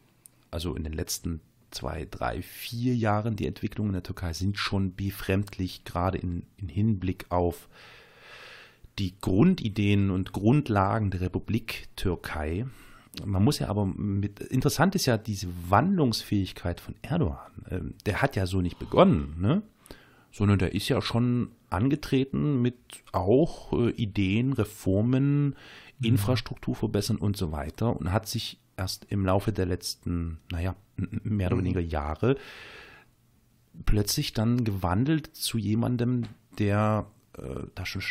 also 0.51 0.75
in 0.75 0.83
den 0.83 0.93
letzten 0.93 1.41
zwei, 1.71 2.07
drei, 2.09 2.41
vier 2.41 2.95
Jahren 2.95 3.35
die 3.35 3.47
Entwicklungen 3.47 3.89
in 3.89 3.95
der 3.95 4.03
Türkei 4.03 4.33
sind 4.33 4.57
schon 4.57 4.95
befremdlich, 4.95 5.83
gerade 5.83 6.17
in, 6.17 6.43
in 6.57 6.69
Hinblick 6.69 7.25
auf 7.29 7.67
die 8.99 9.19
Grundideen 9.19 10.09
und 10.09 10.31
Grundlagen 10.31 11.11
der 11.11 11.21
Republik 11.21 11.87
Türkei. 11.95 12.65
Man 13.25 13.43
muss 13.43 13.59
ja 13.59 13.67
aber 13.67 13.85
mit, 13.85 14.39
interessant 14.39 14.95
ist 14.95 15.07
ja 15.07 15.17
diese 15.17 15.47
Wandlungsfähigkeit 15.69 16.79
von 16.79 16.95
Erdogan. 17.01 17.51
Ähm, 17.69 17.93
der 18.05 18.21
hat 18.21 18.35
ja 18.35 18.45
so 18.45 18.61
nicht 18.61 18.79
begonnen, 18.79 19.35
ne? 19.39 19.61
Sondern 20.37 20.59
der 20.59 20.75
ist 20.75 20.87
ja 20.87 21.01
schon 21.01 21.49
angetreten 21.71 22.61
mit 22.61 22.77
auch 23.11 23.73
äh, 23.73 23.89
Ideen, 23.89 24.53
Reformen, 24.53 25.47
mhm. 25.47 25.55
Infrastruktur 26.03 26.75
verbessern 26.75 27.17
und 27.17 27.35
so 27.35 27.51
weiter 27.51 27.97
und 27.97 28.11
hat 28.11 28.27
sich 28.27 28.59
erst 28.77 29.07
im 29.09 29.25
Laufe 29.25 29.51
der 29.51 29.65
letzten, 29.65 30.37
naja, 30.51 30.75
mehr 30.95 31.47
oder 31.47 31.55
mhm. 31.55 31.61
weniger 31.61 31.81
Jahre 31.81 32.37
plötzlich 33.85 34.33
dann 34.33 34.63
gewandelt 34.63 35.35
zu 35.35 35.57
jemandem, 35.57 36.25
der 36.59 37.07
äh, 37.37 37.63
da 37.73 37.85
schon 37.87 38.03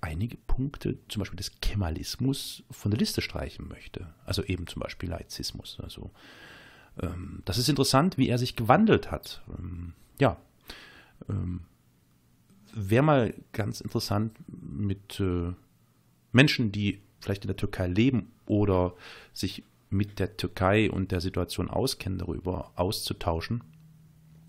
einige 0.00 0.36
Punkte, 0.36 0.98
zum 1.08 1.20
Beispiel 1.20 1.36
des 1.36 1.60
Kemalismus, 1.60 2.62
von 2.70 2.92
der 2.92 2.98
Liste 2.98 3.22
streichen 3.22 3.66
möchte. 3.68 4.06
Also 4.24 4.44
eben 4.44 4.68
zum 4.68 4.80
Beispiel 4.80 5.10
Laizismus. 5.10 5.78
Also 5.80 6.12
ähm, 7.00 7.42
das 7.44 7.58
ist 7.58 7.68
interessant, 7.68 8.18
wie 8.18 8.28
er 8.28 8.38
sich 8.38 8.54
gewandelt 8.54 9.10
hat. 9.10 9.42
Ähm, 9.58 9.94
ja, 10.20 10.38
ähm, 11.28 11.62
wäre 12.74 13.02
mal 13.02 13.34
ganz 13.52 13.80
interessant 13.80 14.38
mit 14.48 15.20
äh, 15.20 15.52
Menschen, 16.32 16.72
die 16.72 17.00
vielleicht 17.20 17.44
in 17.44 17.48
der 17.48 17.56
Türkei 17.56 17.86
leben 17.86 18.32
oder 18.46 18.94
sich 19.32 19.64
mit 19.90 20.18
der 20.18 20.36
Türkei 20.36 20.90
und 20.90 21.12
der 21.12 21.20
Situation 21.20 21.68
auskennen, 21.68 22.18
darüber 22.18 22.72
auszutauschen. 22.76 23.62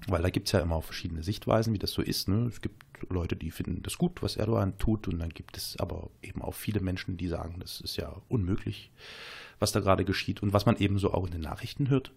Weil 0.07 0.21
da 0.21 0.29
gibt 0.29 0.47
es 0.47 0.51
ja 0.53 0.59
immer 0.59 0.75
auch 0.75 0.83
verschiedene 0.83 1.23
Sichtweisen, 1.23 1.73
wie 1.73 1.79
das 1.79 1.91
so 1.91 2.01
ist. 2.01 2.27
Ne? 2.27 2.47
Es 2.47 2.61
gibt 2.61 2.83
Leute, 3.09 3.35
die 3.35 3.51
finden 3.51 3.83
das 3.83 3.97
gut, 3.97 4.21
was 4.21 4.37
Erdogan 4.37 4.77
tut, 4.77 5.07
und 5.07 5.19
dann 5.19 5.29
gibt 5.29 5.57
es 5.57 5.77
aber 5.77 6.09
eben 6.21 6.41
auch 6.41 6.53
viele 6.53 6.79
Menschen, 6.79 7.17
die 7.17 7.27
sagen, 7.27 7.57
das 7.59 7.81
ist 7.81 7.97
ja 7.97 8.21
unmöglich, 8.29 8.91
was 9.59 9.71
da 9.71 9.79
gerade 9.79 10.05
geschieht 10.05 10.41
und 10.41 10.53
was 10.53 10.65
man 10.65 10.77
eben 10.77 10.99
so 10.99 11.13
auch 11.13 11.25
in 11.25 11.31
den 11.31 11.41
Nachrichten 11.41 11.89
hört. 11.89 12.11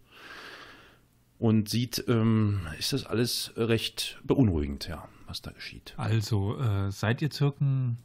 Und 1.39 1.69
sieht, 1.69 2.05
ähm, 2.09 2.61
ist 2.78 2.93
das 2.93 3.05
alles 3.05 3.53
recht 3.57 4.20
beunruhigend, 4.24 4.89
ja, 4.89 5.09
was 5.27 5.43
da 5.43 5.51
geschieht. 5.51 5.94
Also, 5.97 6.59
äh, 6.59 6.90
seid 6.90 7.23
ihr 7.23 7.31
Türken 7.31 7.98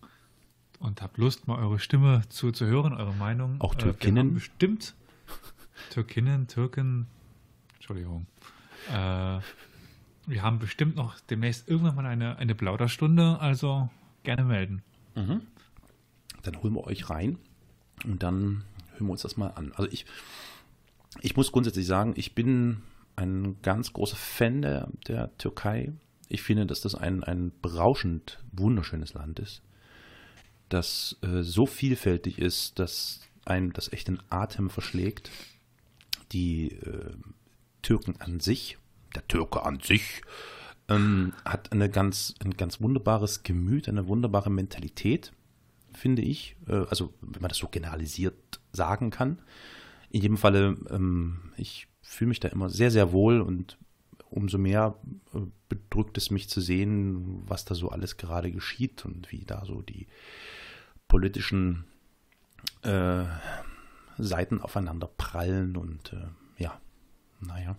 und 0.80 1.02
habt 1.02 1.18
Lust, 1.18 1.48
mal 1.48 1.60
eure 1.60 1.80
Stimme 1.80 2.24
zu, 2.30 2.52
zu 2.52 2.66
hören, 2.66 2.94
eure 2.94 3.14
Meinung? 3.14 3.60
Auch 3.60 3.76
Türkinnen? 3.76 4.30
Äh, 4.30 4.34
bestimmt 4.34 4.96
Türkinnen, 5.92 6.48
Türken, 6.48 7.08
Entschuldigung. 7.76 8.28
Äh, 8.90 9.40
wir 10.28 10.42
haben 10.42 10.60
bestimmt 10.60 10.96
noch 10.96 11.20
demnächst 11.20 11.68
irgendwann 11.68 11.96
mal 11.96 12.06
eine, 12.06 12.38
eine 12.38 12.56
Plauderstunde, 12.56 13.40
also 13.40 13.90
gerne 14.24 14.44
melden. 14.44 14.84
Mhm. 15.16 15.42
dann 16.44 16.64
holen 16.64 16.74
wir 16.74 16.88
euch 16.88 17.10
rein 17.10 17.38
und 18.06 18.24
dann 18.24 18.64
hören 18.94 19.08
wir 19.08 19.12
uns 19.12 19.24
das 19.24 19.36
mal 19.36 19.50
an. 19.50 19.74
Also 19.76 19.92
ich, 19.92 20.06
ich 21.20 21.36
muss 21.36 21.52
grundsätzlich 21.52 21.86
sagen, 21.86 22.14
ich 22.16 22.34
bin 22.34 22.82
ein 23.18 23.58
ganz 23.62 23.92
großer 23.92 24.16
Fan 24.16 24.62
der, 24.62 24.88
der 25.08 25.36
Türkei. 25.38 25.92
Ich 26.32 26.44
finde, 26.44 26.66
dass 26.66 26.80
das 26.80 26.96
ein, 26.96 27.24
ein 27.24 27.52
berauschend 27.62 28.40
wunderschönes 28.54 29.14
Land 29.14 29.40
ist, 29.40 29.62
das 30.70 31.18
äh, 31.22 31.44
so 31.44 31.66
vielfältig 31.66 32.40
ist, 32.40 32.80
dass 32.80 33.20
einem 33.44 33.74
das 33.74 33.92
echt 33.92 34.08
den 34.08 34.22
Atem 34.30 34.70
verschlägt. 34.70 35.30
Die 36.32 36.72
äh, 36.72 37.12
Türken 37.82 38.16
an 38.20 38.40
sich, 38.40 38.78
der 39.14 39.28
Türke 39.28 39.64
an 39.64 39.82
sich, 39.82 40.22
ähm, 40.88 41.34
hat 41.44 41.74
eine 41.74 41.90
ganz, 41.90 42.36
ein 42.42 42.52
ganz 42.52 42.80
wunderbares 42.80 43.44
Gemüt, 43.44 43.90
eine 43.90 44.08
wunderbare 44.08 44.50
Mentalität, 44.50 45.34
finde 45.92 46.22
ich. 46.22 46.56
Äh, 46.68 46.86
also, 46.90 47.14
wenn 47.20 47.42
man 47.42 47.50
das 47.50 47.58
so 47.58 47.68
generalisiert 47.68 48.62
sagen 48.72 49.10
kann. 49.10 49.40
In 50.10 50.22
jedem 50.22 50.38
Falle, 50.38 50.78
ähm, 50.90 51.52
ich 51.58 51.88
fühle 52.02 52.30
mich 52.30 52.40
da 52.40 52.48
immer 52.48 52.70
sehr, 52.70 52.92
sehr 52.92 53.12
wohl 53.12 53.42
und 53.42 53.78
umso 54.32 54.58
mehr 54.58 54.96
äh, 55.34 55.40
bedrückt 55.70 56.18
es 56.18 56.32
mich 56.32 56.50
zu 56.50 56.62
sehen, 56.62 57.44
was 57.48 57.66
da 57.66 57.76
so 57.76 57.90
alles 57.90 58.18
gerade 58.18 58.52
geschieht 58.52 59.06
und 59.06 59.32
wie 59.32 59.46
da 59.46 59.66
so 59.66 59.82
die 59.82 60.08
politischen 61.08 61.86
äh, 62.84 63.24
Seiten 64.18 64.62
aufeinander 64.62 65.08
prallen 65.08 65.78
und 65.78 66.14
äh, 66.14 66.64
ja, 66.64 66.80
naja. 67.40 67.76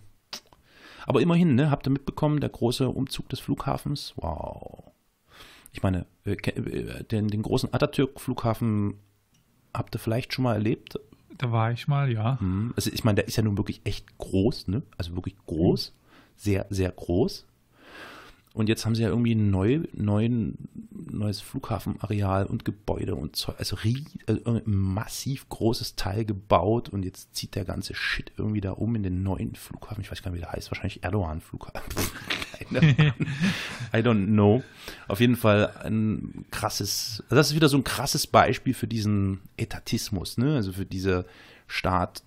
Aber 1.05 1.21
immerhin, 1.21 1.55
ne, 1.55 1.69
habt 1.69 1.87
ihr 1.87 1.91
mitbekommen, 1.91 2.39
der 2.39 2.49
große 2.49 2.87
Umzug 2.87 3.29
des 3.29 3.39
Flughafens? 3.39 4.13
Wow. 4.15 4.91
Ich 5.71 5.83
meine, 5.83 6.05
äh, 6.25 6.33
äh, 6.33 7.03
den, 7.03 7.27
den 7.27 7.41
großen 7.41 7.73
Atatürk-Flughafen 7.73 8.99
habt 9.73 9.95
ihr 9.95 9.99
vielleicht 9.99 10.33
schon 10.33 10.43
mal 10.43 10.53
erlebt? 10.53 10.99
Da 11.37 11.51
war 11.51 11.71
ich 11.71 11.87
mal, 11.87 12.11
ja. 12.11 12.39
Hm, 12.39 12.73
also 12.75 12.91
ich 12.93 13.03
meine, 13.03 13.15
der 13.15 13.27
ist 13.27 13.35
ja 13.35 13.43
nun 13.43 13.57
wirklich 13.57 13.81
echt 13.83 14.17
groß, 14.17 14.67
ne? 14.67 14.83
Also 14.97 15.15
wirklich 15.15 15.35
groß. 15.45 15.93
Sehr, 16.43 16.65
sehr 16.69 16.91
groß. 16.91 17.45
Und 18.53 18.67
jetzt 18.67 18.85
haben 18.85 18.95
sie 18.95 19.01
ja 19.01 19.07
irgendwie 19.07 19.33
ein 19.33 19.49
neu, 19.49 19.79
neuen, 19.93 20.57
neues 20.91 21.39
Flughafenareal 21.39 22.45
und 22.45 22.65
Gebäude 22.65 23.15
und 23.15 23.37
Zeug, 23.37 23.55
also, 23.57 23.77
also 24.27 24.61
massiv 24.65 25.47
großes 25.47 25.95
Teil 25.95 26.25
gebaut 26.25 26.89
und 26.89 27.03
jetzt 27.03 27.33
zieht 27.33 27.55
der 27.55 27.63
ganze 27.63 27.95
Shit 27.95 28.33
irgendwie 28.37 28.59
da 28.59 28.71
um 28.71 28.93
in 28.95 29.03
den 29.03 29.23
neuen 29.23 29.55
Flughafen. 29.55 30.01
Ich 30.01 30.11
weiß 30.11 30.21
gar 30.21 30.31
nicht, 30.31 30.39
wie 30.39 30.43
der 30.43 30.51
heißt. 30.51 30.69
Wahrscheinlich 30.69 31.01
Erdogan-Flughafen. 31.01 31.81
I 33.93 33.97
don't 33.99 34.25
know. 34.25 34.63
Auf 35.07 35.21
jeden 35.21 35.37
Fall 35.37 35.71
ein 35.81 36.45
krasses, 36.51 37.23
also 37.25 37.35
das 37.37 37.49
ist 37.51 37.55
wieder 37.55 37.69
so 37.69 37.77
ein 37.77 37.85
krasses 37.85 38.27
Beispiel 38.27 38.73
für 38.73 38.87
diesen 38.87 39.39
Etatismus, 39.55 40.37
ne? 40.37 40.55
Also 40.55 40.73
für 40.73 40.85
diese 40.85 41.25
Staat 41.67 42.21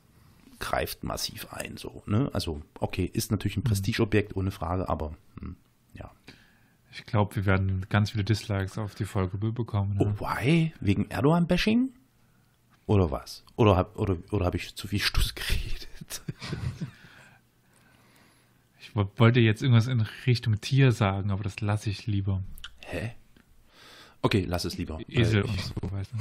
greift 0.58 1.04
massiv 1.04 1.52
ein, 1.52 1.76
so, 1.76 2.02
ne? 2.06 2.30
Also, 2.32 2.62
okay, 2.80 3.10
ist 3.12 3.30
natürlich 3.30 3.56
ein 3.56 3.60
mhm. 3.60 3.68
Prestigeobjekt, 3.68 4.36
ohne 4.36 4.50
Frage, 4.50 4.88
aber 4.88 5.14
hm 5.40 5.56
ja. 5.98 6.10
Ich 6.92 7.04
glaube, 7.04 7.36
wir 7.36 7.46
werden 7.46 7.86
ganz 7.88 8.12
viele 8.12 8.24
Dislikes 8.24 8.78
auf 8.78 8.94
die 8.94 9.04
Folge 9.04 9.36
bekommen. 9.38 9.96
Ne? 9.96 10.14
Oh, 10.18 10.20
why? 10.20 10.72
Wegen 10.80 11.10
Erdogan-Bashing? 11.10 11.90
Oder 12.86 13.10
was? 13.10 13.44
Oder 13.56 13.76
habe 13.76 13.98
oder, 13.98 14.16
oder 14.30 14.46
hab 14.46 14.54
ich 14.54 14.74
zu 14.76 14.86
viel 14.88 15.00
Stuss 15.00 15.34
geredet? 15.34 16.22
ich 18.80 18.94
wollte 18.94 19.40
jetzt 19.40 19.62
irgendwas 19.62 19.88
in 19.88 20.06
Richtung 20.26 20.60
Tier 20.60 20.92
sagen, 20.92 21.30
aber 21.30 21.42
das 21.42 21.60
lasse 21.60 21.90
ich 21.90 22.06
lieber. 22.06 22.42
Hä? 22.84 23.12
Okay, 24.22 24.44
lass 24.48 24.64
es 24.64 24.78
lieber. 24.78 24.98
Esel 25.08 25.42
und 25.42 25.60
so, 25.60 25.74
weißt 25.90 26.12
du. 26.12 26.18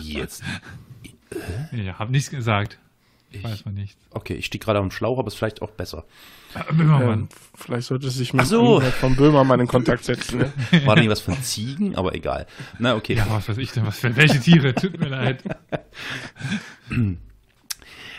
Wie 0.00 0.14
jetzt? 0.14 0.42
Ja, 1.72 1.98
hab 1.98 2.10
nichts 2.10 2.30
gesagt. 2.30 2.78
Ich, 3.34 3.42
Weiß 3.42 3.64
man 3.64 3.74
nicht. 3.74 3.98
Okay, 4.10 4.34
ich 4.34 4.46
stehe 4.46 4.60
gerade 4.60 4.78
am 4.78 4.90
Schlauch, 4.90 5.18
aber 5.18 5.26
es 5.26 5.34
ist 5.34 5.38
vielleicht 5.38 5.60
auch 5.60 5.72
besser. 5.72 6.04
Böhmermann. 6.70 7.20
Ähm, 7.20 7.28
vielleicht 7.54 7.88
sollte 7.88 8.08
sich 8.10 8.32
mit 8.32 8.46
so. 8.46 8.80
von 8.80 9.16
Böhmermann 9.16 9.58
in 9.58 9.66
Kontakt 9.66 10.04
setzen. 10.04 10.38
Ne? 10.38 10.52
War 10.84 10.94
da 10.94 11.02
nicht 11.02 11.10
was 11.10 11.20
von 11.20 11.36
Ziegen, 11.42 11.96
aber 11.96 12.14
egal. 12.14 12.46
Na, 12.78 12.94
okay. 12.94 13.14
Ja, 13.14 13.26
was 13.28 13.48
weiß 13.48 13.58
ich 13.58 13.72
denn, 13.72 13.84
was 13.86 13.98
für 13.98 14.14
welche 14.14 14.38
Tiere? 14.38 14.72
Tut 14.74 15.00
mir 15.00 15.08
leid. 15.08 15.42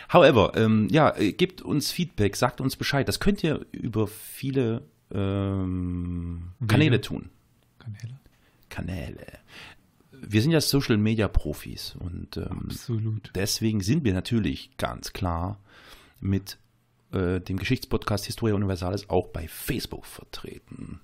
However, 0.09 0.51
ähm, 0.55 0.89
ja, 0.91 1.15
äh, 1.15 1.31
gebt 1.31 1.61
uns 1.61 1.91
Feedback, 1.91 2.35
sagt 2.35 2.59
uns 2.59 2.75
Bescheid. 2.75 3.07
Das 3.07 3.21
könnt 3.21 3.43
ihr 3.43 3.65
über 3.71 4.07
viele 4.07 4.81
ähm, 5.13 6.51
Kanäle 6.67 6.99
tun. 6.99 7.29
Kanäle? 7.79 8.19
Kanäle 8.69 9.25
wir 10.21 10.41
sind 10.41 10.51
ja 10.51 10.61
Social 10.61 10.97
Media 10.97 11.27
Profis 11.27 11.95
und 11.99 12.37
ähm, 12.37 13.21
deswegen 13.35 13.81
sind 13.81 14.03
wir 14.03 14.13
natürlich 14.13 14.77
ganz 14.77 15.13
klar 15.13 15.59
mit 16.19 16.57
äh, 17.11 17.39
dem 17.39 17.57
Geschichtspodcast 17.57 18.25
Historia 18.25 18.55
Universalis 18.55 19.09
auch 19.09 19.27
bei 19.27 19.47
Facebook 19.47 20.05
vertreten. 20.05 20.99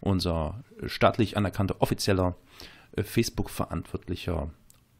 Unser 0.00 0.62
staatlich 0.86 1.36
anerkannter 1.36 1.76
offizieller 1.80 2.36
äh, 2.92 3.02
Facebook-Verantwortlicher 3.02 4.50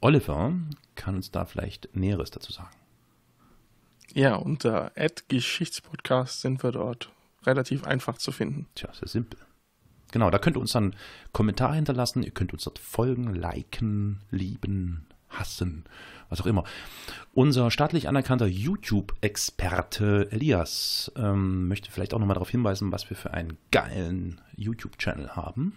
Oliver 0.01 0.53
kann 0.95 1.17
uns 1.17 1.31
da 1.31 1.45
vielleicht 1.45 1.95
Näheres 1.95 2.31
dazu 2.31 2.53
sagen. 2.53 2.71
Ja, 4.15 4.37
unter 4.37 4.93
Geschichtspodcast 5.29 6.41
sind 6.41 6.63
wir 6.63 6.73
dort 6.73 7.13
relativ 7.45 7.85
einfach 7.85 8.19
zu 8.19 8.33
finden. 8.33 8.67
Tja, 8.75 8.93
sehr 8.95 9.09
simpel. 9.09 9.39
Genau, 10.13 10.31
da 10.31 10.39
könnt 10.39 10.57
ihr 10.57 10.61
uns 10.61 10.73
dann 10.73 10.95
Kommentare 11.33 11.75
hinterlassen, 11.75 12.23
ihr 12.23 12.31
könnt 12.31 12.53
uns 12.53 12.65
dort 12.65 12.79
folgen, 12.79 13.35
liken, 13.35 14.21
lieben, 14.31 15.07
hassen, 15.29 15.85
was 16.29 16.41
auch 16.41 16.47
immer. 16.47 16.65
Unser 17.35 17.71
staatlich 17.71 18.09
anerkannter 18.09 18.47
YouTube-Experte 18.47 20.29
Elias 20.31 21.13
ähm, 21.17 21.69
möchte 21.69 21.91
vielleicht 21.91 22.15
auch 22.15 22.19
nochmal 22.19 22.35
darauf 22.35 22.51
hinweisen, 22.51 22.93
was 22.93 23.09
wir 23.11 23.17
für 23.17 23.35
einen 23.35 23.59
geilen 23.71 24.41
YouTube-Channel 24.57 25.37
haben. 25.37 25.75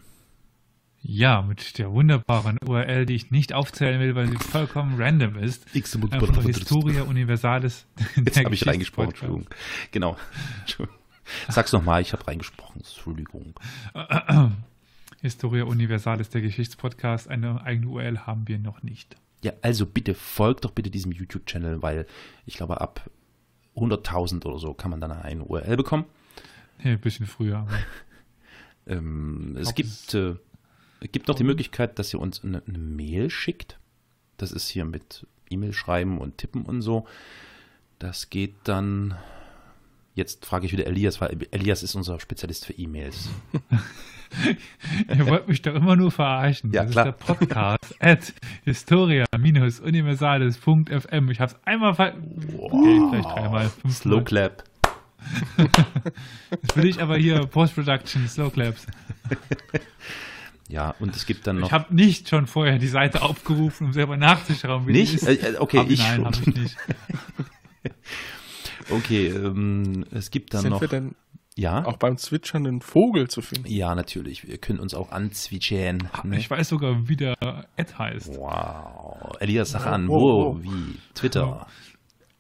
Ja, 1.03 1.41
mit 1.41 1.79
der 1.79 1.91
wunderbaren 1.91 2.57
URL, 2.63 3.07
die 3.07 3.15
ich 3.15 3.31
nicht 3.31 3.53
aufzählen 3.53 3.99
will, 3.99 4.13
weil 4.13 4.29
sie 4.29 4.37
vollkommen 4.37 5.01
random 5.01 5.35
ist. 5.37 5.65
Einfach 6.11 6.43
Historia 6.43 7.03
Universalis. 7.03 7.87
Jetzt 8.15 8.37
habe 8.37 8.53
ich 8.53 8.67
reingesprochen, 8.67 9.09
Entschuldigung. 9.09 9.47
Genau. 9.91 10.15
Entschuldigung. 10.59 11.00
Sag's 11.49 11.71
nochmal, 11.71 12.01
ich 12.01 12.13
habe 12.13 12.27
reingesprochen. 12.27 12.81
Entschuldigung. 12.81 13.53
Historia 15.21 15.65
Universalis, 15.65 16.29
der 16.29 16.41
Geschichtspodcast. 16.41 17.27
Eine 17.27 17.63
eigene 17.63 17.87
URL 17.87 18.19
haben 18.19 18.47
wir 18.47 18.57
noch 18.57 18.81
nicht. 18.83 19.15
Ja, 19.43 19.53
also 19.61 19.85
bitte 19.85 20.13
folgt 20.13 20.65
doch 20.65 20.71
bitte 20.71 20.89
diesem 20.89 21.11
YouTube-Channel, 21.11 21.81
weil 21.81 22.05
ich 22.45 22.55
glaube, 22.55 22.81
ab 22.81 23.09
100.000 23.75 24.45
oder 24.45 24.59
so 24.59 24.73
kann 24.73 24.91
man 24.91 25.01
dann 25.01 25.11
eine 25.11 25.43
URL 25.43 25.77
bekommen. 25.77 26.05
Ja, 26.83 26.91
ein 26.91 26.99
bisschen 26.99 27.25
früher. 27.25 27.67
ähm, 28.87 29.55
es 29.59 29.73
gibt, 29.75 30.13
äh, 30.13 30.35
gibt 31.11 31.27
noch 31.27 31.35
die 31.35 31.43
Möglichkeit, 31.43 31.99
dass 31.99 32.13
ihr 32.13 32.19
uns 32.19 32.43
eine, 32.43 32.63
eine 32.67 32.77
Mail 32.77 33.29
schickt. 33.29 33.79
Das 34.37 34.51
ist 34.51 34.69
hier 34.69 34.85
mit 34.85 35.27
E-Mail 35.49 35.73
schreiben 35.73 36.17
und 36.17 36.37
tippen 36.37 36.63
und 36.63 36.81
so. 36.81 37.05
Das 37.99 38.29
geht 38.29 38.55
dann 38.63 39.15
Jetzt 40.13 40.45
frage 40.45 40.65
ich 40.65 40.73
wieder 40.73 40.87
Elias, 40.87 41.21
weil 41.21 41.37
Elias 41.51 41.83
ist 41.83 41.95
unser 41.95 42.19
Spezialist 42.19 42.65
für 42.65 42.73
E-Mails. 42.73 43.29
Ihr 45.09 45.27
wollt 45.27 45.47
mich 45.47 45.61
doch 45.61 45.75
immer 45.75 45.95
nur 45.95 46.11
verarschen. 46.11 46.73
Ja, 46.73 46.83
das 46.83 46.91
klar. 46.91 47.07
ist 47.07 47.17
der 47.17 47.25
Podcast 47.25 47.79
at 47.99 48.33
historia-universales.fm. 48.65 51.31
Ich 51.31 51.39
habe 51.39 51.53
es 51.53 51.57
einmal 51.65 51.95
ver... 51.95 52.13
Wow. 52.17 52.73
Okay, 52.73 53.01
vielleicht 53.09 53.29
dreimal. 53.29 53.71
Slow 53.89 54.21
Clap. 54.23 54.65
Jetzt 56.61 56.75
will 56.75 56.87
ich 56.87 57.01
aber 57.01 57.15
hier 57.17 57.45
Post-Production, 57.45 58.27
Slow 58.27 58.49
Claps. 58.49 58.87
Ja, 60.67 60.93
und 60.99 61.15
es 61.15 61.25
gibt 61.25 61.47
dann 61.47 61.59
noch. 61.59 61.67
Ich 61.67 61.73
habe 61.73 61.93
nicht 61.93 62.29
schon 62.29 62.47
vorher 62.47 62.79
die 62.79 62.87
Seite 62.87 63.21
aufgerufen, 63.21 63.87
um 63.87 63.93
selber 63.93 64.17
nachzuschauen, 64.17 64.87
wie 64.87 64.93
nicht? 64.93 65.11
die 65.11 65.17
ist. 65.17 65.43
Äh, 65.43 65.57
okay, 65.59 65.79
hab, 65.79 65.89
ich 65.89 65.99
nein, 65.99 66.25
habe 66.25 66.37
ich 66.41 66.47
nicht. 66.47 66.77
Okay, 68.91 69.27
ähm, 69.27 70.05
es 70.11 70.31
gibt 70.31 70.53
dann 70.53 70.61
Sind 70.61 70.71
noch. 70.71 70.81
Wir 70.81 70.87
denn 70.87 71.15
ja? 71.55 71.85
Auch 71.85 71.97
beim 71.97 72.17
Zwitschern 72.17 72.65
einen 72.65 72.81
Vogel 72.81 73.27
zu 73.29 73.41
finden. 73.41 73.67
Ja, 73.67 73.93
natürlich. 73.93 74.47
Wir 74.47 74.57
können 74.57 74.79
uns 74.79 74.93
auch 74.93 75.11
anzwitschern. 75.11 76.09
Ne? 76.23 76.37
Ich 76.37 76.49
weiß 76.49 76.69
sogar, 76.69 77.07
wie 77.09 77.17
der 77.17 77.35
Ad 77.41 77.93
heißt. 77.97 78.37
Wow. 78.37 79.33
Elias, 79.39 79.71
sag 79.71 79.85
an, 79.85 80.07
wo, 80.07 80.57
wie? 80.61 80.97
Twitter. 81.13 81.67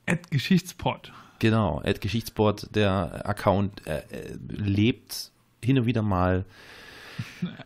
Ad 0.05 0.21
Geschichtspot. 0.29 1.11
Genau, 1.39 1.81
Ad 1.83 1.99
Geschichtspot, 1.99 2.73
der 2.73 3.27
Account 3.27 3.85
äh, 3.85 3.99
äh 4.09 4.37
lebt 4.47 5.31
hin 5.63 5.79
und 5.79 5.85
wieder 5.85 6.01
mal. 6.01 6.45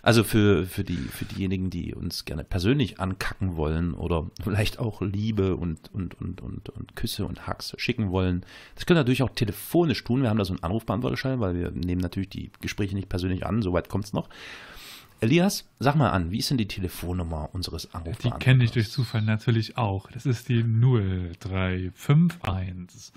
Also 0.06 0.26
für, 0.26 0.66
für, 0.66 0.84
die, 0.84 0.98
für 0.98 1.24
diejenigen, 1.24 1.70
die 1.70 1.96
uns 1.96 2.26
gerne 2.26 2.44
persönlich 2.44 3.00
ankacken 3.00 3.56
wollen 3.56 3.94
oder 3.94 4.30
vielleicht 4.44 4.78
auch 4.78 5.02
Liebe 5.02 5.56
und, 5.56 5.94
und, 5.94 6.20
und, 6.20 6.42
und, 6.42 6.68
und 6.68 6.98
Küsse 6.98 7.26
und 7.26 7.48
Hacks 7.48 7.74
schicken 7.78 8.12
wollen, 8.12 8.46
das 8.76 8.86
können 8.86 8.98
wir 8.98 9.04
natürlich 9.04 9.24
auch 9.24 9.30
telefonisch 9.30 10.04
tun. 10.04 10.22
Wir 10.22 10.30
haben 10.30 10.38
da 10.38 10.44
so 10.44 10.52
einen 10.52 10.62
Anrufbeantworterschein, 10.62 11.40
weil 11.40 11.56
wir 11.56 11.72
nehmen 11.72 12.02
natürlich 12.02 12.28
die 12.28 12.52
Gespräche 12.60 12.96
nicht 12.96 13.08
persönlich 13.08 13.46
an, 13.46 13.62
soweit 13.62 13.88
kommt 13.88 14.04
es 14.04 14.12
noch. 14.12 14.28
Elias, 15.22 15.70
sag 15.80 15.96
mal 15.96 16.10
an, 16.10 16.32
wie 16.32 16.40
ist 16.40 16.50
denn 16.50 16.58
die 16.58 16.68
Telefonnummer 16.68 17.48
unseres 17.54 17.84
Die 17.84 17.96
Anrufbeantworters? 17.96 18.44
kenne 18.44 18.66
ich 18.66 18.72
durch 18.72 18.92
Zufall 18.92 19.22
natürlich 19.22 19.78
auch. 19.78 20.12
Das 20.12 20.26
ist 20.26 20.50
die 20.50 20.64
0351 20.64 23.14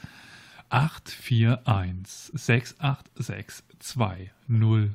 841 0.68 2.30
6862 2.32 4.30
0 4.46 4.94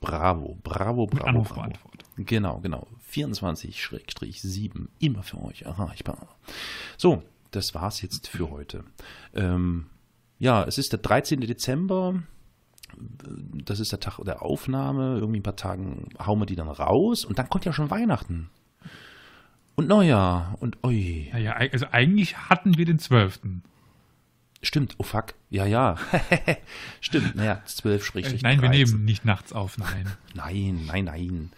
Bravo, 0.00 0.58
bravo, 0.62 1.06
bravo. 1.06 1.26
Anrufbeantworter. 1.26 2.06
Genau, 2.16 2.60
genau. 2.60 2.86
24-7 3.12 4.88
immer 4.98 5.22
für 5.22 5.42
euch 5.42 5.62
erreichbar. 5.62 6.36
So, 6.96 7.22
das 7.50 7.74
war's 7.74 8.02
jetzt 8.02 8.28
für 8.28 8.50
heute. 8.50 8.84
Ähm, 9.34 9.86
ja, 10.38 10.64
es 10.64 10.78
ist 10.78 10.92
der 10.92 11.00
13. 11.00 11.40
Dezember. 11.40 12.22
Das 12.96 13.80
ist 13.80 13.92
der 13.92 14.00
Tag 14.00 14.18
der 14.24 14.42
Aufnahme. 14.42 15.18
Irgendwie 15.18 15.40
ein 15.40 15.44
paar 15.44 15.56
Tagen 15.56 16.08
hauen 16.24 16.40
wir 16.40 16.46
die 16.46 16.56
dann 16.56 16.68
raus. 16.68 17.24
Und 17.24 17.38
dann 17.38 17.48
kommt 17.48 17.64
ja 17.64 17.72
schon 17.72 17.90
Weihnachten. 17.90 18.50
Und 19.74 19.88
Neujahr. 19.88 20.56
Und 20.60 20.78
oi. 20.84 21.30
Naja, 21.32 21.52
also 21.54 21.86
eigentlich 21.90 22.36
hatten 22.36 22.76
wir 22.76 22.84
den 22.84 22.98
12. 22.98 23.40
Stimmt, 24.62 24.94
oh 24.98 25.04
fuck. 25.04 25.34
Ja, 25.50 25.66
ja. 25.66 25.96
Stimmt, 27.00 27.36
naja, 27.36 27.62
12 27.64 28.04
sprich 28.04 28.26
Äh, 28.26 28.38
nein, 28.42 28.60
wir 28.60 28.68
nehmen 28.68 29.04
nicht 29.04 29.24
nachts 29.24 29.52
auf, 29.52 29.78
nein. 29.78 30.06
Nein, 30.34 30.84
nein, 30.86 31.04
nein. 31.04 31.50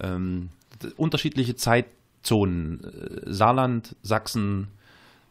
Ähm, 0.00 0.48
unterschiedliche 0.96 1.56
Zeitzonen. 1.56 2.82
Äh, 2.84 3.32
Saarland, 3.32 3.94
Sachsen, 4.02 4.68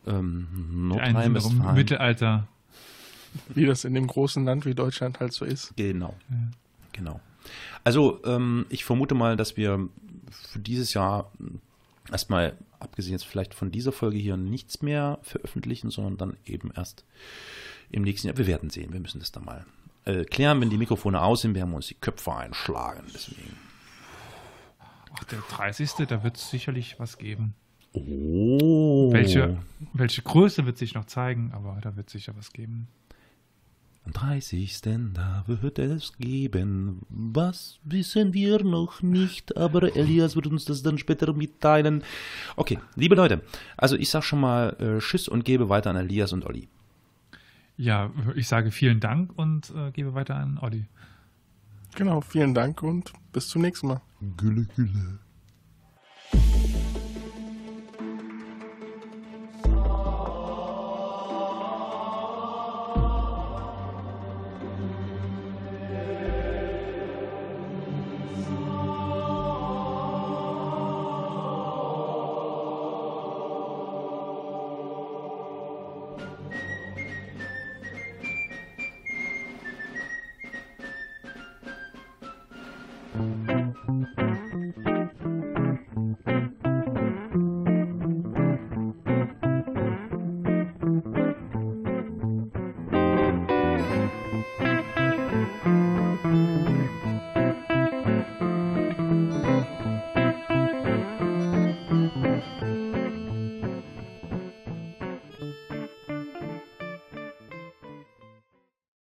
ähm, 0.06 0.48
Nordrhein-Westfalen. 0.88 1.76
Mittelalter. 1.76 2.48
Wie 3.54 3.66
das 3.66 3.86
in 3.86 3.94
dem 3.94 4.08
großen 4.08 4.46
Land 4.46 4.66
wie 4.66 4.76
Deutschland 4.76 5.20
halt 5.20 5.34
so 5.34 5.46
ist. 5.46 5.74
Genau, 5.76 6.16
genau. 6.94 7.20
Also 7.84 8.22
ähm, 8.26 8.66
ich 8.70 8.86
vermute 8.86 9.14
mal, 9.14 9.36
dass 9.36 9.58
wir 9.58 9.90
für 10.32 10.60
dieses 10.60 10.94
Jahr 10.94 11.32
erstmal, 12.12 12.58
abgesehen 12.80 13.14
jetzt 13.14 13.26
vielleicht 13.26 13.54
von 13.54 13.72
dieser 13.72 13.92
Folge 13.92 14.18
hier, 14.18 14.38
nichts 14.38 14.82
mehr 14.82 15.20
veröffentlichen, 15.22 15.90
sondern 15.90 16.18
dann 16.18 16.38
eben 16.46 16.72
erst 16.76 17.06
im 17.90 18.04
nächsten 18.04 18.28
Jahr. 18.28 18.38
Wir 18.38 18.48
werden 18.48 18.70
sehen, 18.70 18.94
wir 18.94 19.00
müssen 19.00 19.20
das 19.20 19.32
dann 19.32 19.46
mal 19.46 19.66
äh, 20.06 20.24
klären. 20.24 20.62
Wenn 20.62 20.70
die 20.70 20.78
Mikrofone 20.78 21.22
aus 21.22 21.42
sind, 21.42 21.56
werden 21.56 21.70
wir 21.70 21.78
uns 21.78 21.88
die 21.88 21.96
Köpfe 21.96 22.34
einschlagen. 22.34 23.04
Deswegen. 23.14 23.58
Ach, 25.14 25.24
der 25.26 25.40
30. 25.50 25.92
Da 26.08 26.24
wird 26.24 26.38
es 26.38 26.50
sicherlich 26.50 27.00
was 27.00 27.18
geben. 27.18 27.56
Oh. 27.94 29.12
Welche, 29.14 29.58
welche 29.94 30.22
Größe 30.22 30.66
wird 30.66 30.78
sich 30.78 30.96
noch 30.96 31.06
zeigen, 31.06 31.52
aber 31.54 31.80
da 31.82 31.96
wird 31.96 32.10
sicher 32.10 32.36
was 32.36 32.52
geben. 32.52 32.88
Am 34.06 34.14
30. 34.14 34.82
da 35.14 35.44
wird 35.48 35.80
es 35.80 36.14
geben. 36.18 37.02
Was 37.10 37.80
wissen 37.84 38.34
wir 38.34 38.64
noch 38.64 39.02
nicht, 39.02 39.58
aber 39.58 39.96
Elias 39.96 40.36
wird 40.36 40.46
uns 40.46 40.66
das 40.66 40.84
dann 40.84 41.00
später 41.00 41.34
mitteilen. 41.34 42.04
Okay, 42.56 42.78
liebe 42.96 43.16
Leute, 43.16 43.42
also 43.78 43.96
ich 43.96 44.10
sag 44.12 44.24
schon 44.24 44.42
mal 44.42 44.76
äh, 44.80 45.00
Tschüss 45.00 45.28
und 45.28 45.44
gebe 45.44 45.70
weiter 45.70 45.90
an 45.90 45.96
Elias 45.96 46.34
und 46.34 46.46
Olli. 46.46 46.68
Ja, 47.78 48.12
ich 48.36 48.48
sage 48.48 48.70
vielen 48.70 49.00
Dank 49.00 49.32
und 49.38 49.74
äh, 49.76 49.92
gebe 49.92 50.14
weiter 50.14 50.36
an 50.36 50.60
Olli. 50.60 50.86
Genau, 51.96 52.22
vielen 52.22 52.54
Dank 52.54 52.84
und 52.84 53.12
bis 53.34 53.50
zum 53.50 53.64
nächsten 53.64 53.88
Mal. 53.88 54.02
Gülle, 54.38 54.68
gülle. 54.76 55.20